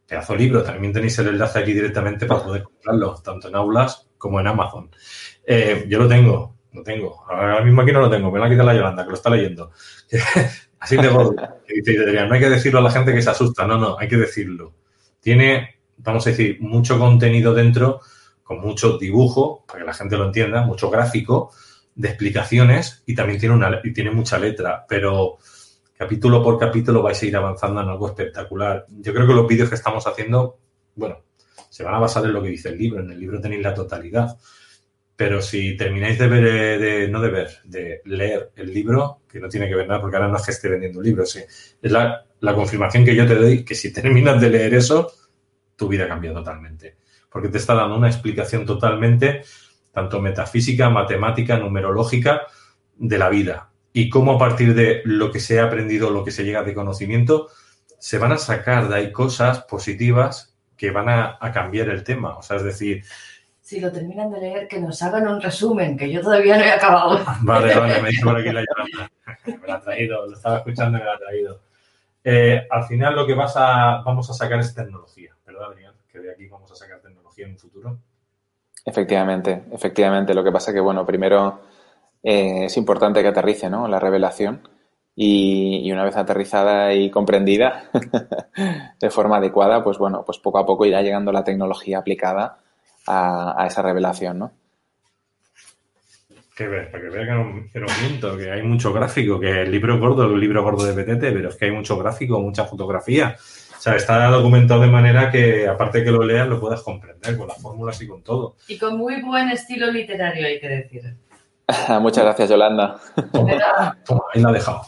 Pedazo 0.07 0.37
libro, 0.37 0.63
también 0.63 0.93
tenéis 0.93 1.19
el 1.19 1.29
enlace 1.29 1.59
aquí 1.59 1.73
directamente 1.73 2.27
para 2.27 2.45
poder 2.45 2.63
comprarlo, 2.63 3.17
tanto 3.17 3.49
en 3.49 3.57
Aulas 3.57 4.07
como 4.17 4.39
en 4.39 4.47
Amazon. 4.47 4.91
Eh, 5.45 5.87
yo 5.89 5.99
lo 5.99 6.07
tengo, 6.07 6.55
lo 6.73 6.83
tengo. 6.85 7.25
Ahora 7.29 7.61
mismo 7.63 7.83
aquí 7.83 7.91
no 7.91 8.01
lo 8.01 8.11
tengo, 8.11 8.31
me 8.31 8.39
lo 8.39 8.45
ha 8.45 8.49
quitado 8.49 8.69
la 8.69 8.77
Yolanda, 8.77 9.03
que 9.03 9.11
lo 9.11 9.17
está 9.17 9.31
leyendo. 9.31 9.73
Así 10.79 10.97
de 10.97 11.09
gordo. 11.09 11.35
No 11.35 12.35
hay 12.35 12.41
que 12.41 12.49
decirlo 12.49 12.79
a 12.79 12.83
la 12.83 12.91
gente 12.91 13.13
que 13.13 13.23
se 13.23 13.31
asusta, 13.31 13.67
no, 13.67 13.77
no, 13.77 13.99
hay 13.99 14.07
que 14.07 14.17
decirlo. 14.17 14.73
Tiene, 15.19 15.81
vamos 15.97 16.25
a 16.29 16.31
decir, 16.31 16.59
mucho 16.61 16.97
contenido 16.97 17.53
dentro 17.53 18.01
con 18.47 18.61
mucho 18.61 18.97
dibujo, 18.97 19.65
para 19.67 19.81
que 19.81 19.87
la 19.87 19.93
gente 19.93 20.17
lo 20.17 20.27
entienda, 20.27 20.63
mucho 20.63 20.89
gráfico, 20.89 21.51
de 21.97 22.09
explicaciones 22.09 23.03
y 23.05 23.15
también 23.15 23.41
tiene, 23.41 23.57
una, 23.57 23.81
y 23.83 23.93
tiene 23.93 24.13
mucha 24.13 24.39
letra, 24.39 24.85
pero 24.89 25.39
capítulo 25.99 26.45
por 26.45 26.57
capítulo 26.57 27.03
vais 27.03 27.21
a 27.21 27.27
ir 27.27 27.37
avanzando 27.37 27.81
en 27.81 27.89
algo 27.89 28.07
espectacular. 28.07 28.87
Yo 28.89 29.13
creo 29.13 29.27
que 29.27 29.33
los 29.33 29.49
vídeos 29.49 29.69
que 29.69 29.75
estamos 29.75 30.07
haciendo, 30.07 30.61
bueno, 30.95 31.25
se 31.69 31.83
van 31.83 31.95
a 31.95 31.99
basar 31.99 32.25
en 32.25 32.35
lo 32.35 32.41
que 32.41 32.51
dice 32.51 32.69
el 32.69 32.79
libro, 32.79 33.01
en 33.01 33.11
el 33.11 33.19
libro 33.19 33.41
tenéis 33.41 33.63
la 33.63 33.75
totalidad, 33.75 34.39
pero 35.17 35.43
si 35.43 35.77
termináis 35.77 36.17
de 36.17 36.29
ver, 36.29 36.47
eh, 36.47 36.79
de, 36.79 37.09
no 37.09 37.21
de 37.21 37.31
ver, 37.31 37.51
de 37.65 38.01
leer 38.05 38.53
el 38.55 38.73
libro, 38.73 39.23
que 39.29 39.41
no 39.41 39.49
tiene 39.49 39.69
que 39.69 39.75
ver 39.75 39.89
nada, 39.89 40.01
porque 40.01 40.19
ahora 40.19 40.29
no 40.29 40.37
es 40.37 40.45
que 40.45 40.53
esté 40.53 40.69
vendiendo 40.69 41.01
un 41.01 41.05
libro, 41.05 41.27
sí, 41.27 41.41
es 41.83 41.91
la, 41.91 42.25
la 42.39 42.55
confirmación 42.55 43.05
que 43.05 43.17
yo 43.17 43.27
te 43.27 43.35
doy 43.35 43.65
que 43.65 43.75
si 43.75 43.93
terminas 43.93 44.41
de 44.41 44.51
leer 44.51 44.75
eso, 44.75 45.11
tu 45.75 45.89
vida 45.89 46.07
cambia 46.07 46.33
totalmente 46.33 46.99
porque 47.37 47.51
te 47.51 47.59
está 47.59 47.74
dando 47.74 47.99
una 47.99 48.09
explicación 48.09 48.64
totalmente, 48.64 49.43
tanto 49.93 50.22
metafísica, 50.22 50.89
matemática, 50.89 51.59
numerológica, 51.59 52.47
de 52.97 53.18
la 53.18 53.28
vida. 53.28 53.68
Y 53.93 54.09
cómo 54.09 54.32
a 54.32 54.39
partir 54.39 54.74
de 54.74 55.03
lo 55.05 55.30
que 55.30 55.39
se 55.39 55.61
ha 55.61 55.64
aprendido, 55.64 56.09
lo 56.09 56.24
que 56.24 56.30
se 56.30 56.45
llega 56.45 56.62
de 56.62 56.72
conocimiento, 56.72 57.49
se 57.99 58.16
van 58.16 58.32
a 58.32 58.39
sacar 58.39 58.89
de 58.89 58.95
ahí 58.95 59.12
cosas 59.12 59.64
positivas 59.64 60.57
que 60.78 60.91
van 60.91 61.11
a, 61.11 61.39
cambiar 61.53 61.91
el 61.91 62.05
tema. 62.05 62.39
O 62.39 62.43
sea, 62.43 62.57
es 62.57 62.64
decir, 62.64 63.05
si 63.61 63.80
lo 63.80 63.93
terminan 63.93 64.30
de 64.30 64.41
leer, 64.41 64.66
que 64.66 64.80
nos 64.80 65.03
hagan 65.03 65.28
un 65.28 65.39
resumen, 65.39 65.95
que 65.95 66.11
yo 66.11 66.22
todavía 66.22 66.57
no 66.57 66.64
he 66.64 66.70
acabado. 66.70 67.22
Vale, 67.43 67.76
vale, 67.76 68.01
me 68.01 68.09
dice 68.09 68.24
por 68.24 68.41
aquí 68.41 68.51
la 68.51 68.64
llamada. 68.64 69.11
Me 69.45 69.68
la 69.68 69.74
ha 69.74 69.80
traído, 69.82 70.26
lo 70.26 70.37
estaba 70.37 70.57
escuchando 70.57 70.97
y 70.97 71.01
me 71.03 71.07
la 71.07 71.12
ha 71.12 71.18
traído. 71.18 71.61
Eh, 72.24 72.66
al 72.70 72.84
final 72.84 73.14
lo 73.14 73.26
que 73.26 73.34
vas 73.34 73.53
a, 73.59 74.01
vamos 74.07 74.30
a 74.30 74.32
sacar 74.32 74.59
es 74.59 74.74
tecnología, 74.74 75.37
¿verdad, 75.47 75.66
Adrián? 75.72 75.93
Que 76.11 76.20
de 76.20 76.32
aquí 76.32 76.49
vamos 76.49 76.72
a 76.72 76.74
sacar 76.74 77.03
tecnología 77.37 77.47
en 77.47 77.53
un 77.53 77.59
futuro. 77.59 77.99
Efectivamente, 78.84 79.64
efectivamente. 79.72 80.34
Lo 80.34 80.45
que 80.45 80.53
pasa 80.53 80.72
que, 80.72 80.80
bueno, 80.80 81.05
primero 81.05 81.61
eh, 82.22 82.66
es 82.66 82.76
importante 82.76 83.22
que 83.22 83.28
aterrice 83.28 83.68
¿no? 83.68 83.89
la 83.89 83.99
revelación 83.99 84.68
y, 85.14 85.91
una 85.91 86.05
vez 86.05 86.16
aterrizada 86.16 86.95
y 86.95 87.11
comprendida 87.11 87.91
de 89.01 89.11
forma 89.11 89.39
adecuada, 89.39 89.82
pues 89.82 89.99
bueno, 89.99 90.22
pues 90.24 90.39
poco 90.39 90.59
a 90.59 90.66
poco 90.66 90.87
irá 90.87 91.03
llegando 91.03 91.32
la 91.32 91.45
tecnología 91.45 91.99
aplicada 91.99 92.59
a, 93.07 93.64
esa 93.66 93.82
revelación, 93.82 94.39
¿no? 94.39 94.53
Que, 96.55 96.66
ve- 96.66 96.87
para 96.87 97.03
que 97.03 97.11
vea 97.11 97.24
que 97.72 97.80
no, 97.80 97.87
miento, 98.01 98.37
que 98.37 98.51
hay 98.51 98.62
mucho 98.62 98.93
gráfico, 98.93 99.39
que 99.39 99.62
el 99.62 99.70
libro 99.70 99.95
es 99.95 100.01
gordo, 100.01 100.24
el 100.24 100.41
libro 100.41 100.62
gordo 100.62 100.84
de 100.87 100.95
PTT, 100.95 101.20
pero 101.20 101.51
es 101.51 101.57
que 101.57 101.66
hay 101.66 101.70
mucho 101.70 101.99
gráfico, 101.99 102.41
mucha 102.41 102.64
fotografía. 102.64 103.37
O 103.87 103.89
sea, 103.89 103.97
está 103.99 104.26
documentado 104.30 104.80
de 104.80 104.89
manera 104.89 105.30
que, 105.30 105.68
aparte 105.68 106.03
que 106.03 106.11
lo 106.11 106.24
leas, 106.24 106.49
lo 106.49 106.59
puedas 106.59 106.82
comprender 106.82 107.37
con 107.37 107.47
las 107.47 107.62
fórmulas 107.62 108.03
y 108.03 108.09
con 108.09 108.20
todo. 108.20 108.57
Y 108.66 108.78
con 108.78 108.99
muy 108.99 109.22
buen 109.22 109.49
estilo 109.49 109.93
literario, 109.93 110.45
hay 110.45 110.59
que 110.59 110.68
decir. 110.68 111.16
Muchas 112.01 112.24
gracias, 112.24 112.51
Yolanda. 112.51 112.99
Toma, 114.05 114.24
ahí 114.34 114.43
la 114.43 114.49
ha 114.49 114.53
dejado. 114.53 114.82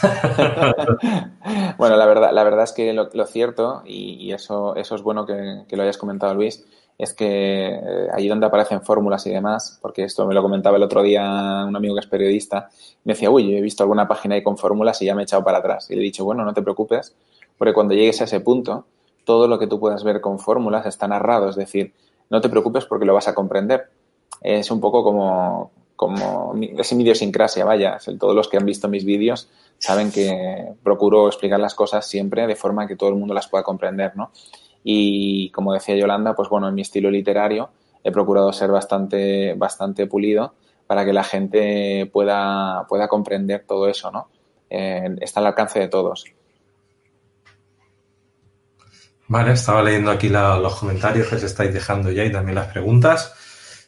Bueno, 1.76 1.96
la 1.96 2.06
verdad, 2.06 2.30
la 2.32 2.42
verdad 2.42 2.64
es 2.64 2.72
que 2.72 2.94
lo, 2.94 3.10
lo 3.12 3.26
cierto, 3.26 3.82
y, 3.84 4.14
y 4.14 4.32
eso, 4.32 4.76
eso 4.76 4.94
es 4.94 5.02
bueno 5.02 5.26
que, 5.26 5.64
que 5.68 5.76
lo 5.76 5.82
hayas 5.82 5.98
comentado, 5.98 6.34
Luis, 6.34 6.64
es 6.96 7.12
que 7.14 7.68
eh, 7.68 8.08
allí 8.12 8.28
donde 8.28 8.46
aparecen 8.46 8.82
fórmulas 8.82 9.26
y 9.26 9.30
demás, 9.30 9.78
porque 9.82 10.04
esto 10.04 10.26
me 10.26 10.34
lo 10.34 10.42
comentaba 10.42 10.78
el 10.78 10.82
otro 10.82 11.02
día 11.02 11.64
un 11.66 11.76
amigo 11.76 11.94
que 11.94 12.00
es 12.00 12.06
periodista, 12.06 12.70
me 13.04 13.12
decía, 13.12 13.30
uy, 13.30 13.50
yo 13.50 13.56
he 13.58 13.60
visto 13.60 13.82
alguna 13.84 14.08
página 14.08 14.34
ahí 14.34 14.42
con 14.42 14.56
fórmulas 14.56 15.00
y 15.02 15.04
ya 15.04 15.14
me 15.14 15.22
he 15.22 15.24
echado 15.24 15.44
para 15.44 15.58
atrás. 15.58 15.90
Y 15.90 15.94
le 15.94 16.00
he 16.00 16.04
dicho, 16.04 16.24
bueno, 16.24 16.44
no 16.44 16.52
te 16.52 16.62
preocupes, 16.62 17.14
porque 17.58 17.74
cuando 17.74 17.94
llegues 17.94 18.20
a 18.20 18.24
ese 18.24 18.40
punto, 18.40 18.86
todo 19.24 19.48
lo 19.48 19.58
que 19.58 19.66
tú 19.66 19.78
puedas 19.78 20.04
ver 20.04 20.20
con 20.20 20.38
fórmulas 20.38 20.86
está 20.86 21.06
narrado, 21.06 21.50
es 21.50 21.56
decir, 21.56 21.92
no 22.30 22.40
te 22.40 22.48
preocupes 22.48 22.86
porque 22.86 23.04
lo 23.04 23.14
vas 23.14 23.28
a 23.28 23.34
comprender. 23.34 23.90
Es 24.40 24.70
un 24.70 24.80
poco 24.80 25.02
como, 25.02 25.72
como 25.96 26.54
es 26.54 26.92
mi 26.94 27.02
idiosincrasia, 27.02 27.64
vaya, 27.64 27.98
todos 28.18 28.34
los 28.34 28.48
que 28.48 28.56
han 28.56 28.64
visto 28.64 28.88
mis 28.88 29.04
vídeos 29.04 29.50
saben 29.78 30.10
que 30.12 30.74
procuro 30.82 31.26
explicar 31.26 31.60
las 31.60 31.74
cosas 31.74 32.06
siempre 32.06 32.46
de 32.46 32.56
forma 32.56 32.86
que 32.86 32.96
todo 32.96 33.10
el 33.10 33.16
mundo 33.16 33.34
las 33.34 33.48
pueda 33.48 33.64
comprender, 33.64 34.16
¿no? 34.16 34.30
Y 34.84 35.50
como 35.50 35.72
decía 35.72 35.96
Yolanda, 35.96 36.34
pues 36.34 36.48
bueno, 36.48 36.68
en 36.68 36.74
mi 36.74 36.82
estilo 36.82 37.10
literario 37.10 37.70
he 38.04 38.12
procurado 38.12 38.52
ser 38.52 38.70
bastante, 38.70 39.54
bastante 39.54 40.06
pulido 40.06 40.54
para 40.86 41.04
que 41.04 41.12
la 41.12 41.24
gente 41.24 42.08
pueda, 42.12 42.86
pueda 42.88 43.08
comprender 43.08 43.64
todo 43.66 43.88
eso, 43.88 44.10
¿no? 44.10 44.28
Eh, 44.70 45.16
está 45.20 45.40
al 45.40 45.46
alcance 45.46 45.80
de 45.80 45.88
todos. 45.88 46.24
Vale, 49.28 49.52
estaba 49.52 49.82
leyendo 49.82 50.10
aquí 50.10 50.28
la- 50.28 50.58
los 50.58 50.76
comentarios 50.76 51.28
que 51.28 51.38
se 51.38 51.46
estáis 51.46 51.72
dejando 51.72 52.10
ya 52.10 52.24
y 52.24 52.32
también 52.32 52.54
las 52.54 52.68
preguntas. 52.72 53.34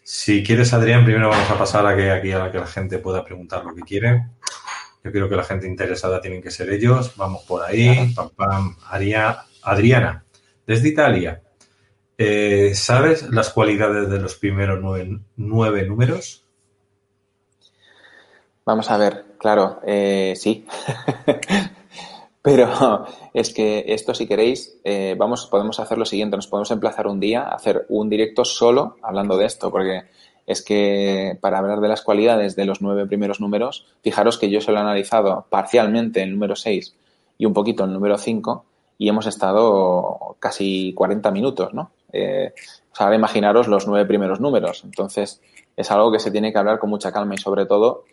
Si 0.02 0.42
quieres, 0.44 0.72
Adrián, 0.72 1.04
primero 1.04 1.28
vamos 1.30 1.50
a 1.50 1.58
pasar 1.58 1.86
a 1.86 1.96
que 1.96 2.10
aquí 2.10 2.32
a 2.32 2.38
la 2.38 2.52
que 2.52 2.58
la 2.58 2.66
gente 2.66 2.98
pueda 2.98 3.24
preguntar 3.24 3.64
lo 3.64 3.74
que 3.74 3.82
quiere. 3.82 4.26
Yo 5.02 5.10
creo 5.12 5.28
que 5.30 5.36
la 5.36 5.44
gente 5.44 5.66
interesada 5.66 6.20
tienen 6.20 6.42
que 6.42 6.50
ser 6.50 6.70
ellos. 6.70 7.14
Vamos 7.16 7.44
por 7.44 7.62
ahí. 7.62 8.12
Pam, 8.14 8.30
pam. 8.36 8.76
Aria- 8.90 9.44
Adriana, 9.62 10.24
desde 10.66 10.88
Italia. 10.88 11.40
Eh, 12.18 12.72
¿Sabes 12.74 13.22
las 13.30 13.48
cualidades 13.50 14.10
de 14.10 14.18
los 14.20 14.34
primeros 14.34 14.78
nueve, 14.82 15.20
nueve 15.36 15.86
números? 15.86 16.44
Vamos 18.66 18.90
a 18.90 18.98
ver, 18.98 19.24
claro, 19.38 19.80
eh, 19.86 20.34
sí. 20.36 20.66
Pero 22.42 23.06
es 23.34 23.52
que 23.52 23.84
esto, 23.88 24.14
si 24.14 24.26
queréis, 24.26 24.78
eh, 24.84 25.14
vamos, 25.18 25.46
podemos 25.46 25.80
hacer 25.80 25.98
lo 25.98 26.04
siguiente, 26.04 26.36
nos 26.36 26.46
podemos 26.46 26.70
emplazar 26.70 27.06
un 27.06 27.20
día 27.20 27.42
a 27.42 27.54
hacer 27.54 27.86
un 27.88 28.08
directo 28.08 28.44
solo 28.44 28.96
hablando 29.02 29.36
de 29.36 29.46
esto, 29.46 29.70
porque 29.70 30.04
es 30.46 30.62
que 30.62 31.38
para 31.40 31.58
hablar 31.58 31.80
de 31.80 31.88
las 31.88 32.02
cualidades 32.02 32.56
de 32.56 32.64
los 32.64 32.80
nueve 32.82 33.06
primeros 33.06 33.40
números, 33.40 33.86
fijaros 34.02 34.38
que 34.38 34.50
yo 34.50 34.60
solo 34.60 34.78
he 34.78 34.80
analizado 34.80 35.46
parcialmente 35.48 36.22
el 36.22 36.32
número 36.32 36.56
6 36.56 36.96
y 37.38 37.46
un 37.46 37.52
poquito 37.52 37.84
el 37.84 37.92
número 37.92 38.18
5 38.18 38.64
y 38.98 39.08
hemos 39.08 39.26
estado 39.26 40.36
casi 40.40 40.92
40 40.94 41.30
minutos, 41.30 41.72
¿no? 41.72 41.92
Eh, 42.12 42.52
o 42.92 42.96
sea, 42.96 43.06
ahora 43.06 43.16
imaginaros 43.16 43.68
los 43.68 43.86
nueve 43.86 44.06
primeros 44.06 44.40
números. 44.40 44.82
Entonces, 44.84 45.40
es 45.76 45.90
algo 45.90 46.10
que 46.10 46.18
se 46.18 46.30
tiene 46.30 46.52
que 46.52 46.58
hablar 46.58 46.78
con 46.78 46.90
mucha 46.90 47.12
calma 47.12 47.34
y 47.34 47.38
sobre 47.38 47.66
todo 47.66 48.04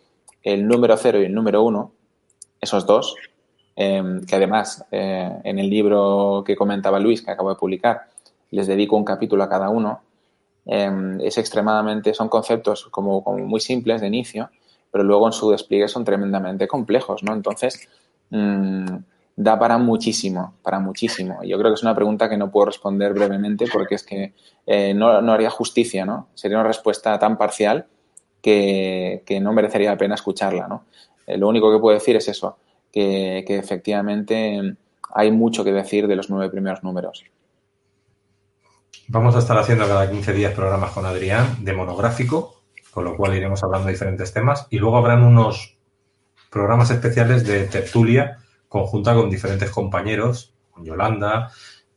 el 0.42 0.66
número 0.66 0.96
0 0.96 1.20
y 1.20 1.24
el 1.24 1.34
número 1.34 1.62
1, 1.62 1.92
esos 2.60 2.86
dos, 2.86 3.16
eh, 3.80 4.02
que 4.26 4.34
además 4.34 4.84
eh, 4.90 5.30
en 5.44 5.60
el 5.60 5.70
libro 5.70 6.42
que 6.44 6.56
comentaba 6.56 6.98
Luis, 6.98 7.22
que 7.22 7.30
acabo 7.30 7.50
de 7.50 7.54
publicar, 7.54 8.08
les 8.50 8.66
dedico 8.66 8.96
un 8.96 9.04
capítulo 9.04 9.44
a 9.44 9.48
cada 9.48 9.68
uno, 9.70 10.00
eh, 10.66 10.90
es 11.20 11.38
extremadamente, 11.38 12.12
son 12.12 12.28
conceptos 12.28 12.88
como, 12.90 13.22
como 13.22 13.38
muy 13.38 13.60
simples 13.60 14.00
de 14.00 14.08
inicio, 14.08 14.50
pero 14.90 15.04
luego 15.04 15.28
en 15.28 15.32
su 15.32 15.52
despliegue 15.52 15.86
son 15.86 16.04
tremendamente 16.04 16.66
complejos, 16.66 17.22
¿no? 17.22 17.32
Entonces, 17.32 17.88
mm, 18.30 18.96
da 19.36 19.56
para 19.60 19.78
muchísimo, 19.78 20.54
para 20.60 20.80
muchísimo. 20.80 21.44
Yo 21.44 21.56
creo 21.56 21.70
que 21.70 21.76
es 21.76 21.82
una 21.84 21.94
pregunta 21.94 22.28
que 22.28 22.36
no 22.36 22.50
puedo 22.50 22.66
responder 22.66 23.14
brevemente 23.14 23.66
porque 23.72 23.94
es 23.94 24.02
que 24.02 24.32
eh, 24.66 24.92
no, 24.92 25.22
no 25.22 25.32
haría 25.32 25.50
justicia, 25.50 26.04
¿no? 26.04 26.26
Sería 26.34 26.58
una 26.58 26.66
respuesta 26.66 27.16
tan 27.20 27.38
parcial 27.38 27.86
que, 28.42 29.22
que 29.24 29.38
no 29.38 29.52
merecería 29.52 29.92
la 29.92 29.96
pena 29.96 30.16
escucharla, 30.16 30.66
¿no? 30.66 30.86
Eh, 31.28 31.38
lo 31.38 31.46
único 31.46 31.70
que 31.70 31.78
puedo 31.78 31.94
decir 31.94 32.16
es 32.16 32.26
eso, 32.26 32.56
que, 32.92 33.44
efectivamente 33.48 34.76
hay 35.14 35.32
mucho 35.32 35.64
que 35.64 35.72
decir 35.72 36.06
de 36.06 36.16
los 36.16 36.30
nueve 36.30 36.50
primeros 36.50 36.82
números. 36.82 37.24
Vamos 39.08 39.34
a 39.36 39.38
estar 39.38 39.56
haciendo 39.56 39.86
cada 39.86 40.10
15 40.10 40.32
días 40.32 40.52
programas 40.52 40.92
con 40.92 41.06
Adrián 41.06 41.64
de 41.64 41.72
monográfico, 41.72 42.62
con 42.90 43.04
lo 43.04 43.16
cual 43.16 43.34
iremos 43.34 43.62
hablando 43.62 43.86
de 43.86 43.92
diferentes 43.92 44.32
temas 44.32 44.66
y 44.70 44.78
luego 44.78 44.98
habrán 44.98 45.24
unos 45.24 45.78
programas 46.50 46.90
especiales 46.90 47.46
de 47.46 47.64
tertulia 47.64 48.38
conjunta 48.68 49.14
con 49.14 49.30
diferentes 49.30 49.70
compañeros, 49.70 50.52
con 50.70 50.84
Yolanda 50.84 51.50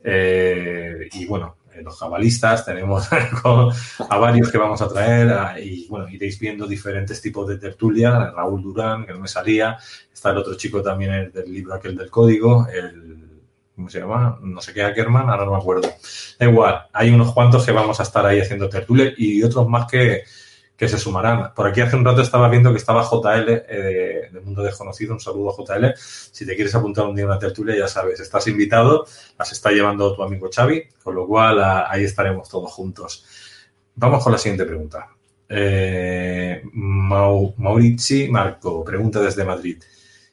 eh, 0.03 1.09
y 1.11 1.25
bueno, 1.25 1.57
los 1.83 1.99
cabalistas, 1.99 2.65
tenemos 2.65 3.07
a 4.09 4.17
varios 4.17 4.51
que 4.51 4.57
vamos 4.57 4.81
a 4.81 4.87
traer 4.87 5.61
y 5.63 5.87
bueno, 5.87 6.09
iréis 6.09 6.39
viendo 6.39 6.67
diferentes 6.67 7.21
tipos 7.21 7.47
de 7.47 7.57
tertulia, 7.57 8.31
Raúl 8.31 8.61
Durán, 8.61 9.05
que 9.05 9.13
no 9.13 9.19
me 9.19 9.27
salía, 9.27 9.77
está 10.13 10.31
el 10.31 10.37
otro 10.37 10.55
chico 10.55 10.81
también 10.81 11.13
el 11.13 11.31
del 11.31 11.51
libro 11.51 11.73
aquel 11.73 11.95
del 11.95 12.09
código, 12.09 12.67
el 12.67 13.21
¿cómo 13.75 13.89
se 13.89 13.99
llama? 13.99 14.37
No 14.41 14.61
sé 14.61 14.73
qué 14.73 14.83
Ackerman, 14.83 15.29
ahora 15.29 15.45
no 15.45 15.51
me 15.51 15.57
acuerdo. 15.57 15.89
Da 16.39 16.45
igual, 16.45 16.87
hay 16.93 17.09
unos 17.09 17.33
cuantos 17.33 17.65
que 17.65 17.71
vamos 17.71 17.99
a 17.99 18.03
estar 18.03 18.25
ahí 18.25 18.39
haciendo 18.39 18.69
tertulia 18.69 19.11
y 19.17 19.41
otros 19.41 19.67
más 19.67 19.89
que, 19.89 20.23
que 20.81 20.89
se 20.89 20.97
sumarán. 20.97 21.53
Por 21.53 21.67
aquí 21.67 21.79
hace 21.81 21.95
un 21.95 22.03
rato 22.03 22.23
estaba 22.23 22.49
viendo 22.49 22.71
que 22.71 22.77
estaba 22.79 23.03
JL 23.03 23.45
eh, 23.69 24.31
Mundo 24.43 24.63
Desconocido, 24.63 25.13
un 25.13 25.19
saludo 25.19 25.55
JL. 25.55 25.93
Si 25.95 26.43
te 26.43 26.55
quieres 26.55 26.73
apuntar 26.73 27.05
un 27.05 27.13
día 27.15 27.25
a 27.25 27.27
una 27.27 27.37
tertulia, 27.37 27.77
ya 27.77 27.87
sabes, 27.87 28.19
estás 28.19 28.47
invitado, 28.47 29.05
las 29.37 29.51
está 29.51 29.69
llevando 29.69 30.15
tu 30.15 30.23
amigo 30.23 30.49
Xavi, 30.51 30.85
con 31.03 31.13
lo 31.13 31.27
cual 31.27 31.61
ahí 31.87 32.03
estaremos 32.05 32.49
todos 32.49 32.71
juntos. 32.71 33.23
Vamos 33.93 34.23
con 34.23 34.31
la 34.31 34.39
siguiente 34.39 34.65
pregunta. 34.65 35.07
Eh, 35.47 36.63
Mau- 36.73 37.53
Maurizi 37.57 38.27
Marco 38.27 38.83
pregunta 38.83 39.21
desde 39.21 39.45
Madrid. 39.45 39.79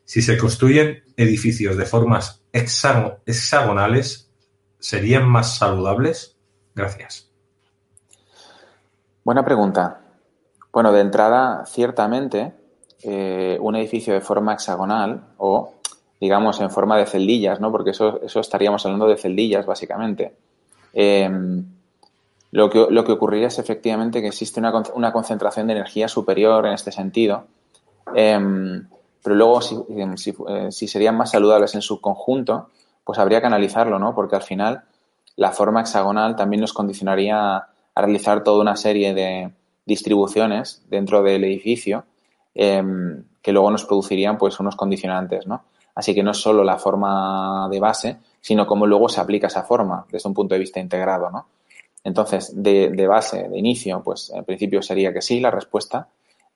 Si 0.02 0.22
se 0.22 0.38
construyen 0.38 1.04
edificios 1.14 1.76
de 1.76 1.84
formas 1.84 2.42
hexago- 2.54 3.18
hexagonales, 3.26 4.30
¿serían 4.78 5.28
más 5.28 5.58
saludables? 5.58 6.38
Gracias. 6.74 7.30
Buena 9.22 9.44
pregunta. 9.44 10.00
Bueno, 10.78 10.92
de 10.92 11.00
entrada, 11.00 11.66
ciertamente, 11.66 12.52
eh, 13.02 13.58
un 13.60 13.74
edificio 13.74 14.14
de 14.14 14.20
forma 14.20 14.52
hexagonal 14.52 15.24
o, 15.36 15.74
digamos, 16.20 16.60
en 16.60 16.70
forma 16.70 16.96
de 16.96 17.04
celdillas, 17.04 17.58
¿no? 17.58 17.72
Porque 17.72 17.90
eso, 17.90 18.20
eso 18.22 18.38
estaríamos 18.38 18.86
hablando 18.86 19.08
de 19.08 19.16
celdillas, 19.16 19.66
básicamente. 19.66 20.36
Eh, 20.92 21.28
lo, 22.52 22.70
que, 22.70 22.86
lo 22.90 23.04
que 23.04 23.10
ocurriría 23.10 23.48
es 23.48 23.58
efectivamente 23.58 24.20
que 24.20 24.28
existe 24.28 24.60
una, 24.60 24.72
una 24.94 25.12
concentración 25.12 25.66
de 25.66 25.72
energía 25.72 26.06
superior 26.06 26.64
en 26.64 26.74
este 26.74 26.92
sentido. 26.92 27.46
Eh, 28.14 28.38
pero 29.20 29.34
luego, 29.34 29.60
si, 29.60 29.74
eh, 29.74 30.12
si, 30.14 30.32
eh, 30.48 30.70
si 30.70 30.86
serían 30.86 31.16
más 31.16 31.32
saludables 31.32 31.74
en 31.74 31.82
su 31.82 32.00
conjunto, 32.00 32.68
pues 33.02 33.18
habría 33.18 33.40
que 33.40 33.48
analizarlo, 33.48 33.98
¿no? 33.98 34.14
Porque 34.14 34.36
al 34.36 34.42
final 34.44 34.84
la 35.34 35.50
forma 35.50 35.80
hexagonal 35.80 36.36
también 36.36 36.60
nos 36.60 36.72
condicionaría 36.72 37.56
a 37.56 37.66
realizar 37.96 38.44
toda 38.44 38.60
una 38.60 38.76
serie 38.76 39.12
de 39.12 39.50
distribuciones 39.88 40.84
dentro 40.88 41.22
del 41.22 41.42
edificio 41.44 42.04
eh, 42.54 42.82
que 43.42 43.52
luego 43.52 43.70
nos 43.70 43.84
producirían 43.84 44.38
pues 44.38 44.60
unos 44.60 44.76
condicionantes, 44.76 45.46
¿no? 45.46 45.64
Así 45.94 46.14
que 46.14 46.22
no 46.22 46.30
es 46.30 46.36
solo 46.36 46.62
la 46.62 46.78
forma 46.78 47.68
de 47.70 47.80
base, 47.80 48.18
sino 48.40 48.66
cómo 48.66 48.86
luego 48.86 49.08
se 49.08 49.20
aplica 49.20 49.48
esa 49.48 49.64
forma 49.64 50.06
desde 50.12 50.28
un 50.28 50.34
punto 50.34 50.54
de 50.54 50.60
vista 50.60 50.78
integrado, 50.78 51.30
¿no? 51.30 51.46
Entonces, 52.04 52.52
de, 52.54 52.90
de 52.90 53.06
base, 53.08 53.48
de 53.48 53.58
inicio, 53.58 54.02
pues 54.04 54.30
en 54.30 54.44
principio 54.44 54.80
sería 54.82 55.12
que 55.12 55.22
sí 55.22 55.40
la 55.40 55.50
respuesta, 55.50 56.08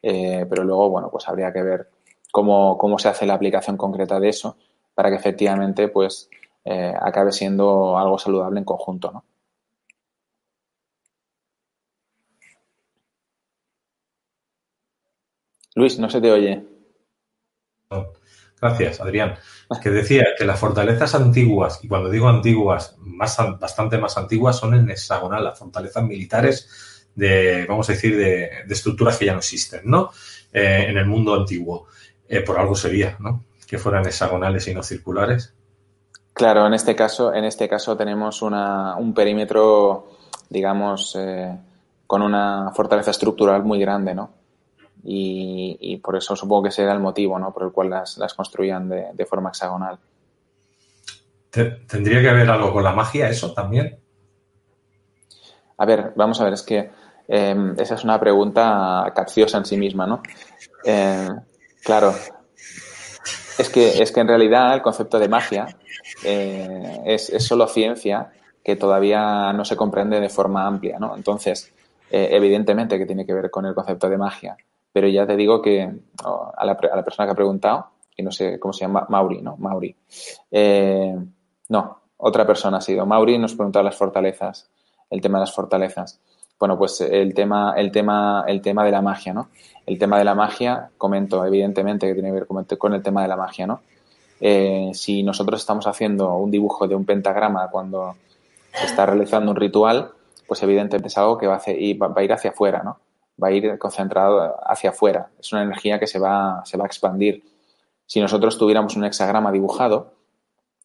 eh, 0.03 0.47
pero 0.49 0.63
luego, 0.63 0.91
bueno, 0.91 1.09
pues 1.11 1.29
habría 1.29 1.53
que 1.53 1.63
ver 1.63 1.89
cómo, 2.31 2.79
cómo 2.79 2.99
se 2.99 3.09
hace 3.09 3.27
la 3.27 3.35
aplicación 3.35 3.77
concreta 3.77 4.21
de 4.21 4.29
eso 4.29 4.57
para 4.95 5.11
que 5.11 5.17
efectivamente, 5.17 5.89
pues, 5.89 6.29
eh, 6.65 6.95
acabe 7.01 7.33
siendo 7.33 7.99
algo 7.99 8.19
saludable 8.19 8.59
en 8.61 8.65
conjunto, 8.65 9.11
¿no? 9.11 9.25
Luis, 15.75 15.99
no 15.99 16.11
se 16.11 16.21
te 16.21 16.31
oye. 16.31 16.65
Gracias, 18.61 19.01
Adrián. 19.01 19.35
Que 19.83 19.91
decía 19.91 20.25
que 20.39 20.45
las 20.45 20.61
fortalezas 20.61 21.15
antiguas, 21.15 21.81
y 21.83 21.89
cuando 21.89 22.11
digo 22.11 22.29
antiguas, 22.29 22.95
más, 22.99 23.37
bastante 23.59 23.99
más 23.99 24.17
antiguas, 24.17 24.57
son 24.57 24.75
en 24.75 24.91
hexagonal, 24.91 25.45
las 25.45 25.59
fortalezas 25.59 26.05
militares 26.05 27.03
de 27.15 27.67
vamos 27.69 27.89
a 27.89 27.93
decir, 27.93 28.17
de, 28.17 28.51
estructuras 28.69 29.19
que 29.19 29.27
ya 29.27 29.33
no 29.33 29.39
existen, 29.39 29.83
¿no? 29.85 30.11
Eh, 30.53 30.87
en 30.89 30.97
el 30.97 31.07
mundo 31.07 31.35
antiguo. 31.35 31.87
Eh, 32.29 32.41
por 32.41 32.59
algo 32.59 32.75
sería, 32.75 33.17
¿no? 33.19 33.45
Que 33.67 33.79
fueran 33.79 34.07
hexagonales 34.07 34.69
y 34.69 34.75
no 34.75 34.83
circulares. 34.83 35.55
Claro, 36.33 36.67
en 36.67 36.75
este 36.75 36.95
caso, 36.95 37.35
en 37.35 37.45
este 37.45 37.69
caso 37.69 37.97
tenemos 37.97 38.43
una, 38.43 38.97
un 38.97 39.13
perímetro, 39.13 40.09
digamos, 40.49 41.17
eh, 41.19 41.59
con 42.07 42.23
una 42.23 42.71
fortaleza 42.75 43.11
estructural 43.11 43.65
muy 43.65 43.81
grande, 43.81 44.15
¿no? 44.15 44.31
Y, 45.05 45.97
por 45.99 46.17
eso 46.17 46.37
supongo 46.37 46.65
que 46.65 46.71
será 46.71 46.93
el 46.93 47.01
motivo, 47.01 47.39
¿no? 47.39 47.53
Por 47.53 47.65
el 47.65 47.73
cual 47.73 47.91
las, 47.91 48.19
las 48.19 48.35
construían 48.35 48.89
de, 48.89 49.27
forma 49.27 49.51
hexagonal. 49.51 49.99
¿Tendría 51.51 52.21
que 52.21 52.29
haber 52.29 52.49
algo 52.49 52.73
con 52.73 52.85
la 52.85 52.93
magia 52.93 53.29
eso 53.29 53.53
también? 53.53 53.99
A 55.77 55.85
ver, 55.85 56.13
vamos 56.15 56.41
a 56.41 56.45
ver, 56.45 56.53
es 56.53 56.63
que 56.63 56.91
em, 57.29 57.75
esa 57.79 57.97
es 57.97 58.05
una 58.05 58.19
pregunta 58.19 59.13
capciosa 59.15 59.59
en 59.59 59.65
sí 59.65 59.77
misma, 59.77 60.07
¿no? 60.07 60.23
Eh, 60.85 61.29
claro, 61.85 62.15
es 63.59 63.69
que, 63.69 64.03
es 64.03 64.13
que 64.13 64.21
en 64.21 64.29
realidad 64.29 64.75
el 64.75 64.83
concepto 64.83 65.19
de 65.19 65.29
magia 65.29 65.67
eh, 66.25 67.01
es, 67.05 67.29
es, 67.31 67.45
solo 67.45 67.67
ciencia 67.67 68.31
que 68.65 68.77
todavía 68.77 69.53
no 69.53 69.65
se 69.65 69.77
comprende 69.77 70.21
de 70.21 70.29
forma 70.29 70.67
amplia, 70.67 70.99
¿no? 70.99 71.17
Entonces, 71.17 71.73
eh, 72.11 72.29
evidentemente 72.33 72.99
que 72.99 73.07
tiene 73.07 73.25
que 73.25 73.33
ver 73.33 73.51
con 73.51 73.67
el 73.67 73.75
concepto 73.75 74.09
de 74.09 74.19
magia, 74.19 74.57
pero 74.93 75.09
ya 75.09 75.27
te 75.27 75.37
digo 75.37 75.63
que 75.63 75.83
a, 75.83 76.67
la, 76.67 76.73
a, 76.73 76.97
la, 76.97 77.05
persona 77.05 77.27
que 77.27 77.33
ha 77.33 77.37
preguntado, 77.37 77.87
que 78.15 78.23
no 78.23 78.31
sé 78.31 78.59
cómo 78.59 78.73
se 78.73 78.85
llama, 78.85 79.07
Mauri, 79.09 79.41
¿no? 79.41 79.57
Mauri. 79.57 79.97
Eh, 80.51 81.17
no, 81.69 82.01
otra 82.19 82.47
persona 82.47 82.79
ha 82.79 82.81
sido. 82.81 83.07
Mauri 83.07 83.39
nos 83.39 83.55
preguntaba 83.55 83.85
las 83.85 83.97
fortalezas, 83.97 84.71
el 85.11 85.21
tema 85.21 85.39
de 85.39 85.43
las 85.43 85.55
fortalezas. 85.55 86.21
Bueno, 86.59 86.79
pues 86.79 87.01
el 87.01 87.35
tema, 87.35 87.75
el 87.77 87.91
tema, 87.91 88.45
el 88.47 88.61
tema 88.61 88.85
de 88.85 88.91
la 88.93 89.03
magia, 89.03 89.33
¿no? 89.33 89.49
El 89.85 89.99
tema 89.99 90.19
de 90.19 90.25
la 90.25 90.35
magia, 90.35 90.91
comento, 90.97 91.45
evidentemente 91.45 92.07
que 92.07 92.15
tiene 92.15 92.29
que 92.29 92.35
ver 92.35 92.47
con 92.79 92.95
el 92.95 93.03
tema 93.03 93.23
de 93.23 93.29
la 93.29 93.37
magia, 93.37 93.67
¿no? 93.67 93.81
Eh, 94.45 94.91
si 94.93 95.23
nosotros 95.23 95.61
estamos 95.61 95.87
haciendo 95.87 96.35
un 96.35 96.51
dibujo 96.51 96.89
de 96.89 96.97
un 96.97 97.05
pentagrama 97.05 97.71
cuando 97.71 98.17
se 98.73 98.87
está 98.87 99.07
realizando 99.07 99.53
un 99.53 99.57
ritual, 99.57 100.11
pues 100.49 100.61
evidentemente 100.65 101.07
es 101.07 101.17
algo 101.17 101.39
que 101.39 101.47
va 101.47 101.55
a, 101.55 101.59
va, 101.59 102.13
a 102.17 102.25
ir 102.25 102.33
hacia 102.33 102.51
afuera, 102.51 102.83
¿no? 102.83 102.99
Va 103.41 103.49
a 103.49 103.53
ir 103.53 103.79
concentrado 103.79 104.57
hacia 104.65 104.91
afuera. 104.91 105.31
Es 105.39 105.53
una 105.53 105.63
energía 105.63 105.99
que 105.99 106.07
se 106.07 106.19
va, 106.19 106.63
se 106.65 106.77
va 106.77 106.85
a 106.85 106.87
expandir. 106.87 107.45
Si 108.07 108.21
nosotros 108.21 108.59
tuviéramos 108.59 108.97
un 108.97 109.05
hexagrama 109.05 109.53
dibujado, 109.53 110.15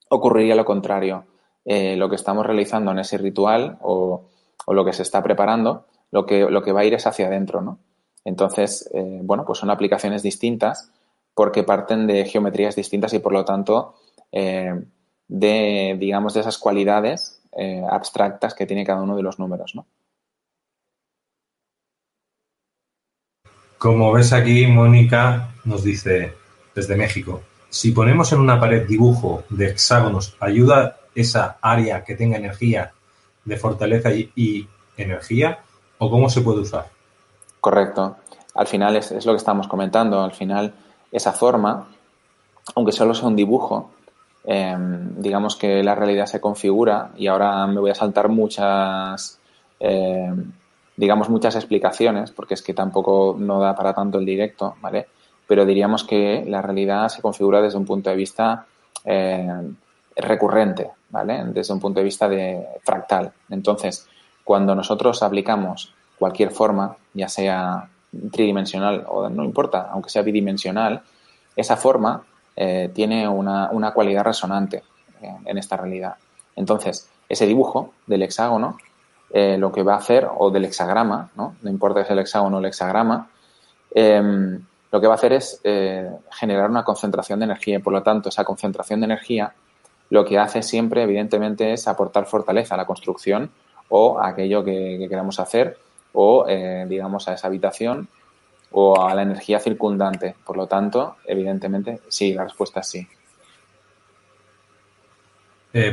ocurriría 0.09 0.55
lo 0.55 0.65
contrario. 0.65 1.25
Eh, 1.65 1.97
lo 1.97 2.09
que 2.09 2.15
estamos 2.15 2.45
realizando 2.45 2.91
en 2.91 2.99
ese 2.99 3.17
ritual 3.17 3.77
o, 3.81 4.29
o, 4.65 4.73
lo 4.73 4.85
que 4.85 4.93
se 4.93 5.01
está 5.01 5.21
preparando, 5.21 5.85
lo 6.11 6.25
que, 6.25 6.49
lo 6.49 6.61
que 6.61 6.71
va 6.71 6.81
a 6.81 6.85
ir 6.85 6.93
es 6.93 7.05
hacia 7.05 7.27
adentro, 7.27 7.61
¿no? 7.61 7.79
Entonces, 8.23 8.89
eh, 8.93 9.19
bueno, 9.23 9.43
pues 9.45 9.59
son 9.59 9.69
aplicaciones 9.69 10.23
distintas 10.23 10.91
porque 11.33 11.63
parten 11.63 12.07
de 12.07 12.25
geometrías 12.25 12.75
distintas 12.75 13.13
y 13.13 13.19
por 13.19 13.33
lo 13.33 13.43
tanto 13.43 13.95
eh, 14.31 14.81
de, 15.27 15.97
digamos, 15.99 16.33
de 16.33 16.39
esas 16.41 16.57
cualidades 16.57 17.41
abstractas 17.89 18.53
que 18.53 18.67
tiene 18.67 18.85
cada 18.85 19.01
uno 19.01 19.15
de 19.15 19.23
los 19.23 19.39
números, 19.39 19.73
¿no? 19.73 19.87
Como 23.77 24.11
ves 24.11 24.33
aquí, 24.33 24.65
Mónica 24.65 25.49
nos 25.65 25.83
dice 25.83 26.33
desde 26.73 26.95
México, 26.95 27.41
si 27.69 27.91
ponemos 27.91 28.31
en 28.31 28.39
una 28.39 28.59
pared 28.59 28.87
dibujo 28.87 29.43
de 29.49 29.67
hexágonos, 29.67 30.35
¿ayuda 30.39 30.97
esa 31.13 31.57
área 31.61 32.03
que 32.03 32.15
tenga 32.15 32.37
energía 32.37 32.91
de 33.45 33.57
fortaleza 33.57 34.09
y, 34.11 34.67
energía? 34.97 35.59
¿O 35.99 36.09
cómo 36.09 36.29
se 36.29 36.41
puede 36.41 36.61
usar? 36.61 36.87
Correcto. 37.61 38.17
Al 38.55 38.65
final 38.65 38.95
es, 38.95 39.11
es, 39.11 39.25
lo 39.27 39.33
que 39.33 39.37
estamos 39.37 39.67
comentando. 39.67 40.21
Al 40.21 40.33
final 40.33 40.73
esa 41.11 41.33
forma, 41.33 41.87
aunque 42.75 42.91
solo 42.91 43.13
sea 43.13 43.27
un 43.27 43.35
dibujo, 43.35 43.91
em, 44.43 45.21
digamos 45.21 45.55
que 45.55 45.83
la 45.83 45.93
realidad 45.93 46.25
se 46.25 46.41
configura 46.41 47.11
y 47.15 47.27
ahora 47.27 47.67
me 47.67 47.79
voy 47.79 47.91
a 47.91 47.95
saltar 47.95 48.29
muchas, 48.29 49.39
em, 49.79 50.51
digamos, 50.97 51.29
muchas 51.29 51.55
explicaciones, 51.55 52.31
porque 52.31 52.55
es 52.55 52.61
que 52.61 52.73
tampoco 52.73 53.35
no 53.39 53.59
da 53.59 53.75
para 53.75 53.93
tanto 53.93 54.17
el 54.17 54.25
directo, 54.25 54.75
¿vale? 54.81 55.07
Pero 55.47 55.65
diríamos 55.65 56.03
que 56.03 56.43
la 56.45 56.61
realidad 56.61 57.07
se 57.07 57.21
configura 57.21 57.61
desde 57.61 57.77
un 57.77 57.85
punto 57.85 58.09
de 58.09 58.15
vista 58.15 58.65
em, 59.05 59.75
recurrente, 60.15 60.89
¿vale? 61.09 61.43
Desde 61.45 61.73
un 61.73 61.79
punto 61.79 61.99
de 61.99 62.03
vista 62.03 62.27
de 62.27 62.65
fractal. 62.83 63.31
Entonces, 63.49 64.07
cuando 64.43 64.73
nosotros 64.75 65.21
aplicamos 65.21 65.93
cualquier 66.17 66.51
forma, 66.51 66.97
ya 67.13 67.29
sea 67.29 67.89
tridimensional 68.31 69.05
o 69.07 69.29
no 69.29 69.43
importa, 69.43 69.89
aunque 69.91 70.09
sea 70.09 70.23
bidimensional, 70.23 71.03
esa 71.55 71.77
forma 71.77 72.23
eh, 72.55 72.89
tiene 72.93 73.27
una, 73.27 73.69
una, 73.71 73.91
cualidad 73.93 74.23
resonante 74.23 74.83
en, 75.21 75.57
esta 75.57 75.77
realidad. 75.77 76.15
Entonces, 76.55 77.09
ese 77.29 77.45
dibujo 77.45 77.93
del 78.07 78.23
hexágono 78.23 78.77
eh, 79.31 79.57
lo 79.57 79.71
que 79.71 79.83
va 79.83 79.95
a 79.95 79.97
hacer, 79.97 80.27
o 80.37 80.49
del 80.49 80.65
hexagrama, 80.65 81.31
no, 81.35 81.55
no 81.61 81.69
importa 81.69 82.01
si 82.01 82.05
es 82.05 82.11
el 82.11 82.19
hexágono 82.19 82.57
o 82.57 82.59
el 82.59 82.65
hexagrama, 82.67 83.29
em, 83.93 84.61
lo 84.91 85.01
que 85.01 85.07
va 85.07 85.13
a 85.13 85.15
hacer 85.15 85.33
es 85.33 85.59
eh, 85.63 86.09
generar 86.31 86.69
una 86.69 86.83
concentración 86.83 87.39
de 87.39 87.45
energía 87.45 87.77
y 87.77 87.81
por 87.81 87.93
lo 87.93 88.03
tanto 88.03 88.29
esa 88.29 88.45
concentración 88.45 89.01
de 89.01 89.05
energía 89.05 89.53
lo 90.09 90.23
que 90.23 90.39
hace 90.39 90.63
siempre 90.63 91.03
evidentemente 91.03 91.73
es 91.73 91.87
aportar 91.87 92.25
fortaleza 92.25 92.75
a 92.75 92.77
la 92.77 92.85
construcción 92.85 93.51
o 93.89 94.19
a 94.19 94.29
aquello 94.29 94.63
que, 94.63 94.97
que 94.97 95.09
queramos 95.09 95.39
hacer 95.39 95.77
o, 96.13 96.45
eh, 96.47 96.85
digamos, 96.87 97.27
a 97.27 97.33
esa 97.33 97.47
habitación 97.47 98.07
o 98.71 99.05
a 99.05 99.13
la 99.13 99.21
energía 99.21 99.59
circundante. 99.59 100.35
Por 100.45 100.57
lo 100.57 100.67
tanto, 100.67 101.17
evidentemente, 101.25 102.01
sí, 102.07 102.33
la 102.33 102.45
respuesta 102.45 102.79
es 102.79 102.87
sí. 102.87 103.07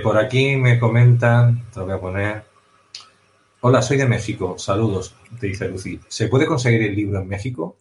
Por 0.03 0.17
aquí 0.17 0.57
me 0.57 0.79
comentan, 0.79 1.65
te 1.71 1.81
lo 1.81 1.87
voy 1.87 1.95
a 1.95 2.01
poner. 2.01 2.54
Hola, 3.67 3.81
soy 3.81 3.97
de 3.97 4.07
México. 4.07 4.59
Saludos, 4.59 5.15
te 5.41 5.47
dice 5.47 5.67
Lucy. 5.69 5.99
¿Se 6.09 6.29
puede 6.29 6.45
conseguir 6.45 6.83
el 6.83 6.95
libro 6.95 7.21
en 7.21 7.27
México? 7.27 7.77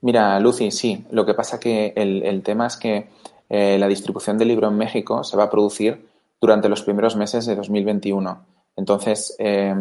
Mira, 0.00 0.40
Lucy, 0.40 0.70
sí. 0.70 1.04
Lo 1.10 1.26
que 1.26 1.34
pasa 1.34 1.60
que 1.60 1.92
el, 1.94 2.22
el 2.22 2.42
tema 2.42 2.66
es 2.66 2.78
que 2.78 3.08
eh, 3.50 3.76
la 3.78 3.88
distribución 3.88 4.38
del 4.38 4.48
libro 4.48 4.68
en 4.68 4.78
México 4.78 5.22
se 5.22 5.36
va 5.36 5.44
a 5.44 5.50
producir 5.50 6.08
durante 6.40 6.70
los 6.70 6.82
primeros 6.82 7.14
meses 7.14 7.44
de 7.44 7.54
2021. 7.56 8.46
Entonces, 8.76 9.36
eh, 9.38 9.74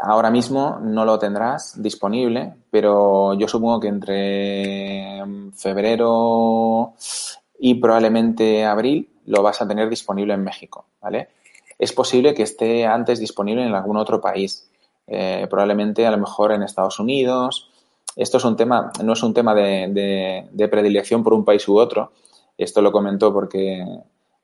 Ahora 0.00 0.30
mismo 0.30 0.78
no 0.82 1.04
lo 1.04 1.18
tendrás 1.18 1.80
disponible, 1.80 2.54
pero 2.70 3.34
yo 3.34 3.46
supongo 3.46 3.80
que 3.80 3.88
entre 3.88 5.52
febrero 5.54 6.94
y 7.58 7.74
probablemente 7.74 8.64
abril 8.64 9.08
lo 9.26 9.42
vas 9.42 9.60
a 9.60 9.68
tener 9.68 9.88
disponible 9.88 10.34
en 10.34 10.42
México, 10.42 10.86
¿vale? 11.00 11.28
Es 11.84 11.92
posible 11.92 12.32
que 12.32 12.44
esté 12.44 12.86
antes 12.86 13.20
disponible 13.20 13.62
en 13.62 13.74
algún 13.74 13.98
otro 13.98 14.18
país, 14.18 14.70
eh, 15.06 15.46
probablemente 15.50 16.06
a 16.06 16.10
lo 16.10 16.16
mejor 16.16 16.50
en 16.52 16.62
Estados 16.62 16.98
Unidos. 16.98 17.68
Esto 18.16 18.38
es 18.38 18.44
un 18.46 18.56
tema, 18.56 18.90
no 19.02 19.12
es 19.12 19.22
un 19.22 19.34
tema 19.34 19.54
de, 19.54 20.48
predilección 20.70 21.22
por 21.22 21.34
un 21.34 21.44
país 21.44 21.68
u 21.68 21.76
otro. 21.76 22.12
Esto 22.56 22.80
lo 22.80 22.90
comento 22.90 23.34
porque 23.34 23.84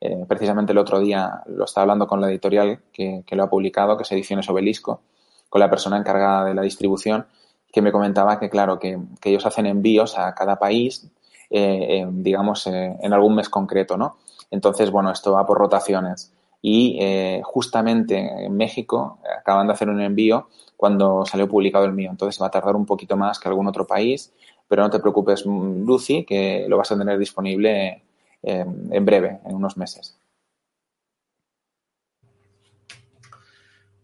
eh, 0.01 0.25
precisamente 0.27 0.71
el 0.71 0.77
otro 0.77 0.99
día 0.99 1.41
lo 1.47 1.65
estaba 1.65 1.81
hablando 1.81 2.05
con 2.05 2.21
la 2.21 2.29
editorial 2.29 2.81
que, 2.93 3.23
lo 3.31 3.43
ha 3.43 3.49
publicado, 3.49 3.97
que 3.97 4.03
es 4.03 4.11
Ediciones 4.11 4.47
Obelisco 4.47 5.01
con 5.49 5.61
la 5.61 5.69
persona 5.71 5.97
encargada 5.97 6.45
de 6.45 6.53
la 6.53 6.61
distribución, 6.61 7.25
que 7.73 7.81
me 7.81 7.91
comentaba 7.91 8.39
que, 8.39 8.51
claro, 8.51 8.77
que, 8.77 8.99
ellos 9.23 9.47
hacen 9.47 9.65
envíos 9.65 10.15
a 10.15 10.35
cada 10.35 10.59
país, 10.59 11.09
eh, 11.49 12.05
digamos, 12.07 12.67
en 12.67 13.13
algún 13.13 13.33
mes 13.33 13.49
concreto, 13.49 13.97
¿no? 13.97 14.17
Entonces, 14.51 14.91
bueno, 14.91 15.09
esto 15.09 15.31
va 15.31 15.43
por 15.47 15.57
rotaciones. 15.57 16.31
Y 16.61 16.97
eh, 17.01 17.41
justamente 17.43 18.17
en 18.17 18.55
México 18.55 19.19
acaban 19.39 19.67
de 19.67 19.73
hacer 19.73 19.89
un 19.89 20.01
envío 20.01 20.47
cuando 20.77 21.25
salió 21.25 21.47
publicado 21.47 21.85
el 21.85 21.93
mío. 21.93 22.11
Entonces 22.11 22.41
va 22.41 22.47
a 22.47 22.51
tardar 22.51 22.75
un 22.75 22.85
poquito 22.85 23.17
más 23.17 23.39
que 23.39 23.49
algún 23.49 23.67
otro 23.67 23.87
país, 23.87 24.33
pero 24.67 24.83
no 24.83 24.89
te 24.89 24.99
preocupes, 24.99 25.45
Lucy, 25.45 26.23
que 26.23 26.65
lo 26.67 26.77
vas 26.77 26.91
a 26.91 26.97
tener 26.97 27.17
disponible 27.17 28.03
en 28.43 29.05
breve, 29.05 29.39
en 29.45 29.55
unos 29.55 29.77
meses. 29.77 30.21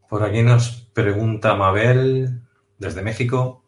Por 0.10 0.24
aquí 0.24 0.42
nos 0.42 0.88
pregunta 0.94 1.56
Mabel 1.56 2.42
desde 2.78 3.02
México. 3.02 3.64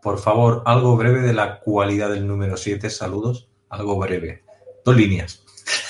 Por 0.00 0.18
favor, 0.18 0.62
algo 0.64 0.96
breve 0.96 1.20
de 1.20 1.32
la 1.32 1.58
cualidad 1.58 2.10
del 2.10 2.26
número 2.26 2.56
7. 2.56 2.88
Saludos. 2.88 3.48
Algo 3.68 3.98
breve. 3.98 4.44
Dos 4.84 4.96
líneas. 4.96 5.42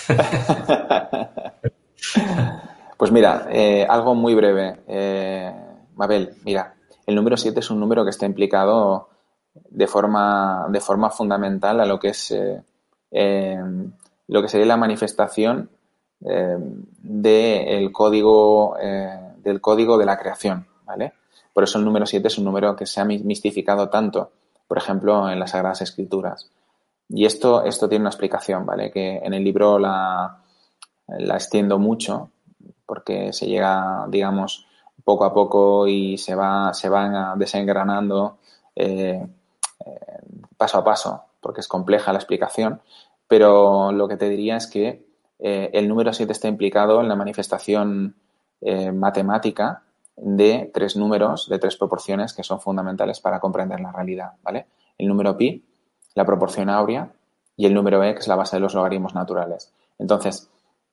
pues 2.96 3.11
mira, 3.12 3.46
eh, 3.50 3.86
algo 3.88 4.14
muy 4.14 4.34
breve. 4.34 4.80
Eh, 4.86 5.53
Mabel, 5.94 6.34
mira, 6.44 6.74
el 7.07 7.14
número 7.14 7.36
7 7.36 7.61
es 7.61 7.70
un 7.70 7.80
número 7.80 8.05
que 8.05 8.11
está 8.11 8.26
implicado 8.26 9.09
de 9.55 9.86
forma, 9.86 10.66
de 10.68 10.80
forma 10.80 11.11
fundamental 11.11 11.80
a 11.80 11.86
lo 11.86 11.98
que 11.98 12.09
es 12.09 12.34
eh, 13.11 13.61
lo 14.28 14.42
que 14.42 14.48
sería 14.48 14.66
la 14.66 14.76
manifestación 14.76 15.68
del 16.20 17.90
código 17.90 18.76
del 18.78 19.61
código 19.61 19.98
de 19.98 20.07
la 20.07 20.16
creación, 20.16 20.64
¿vale? 20.84 21.14
Por 21.53 21.64
eso 21.64 21.78
el 21.78 21.84
número 21.84 22.07
7 22.07 22.28
es 22.28 22.38
un 22.38 22.44
número 22.44 22.76
que 22.76 22.86
se 22.86 23.00
ha 23.00 23.05
mistificado 23.05 23.88
tanto, 23.88 24.30
por 24.68 24.78
ejemplo, 24.78 25.28
en 25.28 25.40
las 25.40 25.50
Sagradas 25.50 25.82
Escrituras. 25.82 26.48
Y 27.09 27.26
esto, 27.26 27.64
esto 27.64 27.88
tiene 27.88 28.05
una 28.05 28.11
explicación, 28.11 28.64
¿vale? 28.64 28.90
Que 28.90 29.16
en 29.16 29.34
el 29.34 29.44
libro 29.44 29.78
la, 29.78 30.41
la 31.18 31.34
extiendo 31.34 31.78
mucho 31.78 32.30
porque 32.86 33.32
se 33.32 33.46
llega, 33.46 34.06
digamos, 34.08 34.66
poco 35.04 35.24
a 35.24 35.32
poco 35.32 35.86
y 35.86 36.18
se 36.18 36.34
va, 36.34 36.72
se 36.74 36.88
van 36.88 37.38
desengranando 37.38 38.38
eh, 38.76 39.26
eh, 39.84 40.00
paso 40.56 40.78
a 40.78 40.84
paso, 40.84 41.24
porque 41.40 41.60
es 41.60 41.68
compleja 41.68 42.12
la 42.12 42.18
explicación, 42.18 42.80
pero 43.26 43.92
lo 43.92 44.08
que 44.08 44.16
te 44.16 44.28
diría 44.28 44.56
es 44.56 44.66
que 44.66 45.06
eh, 45.38 45.70
el 45.72 45.88
número 45.88 46.12
7 46.12 46.30
está 46.30 46.48
implicado 46.48 47.00
en 47.00 47.08
la 47.08 47.16
manifestación 47.16 48.16
matemática 48.94 49.82
de 50.14 50.70
tres 50.72 50.94
números, 50.94 51.48
de 51.48 51.58
tres 51.58 51.76
proporciones 51.76 52.32
que 52.32 52.44
son 52.44 52.60
fundamentales 52.60 53.18
para 53.18 53.40
comprender 53.40 53.80
la 53.80 53.90
realidad, 53.90 54.34
¿vale? 54.44 54.66
El 54.98 55.08
número 55.08 55.36
pi, 55.36 55.64
la 56.14 56.24
proporción 56.24 56.70
áurea 56.70 57.10
y 57.56 57.66
el 57.66 57.74
número 57.74 58.04
e, 58.04 58.14
que 58.14 58.20
es 58.20 58.28
la 58.28 58.36
base 58.36 58.54
de 58.54 58.60
los 58.60 58.74
logaritmos 58.74 59.16
naturales. 59.16 59.72
Entonces, 59.98 60.48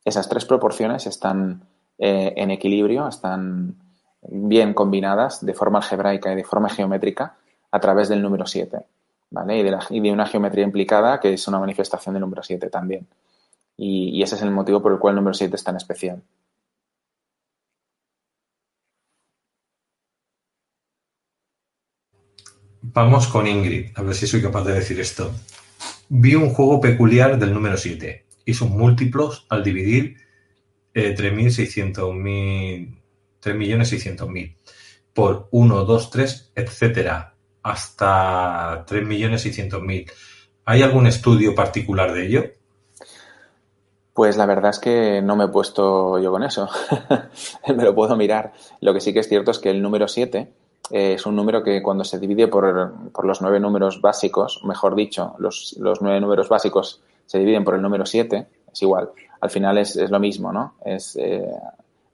esas 0.05 0.29
tres 0.29 0.45
proporciones 0.45 1.05
están 1.07 1.67
en 1.97 2.51
equilibrio, 2.51 3.07
están 3.07 3.75
bien 4.21 4.73
combinadas 4.73 5.45
de 5.45 5.53
forma 5.53 5.79
algebraica 5.79 6.31
y 6.31 6.35
de 6.35 6.43
forma 6.43 6.69
geométrica 6.69 7.35
a 7.71 7.79
través 7.79 8.09
del 8.09 8.21
número 8.21 8.45
7, 8.45 8.85
¿vale? 9.31 9.59
Y 9.59 9.63
de, 9.63 9.77
y 9.89 9.99
de 9.99 10.11
una 10.11 10.25
geometría 10.25 10.63
implicada 10.63 11.19
que 11.19 11.33
es 11.33 11.47
una 11.47 11.59
manifestación 11.59 12.13
del 12.13 12.21
número 12.21 12.43
7 12.43 12.69
también. 12.69 13.07
Y, 13.77 14.09
y, 14.17 14.23
ese 14.23 14.35
es 14.35 14.41
el 14.41 14.51
motivo 14.51 14.81
por 14.81 14.91
el 14.91 14.99
cual 14.99 15.13
el 15.13 15.17
número 15.17 15.33
7 15.33 15.55
es 15.55 15.63
tan 15.63 15.77
especial. 15.77 16.21
Vamos 22.81 23.27
con 23.27 23.45
Ingrid, 23.45 23.91
a 23.95 24.01
ver 24.01 24.15
si 24.15 24.25
soy 24.25 24.41
capaz 24.41 24.63
de 24.63 24.73
decir 24.73 24.99
esto. 24.99 25.31
Vi 26.09 26.35
un 26.35 26.49
juego 26.53 26.81
peculiar 26.81 27.37
del 27.37 27.53
número 27.53 27.77
7 27.77 28.28
y 28.49 28.53
sus 28.53 28.69
múltiplos 28.69 29.45
al 29.49 29.63
dividir 29.63 30.17
eh, 30.93 31.15
3.600.000 31.15 32.99
3.600.000 33.41 34.55
por 35.13 35.47
1, 35.51 35.85
2, 35.85 36.09
3, 36.09 36.51
etcétera, 36.55 37.33
hasta 37.63 38.85
3.600.000. 38.85 40.11
¿Hay 40.65 40.81
algún 40.81 41.07
estudio 41.07 41.55
particular 41.55 42.13
de 42.13 42.25
ello? 42.25 42.43
Pues 44.13 44.37
la 44.37 44.45
verdad 44.45 44.71
es 44.71 44.79
que 44.79 45.21
no 45.21 45.35
me 45.35 45.45
he 45.45 45.47
puesto 45.47 46.19
yo 46.19 46.31
con 46.31 46.43
eso. 46.43 46.69
me 47.75 47.83
lo 47.83 47.95
puedo 47.95 48.15
mirar. 48.15 48.53
Lo 48.81 48.93
que 48.93 49.01
sí 49.01 49.13
que 49.13 49.19
es 49.19 49.29
cierto 49.29 49.51
es 49.51 49.59
que 49.59 49.69
el 49.69 49.81
número 49.81 50.07
7 50.07 50.51
eh, 50.91 51.13
es 51.13 51.25
un 51.25 51.35
número 51.35 51.63
que 51.63 51.81
cuando 51.81 52.03
se 52.03 52.19
divide 52.19 52.47
por, 52.47 53.11
por, 53.11 53.25
los 53.25 53.41
nueve 53.41 53.59
números 53.59 54.01
básicos, 54.01 54.61
mejor 54.63 54.95
dicho, 54.95 55.35
los, 55.39 55.75
los, 55.79 56.01
nueve 56.01 56.19
números 56.19 56.49
básicos 56.49 57.01
se 57.29 57.37
dividen 57.37 57.63
por 57.63 57.75
el 57.75 57.81
número 57.83 58.07
7, 58.07 58.47
es 58.73 58.81
igual. 58.81 59.11
Al 59.39 59.51
final 59.51 59.77
es, 59.77 59.95
es 59.95 60.09
lo 60.09 60.19
mismo, 60.19 60.51
¿no? 60.51 60.73
Es 60.83 61.15
eh, 61.15 61.47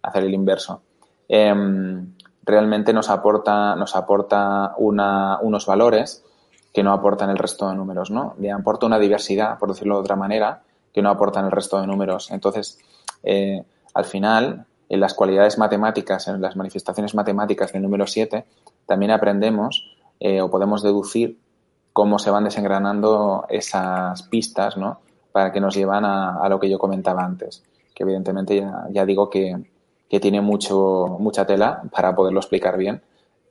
hacer 0.01 0.26
el 0.26 0.34
inverso. 0.34 0.82
Em, 1.30 2.13
realmente 2.43 2.91
nos 2.91 3.09
aporta, 3.09 3.78
nos 3.78 3.95
aporta 3.95 4.76
unos 4.78 5.66
valores 5.66 6.22
que 6.74 6.84
no 6.84 6.91
aportan 6.91 7.30
el 7.30 7.38
resto 7.38 7.70
de 7.70 7.76
números, 7.76 8.11
¿no? 8.11 8.36
Le 8.39 8.51
aporta 8.51 8.88
una 8.88 8.99
diversidad, 8.99 9.57
por 9.57 9.70
decirlo 9.70 9.95
de 9.95 10.01
otra 10.01 10.18
manera, 10.18 10.63
que 10.93 11.01
no 11.01 11.09
aportan 11.09 11.45
el 11.45 11.51
resto 11.51 11.80
de 11.80 11.88
números. 11.88 12.30
Entonces, 12.32 12.78
eh, 13.24 13.63
al 13.93 14.03
final, 14.03 14.66
en 14.89 14.99
las 14.99 15.13
cualidades 15.13 15.57
matemáticas, 15.57 16.28
en 16.28 16.41
las 16.41 16.57
manifestaciones 16.57 17.16
matemáticas 17.16 17.72
del 17.72 17.84
número 17.84 18.05
7, 18.05 18.45
también 18.86 19.11
aprendemos 19.11 19.95
eh, 20.20 20.41
o 20.41 20.51
podemos 20.51 20.84
deducir 20.84 21.39
cómo 21.93 22.20
se 22.20 22.32
van 22.32 22.43
desengranando 22.43 23.45
esas 23.47 24.24
pistas, 24.24 24.76
¿no? 24.76 24.99
Para 25.36 25.52
que 25.52 25.60
nos 25.60 25.76
llevan 25.76 26.06
a, 26.06 26.48
lo 26.48 26.58
que 26.58 26.70
yo 26.70 26.80
comentaba 26.80 27.22
antes. 27.22 27.62
Que 27.94 28.04
evidentemente 28.04 28.66
ya, 28.90 29.06
digo 29.06 29.30
que, 29.30 29.54
que 30.10 30.22
tiene 30.22 30.40
mucho, 30.40 31.18
mucha 31.20 31.46
tela 31.46 31.82
para 31.92 32.16
poderlo 32.16 32.40
explicar 32.40 32.78
bien. 32.78 33.02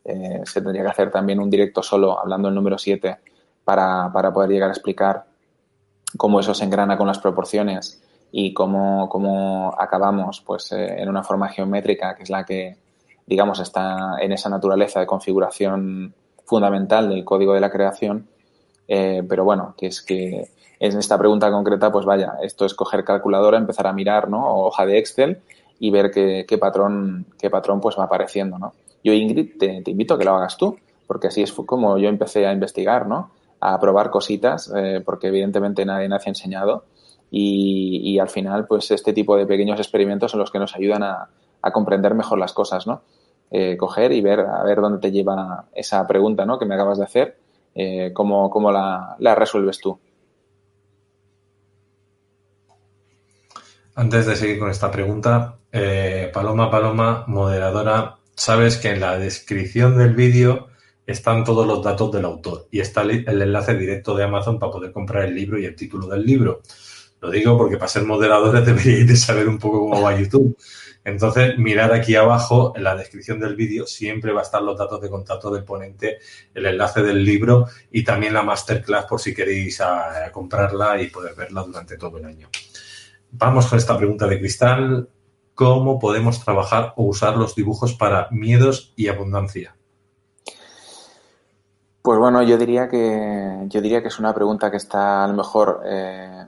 Eh, 0.03 0.41
se 0.47 0.63
tendría 0.63 0.83
que 0.83 0.89
hacer 0.89 1.11
también 1.11 1.41
un 1.41 1.51
directo 1.51 1.83
solo 1.83 2.19
hablando 2.19 2.49
del 2.49 2.55
número 2.55 2.79
7 2.79 3.19
para, 3.65 4.11
para, 4.11 4.33
poder 4.33 4.49
llegar 4.49 4.71
a 4.71 4.73
explicar 4.73 5.27
cómo 6.17 6.41
eso 6.41 6.55
se 6.55 6.65
engrana 6.65 6.97
con 6.97 7.07
las 7.07 7.19
proporciones 7.19 8.03
y 8.33 8.55
cómo, 8.55 9.07
cómo 9.11 9.75
acabamos 9.79 10.41
pues, 10.41 10.73
eh, 10.73 11.03
en 11.03 11.11
una 11.11 11.23
forma 11.23 11.51
geométrica 11.51 12.15
que 12.15 12.23
es 12.23 12.31
la 12.31 12.47
que, 12.47 12.79
digamos, 13.27 13.61
está 13.61 14.17
en 14.23 14.33
esa 14.33 14.49
naturaleza 14.49 15.01
de 15.01 15.07
configuración 15.07 16.15
fundamental 16.47 17.11
del 17.11 17.27
código 17.27 17.53
de 17.53 17.61
la 17.61 17.71
creación. 17.71 18.27
Eh, 18.89 19.23
pero 19.29 19.45
bueno, 19.45 19.75
que 19.77 19.89
es 19.89 20.01
que 20.01 20.49
en 20.93 20.99
esta 20.99 21.17
pregunta 21.17 21.51
concreta, 21.51 21.91
pues 21.91 22.05
vaya, 22.05 22.35
esto 22.43 22.67
es 22.67 22.75
coger 22.75 23.05
calculadora, 23.05 23.57
empezar 23.57 23.87
a 23.87 23.93
mirar, 23.95 24.29
¿no? 24.29 24.47
O 24.47 24.67
hoja 24.67 24.85
de 24.85 24.99
Excel 24.99 25.41
y 25.79 25.91
ver 25.91 26.11
qué, 26.11 26.59
patrón, 26.59 27.27
qué 27.39 27.49
patrón 27.49 27.81
pues 27.81 27.99
va 27.99 28.05
apareciendo, 28.05 28.59
¿no? 28.59 28.75
Yo, 29.03 29.15
Ingrid, 29.15 29.57
te, 29.59 29.83
invito 29.91 30.15
a 30.15 30.19
que 30.19 30.25
lo 30.25 30.35
hagas 30.35 30.59
tú, 30.59 30.77
porque 31.07 31.29
así 31.29 31.43
es 31.43 31.53
como 31.53 31.97
yo 31.97 32.11
empecé 32.11 32.47
a 32.47 32.53
investigar, 32.53 33.07
¿no? 33.07 33.31
A 33.61 33.81
probar 33.81 34.11
cositas, 34.11 34.71
eh, 34.77 35.03
porque 35.03 35.29
evidentemente 35.29 35.87
nadie 35.87 36.09
me 36.09 36.17
ha 36.17 36.21
enseñado. 36.25 36.85
Y, 37.31 38.19
al 38.19 38.29
final, 38.29 38.67
pues 38.67 38.91
este 38.91 39.13
tipo 39.13 39.37
de 39.37 39.47
pequeños 39.47 39.81
experimentos 39.81 40.31
son 40.31 40.41
los 40.41 40.53
que 40.53 40.59
nos 40.59 40.77
ayudan 40.77 41.03
a, 41.03 41.29
comprender 41.73 42.15
mejor 42.15 42.39
las 42.39 42.53
cosas, 42.53 42.87
¿no? 42.87 43.01
Eh, 43.51 43.79
coger 43.79 44.13
y 44.13 44.21
ver, 44.21 44.41
a 44.41 44.63
ver 44.63 44.83
dónde 44.83 44.99
te 44.99 45.11
lleva 45.11 45.65
esa 45.75 46.07
pregunta, 46.07 46.45
¿no? 46.45 46.59
Que 46.59 46.67
me 46.67 46.75
acabas 46.75 46.99
de 46.99 47.05
hacer, 47.05 47.39
eh, 47.75 48.13
cómo, 48.13 48.51
cómo 48.51 48.71
la, 48.71 49.17
la 49.19 49.35
resuelves 49.35 49.81
tú. 49.81 49.99
Antes 53.97 54.27
de 54.27 54.35
seguir 54.35 54.59
con 54.59 54.71
esta 54.71 54.91
pregunta, 54.91 55.59
eh, 55.71 56.29
Paloma 56.35 56.69
Paloma, 56.69 57.25
moderadora, 57.29 58.17
sabes 58.35 58.77
que 58.77 58.91
en 58.91 58.99
la 58.99 59.17
descripción 59.19 59.97
del 59.97 60.15
vídeo 60.15 60.67
están 61.07 61.45
todos 61.45 61.65
los 61.65 61.81
datos 61.81 62.11
del 62.11 62.25
autor 62.25 62.67
y 62.73 62.81
está 62.81 63.03
el 63.03 63.41
enlace 63.41 63.77
directo 63.77 64.17
de 64.17 64.25
Amazon 64.25 64.59
para 64.59 64.73
poder 64.73 64.91
comprar 64.91 65.27
el 65.27 65.37
libro 65.37 65.61
y 65.61 65.67
el 65.67 65.77
título 65.77 66.09
del 66.09 66.27
libro. 66.27 66.61
Lo 67.21 67.31
digo 67.31 67.57
porque 67.57 67.77
para 67.77 67.87
ser 67.87 68.05
moderadores 68.05 68.67
deberíais 68.67 69.07
de 69.07 69.17
saber 69.17 69.49
un 69.49 69.59
poco 69.59 69.89
cómo 69.89 70.03
va 70.03 70.19
YouTube. 70.19 70.59
Entonces, 71.05 71.57
mirad 71.59 71.93
aquí 71.93 72.17
abajo 72.17 72.73
en 72.75 72.83
la 72.83 72.97
descripción 72.97 73.39
del 73.39 73.55
vídeo, 73.55 73.87
siempre 73.87 74.33
va 74.33 74.41
a 74.41 74.45
estar 74.45 74.61
los 74.61 74.77
datos 74.77 75.01
de 75.03 75.09
contacto 75.09 75.51
del 75.51 75.63
ponente, 75.63 76.19
el 76.53 76.67
enlace 76.67 77.01
del 77.03 77.25
libro 77.25 77.69
y 77.93 78.03
también 78.03 78.35
la 78.35 78.43
masterclass 78.43 79.05
por 79.05 79.21
si 79.21 79.33
queréis 79.33 79.81
a, 79.81 80.27
a 80.27 80.33
comprarla 80.33 81.01
y 81.01 81.11
poder 81.11 81.37
verla 81.37 81.63
durante 81.63 81.97
todo 81.97 82.19
el 82.19 82.25
año. 82.25 82.49
Vamos 83.37 83.67
con 83.67 83.79
esta 83.79 83.99
pregunta 83.99 84.29
de 84.29 84.39
Cristal. 84.39 85.09
¿Cómo 85.57 85.99
podemos 85.99 86.45
trabajar 86.45 86.93
o 86.97 87.03
usar 87.05 87.37
los 87.37 87.57
dibujos 87.57 87.93
para 87.95 88.29
miedos 88.31 88.93
y 88.95 89.09
abundancia? 89.09 89.75
Pues 92.01 92.19
bueno, 92.21 92.45
yo 92.45 92.57
diría 92.57 92.89
que 92.89 93.67
yo 93.67 93.81
diría 93.81 94.03
que 94.03 94.09
es 94.09 94.21
una 94.21 94.33
pregunta 94.33 94.71
que 94.71 94.77
está 94.77 95.25
a 95.25 95.27
lo 95.27 95.35
mejor 95.35 95.83
eh, 95.85 96.47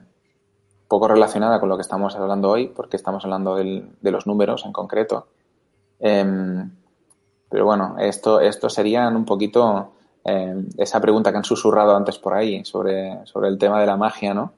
poco 0.87 1.09
relacionada 1.09 1.59
con 1.59 1.69
lo 1.69 1.77
que 1.77 1.83
estamos 1.83 2.15
hablando 2.15 2.51
hoy, 2.51 2.69
porque 2.69 2.97
estamos 2.97 3.25
hablando 3.25 3.57
del, 3.57 3.91
de 4.01 4.11
los 4.13 4.29
números 4.29 4.65
en 4.65 4.73
concreto. 4.73 5.27
Eh, 5.99 6.65
pero 7.49 7.65
bueno, 7.65 7.97
esto, 7.99 8.39
esto 8.41 8.71
serían 8.71 9.17
un 9.17 9.25
poquito 9.25 9.93
eh, 10.25 10.55
esa 10.79 11.01
pregunta 11.01 11.33
que 11.33 11.39
han 11.39 11.45
susurrado 11.45 11.97
antes 11.97 12.17
por 12.19 12.35
ahí 12.35 12.65
sobre, 12.65 13.27
sobre 13.27 13.49
el 13.49 13.59
tema 13.59 13.81
de 13.81 13.87
la 13.87 13.97
magia, 13.97 14.35
¿no? 14.35 14.53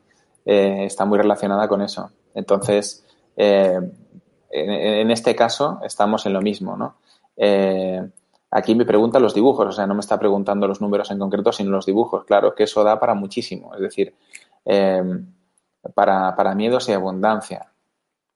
Eh, 0.51 0.87
está 0.87 1.05
muy 1.05 1.19
relacionada 1.19 1.69
con 1.69 1.83
eso. 1.83 2.11
Entonces, 2.33 3.07
eh, 3.37 3.79
en, 4.51 5.11
este 5.11 5.37
caso 5.37 5.79
estamos 5.85 6.25
en 6.25 6.33
lo 6.33 6.41
mismo, 6.41 6.75
¿no? 6.75 6.97
Eh, 7.37 8.03
aquí 8.51 8.75
me 8.75 8.87
preguntan 8.87 9.21
los 9.21 9.35
dibujos, 9.35 9.67
o 9.67 9.73
sea, 9.73 9.87
no 9.87 9.93
me 9.93 10.01
está 10.01 10.19
preguntando 10.19 10.67
los 10.67 10.81
números 10.81 11.11
en 11.11 11.19
concreto, 11.19 11.53
sino 11.53 11.71
los 11.71 11.85
dibujos. 11.85 12.25
Claro, 12.25 12.55
que 12.55 12.63
eso 12.63 12.83
da 12.83 12.99
para 12.99 13.13
muchísimo. 13.13 13.75
Es 13.75 13.83
decir, 13.83 14.15
para, 15.95 16.35
para, 16.35 16.55
miedos 16.55 16.89
y 16.89 16.93
abundancia. 16.93 17.71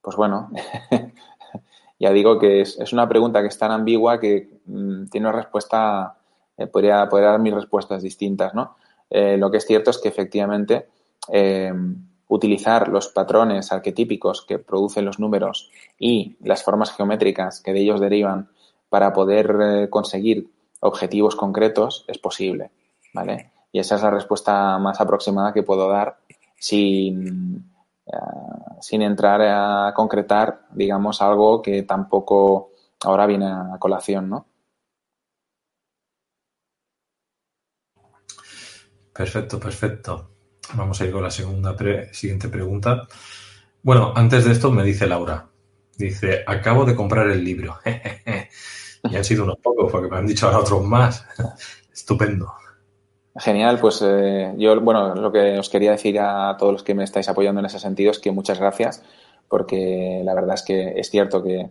Pues 0.03 0.15
bueno, 0.15 0.51
ya 1.99 2.13
digo 2.13 2.39
que 2.39 2.61
es, 2.61 2.93
una 2.93 3.09
pregunta 3.09 3.41
que 3.41 3.49
es 3.49 3.59
tan 3.59 3.71
ambigua 3.71 4.21
que 4.21 4.61
mmm, 4.67 5.07
tiene 5.07 5.29
una 5.29 5.39
respuesta, 5.39 6.15
podría, 6.71 7.09
podría, 7.09 7.31
dar 7.31 7.41
mis 7.41 7.55
respuestas 7.55 8.03
distintas, 8.03 8.53
¿no? 8.53 8.77
Lo 9.09 9.51
que 9.51 9.57
es 9.57 9.67
cierto 9.67 9.91
es 9.91 9.99
que 9.99 10.09
efectivamente 10.09 10.89
Em, 11.29 12.09
utilizar 12.29 12.89
los 12.89 13.09
patrones 13.09 13.73
arquetípicos 13.73 14.43
que 14.43 14.59
producen 14.59 15.05
los 15.05 15.19
números 15.19 15.71
y 15.99 16.37
las 16.41 16.63
formas 16.65 16.91
geométricas 16.93 17.61
que 17.61 17.75
de 17.75 17.81
ellos 17.81 18.01
derivan 18.01 18.49
para 18.89 19.13
poder 19.13 19.57
eh, 19.61 19.91
conseguir 19.91 20.51
objetivos 20.81 21.37
concretos 21.37 22.05
es 22.09 22.19
posible, 22.19 22.71
¿vale? 23.13 23.51
Y 23.71 23.81
esa 23.81 23.97
es 23.97 24.03
la 24.03 24.11
respuesta 24.11 24.79
más 24.79 25.01
aproximada 25.01 25.53
que 25.53 25.63
puedo 25.63 25.89
dar 25.89 26.19
sin, 26.57 27.71
eh, 28.07 28.13
sin 28.81 29.03
entrar 29.03 29.43
a 29.43 29.93
concretar, 29.95 30.67
digamos, 30.71 31.21
algo 31.21 31.61
que 31.61 31.83
tampoco 31.83 32.71
ahora 33.05 33.27
viene 33.27 33.47
a 33.47 33.77
colación, 33.79 34.31
¿no? 34.31 34.47
Perfecto, 39.13 39.61
perfecto. 39.61 40.32
Vamos 40.75 41.01
a 41.01 41.05
ir 41.05 41.13
con 41.13 41.23
la 41.23 41.31
segunda 41.31 41.77
siguiente 42.13 42.49
pregunta. 42.49 43.07
Bueno, 43.83 44.13
antes 44.15 44.45
de 44.45 44.53
esto 44.53 44.71
me 44.71 44.85
dice 44.85 45.07
Laura. 45.07 45.47
Dice, 45.97 46.43
acabo 46.47 46.85
de 46.85 46.95
comprar 46.95 47.29
el 47.29 47.45
libro. 47.45 47.79
y 49.11 49.17
han 49.17 49.25
sido 49.25 49.45
unos 49.45 49.59
pocos, 49.59 49.91
porque 49.91 50.09
me 50.09 50.19
han 50.19 50.27
dicho 50.27 50.47
ahora 50.47 50.61
otros 50.61 50.85
más. 50.85 51.27
Estupendo. 51.93 52.53
Genial, 53.37 53.79
pues 53.81 54.03
eh, 54.05 54.53
yo, 54.59 54.79
bueno, 54.81 55.15
lo 55.15 55.33
que 55.33 55.59
os 55.59 55.71
quería 55.71 55.93
decir 55.93 56.21
a 56.21 56.55
todos 56.59 56.73
los 56.73 56.83
que 56.83 56.95
me 56.95 57.05
estáis 57.05 57.29
apoyando 57.29 57.61
en 57.61 57.67
ese 57.67 57.79
sentido 57.79 58.11
es 58.11 58.19
que 58.19 58.31
muchas 58.31 58.59
gracias, 58.59 59.03
porque 59.49 60.21
la 60.23 60.35
verdad 60.35 60.55
es 60.55 60.63
que 60.63 61.01
es 61.01 61.11
cierto 61.11 61.43
que, 61.43 61.71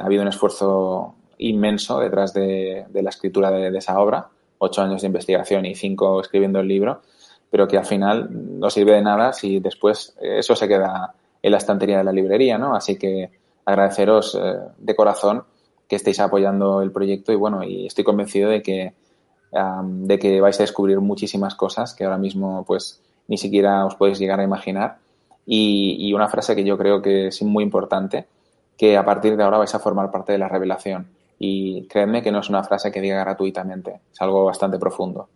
ha 0.00 0.04
habido 0.04 0.22
un 0.22 0.28
esfuerzo 0.28 1.14
inmenso 1.38 2.00
detrás 2.00 2.34
de, 2.34 2.86
la 2.92 3.10
escritura 3.10 3.50
de, 3.50 3.76
esa 3.76 3.98
obra, 4.00 4.30
ocho 4.58 4.82
años 4.82 5.02
de 5.02 5.06
investigación 5.08 5.64
y 5.64 5.76
cinco 5.76 6.20
escribiendo 6.20 6.58
el 6.58 6.68
libro, 6.68 7.02
pero 7.52 7.68
que 7.68 7.76
al 7.76 7.84
final 7.84 8.30
no 8.58 8.70
sirve 8.70 8.94
de 8.94 9.02
nada 9.02 9.34
si 9.34 9.60
después 9.60 10.16
eso 10.18 10.56
se 10.56 10.66
queda 10.66 11.14
en 11.42 11.52
la 11.52 11.58
estantería 11.58 11.98
de 11.98 12.04
la 12.04 12.10
librería, 12.10 12.56
¿no? 12.56 12.74
Así 12.74 12.96
que 12.96 13.30
agradeceros 13.66 14.34
eh, 14.34 14.54
de 14.78 14.96
corazón 14.96 15.44
que 15.86 15.96
estéis 15.96 16.18
apoyando 16.20 16.80
el 16.80 16.90
proyecto 16.90 17.30
y 17.30 17.36
bueno, 17.36 17.62
y 17.62 17.86
estoy 17.86 18.04
convencido 18.04 18.48
de 18.48 18.62
que 18.62 18.94
de 19.52 20.18
que 20.18 20.40
vais 20.40 20.58
a 20.58 20.62
descubrir 20.62 20.98
muchísimas 21.00 21.54
cosas 21.54 21.92
que 21.92 22.04
ahora 22.04 22.16
mismo 22.16 22.64
pues 22.64 23.02
ni 23.28 23.36
siquiera 23.36 23.84
os 23.84 23.96
podéis 23.96 24.18
llegar 24.18 24.40
a 24.40 24.44
imaginar. 24.44 24.96
Y, 25.44 26.10
una 26.14 26.28
frase 26.28 26.56
que 26.56 26.64
yo 26.64 26.78
creo 26.78 27.02
que 27.02 27.26
es 27.26 27.42
muy 27.42 27.62
importante, 27.62 28.26
que 28.78 28.96
a 28.96 29.04
partir 29.04 29.36
de 29.36 29.42
ahora 29.42 29.58
vais 29.58 29.74
a 29.74 29.78
formar 29.78 30.10
parte 30.10 30.32
de 30.32 30.38
la 30.38 30.48
revelación. 30.48 31.08
Y 31.38 31.86
creedme 31.88 32.22
que 32.22 32.32
no 32.32 32.38
es 32.40 32.48
una 32.48 32.64
frase 32.64 32.90
que 32.90 33.02
diga 33.02 33.18
gratuitamente, 33.20 34.00
es 34.10 34.22
algo 34.22 34.46
bastante 34.46 34.78
profundo. 34.78 35.28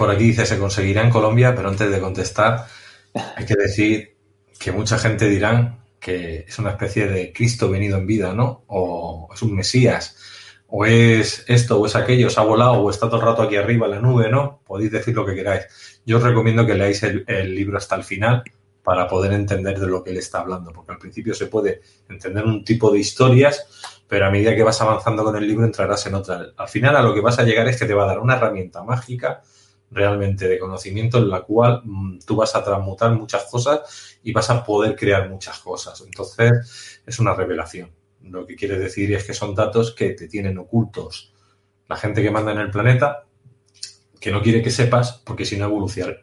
Por 0.00 0.10
aquí 0.10 0.24
dice, 0.24 0.46
se 0.46 0.58
conseguirá 0.58 1.02
en 1.02 1.10
Colombia, 1.10 1.54
pero 1.54 1.68
antes 1.68 1.90
de 1.90 2.00
contestar, 2.00 2.64
hay 3.36 3.44
que 3.44 3.54
decir 3.54 4.16
que 4.58 4.72
mucha 4.72 4.98
gente 4.98 5.28
dirán 5.28 5.84
que 6.00 6.46
es 6.48 6.58
una 6.58 6.70
especie 6.70 7.06
de 7.06 7.34
Cristo 7.34 7.68
venido 7.68 7.98
en 7.98 8.06
vida, 8.06 8.32
¿no? 8.32 8.64
O 8.68 9.28
es 9.34 9.42
un 9.42 9.54
Mesías 9.54 10.16
o 10.68 10.86
es 10.86 11.44
esto 11.48 11.78
o 11.78 11.84
es 11.84 11.96
aquello, 11.96 12.30
se 12.30 12.40
ha 12.40 12.44
volado 12.44 12.80
o 12.80 12.88
está 12.88 13.08
todo 13.08 13.20
el 13.20 13.26
rato 13.26 13.42
aquí 13.42 13.56
arriba 13.56 13.84
en 13.88 13.92
la 13.92 14.00
nube, 14.00 14.30
¿no? 14.30 14.62
Podéis 14.66 14.90
decir 14.90 15.14
lo 15.14 15.26
que 15.26 15.34
queráis. 15.34 16.00
Yo 16.06 16.16
os 16.16 16.22
recomiendo 16.22 16.64
que 16.64 16.76
leáis 16.76 17.02
el, 17.02 17.54
libro 17.54 17.76
hasta 17.76 17.94
el 17.94 18.02
final 18.02 18.42
para 18.82 19.06
poder 19.06 19.34
entender 19.34 19.78
de 19.78 19.86
lo 19.86 20.02
que 20.02 20.12
él 20.12 20.16
está 20.16 20.40
hablando, 20.40 20.72
porque 20.72 20.92
al 20.92 20.98
principio 20.98 21.34
se 21.34 21.44
puede 21.44 21.82
entender 22.08 22.46
un 22.46 22.64
tipo 22.64 22.90
de 22.90 23.00
historias, 23.00 24.00
pero 24.08 24.24
a 24.24 24.30
medida 24.30 24.56
que 24.56 24.62
vas 24.62 24.80
avanzando 24.80 25.24
con 25.24 25.36
el 25.36 25.46
libro 25.46 25.66
entrarás 25.66 26.06
en 26.06 26.14
otra. 26.14 26.54
Al 26.56 26.68
final 26.68 26.96
a 26.96 27.02
lo 27.02 27.12
que 27.12 27.20
vas 27.20 27.38
a 27.38 27.42
llegar 27.42 27.68
es 27.68 27.78
que 27.78 27.84
te 27.84 27.92
va 27.92 28.04
a 28.04 28.06
dar 28.06 28.18
una 28.18 28.36
herramienta 28.36 28.82
mágica 28.82 29.42
realmente 29.90 30.48
de 30.48 30.58
conocimiento 30.58 31.18
en 31.18 31.28
la 31.28 31.42
cual 31.42 31.82
mm, 31.84 32.20
tú 32.26 32.36
vas 32.36 32.54
a 32.54 32.62
transmutar 32.62 33.12
muchas 33.12 33.44
cosas 33.44 34.18
y 34.22 34.32
vas 34.32 34.48
a 34.50 34.64
poder 34.64 34.94
crear 34.96 35.28
muchas 35.28 35.58
cosas. 35.58 36.00
Entonces, 36.04 37.00
es 37.04 37.18
una 37.18 37.34
revelación. 37.34 37.90
Lo 38.22 38.46
que 38.46 38.54
quiere 38.54 38.78
decir 38.78 39.12
es 39.12 39.24
que 39.24 39.34
son 39.34 39.54
datos 39.54 39.94
que 39.94 40.10
te 40.10 40.28
tienen 40.28 40.58
ocultos 40.58 41.34
la 41.90 41.96
gente 41.96 42.22
que 42.22 42.30
manda 42.30 42.52
en 42.52 42.58
el 42.58 42.70
planeta, 42.70 43.26
que 44.20 44.30
no 44.30 44.40
quiere 44.40 44.62
que 44.62 44.70
sepas, 44.70 45.20
porque 45.24 45.44
si 45.44 45.56
no 45.56 45.66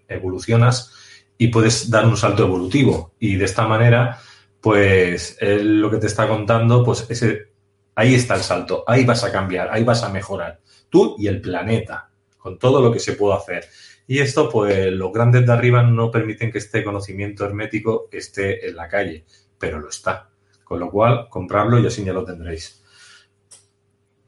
evolucionas 0.08 0.94
y 1.38 1.50
puedes 1.50 1.90
dar 1.90 2.08
un 2.08 2.16
salto 2.16 2.44
evolutivo. 2.44 3.16
Y 3.20 3.36
de 3.36 3.44
esta 3.44 3.68
manera, 3.68 4.18
pues 4.62 5.38
él 5.42 5.82
lo 5.82 5.92
que 5.92 5.98
te 5.98 6.08
está 6.08 6.26
contando, 6.26 6.86
pues 6.86 7.06
ese, 7.10 7.52
ahí 7.96 8.16
está 8.16 8.36
el 8.36 8.44
salto, 8.44 8.86
ahí 8.88 9.04
vas 9.04 9.26
a 9.26 9.32
cambiar, 9.32 9.70
ahí 9.70 9.84
vas 9.84 10.04
a 10.04 10.10
mejorar. 10.10 10.62
Tú 10.90 11.18
y 11.20 11.28
el 11.28 11.42
planeta, 11.42 12.12
con 12.38 12.58
todo 12.58 12.82
lo 12.82 12.92
que 12.92 13.00
se 13.00 13.14
puede 13.14 13.36
hacer. 13.36 13.66
Y 14.08 14.20
esto, 14.20 14.50
pues 14.50 14.92
los 14.94 15.12
grandes 15.12 15.46
de 15.46 15.52
arriba 15.52 15.84
no 15.84 16.10
permiten 16.10 16.50
que 16.50 16.60
este 16.60 16.84
conocimiento 16.84 17.46
hermético 17.46 18.08
esté 18.10 18.70
en 18.70 18.76
la 18.78 18.88
calle, 18.88 19.26
pero 19.60 19.80
lo 19.80 19.90
está. 19.90 20.30
Con 20.64 20.80
lo 20.80 20.90
cual, 20.90 21.28
comprarlo 21.30 21.80
y 21.80 21.88
así 21.88 22.04
ya 22.06 22.14
lo 22.14 22.24
tendréis. 22.24 22.84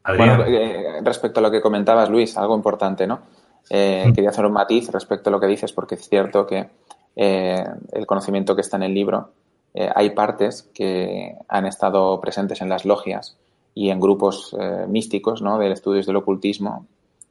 Bueno, 0.06 0.44
eh, 0.46 1.02
respecto 1.04 1.40
a 1.40 1.44
lo 1.44 1.52
que 1.52 1.62
comentabas, 1.62 2.10
Luis, 2.10 2.38
algo 2.38 2.56
importante, 2.56 3.08
¿no? 3.08 3.22
Eh, 3.70 4.06
mm. 4.08 4.14
Quería 4.14 4.30
hacer 4.32 4.46
un 4.46 4.54
matiz 4.54 4.90
respecto 4.92 5.30
a 5.30 5.32
lo 5.32 5.40
que 5.40 5.48
dices, 5.48 5.72
porque 5.72 5.96
es 5.96 6.08
cierto 6.10 6.46
que 6.46 6.70
eh, 7.16 7.64
el 7.94 8.06
conocimiento 8.06 8.56
que 8.56 8.62
está 8.62 8.78
en 8.78 8.84
el 8.84 8.94
libro, 8.94 9.32
hay 9.96 10.10
partes 10.10 10.70
que 10.74 11.36
han 11.48 11.68
estado 11.68 12.20
presentes 12.20 12.60
en 12.60 12.70
las 12.70 12.86
logias 12.86 13.38
y 13.76 13.92
en 13.92 14.00
grupos 14.00 14.54
místicos, 14.88 15.44
¿no? 15.44 15.60
De 15.60 15.72
estudios 15.72 16.08
del 16.08 16.18
ocultismo 16.18 16.88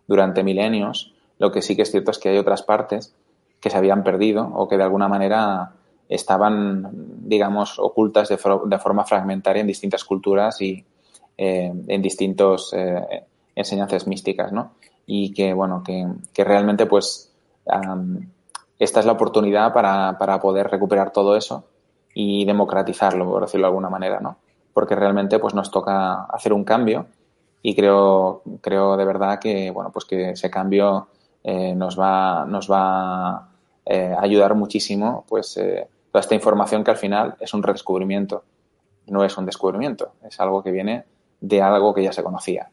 durante 0.09 0.43
milenios. 0.43 1.15
Lo 1.39 1.53
que 1.53 1.63
sí 1.63 1.77
que 1.77 1.83
es 1.83 1.93
cierto 1.93 2.11
es 2.11 2.19
que 2.19 2.31
hay 2.31 2.39
otras 2.39 2.63
partes 2.63 3.15
que 3.61 3.71
se 3.71 3.77
habían 3.77 4.03
perdido 4.03 4.51
o 4.55 4.67
que 4.67 4.77
de 4.77 4.83
alguna 4.83 5.07
manera 5.07 5.73
estaban, 6.09 6.89
digamos, 6.93 7.79
ocultas 7.79 8.29
de, 8.29 8.39
forma 8.39 9.05
fragmentaria 9.05 9.61
en 9.61 9.67
distintas 9.67 10.05
culturas 10.05 10.61
y 10.61 10.85
eh, 11.37 11.73
en 11.87 12.03
distintas 12.03 12.71
eh, 12.73 13.25
enseñanzas 13.55 14.07
místicas, 14.07 14.53
¿no? 14.53 14.73
Y 15.07 15.33
que, 15.33 15.53
bueno, 15.53 15.83
que, 15.85 16.45
realmente, 16.45 16.87
pues, 16.87 17.33
esta 18.79 19.01
es 19.01 19.07
la 19.07 19.13
oportunidad 19.13 19.73
para, 19.73 20.17
para, 20.19 20.41
poder 20.41 20.69
recuperar 20.69 21.13
todo 21.13 21.37
eso 21.37 21.65
y 22.15 22.45
democratizarlo, 22.45 23.27
por 23.27 23.43
decirlo 23.43 23.67
de 23.67 23.71
alguna 23.71 23.91
manera, 23.91 24.21
¿no? 24.21 24.39
Porque 24.73 24.95
realmente, 24.95 25.39
pues, 25.39 25.55
nos 25.55 25.71
toca 25.71 26.25
hacer 26.25 26.53
un 26.53 26.65
cambio 26.65 27.07
y 27.63 27.75
creo, 27.75 28.43
creo 28.61 28.97
de 28.97 29.05
verdad 29.05 29.39
que, 29.39 29.71
bueno, 29.71 29.91
pues 29.93 30.05
que 30.05 30.31
ese 30.31 30.51
cambio 30.51 31.09
eh, 31.43 31.75
nos 31.75 31.99
va, 31.99 32.45
nos 32.47 32.71
va 32.71 33.31
a 33.37 33.49
ayudar 34.21 34.55
muchísimo, 34.55 35.25
pues, 35.27 35.55
toda 35.55 36.21
esta 36.21 36.35
información 36.35 36.85
que 36.85 36.91
al 36.91 36.99
final 36.99 37.37
es 37.41 37.55
un 37.55 37.63
redescubrimiento. 37.63 38.45
No 39.07 39.25
es 39.25 39.37
un 39.39 39.47
descubrimiento, 39.47 40.13
es 40.23 40.39
algo 40.41 40.63
que 40.63 40.71
viene 40.71 41.05
de 41.41 41.63
algo 41.63 41.95
que 41.95 42.03
ya 42.03 42.13
se 42.13 42.23
conocía. 42.23 42.71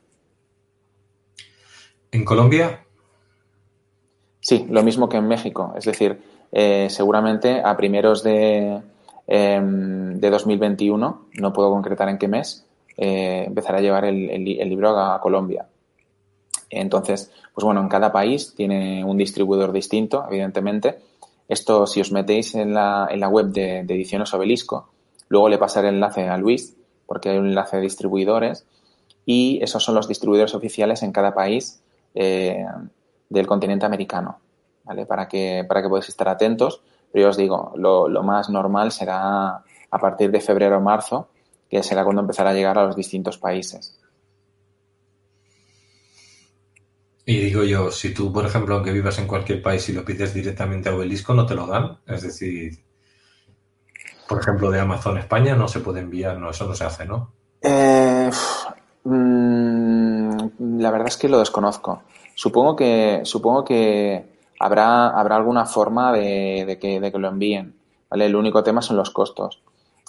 ¿En 2.12 2.26
Colombia? 2.26 2.86
Sí, 4.40 4.66
lo 4.70 4.84
mismo 4.84 5.10
que 5.10 5.18
en 5.18 5.28
México. 5.28 5.74
Es 5.76 5.86
decir, 5.86 6.22
eh, 6.52 6.88
seguramente 6.90 7.62
a 7.64 7.76
primeros 7.76 8.24
de, 8.24 8.82
em, 9.28 10.20
de 10.20 10.30
2021, 10.30 11.28
no 11.34 11.54
puedo 11.54 11.72
concretar 11.72 12.10
en 12.10 12.18
qué 12.18 12.28
mes, 12.28 12.65
eh, 12.98 13.44
empezará 13.48 13.80
a 13.80 13.82
llevar 13.82 14.06
el, 14.06 14.44
libro 14.44 14.98
a 15.00 15.20
Colombia. 15.20 15.68
Entonces, 16.70 17.32
pues 17.54 17.64
bueno, 17.64 17.82
en 17.82 17.90
cada 17.90 18.12
país 18.12 18.54
tiene 18.56 19.04
un 19.04 19.18
distribuidor 19.18 19.72
distinto, 19.72 20.26
evidentemente, 20.28 21.00
esto, 21.48 21.86
si 21.86 22.02
os 22.02 22.12
metéis 22.12 22.56
en 22.56 22.74
la, 22.74 23.08
en 23.10 23.20
la 23.20 23.30
web 23.30 23.48
de, 23.48 23.80
Ediciones 23.80 24.34
Obelisco, 24.34 24.90
luego 25.30 25.50
le 25.50 25.58
pasaré 25.58 25.90
el 25.90 25.96
enlace 25.96 26.28
a 26.28 26.38
Luis, 26.38 26.76
porque 27.06 27.30
hay 27.30 27.38
un 27.38 27.48
enlace 27.48 27.78
de 27.78 27.84
distribuidores, 27.84 28.66
y 29.26 29.60
esos 29.62 29.84
son 29.84 29.96
los 29.96 30.08
distribuidores 30.08 30.56
oficiales 30.56 31.04
en 31.04 31.12
cada 31.12 31.34
país 31.34 31.82
eh, 32.16 32.66
del 33.30 33.48
continente 33.48 33.86
americano, 33.86 34.40
¿vale? 34.84 35.06
Para 35.06 35.28
que, 35.28 35.66
para 35.68 35.82
que 35.82 35.90
podáis 35.90 36.10
estar 36.10 36.30
atentos. 36.30 36.82
Pero 37.12 37.24
yo 37.24 37.30
os 37.30 37.38
digo, 37.38 37.74
lo, 37.76 38.08
lo 38.08 38.24
más 38.24 38.50
normal 38.50 38.92
será 38.92 39.64
a 39.92 40.00
partir 40.00 40.32
de 40.32 40.42
febrero 40.42 40.78
o 40.78 40.82
marzo, 40.82 41.30
que 41.70 41.84
será 41.84 42.04
cuando 42.04 42.22
empezará 42.22 42.52
a 42.52 42.54
llegar 42.54 42.78
a 42.78 42.86
los 42.86 42.96
distintos 42.96 43.38
países. 43.38 43.98
Y 47.26 47.40
digo 47.40 47.64
yo, 47.64 47.90
si 47.90 48.14
tú, 48.14 48.32
por 48.32 48.46
ejemplo, 48.46 48.76
aunque 48.76 48.92
vivas 48.92 49.18
en 49.18 49.28
cualquier 49.28 49.62
país 49.62 49.90
y 49.90 49.94
lo 49.94 50.06
pides 50.06 50.34
directamente 50.34 50.90
a 50.90 50.96
Obelisco, 50.96 51.34
no 51.34 51.46
te 51.46 51.56
lo 51.56 51.66
dan. 51.66 51.98
Es 52.06 52.22
decir, 52.22 52.86
por 54.28 54.40
ejemplo, 54.42 54.70
de 54.70 54.80
Amazon 54.80 55.18
España 55.18 55.56
no 55.56 55.68
se 55.68 55.80
puede 55.80 56.02
enviar, 56.02 56.38
no, 56.38 56.52
eso 56.52 56.68
no 56.68 56.76
se 56.76 56.84
hace, 56.84 57.06
¿no? 57.06 57.32
Eh, 57.62 58.30
mm, 59.04 60.80
la 60.80 60.92
verdad 60.92 61.08
es 61.08 61.18
que 61.18 61.30
lo 61.30 61.40
desconozco. 61.40 62.04
Supongo 62.36 62.76
que, 62.76 63.22
supongo 63.24 63.66
que 63.66 64.24
habrá, 64.60 65.10
habrá 65.10 65.36
alguna 65.36 65.66
forma 65.66 66.12
de, 66.12 66.78
que, 66.80 67.00
de 67.00 67.12
que 67.12 67.18
lo 67.18 67.30
envíen. 67.30 67.76
¿vale? 68.10 68.26
El 68.28 68.36
único 68.36 68.64
tema 68.64 68.82
son 68.84 68.98
los 68.98 69.10
costos, 69.10 69.62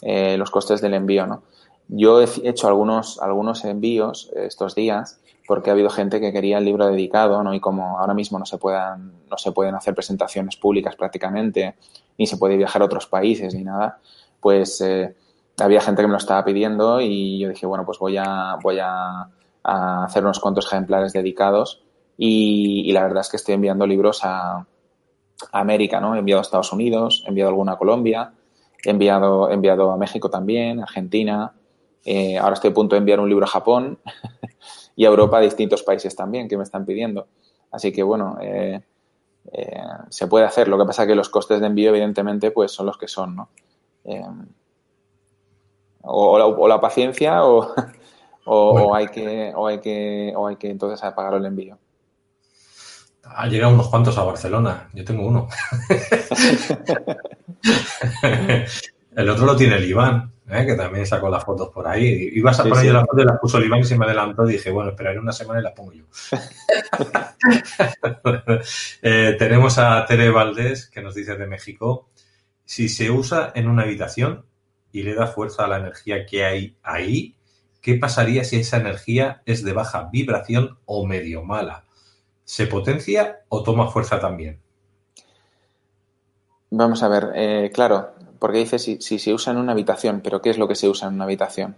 eh, 0.02 0.36
los 0.36 0.50
costes 0.50 0.80
del 0.80 0.94
envío, 0.94 1.26
¿no? 1.26 1.42
Yo 1.88 2.20
he 2.20 2.26
hecho 2.44 2.66
algunos, 2.66 3.20
algunos 3.22 3.64
envíos 3.64 4.30
estos 4.34 4.74
días 4.74 5.20
porque 5.46 5.70
ha 5.70 5.72
habido 5.72 5.90
gente 5.90 6.20
que 6.20 6.32
quería 6.32 6.58
el 6.58 6.64
libro 6.64 6.86
dedicado, 6.86 7.42
¿no? 7.42 7.54
Y 7.54 7.60
como 7.60 7.98
ahora 7.98 8.14
mismo 8.14 8.38
no 8.38 8.46
se 8.46 8.58
puedan, 8.58 9.12
no 9.30 9.38
se 9.38 9.52
pueden 9.52 9.74
hacer 9.74 9.94
presentaciones 9.94 10.56
públicas 10.56 10.96
prácticamente, 10.96 11.76
ni 12.18 12.26
se 12.26 12.36
puede 12.36 12.56
viajar 12.56 12.82
a 12.82 12.86
otros 12.86 13.06
países 13.06 13.54
ni 13.54 13.62
nada, 13.62 14.00
pues 14.40 14.80
eh, 14.80 15.14
había 15.58 15.80
gente 15.80 16.02
que 16.02 16.08
me 16.08 16.12
lo 16.12 16.18
estaba 16.18 16.44
pidiendo 16.44 17.00
y 17.00 17.38
yo 17.38 17.48
dije, 17.48 17.66
bueno, 17.66 17.84
pues 17.84 17.98
voy 17.98 18.16
a, 18.16 18.56
voy 18.62 18.78
a, 18.80 19.28
hacer 19.62 20.22
unos 20.22 20.38
cuantos 20.38 20.66
ejemplares 20.66 21.12
dedicados 21.12 21.82
y, 22.16 22.92
la 22.92 23.02
verdad 23.02 23.22
es 23.22 23.28
que 23.28 23.36
estoy 23.36 23.54
enviando 23.54 23.86
libros 23.86 24.20
a, 24.22 24.66
América, 25.52 26.00
¿no? 26.00 26.14
He 26.14 26.18
enviado 26.20 26.40
a 26.40 26.42
Estados 26.42 26.72
Unidos, 26.72 27.22
he 27.26 27.28
enviado 27.28 27.50
alguna 27.50 27.72
a 27.72 27.76
Colombia, 27.76 28.32
he 28.86 28.90
enviado, 28.90 29.50
he 29.50 29.54
enviado 29.54 29.92
a 29.92 29.96
México 29.96 30.30
también, 30.30 30.80
Argentina, 30.80 31.52
eh, 32.04 32.38
ahora 32.38 32.54
estoy 32.54 32.70
a 32.70 32.74
punto 32.74 32.94
de 32.94 32.98
enviar 32.98 33.20
un 33.20 33.28
libro 33.28 33.44
a 33.44 33.48
Japón 33.48 33.98
y 34.96 35.04
a 35.04 35.08
Europa 35.08 35.38
a 35.38 35.40
distintos 35.40 35.82
países 35.82 36.14
también 36.14 36.48
que 36.48 36.56
me 36.56 36.62
están 36.62 36.86
pidiendo. 36.86 37.26
Así 37.70 37.92
que 37.92 38.02
bueno, 38.02 38.38
eh, 38.40 38.80
eh, 39.52 39.82
se 40.08 40.26
puede 40.26 40.44
hacer. 40.44 40.68
Lo 40.68 40.78
que 40.78 40.84
pasa 40.84 41.02
es 41.02 41.08
que 41.08 41.14
los 41.14 41.28
costes 41.28 41.60
de 41.60 41.66
envío, 41.66 41.90
evidentemente, 41.90 42.50
pues 42.50 42.72
son 42.72 42.86
los 42.86 42.96
que 42.96 43.08
son, 43.08 43.36
¿no? 43.36 43.48
Eh, 44.04 44.24
o, 46.02 46.68
la, 46.68 46.80
paciencia 46.80 47.44
o, 47.44 47.74
o, 48.44 48.94
hay 48.94 49.08
que, 49.08 49.52
o, 49.54 49.66
hay 49.66 49.80
que, 49.80 50.32
o 50.36 50.46
hay 50.46 50.56
que 50.56 50.70
entonces 50.70 51.00
pagar 51.12 51.34
el 51.34 51.44
envío. 51.44 51.78
Ha 53.28 53.46
llegado 53.46 53.74
unos 53.74 53.88
cuantos 53.88 54.18
a 54.18 54.24
Barcelona. 54.24 54.88
Yo 54.92 55.04
tengo 55.04 55.26
uno. 55.26 55.48
el 59.16 59.28
otro 59.28 59.46
lo 59.46 59.56
tiene 59.56 59.76
el 59.76 59.84
Iván, 59.84 60.32
¿eh? 60.48 60.66
que 60.66 60.74
también 60.74 61.06
sacó 61.06 61.28
las 61.28 61.44
fotos 61.44 61.70
por 61.70 61.86
ahí. 61.86 62.30
Ibas 62.34 62.60
a 62.60 62.64
poner 62.64 62.86
yo 62.86 62.92
las 62.92 63.04
fotos 63.04 63.22
y 63.22 63.26
las 63.26 63.38
puso 63.38 63.58
el 63.58 63.64
Iván 63.64 63.80
y 63.80 63.84
se 63.84 63.98
me 63.98 64.04
adelantó. 64.04 64.44
Dije, 64.44 64.70
bueno, 64.70 64.90
esperaré 64.90 65.18
una 65.18 65.32
semana 65.32 65.60
y 65.60 65.62
las 65.62 65.72
pongo 65.72 65.92
yo. 65.92 66.04
Eh, 69.02 69.36
tenemos 69.38 69.78
a 69.78 70.04
Tere 70.06 70.30
Valdés, 70.30 70.88
que 70.88 71.02
nos 71.02 71.14
dice 71.14 71.36
de 71.36 71.46
México. 71.46 72.08
Si 72.64 72.88
se 72.88 73.10
usa 73.10 73.52
en 73.54 73.68
una 73.68 73.82
habitación 73.82 74.44
y 74.90 75.02
le 75.02 75.14
da 75.14 75.26
fuerza 75.26 75.64
a 75.64 75.68
la 75.68 75.78
energía 75.78 76.26
que 76.26 76.44
hay 76.44 76.76
ahí, 76.82 77.36
¿qué 77.80 77.94
pasaría 77.94 78.44
si 78.44 78.56
esa 78.56 78.78
energía 78.78 79.42
es 79.46 79.62
de 79.62 79.72
baja 79.72 80.08
vibración 80.10 80.78
o 80.84 81.06
medio 81.06 81.44
mala? 81.44 81.85
¿Se 82.46 82.68
potencia 82.68 83.40
o 83.48 83.64
toma 83.64 83.88
fuerza 83.88 84.20
también? 84.20 84.60
Vamos 86.70 87.02
a 87.02 87.08
ver, 87.08 87.32
eh, 87.34 87.72
claro, 87.74 88.10
porque 88.38 88.58
dice 88.58 88.78
si, 88.78 89.00
se 89.00 89.34
usa 89.34 89.52
en 89.52 89.58
una 89.58 89.72
habitación, 89.72 90.20
pero 90.22 90.40
¿qué 90.40 90.50
es 90.50 90.58
lo 90.58 90.68
que 90.68 90.76
se 90.76 90.88
usa 90.88 91.08
en 91.08 91.14
una 91.14 91.24
habitación? 91.24 91.74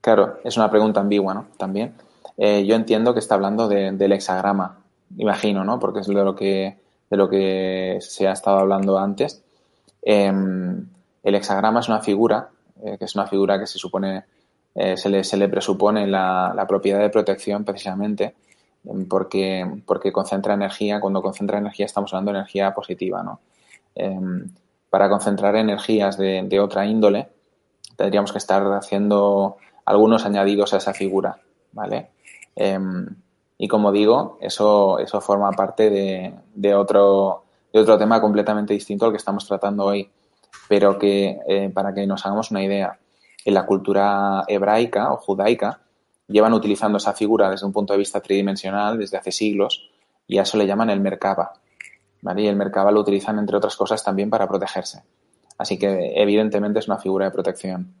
Claro, 0.00 0.38
es 0.42 0.56
una 0.56 0.70
pregunta 0.70 1.00
ambigua, 1.00 1.34
¿no? 1.34 1.48
También. 1.58 1.94
Eh, 2.38 2.64
yo 2.64 2.74
entiendo 2.74 3.12
que 3.12 3.20
está 3.20 3.34
hablando 3.34 3.68
del 3.68 4.10
hexagrama, 4.10 4.78
imagino, 5.18 5.64
¿no? 5.64 5.78
Porque 5.78 6.00
es 6.00 6.06
de 6.06 6.14
lo 6.14 6.34
que, 7.28 7.98
se 8.00 8.26
ha 8.26 8.32
estado 8.32 8.56
hablando 8.56 8.98
antes. 8.98 9.42
Em, 10.00 10.86
el 11.22 11.34
hexagrama 11.34 11.80
es 11.80 11.88
una 11.88 12.00
figura, 12.00 12.48
eh, 12.82 12.96
que 12.98 13.04
es 13.04 13.14
una 13.14 13.26
figura 13.26 13.58
que 13.58 13.66
se 13.66 13.78
supone, 13.78 14.24
se, 14.74 15.10
le, 15.10 15.24
se, 15.24 15.36
le, 15.36 15.50
presupone 15.50 16.06
la 16.06 16.64
propiedad 16.66 17.00
de 17.00 17.10
protección 17.10 17.62
precisamente 17.64 18.34
porque, 19.08 19.82
porque 19.86 20.12
concentra 20.12 20.54
energía. 20.54 21.00
Cuando 21.00 21.22
concentra 21.22 21.58
energía 21.58 21.86
estamos 21.86 22.12
hablando 22.12 22.32
de 22.32 22.38
energía 22.38 22.74
positiva, 22.74 23.22
¿no? 23.22 23.40
Em, 23.94 24.50
para 24.90 25.08
concentrar 25.08 25.56
energías 25.56 26.16
de, 26.18 26.60
otra 26.60 26.86
índole 26.86 27.28
tendríamos 27.96 28.32
que 28.32 28.38
estar 28.38 28.62
haciendo 28.72 29.56
algunos 29.84 30.24
añadidos 30.24 30.74
a 30.74 30.78
esa 30.78 30.92
figura, 30.92 31.38
¿vale? 31.72 32.10
Em, 32.56 33.06
y 33.58 33.68
como 33.68 33.92
digo, 33.92 34.38
eso, 34.40 34.98
eso 34.98 35.20
forma 35.20 35.50
parte 35.52 35.88
de, 35.88 36.74
otro, 36.74 37.44
de 37.72 37.80
otro 37.80 37.96
tema 37.96 38.20
completamente 38.20 38.74
distinto 38.74 39.06
al 39.06 39.12
que 39.12 39.18
estamos 39.18 39.46
tratando 39.46 39.84
hoy, 39.84 40.10
pero 40.68 40.98
que 40.98 41.38
eh, 41.46 41.70
para 41.70 41.94
que 41.94 42.06
nos 42.06 42.24
hagamos 42.26 42.50
una 42.50 42.62
idea, 42.62 42.98
en 43.44 43.54
la 43.54 43.66
cultura 43.66 44.44
hebraica 44.48 45.12
o 45.12 45.16
judaica, 45.16 45.80
llevan 46.32 46.54
utilizando 46.54 46.98
esa 46.98 47.12
figura 47.12 47.50
desde 47.50 47.66
un 47.66 47.72
punto 47.72 47.92
de 47.92 47.98
vista 47.98 48.20
tridimensional 48.20 48.98
desde 48.98 49.18
hace 49.18 49.30
siglos 49.30 49.90
y 50.26 50.38
a 50.38 50.42
eso 50.42 50.56
le 50.56 50.66
llaman 50.66 50.90
el 50.90 51.00
Merkaba. 51.00 51.52
¿vale? 52.22 52.42
Y 52.42 52.46
el 52.46 52.56
Merkaba 52.56 52.90
lo 52.90 53.00
utilizan, 53.00 53.38
entre 53.38 53.56
otras 53.56 53.76
cosas, 53.76 54.02
también 54.02 54.30
para 54.30 54.48
protegerse. 54.48 55.02
Así 55.58 55.78
que, 55.78 56.12
evidentemente, 56.16 56.78
es 56.78 56.88
una 56.88 56.98
figura 56.98 57.26
de 57.26 57.30
protección. 57.30 57.94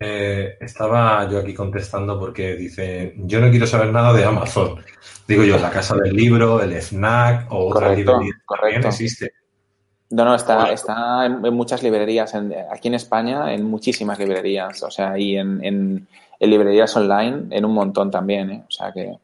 Eh, 0.00 0.56
estaba 0.60 1.28
yo 1.28 1.40
aquí 1.40 1.52
contestando 1.52 2.18
porque 2.18 2.54
dice, 2.54 3.14
yo 3.18 3.40
no 3.40 3.50
quiero 3.50 3.66
saber 3.66 3.92
nada 3.92 4.12
de 4.12 4.24
Amazon. 4.24 4.80
Digo 5.26 5.42
yo, 5.42 5.58
la 5.58 5.70
casa 5.70 5.96
del 5.96 6.14
libro, 6.14 6.62
el 6.62 6.72
snack 6.74 7.50
o 7.50 7.68
otra 7.68 7.94
librería 7.94 8.32
correcto. 8.44 8.88
existe. 8.88 9.32
No, 10.10 10.24
no, 10.24 10.34
está, 10.34 10.72
está 10.72 11.26
en, 11.26 11.40
muchas 11.54 11.82
librerías. 11.82 12.34
aquí 12.34 12.88
en 12.88 12.94
España, 12.94 13.52
en 13.52 13.64
muchísimas 13.64 14.18
librerías. 14.18 14.82
O 14.82 14.90
sea, 14.90 15.18
y 15.18 15.36
en, 15.36 15.62
en, 15.62 16.08
librerías 16.40 16.96
online, 16.96 17.54
en 17.54 17.64
un 17.64 17.74
montón 17.74 18.10
también. 18.10 18.50
¿eh? 18.50 18.64
O 18.66 18.70
sea 18.70 18.90
que. 18.92 19.18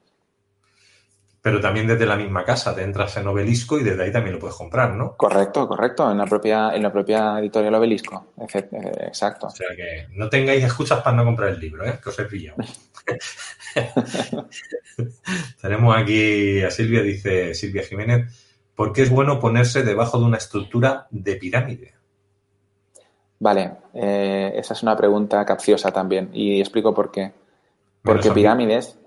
Pero 1.40 1.60
también 1.60 1.86
desde 1.86 2.06
la 2.06 2.16
misma 2.16 2.44
casa, 2.44 2.74
te 2.74 2.82
entras 2.82 3.16
en 3.18 3.26
Obelisco 3.26 3.78
y 3.78 3.82
desde 3.82 4.02
ahí 4.02 4.12
también 4.12 4.34
lo 4.34 4.40
puedes 4.40 4.56
comprar, 4.56 4.94
¿no? 4.94 5.14
Correcto, 5.14 5.68
correcto. 5.68 6.10
En 6.10 6.16
la 6.16 6.24
propia, 6.24 6.74
en 6.74 6.82
la 6.82 6.90
propia 6.92 7.38
editorial 7.38 7.74
Obelisco. 7.74 8.28
Exacto. 8.40 9.48
O 9.48 9.50
sea 9.50 9.68
que 9.76 10.06
no 10.12 10.28
tengáis 10.30 10.64
escuchas 10.64 11.02
para 11.02 11.16
no 11.16 11.24
comprar 11.24 11.50
el 11.50 11.60
libro, 11.60 11.84
¿eh? 11.86 11.98
Que 12.02 12.08
os 12.08 12.18
he 12.18 12.24
pillado. 12.24 12.56
Tenemos 15.60 15.96
aquí 15.96 16.62
a 16.62 16.70
Silvia, 16.70 17.02
dice 17.02 17.54
Silvia 17.54 17.82
Jiménez. 17.82 18.43
¿Por 18.74 18.92
qué 18.92 19.02
es 19.02 19.10
bueno 19.10 19.38
ponerse 19.38 19.82
debajo 19.82 20.18
de 20.18 20.24
una 20.24 20.38
estructura 20.38 21.06
de 21.10 21.36
pirámide? 21.36 21.94
Vale, 23.38 23.72
eh, 23.94 24.52
esa 24.56 24.74
es 24.74 24.82
una 24.82 24.96
pregunta 24.96 25.44
capciosa 25.44 25.92
también 25.92 26.30
y 26.32 26.60
explico 26.60 26.94
por 26.94 27.10
qué. 27.10 27.32
Porque 28.02 28.30
pirámides 28.30 28.98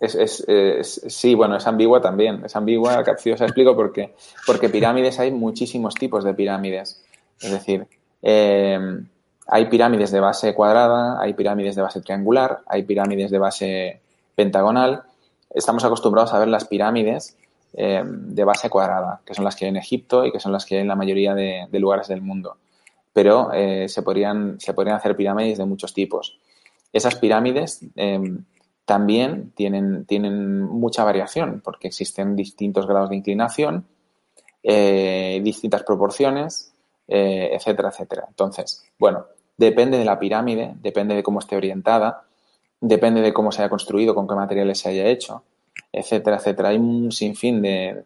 es, 0.00 0.96
sí, 1.08 1.34
bueno, 1.34 1.56
es 1.56 1.66
ambigua 1.66 2.00
también, 2.00 2.42
es 2.44 2.56
ambigua, 2.56 3.04
capciosa. 3.04 3.44
Explico 3.44 3.76
por 3.76 3.92
qué. 3.92 4.14
Porque 4.46 4.70
pirámides 4.70 5.20
hay 5.20 5.30
muchísimos 5.30 5.94
tipos 5.94 6.24
de 6.24 6.32
pirámides. 6.32 7.02
Es 7.38 7.50
decir, 7.50 7.86
em, 8.22 9.06
hay 9.46 9.66
pirámides 9.66 10.10
de 10.10 10.20
base 10.20 10.54
cuadrada, 10.54 11.20
hay 11.20 11.34
pirámides 11.34 11.76
de 11.76 11.82
base 11.82 12.00
triangular, 12.00 12.60
hay 12.66 12.84
pirámides 12.84 13.30
de 13.30 13.38
base 13.38 14.00
pentagonal. 14.34 15.02
Estamos 15.50 15.84
acostumbrados 15.84 16.32
a 16.32 16.38
ver 16.38 16.48
las 16.48 16.64
pirámides 16.64 17.36
eh, 17.72 18.02
de 18.04 18.44
base 18.44 18.68
cuadrada, 18.68 19.20
que 19.24 19.32
son 19.32 19.44
las 19.44 19.54
que 19.54 19.64
hay 19.64 19.68
en 19.68 19.76
Egipto 19.76 20.24
y 20.24 20.32
que 20.32 20.40
son 20.40 20.50
las 20.50 20.64
que 20.64 20.74
hay 20.74 20.80
en 20.80 20.88
la 20.88 20.96
mayoría 20.96 21.34
de, 21.34 21.68
lugares 21.72 22.08
del 22.08 22.20
mundo. 22.20 22.56
Pero 23.12 23.52
eh, 23.52 23.88
se, 23.88 24.02
podrían, 24.02 24.58
se 24.58 24.74
podrían 24.74 24.96
hacer 24.96 25.16
pirámides 25.16 25.58
de 25.58 25.66
muchos 25.66 25.94
tipos. 25.94 26.38
Esas 26.92 27.14
pirámides 27.14 27.80
em, 27.94 28.44
también 28.84 29.52
tienen, 29.54 30.04
tienen 30.04 30.62
mucha 30.62 31.04
variación 31.04 31.60
porque 31.64 31.86
existen 31.86 32.34
distintos 32.34 32.86
grados 32.88 33.10
de 33.10 33.16
inclinación, 33.16 33.86
eh, 34.64 35.40
distintas 35.42 35.84
proporciones, 35.84 36.74
etcétera, 37.06 37.88
etcétera. 37.88 38.26
Entonces, 38.28 38.84
bueno, 38.96 39.26
depende 39.56 39.98
de 39.98 40.04
la 40.04 40.18
pirámide, 40.18 40.74
depende 40.80 41.14
de 41.14 41.24
cómo 41.24 41.40
esté 41.40 41.56
orientada, 41.56 42.24
depende 42.80 43.20
de 43.20 43.32
cómo 43.32 43.50
se 43.50 43.62
haya 43.62 43.68
construido, 43.68 44.14
con 44.14 44.28
qué 44.28 44.34
materiales 44.34 44.78
se 44.78 44.90
haya 44.90 45.06
hecho 45.06 45.42
etcétera, 45.92 46.36
etcétera. 46.36 46.70
Hay 46.70 46.76
un 46.78 47.12
sinfín 47.12 47.62
de, 47.62 48.04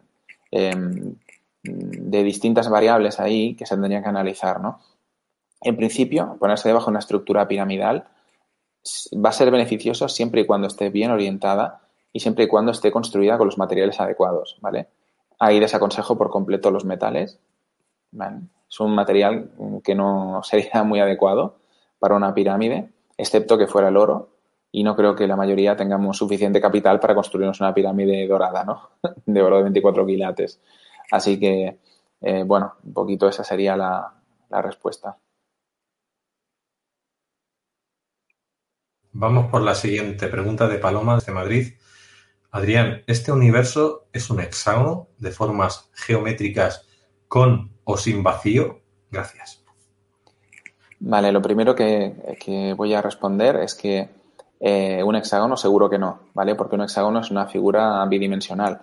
em, 0.51 1.15
de 1.63 2.23
distintas 2.23 2.69
variables 2.69 3.19
ahí 3.19 3.55
que 3.55 3.65
se 3.65 3.75
tendrían 3.75 4.03
que 4.03 4.09
analizar, 4.09 4.59
¿no? 4.61 4.79
En 5.61 5.75
principio, 5.75 6.37
ponerse 6.39 6.69
debajo 6.69 6.85
de 6.85 6.91
una 6.91 6.99
estructura 6.99 7.47
piramidal 7.47 8.07
va 9.13 9.29
a 9.29 9.33
ser 9.33 9.49
beneficioso 9.51 10.07
siempre 10.07 10.41
y 10.41 10.45
cuando 10.45 10.67
esté 10.67 10.89
bien 10.89 11.11
orientada 11.11 11.81
y 12.13 12.19
siempre 12.19 12.45
y 12.45 12.47
cuando 12.47 12.71
esté 12.71 12.91
construida 12.91 13.37
con 13.37 13.47
los 13.47 13.57
materiales 13.57 13.99
adecuados, 13.99 14.57
¿vale? 14.61 14.87
Ahí 15.39 15.59
desaconsejo 15.59 16.17
por 16.17 16.29
completo 16.29 16.71
los 16.71 16.85
metales, 16.85 17.39
Es 18.69 18.79
un 18.79 18.95
material 18.95 19.51
que 19.83 19.95
no 19.95 20.41
sería 20.43 20.83
muy 20.83 20.99
adecuado 20.99 21.57
para 21.99 22.15
una 22.15 22.33
pirámide, 22.33 22.89
excepto 23.17 23.57
que 23.57 23.67
fuera 23.67 23.89
el 23.89 23.97
oro, 23.97 24.29
y 24.75 24.83
no 24.83 24.93
creo 24.93 25.15
que 25.15 25.25
la 25.25 25.37
mayoría 25.37 25.77
tengamos 25.77 26.17
suficiente 26.17 26.59
capital 26.59 26.99
para 26.99 27.15
construirnos 27.15 27.61
una 27.61 27.73
pirámide 27.73 28.27
dorada, 28.27 28.65
¿no? 28.65 28.89
De 29.25 29.41
oro 29.41 29.55
de 29.55 29.63
24 29.63 30.05
quilates. 30.05 30.59
Así 31.11 31.39
que, 31.39 31.79
eh, 32.19 32.43
bueno, 32.45 32.73
un 32.83 32.93
poquito 32.93 33.29
esa 33.29 33.45
sería 33.45 33.77
la, 33.77 34.11
respuesta. 34.61 35.17
Vamos 39.13 39.49
por 39.49 39.61
la 39.61 39.75
siguiente 39.75 40.27
pregunta 40.27 40.67
de 40.67 40.77
Paloma 40.77 41.19
de 41.25 41.31
Madrid. 41.31 41.73
Adrián, 42.51 43.03
¿este 43.07 43.31
universo 43.31 44.07
es 44.11 44.29
un 44.29 44.41
hexágono 44.41 45.07
de 45.17 45.31
formas 45.31 45.89
geométricas 45.93 46.85
con 47.29 47.71
o 47.85 47.95
sin 47.95 48.23
vacío? 48.23 48.81
Gracias. 49.09 49.63
Vale, 50.99 51.31
lo 51.31 51.41
primero 51.41 51.75
que 51.75 52.73
voy 52.75 52.93
a 52.93 53.01
responder 53.01 53.55
es 53.57 53.73
que 53.73 54.24
eh, 54.59 55.03
un 55.03 55.15
hexágono 55.15 55.57
seguro 55.57 55.89
que 55.89 55.97
no, 55.97 56.19
¿vale? 56.33 56.55
Porque 56.55 56.75
un 56.75 56.81
hexágono 56.81 57.19
es 57.19 57.31
una 57.31 57.47
figura 57.47 58.03
bidimensional 58.05 58.79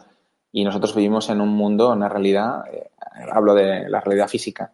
y 0.52 0.64
nosotros 0.64 0.94
vivimos 0.94 1.30
en 1.30 1.40
un 1.40 1.48
mundo, 1.48 1.90
una 1.90 2.08
realidad, 2.08 2.64
eh, 2.70 2.90
hablo 3.32 3.54
de 3.54 3.88
la 3.88 4.00
realidad 4.00 4.28
física, 4.28 4.72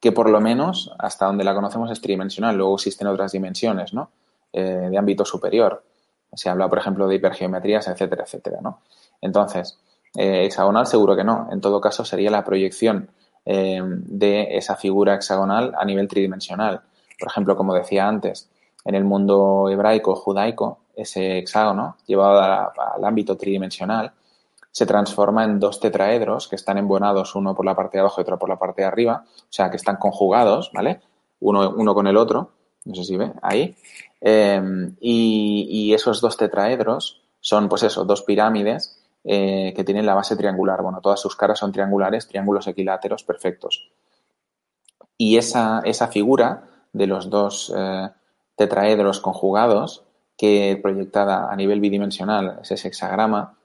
que 0.00 0.12
por 0.12 0.28
lo 0.28 0.40
menos 0.40 0.92
hasta 0.98 1.26
donde 1.26 1.44
la 1.44 1.54
conocemos 1.54 1.90
es 1.90 2.00
tridimensional. 2.00 2.56
Luego 2.56 2.74
existen 2.74 3.06
otras 3.06 3.32
dimensiones, 3.32 3.94
¿no? 3.94 4.10
Eh, 4.52 4.88
de 4.90 4.98
ámbito 4.98 5.24
superior. 5.24 5.84
Se 6.32 6.48
habla, 6.48 6.68
por 6.68 6.78
ejemplo, 6.78 7.06
de 7.06 7.16
hipergeometrías, 7.16 7.86
etcétera, 7.88 8.24
etcétera, 8.24 8.58
¿no? 8.60 8.80
Entonces, 9.20 9.78
hexagonal 10.14 10.86
seguro 10.86 11.16
que 11.16 11.24
no. 11.24 11.48
En 11.52 11.60
todo 11.60 11.80
caso, 11.80 12.04
sería 12.04 12.30
la 12.30 12.44
proyección 12.44 13.10
de 13.44 14.56
esa 14.56 14.76
figura 14.76 15.14
hexagonal 15.14 15.72
a 15.76 15.84
nivel 15.84 16.06
tridimensional. 16.06 16.82
Por 17.18 17.28
ejemplo, 17.28 17.56
como 17.56 17.74
decía 17.74 18.06
antes, 18.06 18.48
en 18.84 18.94
el 18.94 19.04
mundo 19.04 19.68
hebraico, 19.68 20.14
judaico, 20.14 20.80
ese 20.94 21.38
hexágono, 21.38 21.96
llevado 22.06 22.40
al 22.40 23.04
ámbito 23.04 23.36
tridimensional, 23.36 24.12
se 24.70 24.86
transforma 24.86 25.44
en 25.44 25.58
dos 25.58 25.80
tetraedros 25.80 26.46
que 26.48 26.56
están 26.56 26.78
embonados 26.78 27.34
uno 27.34 27.54
por 27.54 27.64
la 27.64 27.74
parte 27.74 27.96
de 27.96 28.00
abajo 28.00 28.20
y 28.20 28.22
otro 28.22 28.38
por 28.38 28.48
la 28.48 28.58
parte 28.58 28.82
de 28.82 28.88
arriba, 28.88 29.24
o 29.26 29.52
sea, 29.52 29.70
que 29.70 29.76
están 29.76 29.96
conjugados, 29.96 30.70
¿vale? 30.72 31.00
Uno, 31.40 31.70
uno 31.76 31.94
con 31.94 32.06
el 32.06 32.16
otro, 32.16 32.52
no 32.84 32.94
sé 32.94 33.04
si 33.04 33.16
ve, 33.16 33.32
ahí. 33.42 33.76
Em, 34.20 34.94
y, 35.00 35.92
esos 35.94 36.20
dos 36.20 36.36
tetraedros 36.36 37.22
son, 37.40 37.68
pues 37.68 37.82
eso, 37.82 38.04
dos 38.04 38.22
pirámides 38.22 38.98
eh, 39.24 39.72
que 39.74 39.84
tienen 39.84 40.06
la 40.06 40.14
base 40.14 40.36
triangular. 40.36 40.82
Bueno, 40.82 41.00
todas 41.00 41.20
sus 41.20 41.36
caras 41.36 41.58
son 41.58 41.72
triangulares, 41.72 42.28
triángulos 42.28 42.66
equiláteros 42.66 43.24
perfectos. 43.24 43.90
Y 45.16 45.36
esa, 45.36 45.80
esa 45.84 46.08
figura 46.08 46.64
de 46.92 47.06
los 47.06 47.28
dos 47.30 47.72
eh, 47.76 48.08
tetraedros 48.60 49.20
conjugados, 49.20 50.04
que 50.36 50.78
proyectada 50.82 51.50
a 51.50 51.56
nivel 51.56 51.80
bidimensional 51.80 52.58
es 52.60 52.72
ese 52.72 52.88
hexagrama, 52.88 53.56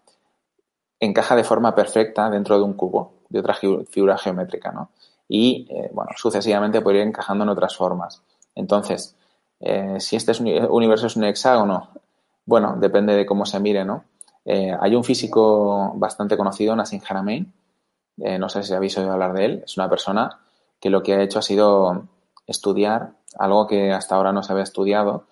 encaja 1.02 1.36
de 1.36 1.44
forma 1.44 1.76
perfecta 1.76 2.30
dentro 2.30 2.56
de 2.58 2.64
un 2.64 2.76
cubo, 2.76 3.16
de 3.28 3.40
otra 3.40 3.54
figura 3.54 4.18
geométrica, 4.18 4.72
¿no? 4.72 4.92
Y, 5.28 5.68
eh, 5.70 5.90
bueno, 5.92 6.12
sucesivamente 6.16 6.80
puede 6.80 7.00
ir 7.00 7.08
encajando 7.08 7.44
en 7.44 7.50
otras 7.50 7.76
formas. 7.76 8.22
Entonces, 8.56 9.18
eh, 9.60 9.98
si 10.00 10.16
este 10.16 10.32
universo 10.70 11.08
es 11.08 11.18
un 11.18 11.26
hexágono, 11.26 11.90
bueno, 12.46 12.78
depende 12.80 13.16
de 13.16 13.26
cómo 13.26 13.46
se 13.46 13.60
mire, 13.60 13.84
¿no? 13.84 14.06
Eh, 14.46 14.74
hay 14.80 14.96
un 14.96 15.04
físico 15.04 15.92
bastante 15.96 16.38
conocido, 16.38 16.74
Nassim 16.74 17.02
Haramein, 17.06 17.52
no 18.40 18.48
sé 18.48 18.64
si 18.64 18.74
habéis 18.74 18.98
oído 18.98 19.12
hablar 19.12 19.34
de 19.34 19.44
él, 19.44 19.62
es 19.66 19.76
una 19.76 19.90
persona 19.90 20.40
que 20.80 20.90
lo 20.90 21.04
que 21.04 21.16
ha 21.16 21.22
hecho 21.22 21.40
ha 21.40 21.42
sido 21.42 22.08
estudiar 22.48 23.12
algo 23.38 23.68
que 23.68 23.92
hasta 23.92 24.16
ahora 24.16 24.32
no 24.32 24.44
se 24.44 24.52
había 24.52 24.64
estudiado, 24.64 25.26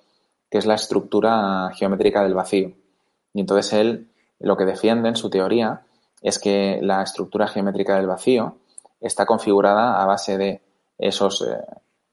que 0.49 0.57
es 0.57 0.65
la 0.65 0.75
estructura 0.75 1.71
geométrica 1.73 2.23
del 2.23 2.33
vacío. 2.33 2.73
Y 3.33 3.39
entonces 3.41 3.73
él 3.73 4.11
lo 4.39 4.57
que 4.57 4.65
defiende 4.65 5.09
en 5.09 5.15
su 5.15 5.29
teoría 5.29 5.83
es 6.21 6.39
que 6.39 6.79
la 6.81 7.01
estructura 7.01 7.47
geométrica 7.47 7.95
del 7.95 8.07
vacío 8.07 8.57
está 8.99 9.25
configurada 9.25 10.01
a 10.01 10.05
base 10.05 10.37
de 10.37 10.61
esos, 10.97 11.41
eh, 11.41 11.57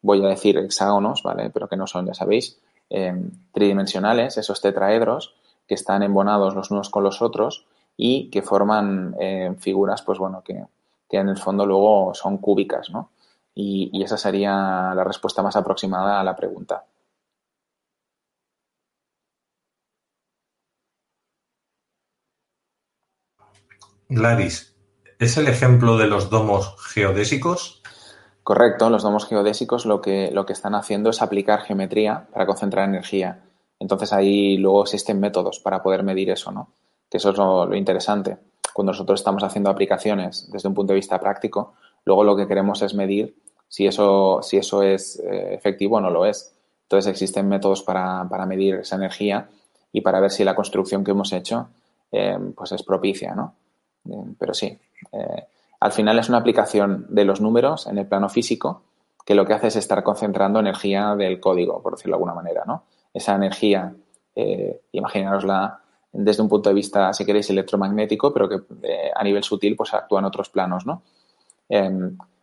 voy 0.02 0.24
a 0.24 0.28
decir 0.28 0.58
hexágonos, 0.58 1.22
¿vale? 1.22 1.50
Pero 1.50 1.68
que 1.68 1.76
no 1.76 1.86
son, 1.86 2.06
ya 2.06 2.14
sabéis, 2.14 2.60
em, 2.88 3.30
tridimensionales, 3.52 4.36
esos 4.36 4.60
tetraedros 4.60 5.34
que 5.66 5.74
están 5.74 6.02
embonados 6.02 6.54
los 6.54 6.70
unos 6.70 6.90
con 6.90 7.04
los 7.04 7.22
otros 7.22 7.66
y 7.96 8.30
que 8.30 8.42
forman 8.42 9.14
em, 9.20 9.56
figuras, 9.56 10.02
pues 10.02 10.18
bueno, 10.18 10.42
que, 10.42 10.64
que, 11.08 11.18
en 11.18 11.28
el 11.28 11.36
fondo 11.36 11.64
luego 11.64 12.12
son 12.14 12.38
cúbicas, 12.38 12.90
¿no? 12.90 13.10
Y 13.92 14.02
esa 14.02 14.16
sería 14.16 14.92
la 14.94 15.04
respuesta 15.04 15.42
más 15.42 15.56
aproximada 15.56 16.20
a 16.20 16.24
la 16.24 16.36
pregunta. 16.36 16.84
Gladys, 24.12 24.74
¿es 25.20 25.36
el 25.36 25.46
ejemplo 25.46 25.96
de 25.96 26.08
los 26.08 26.30
domos 26.30 26.74
geodésicos? 26.92 27.80
Correcto, 28.42 28.90
los 28.90 29.04
domos 29.04 29.28
geodésicos 29.28 29.86
lo 29.86 30.00
que, 30.00 30.32
lo 30.32 30.46
que 30.46 30.52
están 30.52 30.74
haciendo 30.74 31.10
es 31.10 31.22
aplicar 31.22 31.60
geometría 31.60 32.26
para 32.32 32.44
concentrar 32.44 32.88
energía. 32.88 33.44
Entonces 33.78 34.12
ahí 34.12 34.56
luego 34.56 34.82
existen 34.82 35.20
métodos 35.20 35.60
para 35.60 35.80
poder 35.80 36.02
medir 36.02 36.28
eso, 36.30 36.50
¿no? 36.50 36.72
Que 37.08 37.18
eso 37.18 37.30
es 37.30 37.36
lo, 37.36 37.72
interesante. 37.76 38.38
Cuando 38.74 38.90
nosotros 38.90 39.20
estamos 39.20 39.44
haciendo 39.44 39.70
aplicaciones 39.70 40.50
desde 40.50 40.68
un 40.68 40.74
punto 40.74 40.92
de 40.92 40.96
vista 40.98 41.20
práctico, 41.20 41.74
luego 42.04 42.24
lo 42.24 42.36
que 42.36 42.48
queremos 42.48 42.82
es 42.82 42.94
medir 42.94 43.36
si 43.70 43.86
eso, 43.86 44.40
si 44.42 44.58
eso 44.58 44.82
es 44.82 45.18
eh, 45.20 45.54
efectivo 45.54 45.96
o 45.96 46.00
no 46.00 46.10
lo 46.10 46.26
es. 46.26 46.52
Entonces 46.82 47.10
existen 47.10 47.48
métodos 47.48 47.82
para, 47.82 48.24
medir 48.46 48.74
esa 48.74 48.96
energía 48.96 49.48
y 49.92 50.00
para 50.00 50.20
ver 50.20 50.30
si 50.30 50.42
la 50.42 50.56
construcción 50.56 51.04
que 51.04 51.12
hemos 51.12 51.32
hecho 51.32 51.68
eh, 52.10 52.36
pues 52.54 52.72
es 52.72 52.82
propicia, 52.82 53.34
¿no? 53.34 53.54
pero 54.38 54.54
sí, 54.54 54.76
eh, 55.12 55.44
al 55.78 55.92
final 55.92 56.18
es 56.18 56.28
una 56.28 56.38
aplicación 56.38 57.06
de 57.08 57.24
los 57.24 57.40
números 57.40 57.86
en 57.86 57.98
el 57.98 58.06
plano 58.06 58.28
físico 58.28 58.82
que 59.24 59.34
lo 59.34 59.46
que 59.46 59.52
hace 59.52 59.68
es 59.68 59.76
estar 59.76 60.02
concentrando 60.02 60.58
energía 60.58 61.14
del 61.14 61.38
código, 61.38 61.80
por 61.82 61.94
decirlo 61.94 62.12
de 62.12 62.16
alguna 62.16 62.34
manera, 62.34 62.64
¿no? 62.66 62.84
Esa 63.14 63.34
energía, 63.34 63.94
eh, 64.34 64.80
imaginarosla 64.92 65.80
desde 66.12 66.42
un 66.42 66.48
punto 66.48 66.70
de 66.70 66.74
vista, 66.74 67.12
si 67.12 67.24
queréis, 67.24 67.48
electromagnético, 67.50 68.32
pero 68.32 68.48
que 68.48 68.56
eh, 68.82 69.10
a 69.14 69.22
nivel 69.22 69.44
sutil 69.44 69.76
pues 69.76 69.94
actúa 69.94 70.18
en 70.18 70.24
otros 70.24 70.48
planos, 70.48 70.86
¿no? 70.86 71.02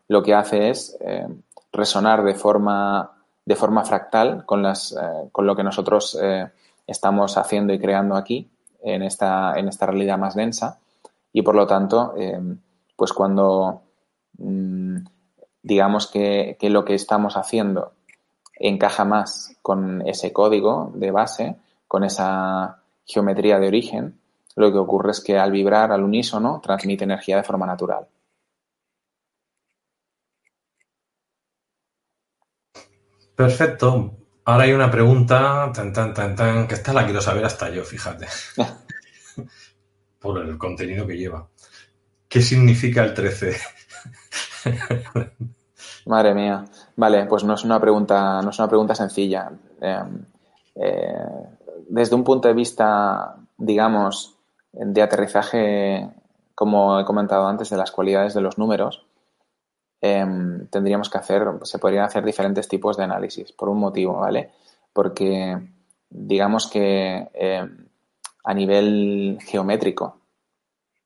Lo 0.08 0.24
que 0.24 0.34
hace 0.34 0.70
es 0.70 0.97
em, 1.01 1.41
resonar 1.72 2.24
de 2.24 2.36
forma, 2.36 3.12
de 3.45 3.55
forma 3.55 3.84
fractal 3.86 4.45
con, 4.45 4.64
las, 4.64 4.95
con 5.32 5.45
lo 5.45 5.55
que 5.55 5.64
nosotros 5.64 6.18
estamos 6.86 7.38
haciendo 7.38 7.74
y 7.74 7.80
creando 7.80 8.16
aquí 8.16 8.49
en 8.82 9.03
esta, 9.03 9.53
en 9.58 9.68
esta 9.68 9.86
realidad 9.86 10.18
más 10.18 10.36
densa 10.36 10.80
y 11.38 11.43
por 11.43 11.53
lo 11.53 11.68
tanto, 11.68 12.16
eh, 12.18 12.41
pues 12.95 13.14
cuando 13.14 13.84
mm, 14.39 14.97
digamos 15.62 16.08
que, 16.08 16.58
lo 16.62 16.84
que 16.84 16.95
estamos 16.95 17.38
haciendo 17.38 17.91
encaja 18.55 19.05
más 19.05 19.55
con 19.62 20.01
ese 20.08 20.34
código 20.34 20.91
de 20.95 21.12
base, 21.12 21.58
con 21.88 22.03
esa 22.03 22.80
geometría 23.05 23.60
de 23.60 23.68
origen, 23.68 24.20
lo 24.55 24.72
que 24.72 24.80
ocurre 24.80 25.12
es 25.12 25.22
que 25.22 25.38
al 25.38 25.51
vibrar 25.51 25.91
al 25.91 26.03
unísono 26.03 26.60
transmite 26.60 27.03
energía 27.03 27.38
de 27.38 27.43
forma 27.43 27.68
natural. 27.68 28.08
Perfecto. 33.38 34.18
Ahora 34.46 34.64
hay 34.64 34.74
una 34.74 34.90
pregunta, 34.90 35.72
tan, 35.72 35.94
tan, 35.94 36.12
tan, 36.12 36.36
tan, 36.36 36.68
que 36.68 36.74
esta 36.74 36.92
la 36.92 37.06
quiero 37.06 37.22
saber 37.22 37.46
hasta 37.46 37.70
yo, 37.70 37.84
fíjate. 37.84 38.26
por 40.20 40.40
el 40.40 40.58
contenido 40.58 41.06
que 41.06 41.18
lleva. 41.18 41.48
¿Qué 42.28 42.42
significa 42.42 43.04
el 43.04 43.14
13? 43.14 43.56
Madre 46.08 46.34
mía. 46.34 46.66
Vale, 46.96 47.28
pues 47.28 47.44
no 47.44 47.54
es 47.54 47.64
una 47.64 47.80
pregunta, 47.80 48.42
no 48.42 48.50
es 48.50 48.58
una 48.58 48.68
pregunta 48.68 48.96
sencilla. 48.96 49.52
Em, 49.82 50.26
eh, 50.74 51.14
desde 51.90 52.16
un 52.16 52.24
punto 52.24 52.48
de 52.48 52.56
vista, 52.56 53.36
digamos, 53.56 54.36
de 54.72 55.02
aterrizaje, 55.04 56.10
como 56.56 57.00
he 57.00 57.06
comentado 57.06 57.48
antes, 57.48 57.70
de 57.70 57.78
las 57.78 57.92
cualidades 57.92 58.34
de 58.34 58.42
los 58.42 58.58
números, 58.58 59.07
em, 60.01 60.67
tendríamos 60.67 61.09
que 61.09 61.17
hacer, 61.17 61.45
se 61.63 61.79
podrían 61.79 62.05
hacer 62.05 62.24
diferentes 62.24 62.67
tipos 62.67 62.97
de 62.97 63.03
análisis, 63.03 63.51
por 63.51 63.69
un 63.69 63.79
motivo, 63.79 64.19
¿vale? 64.19 64.51
Porque 64.93 65.57
digamos 66.09 66.67
que 66.67 67.29
em, 67.33 67.87
a 68.43 68.53
nivel 68.53 69.39
geométrico. 69.41 70.19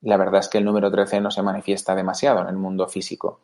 La 0.01 0.17
verdad 0.17 0.41
es 0.41 0.49
que 0.49 0.57
el 0.57 0.65
número 0.65 0.91
13 0.91 1.21
no 1.21 1.31
se 1.31 1.41
manifiesta 1.41 1.95
demasiado 1.95 2.41
en 2.41 2.47
el 2.47 2.55
mundo 2.55 2.87
físico. 2.87 3.39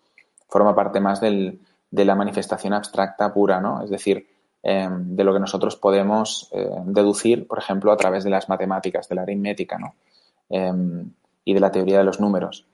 Forma 0.48 0.76
parte 0.76 1.00
más 1.00 1.22
del, 1.22 1.62
de 1.92 2.06
la 2.06 2.16
manifestación 2.16 2.74
abstracta 2.74 3.34
pura, 3.34 3.62
¿no? 3.62 3.84
Es 3.84 3.90
decir, 3.90 4.28
em, 4.64 5.16
de 5.16 5.24
lo 5.24 5.34
que 5.34 5.40
nosotros 5.40 5.76
podemos 5.76 6.52
deducir, 6.86 7.48
por 7.48 7.60
ejemplo, 7.60 7.92
a 7.92 7.98
través 7.98 8.24
de 8.24 8.30
las 8.30 8.50
matemáticas, 8.50 9.08
de 9.08 9.16
la 9.16 9.22
aritmética, 9.22 9.78
¿no? 9.78 9.96
Y 11.44 11.54
de 11.54 11.60
la 11.60 11.72
teoría 11.72 12.00
de 12.00 12.04
los 12.04 12.20
números. 12.20 12.66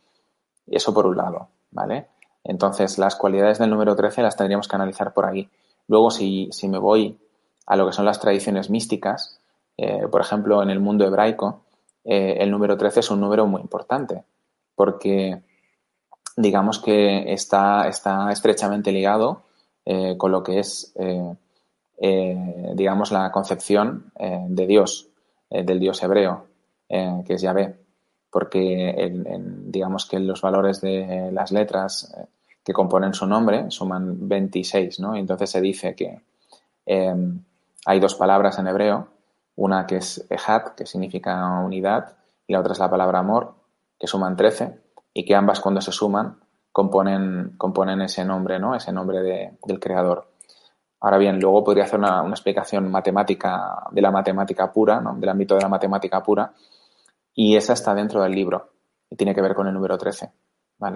Eso 0.67 0.93
por 0.93 1.05
un 1.05 1.17
lado, 1.17 1.49
¿vale? 1.71 2.07
Entonces, 2.43 2.97
las 2.97 3.15
cualidades 3.15 3.59
del 3.59 3.69
número 3.69 3.95
13 3.95 4.21
las 4.21 4.35
tendríamos 4.35 4.67
que 4.67 4.75
analizar 4.75 5.13
por 5.13 5.25
ahí. 5.25 5.49
Luego, 5.87 6.11
si, 6.11 6.49
si 6.51 6.67
me 6.67 6.77
voy 6.77 7.17
a 7.65 7.75
lo 7.75 7.85
que 7.85 7.93
son 7.93 8.05
las 8.05 8.19
tradiciones 8.19 8.69
místicas, 8.69 9.39
eh, 9.77 10.07
por 10.11 10.21
ejemplo, 10.21 10.61
en 10.61 10.69
el 10.69 10.79
mundo 10.79 11.05
hebraico, 11.05 11.63
eh, 12.03 12.37
el 12.39 12.51
número 12.51 12.77
13 12.77 12.99
es 12.99 13.11
un 13.11 13.21
número 13.21 13.47
muy 13.47 13.61
importante 13.61 14.23
porque 14.75 15.41
digamos 16.35 16.79
que 16.79 17.31
está, 17.31 17.87
está 17.87 18.31
estrechamente 18.31 18.91
ligado 18.91 19.43
eh, 19.85 20.17
con 20.17 20.31
lo 20.31 20.43
que 20.43 20.59
es, 20.59 20.93
digamos, 22.73 23.11
la 23.11 23.31
concepción 23.31 24.11
de 24.15 24.67
Dios, 24.67 25.09
del 25.49 25.79
Dios 25.79 26.01
hebreo, 26.01 26.47
que 26.89 27.33
es 27.33 27.41
Yahvé, 27.41 27.75
porque 28.31 29.13
digamos 29.65 30.07
que 30.07 30.19
los 30.19 30.41
valores 30.41 30.81
de 30.81 31.29
las 31.31 31.51
letras 31.51 32.13
que 32.63 32.73
componen 32.73 33.13
su 33.13 33.25
nombre 33.27 33.69
suman 33.69 34.27
26, 34.27 34.99
¿no? 34.99 35.15
Y 35.15 35.19
entonces 35.19 35.49
se 35.49 35.61
dice 35.61 35.95
que 35.95 36.21
hay 37.85 37.99
dos 37.99 38.15
palabras 38.15 38.59
en 38.59 38.67
hebreo 38.67 39.07
una 39.55 39.85
que 39.85 39.97
es 39.97 40.25
Ejat, 40.29 40.75
que 40.75 40.85
significa 40.85 41.59
unidad, 41.59 42.17
y 42.47 42.53
la 42.53 42.59
otra 42.59 42.73
es 42.73 42.79
la 42.79 42.89
palabra 42.89 43.19
amor, 43.19 43.53
que 43.99 44.07
suman 44.07 44.35
13, 44.35 44.79
y 45.13 45.25
que 45.25 45.35
ambas 45.35 45.59
cuando 45.59 45.79
se 45.81 45.91
suman 45.91 46.39
componen, 46.71 47.53
componen 47.57 48.01
ese 48.01 48.25
nombre, 48.25 48.59
¿no? 48.59 48.75
Ese 48.75 48.91
nombre 48.91 49.21
del 49.21 49.79
creador. 49.79 50.27
Ahora 50.99 51.17
bien, 51.17 51.39
luego 51.39 51.63
podría 51.63 51.83
hacer 51.83 51.99
una, 51.99 52.27
explicación 52.29 52.89
matemática 52.89 53.83
de 53.91 54.01
la 54.01 54.09
matemática 54.09 54.71
pura, 54.71 55.01
¿no? 55.01 55.13
del 55.15 55.29
ámbito 55.29 55.55
de 55.55 55.61
la 55.61 55.67
matemática 55.67 56.23
pura, 56.23 56.53
y 57.35 57.55
esa 57.55 57.73
está 57.73 57.93
dentro 57.93 58.23
del 58.23 58.31
libro 58.31 58.71
y 59.09 59.15
tiene 59.15 59.35
que 59.35 59.41
ver 59.41 59.53
con 59.53 59.67
el 59.67 59.73
número 59.73 59.97
13, 59.97 60.31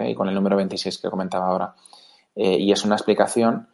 Y 0.08 0.14
con 0.14 0.28
el 0.28 0.34
número 0.34 0.56
26 0.56 0.98
que 0.98 1.10
comentaba 1.10 1.48
ahora. 1.48 1.74
Eh, 2.34 2.58
y 2.58 2.72
es 2.72 2.84
una 2.84 2.94
explicación 2.94 3.68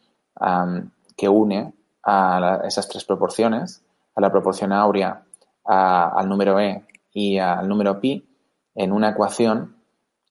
que 1.15 1.29
une 1.29 1.73
a 2.03 2.61
esas 2.65 2.89
tres 2.89 3.05
proporciones, 3.05 3.83
a 4.15 4.21
la 4.21 4.31
proporción 4.31 4.73
áurea, 4.73 5.23
al 5.63 6.27
número 6.27 6.59
e 6.59 6.83
y 7.13 7.37
al 7.37 7.67
número 7.67 7.99
pi, 7.99 8.27
en 8.75 8.91
una 8.91 9.09
ecuación 9.09 9.77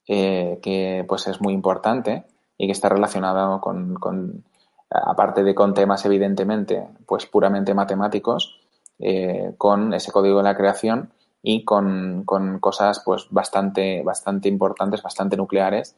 eh, 0.07 0.59
que 0.63 1.05
pues 1.09 1.27
es 1.27 1.41
muy 1.41 1.55
importante 1.55 2.27
y 2.59 2.67
que 2.67 2.73
está 2.73 2.91
relacionada 2.91 3.59
con, 3.61 3.95
con, 3.95 4.45
aparte 4.91 5.43
de 5.43 5.55
con 5.55 5.73
temas 5.73 6.05
evidentemente 6.05 6.87
pues 7.07 7.27
puramente 7.27 7.73
matemáticos, 7.73 8.61
eh, 8.99 9.55
con 9.59 9.95
ese 9.95 10.13
código 10.13 10.39
de 10.39 10.45
la 10.45 10.57
creación 10.57 11.13
y 11.47 11.63
con, 11.63 12.25
con, 12.25 12.59
cosas 12.59 13.03
pues 13.05 13.27
bastante, 13.31 14.03
bastante 14.03 14.49
importantes, 14.49 15.03
bastante 15.03 15.37
nucleares 15.37 15.95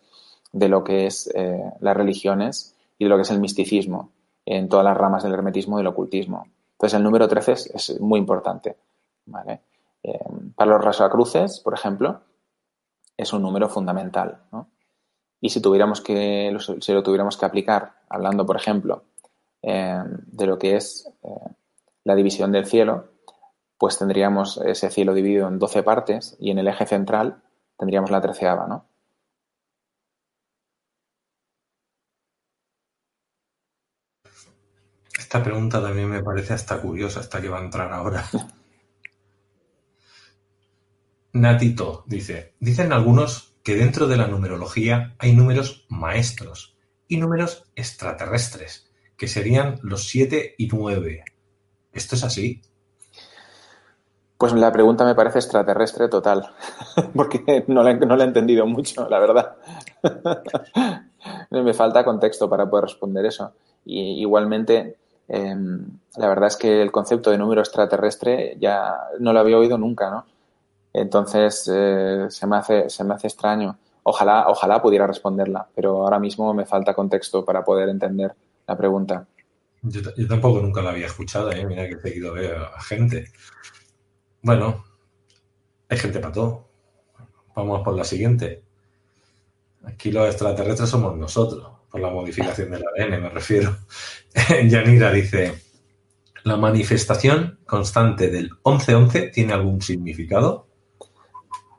de 0.53 0.69
lo 0.69 0.83
que 0.83 1.07
es 1.07 1.33
eh, 1.35 1.63
las 1.81 1.97
religiones 1.97 2.75
y 2.99 3.05
de 3.05 3.11
lo 3.11 3.17
que 3.17 3.23
es 3.23 3.31
el 3.31 3.39
misticismo 3.39 4.11
en 4.45 4.69
todas 4.69 4.85
las 4.85 4.97
ramas 4.97 5.23
del 5.23 5.35
hermetismo 5.35 5.77
y 5.77 5.81
del 5.81 5.87
ocultismo. 5.87 6.49
Entonces 6.73 6.97
el 6.97 7.05
número 7.05 7.29
13 7.29 7.53
es, 7.53 8.01
muy 8.01 8.19
importante. 8.19 8.77
¿vale? 9.27 9.61
Eh, 10.03 10.19
para 10.57 10.73
los 10.73 10.85
rasacruces, 10.85 11.61
por 11.61 11.75
ejemplo, 11.75 12.21
es 13.17 13.33
un 13.33 13.43
número 13.43 13.69
fundamental. 13.69 14.43
¿no? 14.51 14.69
Y 15.41 15.51
si 15.51 15.63
tuviéramos 15.63 16.01
que, 16.01 16.57
si 16.81 16.93
lo 16.93 17.03
tuviéramos 17.05 17.37
que 17.37 17.47
aplicar, 17.47 18.01
hablando, 18.09 18.45
por 18.45 18.57
ejemplo, 18.57 19.05
eh, 19.63 20.03
de 20.07 20.47
lo 20.47 20.59
que 20.59 20.75
es 20.75 21.09
eh, 21.23 21.55
la 22.03 22.17
división 22.17 22.51
del 22.51 22.67
cielo, 22.67 23.16
pues 23.79 23.99
tendríamos 23.99 24.59
ese 24.59 24.91
cielo 24.91 25.15
dividido 25.15 25.49
en 25.49 25.59
12 25.59 25.83
partes 25.83 26.37
y 26.41 26.51
en 26.51 26.59
el 26.59 26.69
eje 26.69 26.87
central 26.87 27.43
tendríamos 27.79 28.11
la 28.11 28.21
treceava, 28.21 28.67
¿no? 28.67 28.89
Esta 35.19 35.43
pregunta 35.43 35.83
también 35.83 36.09
me 36.09 36.23
parece 36.23 36.55
hasta 36.55 36.81
curiosa, 36.81 37.21
hasta 37.21 37.41
que 37.41 37.49
va 37.49 37.59
a 37.59 37.65
entrar 37.65 37.93
ahora. 37.93 38.25
Natito 41.33 42.05
dice, 42.07 42.55
dicen 42.61 42.93
algunos 42.93 43.57
que 43.63 43.75
dentro 43.75 44.07
de 44.07 44.17
la 44.17 44.29
numerología 44.29 45.17
hay 45.19 45.35
números 45.35 45.85
maestros 45.89 46.79
y 47.09 47.17
números 47.19 47.65
extraterrestres, 47.75 48.91
que 49.17 49.29
serían 49.29 49.79
los 49.83 50.05
7 50.05 50.55
y 50.57 50.69
9. 50.69 51.25
¿Esto 51.93 52.15
es 52.15 52.25
así? 52.25 52.63
Pues 54.39 54.53
la 54.53 54.71
pregunta 54.71 55.05
me 55.05 55.15
parece 55.15 55.39
extraterrestre 55.39 56.09
total, 56.09 56.51
porque 57.17 57.65
no 57.69 57.83
la, 57.83 57.95
no 57.95 58.21
he 58.21 58.25
entendido 58.25 58.67
mucho, 58.67 59.09
la 59.09 59.19
verdad. 59.19 59.57
me 61.51 61.75
falta 61.75 62.05
contexto 62.05 62.49
para 62.49 62.69
poder 62.69 62.85
responder 62.85 63.25
eso. 63.25 63.53
Y 63.85 64.21
igualmente, 64.21 64.97
em, 65.29 65.87
la 66.17 66.29
verdad 66.29 66.49
es 66.49 66.57
que 66.57 66.83
el 66.83 66.93
concepto 66.93 67.31
de 67.31 67.39
número 67.39 67.63
extraterrestre 67.63 68.57
ya 68.61 68.95
no 69.21 69.33
lo 69.33 69.41
había 69.41 69.59
oído 69.59 69.79
nunca, 69.79 70.11
¿no? 70.11 70.27
Entonces, 70.93 71.71
eh, 71.73 72.27
se, 72.29 72.47
me 72.47 72.57
hace, 72.57 72.91
se 72.91 73.05
me 73.05 73.15
hace 73.15 73.29
extraño. 73.29 73.79
Ojalá, 74.03 74.47
ojalá 74.49 74.81
pudiera 74.83 75.07
responderla, 75.07 75.67
pero 75.75 76.03
ahora 76.03 76.19
mismo 76.19 76.53
me 76.55 76.65
falta 76.65 76.95
contexto 76.95 77.45
para 77.45 77.65
poder 77.65 77.89
entender 77.89 78.35
la 78.67 78.77
pregunta. 78.77 79.27
Yo, 79.83 80.01
tampoco 80.29 80.61
nunca 80.61 80.83
la 80.83 80.91
había 80.91 81.07
escuchado, 81.07 81.53
¿eh? 81.53 81.65
mira 81.65 81.87
que 81.87 81.95
he 81.95 82.01
seguido 82.01 82.35
a 82.35 82.81
gente. 82.83 83.27
Bueno, 84.47 84.85
hay 85.89 85.99
gente 85.99 86.21
para 86.21 86.33
todo. 86.33 86.69
Vamos 87.57 87.83
por 87.83 87.97
la 87.97 88.05
siguiente. 88.05 88.63
Aquí 89.85 90.13
los 90.13 90.29
extraterrestres 90.29 90.89
somos 90.89 91.17
nosotros, 91.17 91.67
por 91.91 92.01
la 92.01 92.11
modificación 92.11 92.71
del 92.71 92.85
ADN 92.85 93.23
me 93.23 93.29
refiero. 93.29 93.77
Yanira 94.69 95.11
dice, 95.11 95.53
¿la 96.45 96.57
manifestación 96.57 97.59
constante 97.67 98.31
del 98.31 98.51
11-11 98.63 99.33
tiene 99.33 99.53
algún 99.53 99.83
significado? 99.83 100.69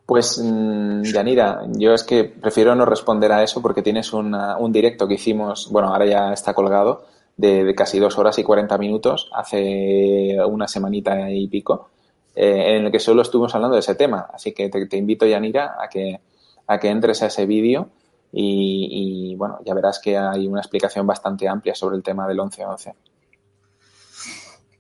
Pues, 0.05 0.37
mm, 0.37 1.03
Yanira, 1.03 1.61
yo 1.71 1.93
es 1.93 2.03
que 2.03 2.25
prefiero 2.25 2.75
no 2.75 2.83
responder 2.83 3.31
a 3.31 3.43
eso 3.43 3.61
porque 3.61 3.81
tienes 3.81 4.11
un 4.11 4.71
directo 4.73 5.07
que 5.07 5.13
hicimos, 5.13 5.69
bueno, 5.71 5.93
ahora 5.93 6.05
ya 6.05 6.33
está 6.33 6.53
colgado, 6.53 7.05
de, 7.37 7.73
casi 7.75 7.97
dos 7.97 8.17
horas 8.17 8.37
y 8.39 8.43
cuarenta 8.43 8.77
minutos, 8.77 9.29
hace 9.33 10.37
una 10.45 10.67
semanita 10.67 11.31
y 11.31 11.47
pico, 11.47 11.91
eh, 12.39 12.77
en 12.77 12.85
el 12.85 12.91
que 12.91 12.99
solo 12.99 13.23
estuvimos 13.23 13.55
hablando 13.55 13.73
de 13.73 13.79
ese 13.79 13.95
tema. 13.95 14.27
Así 14.31 14.53
que 14.53 14.69
te, 14.69 14.95
invito, 14.95 15.25
Yanira, 15.25 15.75
a 15.81 15.89
que, 15.89 16.21
a 16.67 16.79
que 16.79 16.89
entres 16.89 17.23
a 17.23 17.27
ese 17.27 17.47
vídeo 17.47 17.89
y, 18.31 19.33
bueno, 19.37 19.57
ya 19.65 19.73
verás 19.73 19.99
que 19.99 20.15
hay 20.15 20.45
una 20.45 20.59
explicación 20.59 21.07
bastante 21.07 21.47
amplia 21.47 21.73
sobre 21.73 21.95
el 21.95 22.03
tema 22.03 22.27
del 22.27 22.37
11-11. 22.37 22.93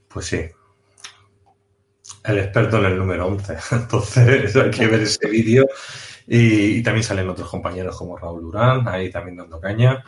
Pues 0.07 0.25
sí, 0.27 0.41
el 2.25 2.37
experto 2.37 2.77
en 2.77 2.85
el 2.85 2.97
número 2.99 3.25
11. 3.25 3.57
Entonces 3.71 4.55
hay 4.55 4.69
que 4.69 4.85
ver 4.85 5.01
ese 5.01 5.27
vídeo. 5.27 5.65
Y, 6.27 6.83
también 6.83 7.03
salen 7.03 7.27
otros 7.27 7.49
compañeros 7.49 7.97
como 7.97 8.17
Raúl 8.17 8.43
Durán, 8.43 8.87
ahí 8.87 9.09
también 9.09 9.37
dando 9.37 9.59
caña. 9.59 10.03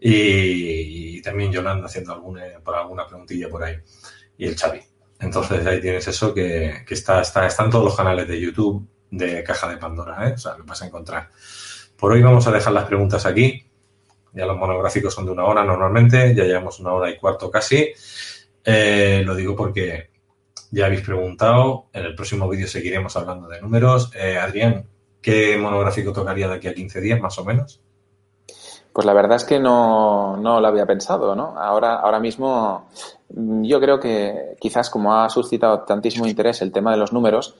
Y, 0.00 1.20
también 1.20 1.52
Yolanda 1.52 1.84
haciendo 1.84 2.14
alguna, 2.14 2.44
por 2.64 2.76
alguna 2.76 3.06
preguntilla 3.06 3.50
por 3.50 3.62
ahí. 3.62 3.76
Y 4.38 4.46
el 4.46 4.56
Xavi. 4.56 4.87
Entonces 5.20 5.66
ahí 5.66 5.80
tienes 5.80 6.06
eso 6.06 6.32
que, 6.32 6.84
está, 6.88 7.20
está, 7.20 7.46
están 7.46 7.70
todos 7.70 7.84
los 7.84 7.96
canales 7.96 8.28
de 8.28 8.40
YouTube 8.40 8.86
de 9.10 9.42
Caja 9.42 9.68
de 9.68 9.76
Pandora, 9.76 10.28
¿eh? 10.28 10.32
O 10.34 10.38
sea, 10.38 10.56
lo 10.56 10.64
vas 10.64 10.80
a 10.82 10.86
encontrar. 10.86 11.30
Por 11.96 12.12
hoy 12.12 12.22
vamos 12.22 12.46
a 12.46 12.52
dejar 12.52 12.72
las 12.72 12.84
preguntas 12.84 13.26
aquí. 13.26 13.64
Ya 14.32 14.46
los 14.46 14.56
monográficos 14.56 15.12
son 15.12 15.24
de 15.26 15.32
una 15.32 15.44
hora 15.44 15.64
normalmente, 15.64 16.34
ya 16.34 16.44
llevamos 16.44 16.78
una 16.78 16.92
hora 16.92 17.10
y 17.10 17.16
cuarto 17.16 17.50
casi. 17.50 17.92
Eh, 18.64 19.22
lo 19.24 19.34
digo 19.34 19.56
porque 19.56 20.10
ya 20.70 20.86
habéis 20.86 21.00
preguntado. 21.00 21.88
En 21.92 22.04
el 22.04 22.14
próximo 22.14 22.48
vídeo 22.48 22.68
seguiremos 22.68 23.16
hablando 23.16 23.48
de 23.48 23.60
números. 23.60 24.12
Eh, 24.14 24.36
Adrián, 24.36 24.86
¿qué 25.20 25.56
monográfico 25.56 26.12
tocaría 26.12 26.48
de 26.48 26.54
aquí 26.54 26.68
a 26.68 26.74
15 26.74 27.00
días 27.00 27.20
más 27.20 27.36
o 27.38 27.44
menos? 27.44 27.82
Pues 28.98 29.06
la 29.06 29.12
verdad 29.12 29.36
es 29.36 29.44
que 29.44 29.60
no, 29.60 30.36
no 30.38 30.60
lo 30.60 30.66
había 30.66 30.84
pensado, 30.84 31.36
¿no? 31.36 31.54
Ahora, 31.56 32.00
ahora 32.00 32.18
mismo 32.18 32.88
yo 33.28 33.78
creo 33.78 34.00
que 34.00 34.56
quizás 34.58 34.90
como 34.90 35.14
ha 35.14 35.30
suscitado 35.30 35.82
tantísimo 35.82 36.26
interés 36.26 36.62
el 36.62 36.72
tema 36.72 36.90
de 36.90 36.96
los 36.96 37.12
números, 37.12 37.54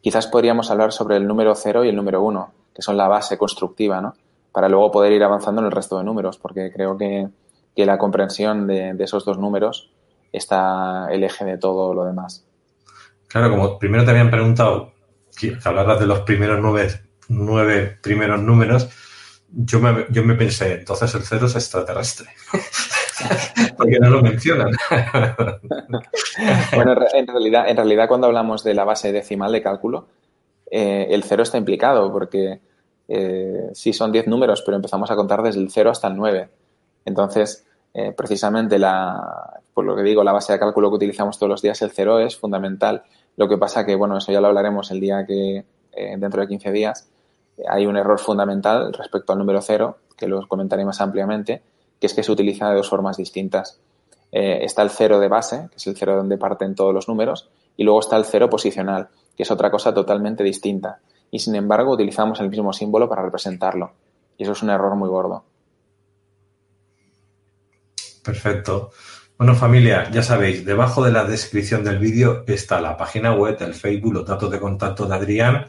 quizás 0.00 0.26
podríamos 0.28 0.70
hablar 0.70 0.92
sobre 0.92 1.18
el 1.18 1.26
número 1.26 1.54
0 1.54 1.84
y 1.84 1.90
el 1.90 1.96
número 1.96 2.22
1, 2.22 2.52
que 2.74 2.80
son 2.80 2.96
la 2.96 3.06
base 3.06 3.36
constructiva, 3.36 4.00
¿no? 4.00 4.14
Para 4.50 4.70
luego 4.70 4.90
poder 4.90 5.12
ir 5.12 5.22
avanzando 5.22 5.60
en 5.60 5.66
el 5.66 5.72
resto 5.72 5.98
de 5.98 6.04
números, 6.04 6.38
porque 6.38 6.72
creo 6.72 6.96
que, 6.96 7.28
la 7.76 7.98
comprensión 7.98 8.66
de, 8.66 8.94
de 8.94 9.04
esos 9.04 9.26
dos 9.26 9.36
números 9.36 9.90
está 10.32 11.08
el 11.10 11.22
eje 11.22 11.44
de 11.44 11.58
todo 11.58 11.92
lo 11.92 12.06
demás. 12.06 12.46
Claro, 13.26 13.50
como 13.50 13.78
primero 13.78 14.06
te 14.06 14.12
habían 14.12 14.30
preguntado 14.30 14.92
que 15.38 15.54
hablaras 15.62 16.00
de 16.00 16.06
los 16.06 16.20
primeros 16.20 16.58
nueve, 16.62 16.88
nueve 17.28 17.98
primeros 18.00 18.40
números, 18.40 18.88
yo 19.50 19.80
me, 19.80 20.06
yo 20.10 20.24
me 20.24 20.34
pensé, 20.34 20.74
entonces 20.74 21.14
el 21.14 21.22
cero 21.22 21.46
es 21.46 21.54
extraterrestre. 21.54 22.28
Porque 23.76 23.98
no 23.98 24.10
lo 24.10 24.22
mencionan. 24.22 24.72
bueno, 26.74 26.94
en 27.12 27.26
realidad, 27.26 27.68
en 27.68 27.76
realidad 27.76 28.08
cuando 28.08 28.26
hablamos 28.26 28.62
de 28.64 28.74
la 28.74 28.84
base 28.84 29.12
decimal 29.12 29.52
de 29.52 29.62
cálculo, 29.62 30.08
eh, 30.70 31.08
el 31.10 31.24
cero 31.24 31.42
está 31.42 31.58
implicado 31.58 32.12
porque 32.12 32.60
eh, 33.08 33.70
sí 33.72 33.92
son 33.92 34.12
diez 34.12 34.26
números, 34.26 34.62
pero 34.62 34.76
empezamos 34.76 35.10
a 35.10 35.16
contar 35.16 35.42
desde 35.42 35.60
el 35.60 35.70
cero 35.70 35.90
hasta 35.90 36.08
el 36.08 36.16
nueve. 36.16 36.50
Entonces, 37.04 37.66
eh, 37.94 38.12
precisamente 38.12 38.78
la, 38.78 39.60
por 39.72 39.84
lo 39.84 39.96
que 39.96 40.02
digo, 40.02 40.22
la 40.22 40.32
base 40.32 40.52
de 40.52 40.58
cálculo 40.58 40.90
que 40.90 40.96
utilizamos 40.96 41.38
todos 41.38 41.50
los 41.50 41.62
días, 41.62 41.80
el 41.82 41.90
cero 41.90 42.20
es 42.20 42.36
fundamental. 42.36 43.02
Lo 43.36 43.48
que 43.48 43.56
pasa 43.56 43.86
que, 43.86 43.94
bueno, 43.94 44.18
eso 44.18 44.32
ya 44.32 44.40
lo 44.40 44.48
hablaremos 44.48 44.90
el 44.90 45.00
día 45.00 45.24
que, 45.26 45.64
eh, 45.92 46.16
dentro 46.18 46.42
de 46.42 46.48
15 46.48 46.70
días, 46.72 47.08
hay 47.68 47.86
un 47.86 47.96
error 47.96 48.18
fundamental 48.18 48.92
respecto 48.92 49.32
al 49.32 49.38
número 49.38 49.60
cero, 49.62 49.98
que 50.16 50.28
lo 50.28 50.46
comentaré 50.46 50.84
más 50.84 51.00
ampliamente, 51.00 51.62
que 52.00 52.06
es 52.06 52.14
que 52.14 52.22
se 52.22 52.32
utiliza 52.32 52.68
de 52.68 52.76
dos 52.76 52.88
formas 52.88 53.16
distintas. 53.16 53.80
Eh, 54.30 54.58
está 54.62 54.82
el 54.82 54.90
cero 54.90 55.18
de 55.20 55.28
base, 55.28 55.68
que 55.70 55.76
es 55.76 55.86
el 55.86 55.96
cero 55.96 56.16
donde 56.16 56.36
parten 56.36 56.74
todos 56.74 56.94
los 56.94 57.08
números, 57.08 57.48
y 57.76 57.84
luego 57.84 58.00
está 58.00 58.16
el 58.16 58.24
cero 58.24 58.50
posicional, 58.50 59.08
que 59.36 59.42
es 59.42 59.50
otra 59.50 59.70
cosa 59.70 59.94
totalmente 59.94 60.44
distinta. 60.44 61.00
Y 61.30 61.38
sin 61.38 61.54
embargo, 61.54 61.92
utilizamos 61.92 62.40
el 62.40 62.50
mismo 62.50 62.72
símbolo 62.72 63.08
para 63.08 63.22
representarlo. 63.22 63.92
Y 64.36 64.42
eso 64.44 64.52
es 64.52 64.62
un 64.62 64.70
error 64.70 64.94
muy 64.96 65.08
gordo. 65.08 65.44
Perfecto. 68.24 68.90
Bueno, 69.38 69.54
familia, 69.54 70.10
ya 70.10 70.22
sabéis, 70.22 70.64
debajo 70.64 71.04
de 71.04 71.12
la 71.12 71.24
descripción 71.24 71.84
del 71.84 71.98
vídeo 71.98 72.42
está 72.46 72.80
la 72.80 72.96
página 72.96 73.34
web, 73.34 73.56
el 73.60 73.72
Facebook, 73.72 74.12
los 74.12 74.26
datos 74.26 74.50
de 74.50 74.58
contacto 74.58 75.06
de 75.06 75.14
Adrián, 75.14 75.66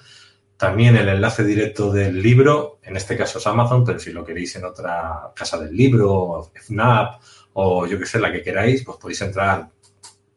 también 0.60 0.98
el 0.98 1.08
enlace 1.08 1.46
directo 1.46 1.90
del 1.90 2.22
libro, 2.22 2.80
en 2.84 2.98
este 2.98 3.16
caso 3.16 3.38
es 3.40 3.48
Amazon, 3.48 3.86
pero 3.86 3.98
si 3.98 4.12
lo 4.12 4.26
queréis 4.26 4.58
en 4.58 4.66
otra 4.66 5.32
casa 5.34 5.58
del 5.58 5.74
libro, 5.74 6.52
FNAP 6.54 7.22
o 7.54 7.88
yo 7.88 7.98
que 7.98 8.06
sé, 8.06 8.20
la 8.20 8.30
que 8.30 8.44
queráis, 8.44 8.84
pues 8.84 8.98
podéis 8.98 9.22
entrar 9.22 9.70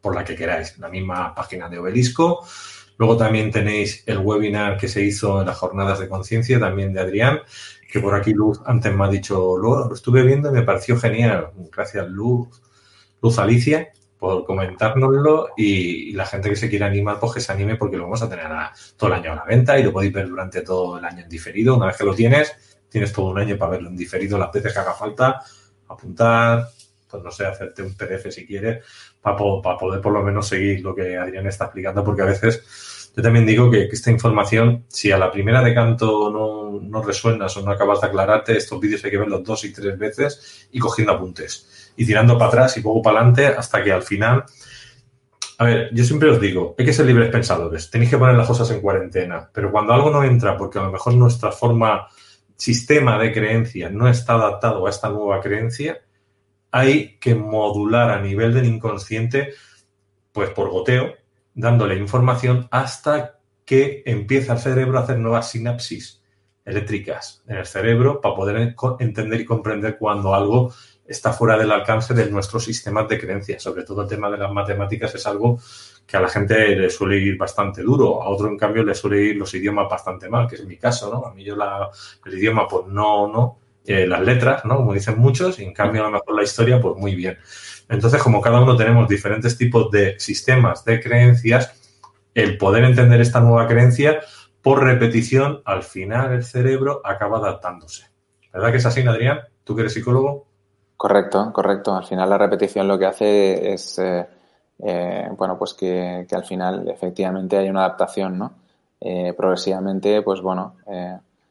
por 0.00 0.14
la 0.14 0.24
que 0.24 0.36
queráis, 0.36 0.78
la 0.78 0.88
misma 0.88 1.34
página 1.34 1.68
de 1.68 1.78
Obelisco. 1.78 2.46
Luego 2.98 3.16
también 3.16 3.50
tenéis 3.50 4.04
el 4.06 4.18
webinar 4.18 4.76
que 4.76 4.86
se 4.86 5.02
hizo 5.02 5.40
en 5.40 5.48
las 5.48 5.58
jornadas 5.58 5.98
de 5.98 6.08
conciencia, 6.08 6.60
también 6.60 6.92
de 6.92 7.00
Adrián, 7.00 7.40
que 7.90 7.98
por 7.98 8.14
aquí 8.14 8.32
Luz 8.32 8.60
antes 8.64 8.94
me 8.94 9.04
ha 9.04 9.08
dicho, 9.08 9.56
lo, 9.58 9.88
lo 9.88 9.92
estuve 9.92 10.22
viendo 10.22 10.50
y 10.50 10.52
me 10.52 10.62
pareció 10.62 10.96
genial. 11.00 11.48
Gracias, 11.72 12.08
Luz 12.08 12.62
Luz 13.20 13.40
Alicia, 13.40 13.92
por 14.22 14.44
comentárnoslo 14.44 15.48
y, 15.56 16.12
la 16.12 16.24
gente 16.24 16.48
que 16.48 16.54
se 16.54 16.70
quiera 16.70 16.86
animar, 16.86 17.18
pues 17.18 17.32
que 17.32 17.40
se 17.40 17.50
anime 17.50 17.74
porque 17.74 17.96
lo 17.96 18.04
vamos 18.04 18.22
a 18.22 18.28
tener 18.28 18.46
todo 18.96 19.08
el 19.08 19.14
año 19.14 19.32
a 19.32 19.34
la 19.34 19.44
venta 19.44 19.76
y 19.76 19.82
lo 19.82 19.92
podéis 19.92 20.12
ver 20.12 20.28
durante 20.28 20.60
todo 20.60 20.96
el 20.96 21.04
año 21.04 21.24
en 21.24 21.28
diferido. 21.28 21.76
Una 21.76 21.86
vez 21.86 21.96
que 21.96 22.04
lo 22.04 22.14
tienes, 22.14 22.52
tienes 22.88 23.12
todo 23.12 23.30
un 23.30 23.40
año 23.40 23.58
para 23.58 23.72
verlo 23.72 23.88
en 23.88 23.96
diferido 23.96 24.38
las 24.38 24.52
veces 24.52 24.72
que 24.72 24.78
haga 24.78 24.92
falta, 24.92 25.42
apuntar, 25.88 26.68
pues 27.10 27.20
no 27.20 27.32
sé, 27.32 27.46
hacerte 27.46 27.82
un 27.82 27.96
PDF 27.96 28.30
si 28.30 28.46
quieres, 28.46 28.84
para, 29.20 29.36
para 29.60 29.76
poder 29.76 30.00
por 30.00 30.12
lo 30.12 30.22
menos 30.22 30.46
seguir 30.46 30.82
lo 30.82 30.94
que 30.94 31.16
Adrián 31.16 31.48
está 31.48 31.64
explicando, 31.64 32.04
porque 32.04 32.22
a 32.22 32.26
veces 32.26 33.10
yo 33.16 33.22
también 33.24 33.44
digo 33.44 33.72
que, 33.72 33.86
esta 33.86 34.12
información, 34.12 34.84
si 34.86 35.10
a 35.10 35.18
la 35.18 35.32
primera 35.32 35.64
de 35.64 35.74
canto 35.74 36.30
no, 36.30 36.80
no 36.80 37.02
resuenas 37.02 37.56
o 37.56 37.62
no 37.62 37.72
acabas 37.72 38.00
de 38.00 38.06
aclararte, 38.06 38.56
estos 38.56 38.78
vídeos 38.78 39.04
hay 39.04 39.10
que 39.10 39.18
verlos 39.18 39.42
dos 39.42 39.64
y 39.64 39.72
tres 39.72 39.98
veces 39.98 40.68
y 40.70 40.78
cogiendo 40.78 41.12
apuntes 41.12 41.71
y 41.96 42.06
tirando 42.06 42.36
para 42.38 42.48
atrás 42.48 42.76
y 42.76 42.80
poco 42.80 43.02
para 43.02 43.18
adelante 43.18 43.46
hasta 43.46 43.82
que 43.82 43.92
al 43.92 44.02
final... 44.02 44.44
A 45.58 45.64
ver, 45.64 45.90
yo 45.92 46.02
siempre 46.02 46.30
os 46.30 46.40
digo, 46.40 46.74
hay 46.76 46.84
que 46.84 46.92
ser 46.92 47.06
libres 47.06 47.30
pensadores, 47.30 47.88
tenéis 47.88 48.10
que 48.10 48.18
poner 48.18 48.34
las 48.34 48.48
cosas 48.48 48.68
en 48.70 48.80
cuarentena, 48.80 49.48
pero 49.52 49.70
cuando 49.70 49.92
algo 49.92 50.10
no 50.10 50.24
entra, 50.24 50.56
porque 50.56 50.80
a 50.80 50.82
lo 50.82 50.90
mejor 50.90 51.14
nuestra 51.14 51.52
forma, 51.52 52.08
sistema 52.56 53.16
de 53.18 53.32
creencia 53.32 53.88
no 53.88 54.08
está 54.08 54.34
adaptado 54.34 54.86
a 54.86 54.90
esta 54.90 55.08
nueva 55.08 55.40
creencia, 55.40 56.00
hay 56.72 57.18
que 57.18 57.34
modular 57.34 58.10
a 58.10 58.20
nivel 58.20 58.54
del 58.54 58.64
inconsciente, 58.64 59.50
pues 60.32 60.50
por 60.50 60.70
goteo, 60.70 61.14
dándole 61.54 61.96
información 61.96 62.66
hasta 62.70 63.38
que 63.64 64.02
empieza 64.06 64.54
el 64.54 64.58
cerebro 64.58 64.98
a 64.98 65.02
hacer 65.02 65.18
nuevas 65.18 65.50
sinapsis 65.50 66.22
eléctricas 66.64 67.42
en 67.46 67.56
el 67.56 67.66
cerebro 67.66 68.20
para 68.20 68.34
poder 68.34 68.74
entender 69.00 69.40
y 69.40 69.44
comprender 69.44 69.98
cuando 69.98 70.34
algo 70.34 70.72
está 71.12 71.32
fuera 71.32 71.56
del 71.56 71.70
alcance 71.70 72.14
de 72.14 72.30
nuestros 72.30 72.64
sistemas 72.64 73.08
de 73.08 73.18
creencias. 73.18 73.62
Sobre 73.62 73.84
todo 73.84 74.02
el 74.02 74.08
tema 74.08 74.30
de 74.30 74.38
las 74.38 74.50
matemáticas 74.50 75.14
es 75.14 75.26
algo 75.26 75.60
que 76.06 76.16
a 76.16 76.20
la 76.20 76.28
gente 76.28 76.74
le 76.74 76.90
suele 76.90 77.18
ir 77.18 77.36
bastante 77.38 77.82
duro, 77.82 78.22
a 78.22 78.28
otro 78.28 78.48
en 78.48 78.58
cambio 78.58 78.82
le 78.82 78.94
suele 78.94 79.22
ir 79.22 79.36
los 79.36 79.54
idiomas 79.54 79.88
bastante 79.88 80.28
mal, 80.28 80.48
que 80.48 80.56
es 80.56 80.64
mi 80.66 80.76
caso, 80.76 81.12
¿no? 81.12 81.26
A 81.26 81.32
mí 81.32 81.44
yo 81.44 81.54
el 82.26 82.34
idioma 82.34 82.66
pues 82.66 82.86
no, 82.88 83.28
no, 83.28 83.58
eh, 83.84 84.06
las 84.06 84.20
letras, 84.22 84.64
¿no? 84.64 84.76
Como 84.76 84.94
dicen 84.94 85.18
muchos, 85.18 85.58
y 85.58 85.64
en 85.64 85.72
cambio 85.72 86.02
a 86.02 86.06
lo 86.06 86.12
mejor 86.12 86.34
la 86.34 86.42
historia, 86.42 86.80
pues 86.80 86.96
muy 86.96 87.14
bien. 87.14 87.38
Entonces, 87.88 88.22
como 88.22 88.40
cada 88.40 88.60
uno 88.60 88.76
tenemos 88.76 89.08
diferentes 89.08 89.56
tipos 89.56 89.90
de 89.90 90.18
sistemas 90.18 90.84
de 90.84 91.00
creencias, 91.00 92.00
el 92.34 92.56
poder 92.56 92.84
entender 92.84 93.20
esta 93.20 93.40
nueva 93.40 93.66
creencia, 93.66 94.20
por 94.62 94.82
repetición, 94.82 95.60
al 95.64 95.82
final 95.82 96.32
el 96.32 96.44
cerebro 96.44 97.00
acaba 97.04 97.38
adaptándose. 97.38 98.06
¿Verdad 98.52 98.70
que 98.70 98.78
es 98.78 98.86
así, 98.86 99.00
Adrián? 99.00 99.40
¿Tú 99.64 99.74
que 99.74 99.82
eres 99.82 99.92
psicólogo? 99.92 100.51
Correcto, 101.02 101.52
correcto. 101.52 101.94
Al 101.94 102.04
final 102.04 102.30
la 102.30 102.38
repetición 102.38 102.86
lo 102.86 102.98
que 102.98 103.06
hace 103.06 103.72
es, 103.72 103.98
eh, 103.98 104.26
eh, 104.78 105.28
bueno, 105.36 105.58
pues 105.58 105.74
que, 105.74 106.26
al 106.30 106.44
final 106.44 106.88
efectivamente 106.88 107.56
hay 107.56 107.68
una 107.68 107.80
adaptación, 107.80 108.38
¿no? 108.38 108.52
progresivamente, 109.36 110.22
pues 110.22 110.40
bueno, 110.40 110.76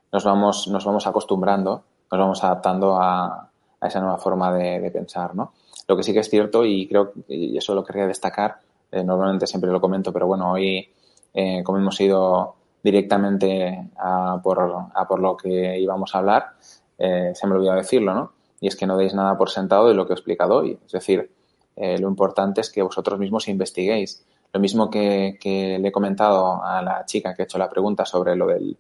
nos, 0.10 0.24
vamos, 0.24 0.70
nos 0.70 0.86
vamos 0.86 1.06
acostumbrando 1.06 1.84
nos 2.12 2.20
vamos 2.20 2.44
adaptando 2.44 2.98
a, 2.98 3.48
esa 3.82 4.00
nueva 4.00 4.18
forma 4.18 4.54
de, 4.54 4.92
pensar, 4.92 5.34
¿no? 5.34 5.54
Lo 5.88 5.98
que 5.98 6.04
sí 6.04 6.14
que 6.14 6.20
es 6.20 6.30
cierto, 6.30 6.66
y 6.66 6.88
creo 6.88 7.14
y 7.28 7.58
eso 7.58 7.74
lo 7.74 7.84
querría 7.84 8.06
destacar, 8.06 8.60
eh, 8.92 9.04
normalmente 9.04 9.48
siempre 9.48 9.72
lo 9.72 9.82
comento, 9.82 10.14
pero 10.14 10.28
bueno, 10.28 10.52
hoy, 10.52 10.88
eh, 11.34 11.64
como 11.64 11.80
hemos 11.80 12.00
ido 12.00 12.56
directamente 12.84 13.90
a 13.98 14.40
por, 14.44 15.20
lo 15.20 15.38
que 15.38 15.80
íbamos 15.80 16.14
a 16.14 16.20
hablar, 16.20 16.52
eh, 16.98 17.32
se 17.34 17.48
me 17.48 17.56
olvidó 17.56 17.74
decirlo, 17.74 18.14
¿no? 18.14 18.34
Y 18.62 18.68
es 18.68 18.78
que 18.78 18.86
no 18.86 18.96
deis 18.96 19.14
nada 19.14 19.38
por 19.38 19.50
sentado 19.50 19.90
de 19.90 19.96
lo 19.96 20.06
que 20.06 20.14
he 20.14 20.16
explicado 20.16 20.56
hoy. 20.56 20.80
Es 20.86 20.92
decir, 20.94 21.30
lo 21.76 22.08
importante 22.08 22.62
es 22.62 22.70
que 22.70 22.84
vosotros 22.84 23.20
mismos 23.20 23.48
investiguéis. 23.48 24.24
Lo 24.54 24.60
mismo 24.60 24.90
que, 24.90 25.38
le 25.44 25.88
he 25.88 25.92
comentado 25.92 26.64
a 26.64 26.82
la 26.82 27.06
chica 27.06 27.34
que 27.34 27.44
ha 27.44 27.46
hecho 27.46 27.58
la 27.58 27.70
pregunta 27.70 28.06
sobre 28.06 28.36
lo 28.36 28.48
del, 28.48 28.78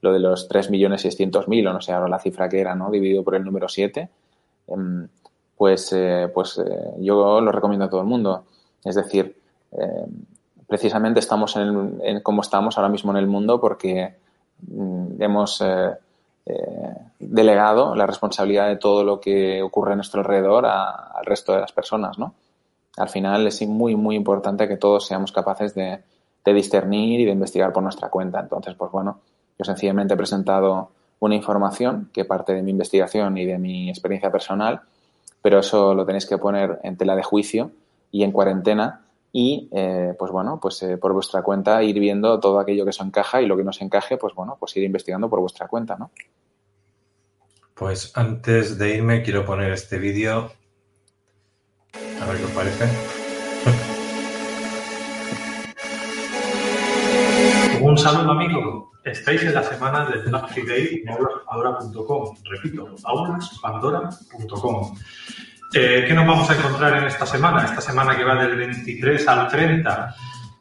lo 0.00 0.12
de 0.12 0.18
los 0.18 0.48
3.600.000 0.48 1.68
o 1.68 1.72
no 1.72 1.80
sé 1.80 1.92
ahora 1.92 2.08
la 2.08 2.18
cifra 2.18 2.48
que 2.48 2.60
era, 2.60 2.74
¿no? 2.74 2.90
Dividido 2.90 3.22
por 3.22 3.34
el 3.34 3.44
número 3.44 3.68
7, 3.68 4.08
em, 4.68 5.08
pues, 5.56 5.92
eh, 5.92 6.30
pues 6.32 6.58
eh, 6.58 6.94
yo 7.00 7.40
lo 7.40 7.52
recomiendo 7.52 7.84
a 7.84 7.90
todo 7.90 8.00
el 8.00 8.06
mundo. 8.06 8.44
Es 8.82 8.94
decir, 8.94 9.36
em, 9.72 10.24
precisamente 10.66 11.20
estamos 11.20 11.54
en, 11.56 12.20
como 12.22 12.40
estamos 12.40 12.78
ahora 12.78 12.88
mismo 12.88 13.10
en 13.10 13.18
el 13.18 13.26
mundo 13.26 13.60
porque 13.60 14.14
mm, 14.62 15.20
hemos 15.22 15.62
eh, 16.50 16.94
delegado 17.18 17.94
la 17.94 18.06
responsabilidad 18.06 18.68
de 18.68 18.76
todo 18.76 19.04
lo 19.04 19.20
que 19.20 19.62
ocurre 19.62 19.92
a 19.92 19.96
nuestro 19.96 20.20
alrededor 20.20 20.66
al 20.66 21.24
resto 21.24 21.52
de 21.52 21.60
las 21.60 21.72
personas, 21.72 22.18
¿no? 22.18 22.34
Al 22.96 23.08
final 23.08 23.46
es 23.46 23.66
muy, 23.66 23.94
muy 23.94 24.16
importante 24.16 24.66
que 24.66 24.76
todos 24.76 25.06
seamos 25.06 25.32
capaces 25.32 25.74
de, 25.74 26.00
discernir 26.44 27.20
y 27.20 27.24
de 27.24 27.30
investigar 27.30 27.72
por 27.72 27.84
nuestra 27.84 28.08
cuenta. 28.08 28.40
Entonces, 28.40 28.74
pues 28.74 28.90
bueno, 28.90 29.20
yo 29.56 29.64
sencillamente 29.64 30.14
he 30.14 30.16
presentado 30.16 30.90
una 31.20 31.36
información 31.36 32.10
que 32.12 32.24
parte 32.24 32.52
de 32.52 32.62
mi 32.62 32.72
investigación 32.72 33.38
y 33.38 33.44
de 33.44 33.56
mi 33.56 33.88
experiencia 33.88 34.32
personal, 34.32 34.80
pero 35.42 35.60
eso 35.60 35.94
lo 35.94 36.04
tenéis 36.04 36.26
que 36.26 36.38
poner 36.38 36.80
en 36.82 36.96
tela 36.96 37.14
de 37.14 37.22
juicio 37.22 37.70
y 38.10 38.24
en 38.24 38.32
cuarentena 38.32 39.02
y, 39.32 39.68
eh, 39.70 40.14
pues 40.18 40.32
bueno, 40.32 40.58
pues 40.60 40.82
eh, 40.82 40.96
por 40.96 41.12
vuestra 41.12 41.42
cuenta 41.42 41.80
ir 41.84 42.00
viendo 42.00 42.40
todo 42.40 42.58
aquello 42.58 42.82
que 42.84 42.90
os 42.90 43.00
encaja 43.00 43.40
y 43.40 43.46
lo 43.46 43.56
que 43.56 43.62
no 43.62 43.72
se 43.72 43.84
encaje, 43.84 44.16
pues 44.16 44.34
bueno, 44.34 44.56
pues 44.58 44.76
ir 44.76 44.82
investigando 44.82 45.30
por 45.30 45.38
vuestra 45.38 45.68
cuenta, 45.68 45.96
¿no? 45.96 46.10
Pues 47.80 48.12
antes 48.14 48.76
de 48.76 48.96
irme 48.96 49.22
quiero 49.22 49.46
poner 49.46 49.72
este 49.72 49.98
vídeo. 49.98 50.52
A 52.20 52.26
ver 52.26 52.36
qué 52.36 52.44
os 52.44 52.50
parece. 52.50 52.84
Un 57.80 57.96
saludo 57.96 58.32
amigo. 58.32 58.92
Estáis 59.02 59.44
en 59.44 59.54
la 59.54 59.62
semana 59.62 60.04
del 60.10 60.24
Black 60.24 60.48
Friday 60.48 61.00
en 61.02 61.08
aulaspandora.com. 61.08 62.36
Repito, 62.50 62.94
aulaspandora.com. 63.02 64.98
Eh, 65.72 66.04
¿Qué 66.06 66.12
nos 66.12 66.26
vamos 66.26 66.50
a 66.50 66.56
encontrar 66.56 66.98
en 66.98 67.04
esta 67.04 67.24
semana? 67.24 67.64
Esta 67.64 67.80
semana 67.80 68.14
que 68.14 68.24
va 68.24 68.34
del 68.34 68.56
23 68.56 69.26
al 69.26 69.48
30, 69.48 70.14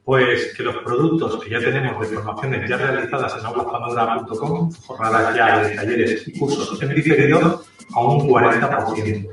pues 0.09 0.55
que 0.57 0.63
los 0.63 0.77
productos 0.77 1.39
que 1.39 1.51
ya 1.51 1.59
tenemos 1.59 2.09
de 2.09 2.15
formaciones 2.17 2.67
ya 2.67 2.77
realizadas 2.77 3.31
en 3.37 3.45
aulaspandora.com, 3.45 4.71
jornadas 4.87 5.35
ya 5.35 5.59
de 5.59 5.75
talleres 5.75 6.27
y 6.27 6.39
cursos 6.39 6.81
en 6.81 6.95
diferido, 6.95 7.63
a 7.93 8.01
un 8.01 8.27
40%. 8.27 9.29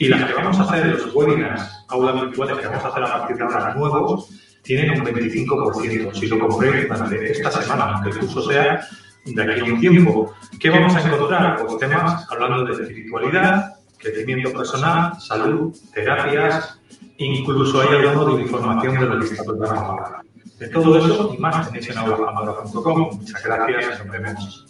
Y 0.00 0.08
las 0.08 0.24
que 0.24 0.34
vamos 0.34 0.58
a 0.58 0.62
hacer, 0.64 0.86
los 0.86 1.14
webinars, 1.14 1.84
aulas 1.86 2.20
virtuales 2.20 2.58
que 2.58 2.66
vamos 2.66 2.84
a 2.84 2.88
hacer 2.88 3.04
a 3.04 3.12
partir 3.12 3.36
de 3.36 3.44
ahora 3.44 3.74
nuevos, 3.74 4.28
tienen 4.62 4.90
un 4.90 5.06
25%. 5.06 6.14
Si 6.18 6.26
lo 6.26 6.48
compréis 6.48 6.88
durante 6.88 7.30
esta 7.30 7.52
semana, 7.52 7.84
aunque 7.84 8.10
el 8.10 8.18
curso 8.18 8.42
sea 8.50 8.84
de 9.24 9.52
aquí 9.52 9.60
a 9.60 9.64
un 9.72 9.78
tiempo, 9.78 10.34
¿qué 10.58 10.70
vamos 10.70 10.96
a 10.96 11.00
encontrar? 11.00 11.64
Pues 11.64 11.78
temas 11.78 12.26
hablando 12.28 12.64
de 12.64 12.72
espiritualidad, 12.72 13.76
crecimiento 13.98 14.52
personal, 14.52 15.12
salud, 15.20 15.72
terapias, 15.94 16.81
incluso 17.18 17.80
hay 17.80 18.06
algo 18.06 18.36
de 18.36 18.42
información 18.42 18.94
de 19.00 19.06
lo 19.06 19.20
que 19.20 19.34
está 19.34 19.42
ahora. 19.76 20.22
De 20.58 20.68
todo 20.68 20.98
eso 20.98 21.34
y 21.34 21.38
más 21.38 21.66
tenéis 21.66 21.90
en 21.90 21.98
aulapandora.com. 21.98 23.18
Muchas 23.18 23.44
gracias 23.44 23.84
y 23.84 24.06
nos 24.06 24.10
vemos. 24.10 24.66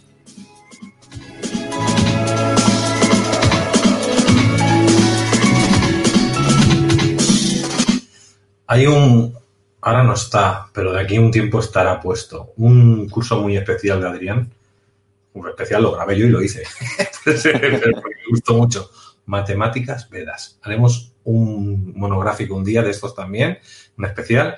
Hay 8.67 8.87
un, 8.87 9.35
Ahora 9.85 10.05
no 10.05 10.15
está, 10.15 10.69
pero 10.73 10.93
de 10.93 11.01
aquí 11.01 11.17
a 11.17 11.21
un 11.21 11.33
tiempo 11.33 11.59
estará 11.59 12.01
puesto. 12.01 12.53
Un 12.57 13.09
curso 13.09 13.41
muy 13.41 13.57
especial 13.57 14.01
de 14.01 14.09
Adrián. 14.09 14.53
Un 15.35 15.49
especial 15.49 15.83
lo 15.83 15.93
grabé 15.93 16.17
yo 16.17 16.27
y 16.27 16.31
lo 16.31 16.41
hice. 16.41 16.63
me 17.27 18.31
gustó 18.31 18.55
mucho. 18.55 18.89
Matemáticas 19.33 20.11
Vedas. 20.11 20.59
Haremos 20.63 21.15
un 21.25 21.95
monográfico 21.97 22.55
un 22.55 22.65
día 22.65 22.83
de 22.83 22.91
estos 22.91 23.15
también, 23.15 23.59
un 23.97 24.05
especial, 24.05 24.57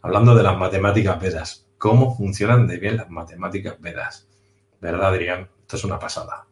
hablando 0.00 0.36
de 0.36 0.44
las 0.44 0.56
matemáticas 0.56 1.20
Vedas. 1.20 1.66
Cómo 1.76 2.14
funcionan 2.14 2.68
de 2.68 2.78
bien 2.78 2.96
las 2.98 3.10
matemáticas 3.10 3.80
Vedas. 3.80 4.28
¿Verdad, 4.80 5.08
Adrián? 5.08 5.48
Esto 5.62 5.74
es 5.74 5.84
una 5.84 5.98
pasada. 5.98 6.46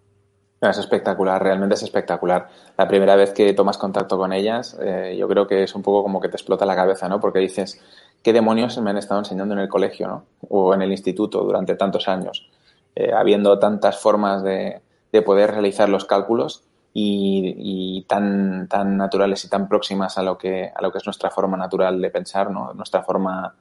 Es 0.61 0.79
espectacular, 0.79 1.41
realmente 1.41 1.77
es 1.77 1.85
espectacular. 1.85 2.49
La 2.77 2.89
primera 2.89 3.15
vez 3.15 3.33
que 3.33 3.53
tomas 3.53 3.79
contacto 3.79 4.19
con 4.19 4.33
ellas, 4.33 4.77
eh, 4.83 5.17
yo 5.17 5.29
creo 5.29 5.47
que 5.47 5.63
es 5.63 5.73
un 5.77 5.83
poco 5.83 6.03
como 6.03 6.21
que 6.21 6.29
te 6.29 6.35
explota 6.35 6.67
la 6.67 6.75
cabeza, 6.75 7.09
¿no? 7.09 7.21
Porque 7.21 7.39
dices, 7.39 7.81
qué 8.21 8.33
demonios 8.33 8.77
me 8.79 8.91
han 8.91 8.99
estado 8.99 9.21
enseñando 9.21 9.55
en 9.55 9.61
el 9.61 9.69
colegio 9.69 10.09
¿no? 10.09 10.25
o 10.49 10.75
en 10.75 10.83
el 10.83 10.91
instituto 10.91 11.45
durante 11.45 11.77
tantos 11.77 12.09
años, 12.09 12.51
eh, 12.97 13.13
habiendo 13.13 13.61
tantas 13.61 14.01
formas 14.01 14.43
de, 14.43 14.83
poder 15.25 15.53
realizar 15.53 15.89
los 15.89 16.05
cálculos 16.05 16.65
y, 16.93 18.05
tan, 18.09 18.69
tan 18.69 18.97
naturales 18.97 19.45
y 19.45 19.49
tan 19.49 19.69
próximas 19.69 20.19
a 20.19 20.23
lo, 20.23 20.37
que, 20.37 20.71
a 20.75 20.83
lo 20.83 20.91
que 20.91 20.99
es 20.99 21.07
nuestra 21.07 21.31
forma 21.31 21.57
natural 21.57 22.01
de 22.01 22.11
pensar, 22.11 22.51
¿no? 22.51 22.73
nuestra 22.75 23.03
forma 23.03 23.55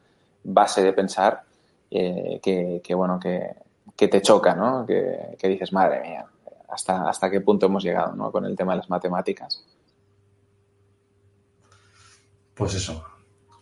base 0.44 0.84
de 0.84 0.94
pensar, 0.94 1.44
eh, 1.92 2.40
que, 2.42 2.96
bueno, 2.96 3.20
que, 3.20 3.56
te 3.96 4.22
choca, 4.22 4.56
¿no? 4.56 4.86
que, 4.86 5.36
que 5.38 5.48
dices, 5.48 5.74
madre 5.74 6.02
mía, 6.02 6.26
hasta, 6.70 7.08
hasta 7.08 7.30
qué 7.30 7.42
punto 7.42 7.66
hemos 7.66 7.84
llegado 7.84 8.16
¿no? 8.16 8.32
con 8.32 8.46
el 8.46 8.56
tema 8.56 8.74
de 8.74 8.78
las 8.78 8.90
matemáticas. 8.90 9.64
Pues 12.56 12.76
eso, 12.76 13.04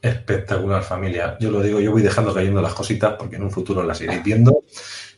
espectacular 0.02 0.84
familia. 0.84 1.38
Yo 1.40 1.52
lo 1.52 1.62
digo, 1.62 1.80
yo 1.80 1.92
voy 1.92 2.02
dejando 2.02 2.34
cayendo 2.34 2.62
las 2.62 2.74
cositas 2.74 3.16
porque 3.18 3.36
en 3.36 3.44
un 3.44 3.52
futuro 3.52 3.84
las 3.84 4.02
iréis 4.02 4.24
viendo 4.24 4.64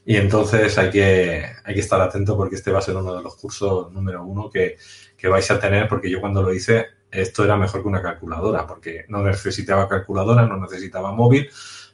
y 0.10 0.18
entonces 0.18 0.76
hay 0.80 0.90
que, 0.90 1.46
hay 1.64 1.74
que 1.76 1.82
estar 1.82 2.02
atento 2.02 2.36
porque 2.36 2.56
este 2.56 2.72
va 2.72 2.80
a 2.80 2.82
ser 2.82 2.96
uno 2.96 3.14
de 3.14 3.22
los 3.22 3.36
cursos 3.36 3.92
número 3.92 4.24
uno 4.24 4.50
que, 4.50 4.76
que 5.16 5.28
vais 5.28 5.52
a 5.52 5.60
tener 5.60 5.88
porque 5.88 6.10
yo 6.10 6.20
cuando 6.20 6.42
lo 6.42 6.52
hice 6.52 6.88
esto 7.12 7.44
era 7.44 7.56
mejor 7.56 7.84
que 7.84 7.90
una 7.90 8.02
calculadora 8.02 8.66
porque 8.66 9.06
no 9.08 9.22
necesitaba 9.22 9.88
calculadora, 9.88 10.48
no 10.48 10.58
necesitaba 10.58 11.12
móvil. 11.12 11.48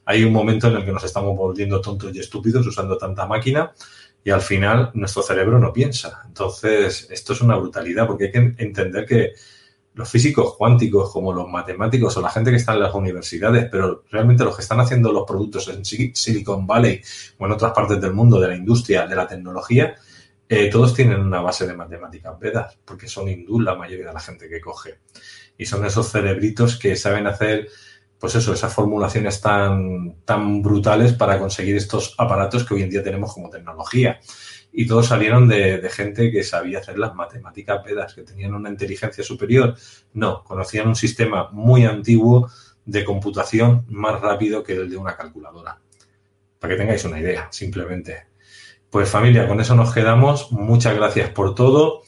Hay 0.06 0.24
un 0.24 0.32
momento 0.32 0.70
en 0.70 0.78
el 0.78 0.86
que 0.86 0.94
nos 0.94 1.04
estamos 1.04 1.36
volviendo 1.36 1.82
tontos 1.82 2.16
y 2.16 2.20
estúpidos 2.20 2.66
usando 2.66 2.98
tanta 2.98 3.26
máquina 3.26 3.74
y 4.24 4.30
al 4.30 4.42
final 4.42 4.92
nuestro 4.94 5.22
cerebro 5.22 5.60
no 5.60 5.74
piensa. 5.74 6.22
Entonces, 6.26 7.10
esto 7.12 7.34
es 7.34 7.42
una 7.42 7.58
brutalidad 7.58 8.08
porque 8.08 8.28
hay 8.28 8.32
que 8.32 8.56
entender 8.64 9.06
que 9.06 9.34
los 9.96 10.10
físicos 10.10 10.56
cuánticos, 10.58 11.10
como 11.12 11.32
los 11.32 11.50
matemáticos 11.50 12.16
o 12.18 12.22
la 12.22 12.30
gente 12.30 12.52
que 12.52 12.58
está 12.58 12.74
en 12.74 12.82
las 12.82 12.94
universidades, 12.94 13.68
pero 13.72 14.04
realmente 14.12 14.44
los 14.44 14.56
que 14.56 14.62
están 14.62 14.82
haciendo 14.82 15.12
los 15.12 15.24
productos 15.26 15.70
en 15.70 15.86
Silicon 15.86 16.68
Valley 16.68 17.02
o 17.38 17.46
en 17.46 17.52
otras 17.54 17.72
partes 17.72 18.02
del 18.02 18.14
mundo 18.14 18.40
de 18.40 18.50
la 18.50 18.56
industria, 18.56 19.08
de 19.08 19.16
la 19.16 19.26
tecnología, 19.26 19.96
eh, 20.50 20.70
todos 20.70 20.94
tienen 20.94 21.22
una 21.22 21.40
base 21.40 21.66
de 21.66 21.76
matemáticas 21.76 22.38
vedas, 22.38 22.78
porque 22.84 23.08
son 23.08 23.30
hindú 23.30 23.62
la 23.62 23.76
mayoría 23.76 24.08
de 24.08 24.14
la 24.14 24.20
gente 24.20 24.50
que 24.50 24.60
coge. 24.60 25.00
Y 25.58 25.66
son 25.66 25.86
esos 25.86 26.12
cerebritos 26.12 26.78
que 26.78 26.98
saben 26.98 27.26
hacer, 27.26 27.70
pues 28.20 28.36
eso, 28.36 28.54
esas 28.54 28.74
formulaciones 28.74 29.40
tan, 29.40 30.18
tan 30.26 30.62
brutales 30.62 31.14
para 31.14 31.40
conseguir 31.40 31.78
estos 31.78 32.16
aparatos 32.18 32.66
que 32.66 32.74
hoy 32.74 32.84
en 32.84 32.90
día 32.90 33.02
tenemos 33.02 33.34
como 33.34 33.50
tecnología 33.50 34.20
y 34.78 34.86
todos 34.88 35.08
salieron 35.08 35.48
de, 35.48 35.90
gente 35.90 36.30
que 36.30 36.44
sabía 36.44 36.80
hacer 36.80 37.00
las 37.00 37.16
matemáticas 37.16 37.82
vedas, 37.82 38.14
que 38.14 38.24
tenían 38.24 38.54
una 38.54 38.70
inteligencia 38.70 39.24
superior. 39.24 39.74
No, 40.14 40.44
conocían 40.44 40.90
un 40.90 40.98
sistema 40.98 41.50
muy 41.54 41.86
antiguo 41.86 42.50
de 42.84 43.06
computación 43.06 43.86
más 43.88 44.20
rápido 44.20 44.64
que 44.64 44.74
el 44.74 44.90
de 44.90 44.98
una 44.98 45.16
calculadora. 45.16 45.80
Para 46.60 46.74
que 46.74 46.78
tengáis 46.78 47.06
una 47.06 47.22
idea, 47.22 47.48
simplemente. 47.52 48.28
Pues 48.90 49.10
familia, 49.10 49.48
con 49.48 49.62
eso 49.62 49.76
nos 49.76 49.94
quedamos. 49.94 50.52
Muchas 50.52 50.94
gracias 50.94 51.30
por 51.30 51.56
todo. 51.56 52.02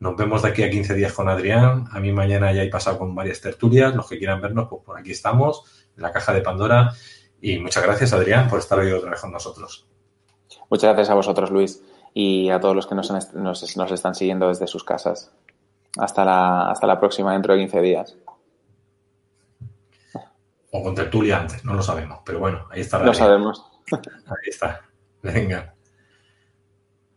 Nos 0.00 0.16
vemos 0.16 0.42
de 0.42 0.48
aquí 0.48 0.64
a 0.64 0.70
15 0.70 0.94
días 0.94 1.12
con 1.12 1.28
Adrián. 1.28 1.84
A 1.92 2.00
mí 2.00 2.10
mañana 2.10 2.52
ya 2.52 2.64
he 2.64 2.68
pasado 2.68 2.98
con 2.98 3.14
varias 3.14 3.40
tertulias. 3.40 3.94
Los 3.94 4.08
que 4.08 4.18
quieran 4.18 4.40
vernos, 4.40 4.66
pues 4.68 4.82
por 4.84 4.98
aquí 4.98 5.12
estamos, 5.12 5.86
en 5.96 6.02
la 6.02 6.10
caja 6.10 6.34
de 6.34 6.40
Pandora. 6.40 6.92
Y 7.40 7.58
muchas 7.60 7.84
gracias, 7.84 8.12
Adrián, 8.12 8.48
por 8.48 8.58
estar 8.58 8.76
hoy 8.80 8.90
otra 8.90 9.10
vez 9.10 9.20
con 9.20 9.30
nosotros. 9.30 9.86
Muchas 10.68 10.88
gracias 10.88 11.10
a 11.10 11.14
vosotros, 11.14 11.50
Luis 11.52 11.80
y 12.14 12.50
a 12.50 12.60
todos 12.60 12.74
los 12.74 12.86
que 12.86 12.94
nos, 12.94 13.34
nos, 13.34 13.76
nos 13.76 13.92
están 13.92 14.14
siguiendo 14.14 14.48
desde 14.48 14.66
sus 14.66 14.84
casas. 14.84 15.30
Hasta 15.98 16.24
la, 16.24 16.70
hasta 16.70 16.86
la 16.86 16.98
próxima, 16.98 17.32
dentro 17.32 17.54
de 17.54 17.60
15 17.60 17.80
días. 17.80 18.16
O 20.70 20.82
con 20.82 20.94
tertulia 20.94 21.38
antes, 21.40 21.64
no 21.64 21.74
lo 21.74 21.82
sabemos, 21.82 22.20
pero 22.24 22.38
bueno, 22.38 22.66
ahí 22.70 22.82
está. 22.82 22.98
Lo 22.98 23.14
sabemos. 23.14 23.64
Ahí 23.90 24.48
está. 24.50 24.82
Venga. 25.22 25.74